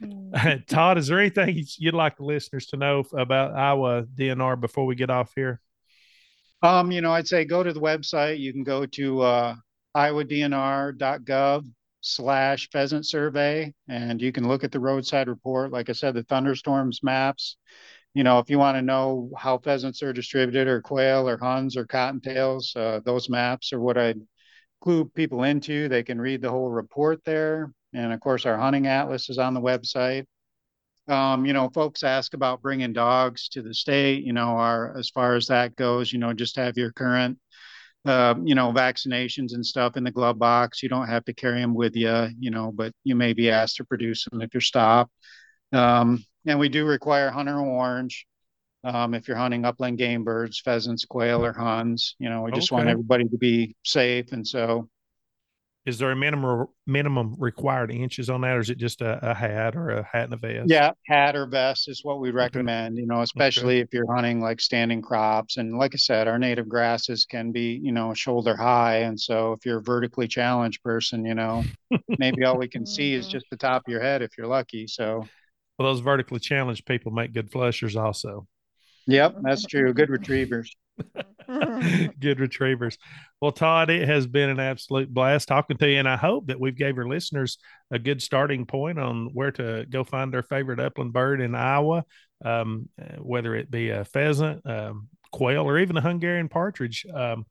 Todd, 0.68 0.98
is 0.98 1.06
there 1.06 1.20
anything 1.20 1.64
you'd 1.78 1.94
like 1.94 2.16
the 2.16 2.24
listeners 2.24 2.66
to 2.66 2.76
know 2.76 3.04
about 3.16 3.54
Iowa 3.54 4.04
DNR 4.04 4.60
before 4.60 4.86
we 4.86 4.94
get 4.94 5.10
off 5.10 5.32
here? 5.34 5.60
Um, 6.62 6.90
you 6.90 7.00
know, 7.00 7.12
I'd 7.12 7.28
say 7.28 7.44
go 7.44 7.62
to 7.62 7.72
the 7.72 7.80
website. 7.80 8.38
You 8.38 8.52
can 8.52 8.64
go 8.64 8.86
to 8.86 9.20
uh, 9.20 9.54
iowadnr.gov 9.96 11.64
slash 12.06 12.68
pheasant 12.70 13.06
survey, 13.06 13.74
and 13.88 14.20
you 14.20 14.32
can 14.32 14.48
look 14.48 14.64
at 14.64 14.72
the 14.72 14.80
roadside 14.80 15.28
report. 15.28 15.72
Like 15.72 15.88
I 15.90 15.92
said, 15.92 16.14
the 16.14 16.22
thunderstorms 16.22 17.02
maps 17.02 17.56
you 18.16 18.24
know, 18.24 18.38
if 18.38 18.48
you 18.48 18.58
want 18.58 18.78
to 18.78 18.82
know 18.82 19.28
how 19.36 19.58
pheasants 19.58 20.02
are 20.02 20.10
distributed 20.10 20.68
or 20.68 20.80
quail 20.80 21.28
or 21.28 21.36
huns 21.36 21.76
or 21.76 21.84
cottontails, 21.84 22.74
uh, 22.74 23.00
those 23.04 23.28
maps 23.28 23.74
are 23.74 23.80
what 23.80 23.98
I'd 23.98 24.18
clue 24.80 25.04
people 25.04 25.42
into. 25.42 25.86
They 25.90 26.02
can 26.02 26.18
read 26.18 26.40
the 26.40 26.50
whole 26.50 26.70
report 26.70 27.22
there. 27.26 27.70
And 27.92 28.14
of 28.14 28.20
course, 28.20 28.46
our 28.46 28.56
hunting 28.56 28.86
atlas 28.86 29.28
is 29.28 29.36
on 29.36 29.52
the 29.52 29.60
website. 29.60 30.24
Um, 31.08 31.44
you 31.44 31.52
know, 31.52 31.68
folks 31.68 32.02
ask 32.02 32.32
about 32.32 32.62
bringing 32.62 32.94
dogs 32.94 33.50
to 33.50 33.60
the 33.60 33.74
state, 33.74 34.24
you 34.24 34.32
know, 34.32 34.56
our, 34.56 34.96
as 34.96 35.10
far 35.10 35.34
as 35.34 35.48
that 35.48 35.76
goes, 35.76 36.10
you 36.10 36.18
know, 36.18 36.32
just 36.32 36.56
have 36.56 36.78
your 36.78 36.92
current, 36.92 37.38
uh, 38.06 38.34
you 38.44 38.54
know, 38.54 38.72
vaccinations 38.72 39.52
and 39.52 39.66
stuff 39.66 39.96
in 39.96 40.04
the 40.04 40.10
glove 40.10 40.38
box. 40.38 40.82
You 40.82 40.88
don't 40.88 41.08
have 41.08 41.24
to 41.24 41.34
carry 41.34 41.60
them 41.60 41.74
with 41.74 41.96
you, 41.96 42.28
you 42.38 42.50
know, 42.50 42.70
but 42.72 42.92
you 43.04 43.16
may 43.16 43.32
be 43.32 43.50
asked 43.50 43.76
to 43.76 43.84
produce 43.84 44.24
them 44.24 44.40
if 44.40 44.54
you're 44.54 44.60
stopped. 44.60 45.12
Um, 45.72 46.24
and 46.46 46.58
we 46.58 46.68
do 46.68 46.86
require 46.86 47.30
hunter 47.30 47.58
orange. 47.58 48.26
Um, 48.84 49.14
if 49.14 49.26
you're 49.26 49.36
hunting 49.36 49.64
upland 49.64 49.98
game 49.98 50.22
birds, 50.22 50.60
pheasants, 50.60 51.04
quail, 51.04 51.44
or 51.44 51.52
huns, 51.52 52.14
you 52.20 52.30
know, 52.30 52.42
we 52.42 52.52
just 52.52 52.70
okay. 52.70 52.76
want 52.76 52.88
everybody 52.88 53.24
to 53.24 53.36
be 53.36 53.74
safe. 53.84 54.30
And 54.30 54.46
so, 54.46 54.88
is 55.86 55.98
there 55.98 56.10
a 56.10 56.16
minimum 56.16 56.66
minimum 56.84 57.36
required 57.38 57.92
inches 57.92 58.28
on 58.28 58.40
that, 58.40 58.56
or 58.56 58.60
is 58.60 58.70
it 58.70 58.76
just 58.76 59.00
a, 59.00 59.30
a 59.30 59.32
hat 59.32 59.76
or 59.76 59.90
a 59.90 60.02
hat 60.02 60.24
and 60.24 60.34
a 60.34 60.36
vest? 60.36 60.68
Yeah, 60.68 60.90
hat 61.06 61.36
or 61.36 61.46
vest 61.46 61.88
is 61.88 62.00
what 62.02 62.18
we 62.18 62.32
recommend. 62.32 62.94
Okay. 62.94 63.02
You 63.02 63.06
know, 63.06 63.22
especially 63.22 63.76
okay. 63.76 63.82
if 63.82 63.88
you're 63.92 64.12
hunting 64.12 64.40
like 64.40 64.60
standing 64.60 65.00
crops, 65.00 65.58
and 65.58 65.78
like 65.78 65.94
I 65.94 65.98
said, 65.98 66.26
our 66.26 66.40
native 66.40 66.68
grasses 66.68 67.24
can 67.24 67.52
be 67.52 67.80
you 67.80 67.92
know 67.92 68.12
shoulder 68.14 68.56
high, 68.56 68.98
and 68.98 69.18
so 69.18 69.52
if 69.52 69.64
you're 69.64 69.78
a 69.78 69.82
vertically 69.82 70.26
challenged 70.26 70.82
person, 70.82 71.24
you 71.24 71.34
know, 71.34 71.62
maybe 72.18 72.44
all 72.44 72.58
we 72.58 72.68
can 72.68 72.84
see 72.86 73.14
is 73.14 73.26
mm-hmm. 73.26 73.32
just 73.32 73.46
the 73.50 73.56
top 73.56 73.82
of 73.86 73.90
your 73.90 74.02
head 74.02 74.22
if 74.22 74.36
you're 74.36 74.48
lucky. 74.48 74.88
So 74.88 75.24
well, 75.78 75.88
those 75.88 76.00
vertically 76.00 76.40
challenged 76.40 76.84
people 76.84 77.12
make 77.12 77.32
good 77.32 77.52
flushers 77.52 77.94
also. 77.94 78.48
Yep, 79.06 79.36
that's 79.42 79.64
true. 79.64 79.92
Good 79.92 80.10
retrievers. 80.10 80.74
good 82.20 82.40
retrievers. 82.40 82.98
Well, 83.40 83.52
Todd, 83.52 83.90
it 83.90 84.08
has 84.08 84.26
been 84.26 84.50
an 84.50 84.60
absolute 84.60 85.12
blast 85.12 85.48
talking 85.48 85.76
to 85.76 85.88
you, 85.88 85.98
and 85.98 86.08
I 86.08 86.16
hope 86.16 86.46
that 86.46 86.58
we've 86.58 86.76
gave 86.76 86.96
our 86.98 87.06
listeners 87.06 87.58
a 87.90 87.98
good 87.98 88.22
starting 88.22 88.66
point 88.66 88.98
on 88.98 89.30
where 89.32 89.52
to 89.52 89.86
go 89.88 90.04
find 90.04 90.32
their 90.32 90.42
favorite 90.42 90.80
upland 90.80 91.12
bird 91.12 91.40
in 91.40 91.54
Iowa, 91.54 92.04
um, 92.44 92.88
whether 93.18 93.54
it 93.54 93.70
be 93.70 93.90
a 93.90 94.04
pheasant, 94.04 94.68
um, 94.68 95.08
quail, 95.32 95.68
or 95.68 95.78
even 95.78 95.96
a 95.96 96.02
Hungarian 96.02 96.48
partridge. 96.48 97.04
Um, 97.12 97.46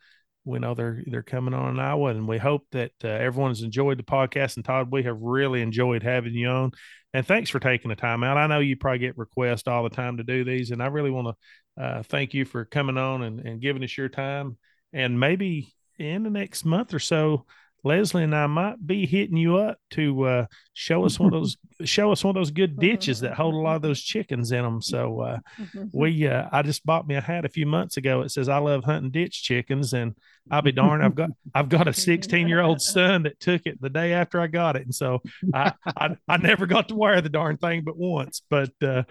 we 0.45 0.59
know 0.59 0.73
they're 0.73 1.03
they're 1.07 1.23
coming 1.23 1.53
on 1.53 1.71
in 1.71 1.79
Iowa, 1.79 2.11
and 2.11 2.27
we 2.27 2.37
hope 2.37 2.65
that 2.71 2.91
uh, 3.03 3.07
everyone's 3.07 3.63
enjoyed 3.63 3.97
the 3.97 4.03
podcast. 4.03 4.55
And 4.55 4.63
Todd, 4.63 4.91
we 4.91 5.03
have 5.03 5.19
really 5.19 5.61
enjoyed 5.61 6.03
having 6.03 6.33
you 6.33 6.47
on, 6.47 6.71
and 7.13 7.25
thanks 7.25 7.49
for 7.49 7.59
taking 7.59 7.89
the 7.89 7.95
time 7.95 8.23
out. 8.23 8.37
I 8.37 8.47
know 8.47 8.59
you 8.59 8.77
probably 8.77 8.99
get 8.99 9.17
requests 9.17 9.67
all 9.67 9.83
the 9.83 9.89
time 9.89 10.17
to 10.17 10.23
do 10.23 10.43
these, 10.43 10.71
and 10.71 10.81
I 10.81 10.87
really 10.87 11.11
want 11.11 11.35
to 11.77 11.83
uh, 11.83 12.03
thank 12.03 12.33
you 12.33 12.45
for 12.45 12.63
coming 12.63 12.97
on 12.97 13.23
and, 13.23 13.39
and 13.39 13.61
giving 13.61 13.83
us 13.83 13.97
your 13.97 14.09
time. 14.09 14.57
And 14.93 15.19
maybe 15.19 15.73
in 15.97 16.23
the 16.23 16.29
next 16.29 16.63
month 16.63 16.93
or 16.93 16.99
so, 16.99 17.45
Leslie 17.85 18.23
and 18.23 18.35
I 18.35 18.47
might 18.47 18.85
be 18.85 19.05
hitting 19.05 19.37
you 19.37 19.57
up 19.57 19.77
to 19.91 20.23
uh, 20.23 20.45
show 20.73 21.05
us 21.05 21.19
one 21.19 21.31
of 21.31 21.39
those 21.39 21.55
show 21.87 22.11
us 22.11 22.23
one 22.23 22.35
of 22.35 22.41
those 22.41 22.49
good 22.49 22.79
ditches 22.79 23.19
that 23.19 23.35
hold 23.35 23.53
a 23.53 23.57
lot 23.57 23.75
of 23.75 23.81
those 23.83 24.01
chickens 24.01 24.51
in 24.51 24.63
them. 24.63 24.81
So 24.81 25.21
uh, 25.21 25.39
we 25.93 26.27
uh, 26.27 26.49
I 26.51 26.63
just 26.63 26.83
bought 26.83 27.07
me 27.07 27.15
a 27.15 27.21
hat 27.21 27.45
a 27.45 27.49
few 27.49 27.67
months 27.67 27.97
ago. 27.97 28.21
It 28.21 28.31
says 28.31 28.49
I 28.49 28.57
love 28.57 28.83
hunting 28.83 29.11
ditch 29.11 29.43
chickens, 29.43 29.93
and 29.93 30.15
I'll 30.49 30.63
be 30.63 30.71
darned, 30.71 31.03
I've 31.03 31.15
got 31.15 31.29
I've 31.53 31.69
got 31.69 31.87
a 31.87 31.93
16 31.93 32.47
year 32.47 32.61
old 32.61 32.81
son 32.81 33.23
that 33.23 33.39
took 33.39 33.61
it 33.65 33.79
the 33.79 33.89
day 33.89 34.13
after 34.13 34.41
I 34.41 34.47
got 34.47 34.75
it, 34.75 34.81
and 34.81 34.95
so 34.95 35.21
I 35.53 35.73
I, 35.85 36.17
I 36.27 36.37
never 36.37 36.65
got 36.65 36.89
to 36.89 36.95
wear 36.95 37.21
the 37.21 37.29
darn 37.29 37.57
thing 37.57 37.83
but 37.83 37.97
once. 37.97 38.41
But 38.49 38.71
uh, 38.81 39.03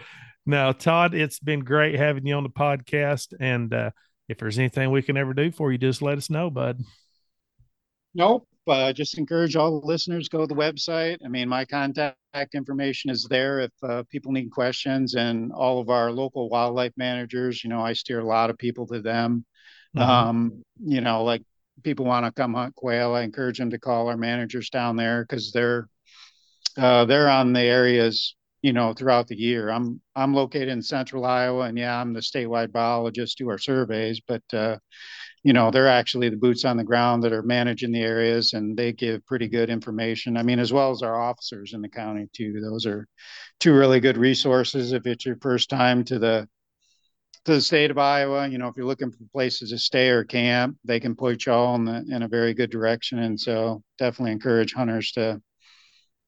now, 0.47 0.73
Todd, 0.73 1.15
it's 1.15 1.39
been 1.39 1.61
great 1.61 1.95
having 1.95 2.27
you 2.27 2.35
on 2.35 2.43
the 2.43 2.51
podcast, 2.51 3.35
and 3.39 3.73
uh, 3.73 3.91
if 4.29 4.39
there's 4.39 4.59
anything 4.59 4.91
we 4.91 5.03
can 5.03 5.17
ever 5.17 5.33
do 5.33 5.53
for 5.53 5.71
you, 5.71 5.79
just 5.79 6.03
let 6.03 6.19
us 6.19 6.29
know, 6.29 6.51
bud. 6.51 6.81
Nope 8.17 8.49
uh, 8.67 8.93
just 8.93 9.19
encourage 9.19 9.57
all 9.57 9.81
the 9.81 9.87
listeners 9.87 10.29
go 10.29 10.41
to 10.41 10.47
the 10.47 10.55
website. 10.55 11.19
I 11.25 11.29
mean, 11.29 11.49
my 11.49 11.65
contact 11.65 12.17
information 12.55 13.11
is 13.11 13.27
there 13.29 13.61
if 13.61 13.73
uh, 13.83 14.03
people 14.11 14.33
need 14.33 14.51
questions, 14.51 15.15
and 15.15 15.53
all 15.53 15.81
of 15.81 15.89
our 15.89 16.11
local 16.11 16.49
wildlife 16.49 16.93
managers. 16.97 17.63
You 17.63 17.71
know, 17.71 17.81
I 17.81 17.93
steer 17.93 18.21
a 18.21 18.27
lot 18.27 18.51
of 18.51 18.59
people 18.59 18.87
to 18.89 19.01
them. 19.01 19.45
Mm-hmm. 19.97 20.11
Um, 20.11 20.63
you 20.85 21.01
know, 21.01 21.25
like 21.25 21.43
people 21.83 22.05
want 22.05 22.27
to 22.27 22.33
come 22.33 22.55
hunt 22.55 22.75
quail, 22.75 23.15
I 23.15 23.23
encourage 23.23 23.59
them 23.59 23.71
to 23.71 23.79
call 23.79 24.09
our 24.09 24.17
managers 24.17 24.71
down 24.71 24.97
there 24.97 25.23
because 25.23 25.53
they're 25.53 25.89
uh, 26.77 27.05
they're 27.05 27.31
on 27.31 27.53
the 27.53 27.61
areas 27.61 28.35
you 28.63 28.73
know 28.73 28.95
throughout 28.95 29.29
the 29.29 29.37
year. 29.37 29.69
I'm 29.69 30.01
I'm 30.17 30.33
located 30.35 30.69
in 30.71 30.83
central 30.83 31.25
Iowa, 31.25 31.67
and 31.67 31.79
yeah, 31.79 32.01
I'm 32.01 32.15
the 32.15 32.21
statewide 32.21 32.73
biologist 32.73 33.39
do 33.39 33.51
our 33.51 33.59
surveys, 33.59 34.21
but 34.27 34.43
uh, 34.53 34.79
you 35.45 35.53
know 35.53 35.71
they're 35.71 35.89
actually 35.89 36.31
the 36.31 36.37
boots 36.37 36.65
on 36.65 36.77
the 36.77 36.85
ground 36.85 37.23
that 37.23 37.33
are 37.33 37.43
managing 37.43 37.93
the 37.93 38.01
areas 38.01 38.55
and 38.55 38.77
they 38.77 38.93
give 38.93 39.25
pretty 39.27 39.47
good 39.47 39.71
information. 39.71 40.37
I 40.37 40.43
mean 40.43 40.59
as 40.59 40.73
well 40.73 40.91
as 40.91 41.03
our 41.03 41.21
officers 41.21 41.75
in 41.75 41.83
the 41.83 41.89
county 41.89 42.29
too. 42.33 42.61
Those 42.61 42.87
are 42.87 43.07
two 43.61 43.75
really 43.75 44.01
good 44.01 44.17
resources. 44.17 44.93
If 44.93 45.07
it's 45.07 45.27
your 45.27 45.37
first 45.41 45.71
time 45.71 46.03
to 46.05 46.19
the 46.19 46.49
to 47.45 47.53
the 47.53 47.61
state 47.61 47.91
of 47.91 47.99
iowa 47.99 48.49
you 48.49 48.57
know 48.57 48.69
if 48.69 48.77
you're 48.77 48.87
looking 48.87 49.11
for 49.11 49.19
places 49.31 49.69
to 49.71 49.77
stay 49.79 50.09
or 50.09 50.25
camp 50.25 50.79
they 50.83 50.99
can 50.99 51.15
point 51.15 51.45
you 51.45 51.53
all 51.53 51.75
in, 51.75 51.85
the, 51.85 52.03
in 52.11 52.23
a 52.23 52.29
very 52.29 52.55
good 52.55 52.71
direction. 52.71 53.19
And 53.19 53.39
so 53.39 53.83
definitely 53.99 54.33
encourage 54.33 54.73
hunters 54.73 55.13
to 55.13 55.41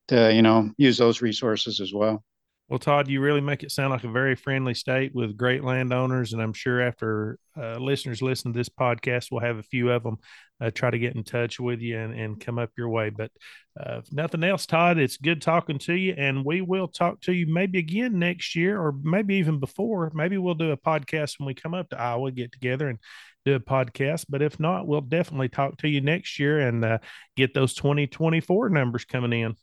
to 0.09 0.33
you 0.33 0.43
know 0.43 0.71
use 0.77 0.99
those 0.99 1.23
resources 1.23 1.81
as 1.81 1.93
well 1.93 2.23
well, 2.69 2.81
Todd, 2.81 3.09
you 3.09 3.21
really 3.21 3.41
make 3.41 3.63
it 3.63 3.71
sound 3.71 3.91
like 3.91 4.03
a 4.03 4.11
very 4.11 4.35
friendly 4.35 4.75
state 4.75 5.15
with 5.15 5.37
great 5.37 5.63
landowners, 5.63 6.33
and 6.33 6.43
I'm 6.43 6.53
sure 6.53 6.81
after 6.81 7.39
uh, 7.57 7.77
listeners 7.79 8.23
listen 8.23 8.53
to 8.53 8.59
this 8.59 8.69
podcast, 8.69 9.31
we'll 9.31 9.41
have 9.41 9.59
a 9.59 9.63
few 9.63 9.93
of 9.93 10.03
them 10.03 10.17
uh, 10.61 10.73
try 10.73 10.91
to 10.91 10.99
get 10.99 11.15
in 11.15 11.23
touch 11.23 11.61
with 11.61 11.81
you 11.81 11.97
and, 11.97 12.13
and 12.13 12.41
come 12.41 12.59
up 12.59 12.71
your 12.77 12.89
way. 12.89 13.11
But 13.11 13.31
uh, 13.79 13.99
if 13.99 14.13
nothing 14.13 14.43
else, 14.43 14.67
Todd, 14.67 14.99
it's 14.99 15.17
good 15.17 15.41
talking 15.43 15.79
to 15.81 15.95
you, 15.95 16.15
and 16.19 16.45
we 16.45 16.61
will 16.61 16.89
talk 16.89 17.21
to 17.23 17.33
you 17.33 17.47
maybe 17.47 17.79
again 17.79 18.19
next 18.19 18.57
year, 18.57 18.81
or 18.81 18.93
maybe 19.01 19.37
even 19.37 19.61
before. 19.61 20.11
Maybe 20.13 20.37
we'll 20.37 20.55
do 20.55 20.73
a 20.73 20.77
podcast 20.77 21.39
when 21.39 21.47
we 21.47 21.55
come 21.55 21.75
up 21.75 21.91
to 21.91 22.01
Iowa, 22.01 22.33
get 22.33 22.51
together 22.51 22.89
and 22.89 22.99
do 23.45 23.55
a 23.55 23.61
podcast. 23.61 24.27
But 24.29 24.43
if 24.43 24.59
not, 24.59 24.89
we'll 24.89 25.03
definitely 25.03 25.51
talk 25.51 25.77
to 25.79 25.89
you 25.89 26.01
next 26.01 26.41
year 26.41 26.59
and 26.59 26.85
uh, 26.85 26.99
get 27.37 27.55
those 27.55 27.75
2024 27.75 28.71
numbers 28.71 29.05
coming 29.05 29.33
in. 29.33 29.55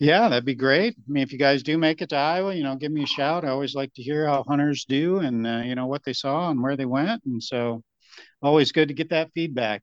Yeah, 0.00 0.30
that'd 0.30 0.46
be 0.46 0.54
great. 0.54 0.96
I 0.98 1.12
mean, 1.12 1.22
if 1.22 1.30
you 1.30 1.38
guys 1.38 1.62
do 1.62 1.76
make 1.76 2.00
it 2.00 2.08
to 2.08 2.16
Iowa, 2.16 2.54
you 2.54 2.62
know, 2.62 2.74
give 2.74 2.90
me 2.90 3.02
a 3.02 3.06
shout. 3.06 3.44
I 3.44 3.48
always 3.48 3.74
like 3.74 3.92
to 3.94 4.02
hear 4.02 4.26
how 4.26 4.42
hunters 4.48 4.86
do 4.86 5.18
and, 5.18 5.46
uh, 5.46 5.60
you 5.62 5.74
know, 5.74 5.86
what 5.86 6.02
they 6.04 6.14
saw 6.14 6.50
and 6.50 6.62
where 6.62 6.74
they 6.74 6.86
went. 6.86 7.22
And 7.26 7.42
so 7.42 7.82
always 8.42 8.72
good 8.72 8.88
to 8.88 8.94
get 8.94 9.10
that 9.10 9.30
feedback. 9.34 9.82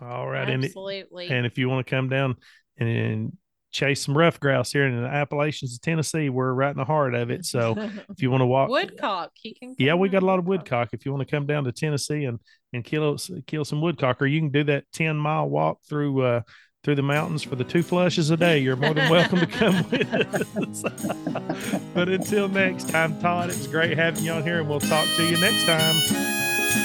All 0.00 0.26
right. 0.26 0.48
Absolutely. 0.48 1.26
And, 1.26 1.34
and 1.34 1.46
if 1.46 1.58
you 1.58 1.68
want 1.68 1.86
to 1.86 1.90
come 1.90 2.08
down 2.08 2.36
and, 2.78 2.88
and 2.88 3.36
chase 3.72 4.06
some 4.06 4.16
ruffed 4.16 4.40
grouse 4.40 4.72
here 4.72 4.86
in 4.86 5.02
the 5.02 5.06
Appalachians 5.06 5.74
of 5.74 5.82
Tennessee, 5.82 6.30
we're 6.30 6.54
right 6.54 6.70
in 6.70 6.78
the 6.78 6.84
heart 6.86 7.14
of 7.14 7.30
it. 7.30 7.44
So 7.44 7.74
if 8.08 8.22
you 8.22 8.30
want 8.30 8.40
to 8.40 8.46
walk 8.46 8.70
woodcock, 8.70 9.32
he 9.34 9.52
can. 9.52 9.74
Yeah, 9.78 9.94
we 9.94 10.08
got 10.08 10.22
a 10.22 10.26
lot 10.26 10.38
of 10.38 10.46
woodcock. 10.46 10.90
If 10.94 11.04
you 11.04 11.12
want 11.12 11.28
to 11.28 11.30
come 11.30 11.46
down 11.46 11.64
to 11.64 11.72
Tennessee 11.72 12.24
and 12.24 12.40
and 12.72 12.82
kill 12.82 13.18
kill 13.46 13.66
some 13.66 13.82
woodcock, 13.82 14.22
or 14.22 14.26
you 14.26 14.40
can 14.40 14.48
do 14.50 14.64
that 14.64 14.84
ten 14.94 15.16
mile 15.16 15.46
walk 15.46 15.80
through 15.86 16.22
uh, 16.22 16.40
through 16.86 16.94
the 16.94 17.02
mountains 17.02 17.42
for 17.42 17.56
the 17.56 17.64
two 17.64 17.82
flushes 17.82 18.30
a 18.30 18.36
day, 18.36 18.60
you're 18.60 18.76
more 18.76 18.94
than 18.94 19.10
welcome 19.10 19.40
to 19.40 19.46
come 19.48 19.74
with 19.90 20.56
us. 20.56 21.80
but 21.94 22.08
until 22.08 22.46
next 22.46 22.88
time, 22.88 23.20
Todd, 23.20 23.50
it 23.50 23.56
was 23.56 23.66
great 23.66 23.98
having 23.98 24.22
you 24.22 24.30
on 24.30 24.44
here, 24.44 24.60
and 24.60 24.68
we'll 24.68 24.78
talk 24.78 25.04
to 25.16 25.24
you 25.24 25.36
next 25.40 25.64
time. 25.64 25.96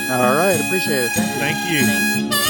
All 0.10 0.36
right. 0.36 0.60
Appreciate 0.60 1.04
it. 1.04 1.12
Thank 1.12 1.72
you. 1.72 1.86
Thank 1.86 2.34
you. 2.34 2.41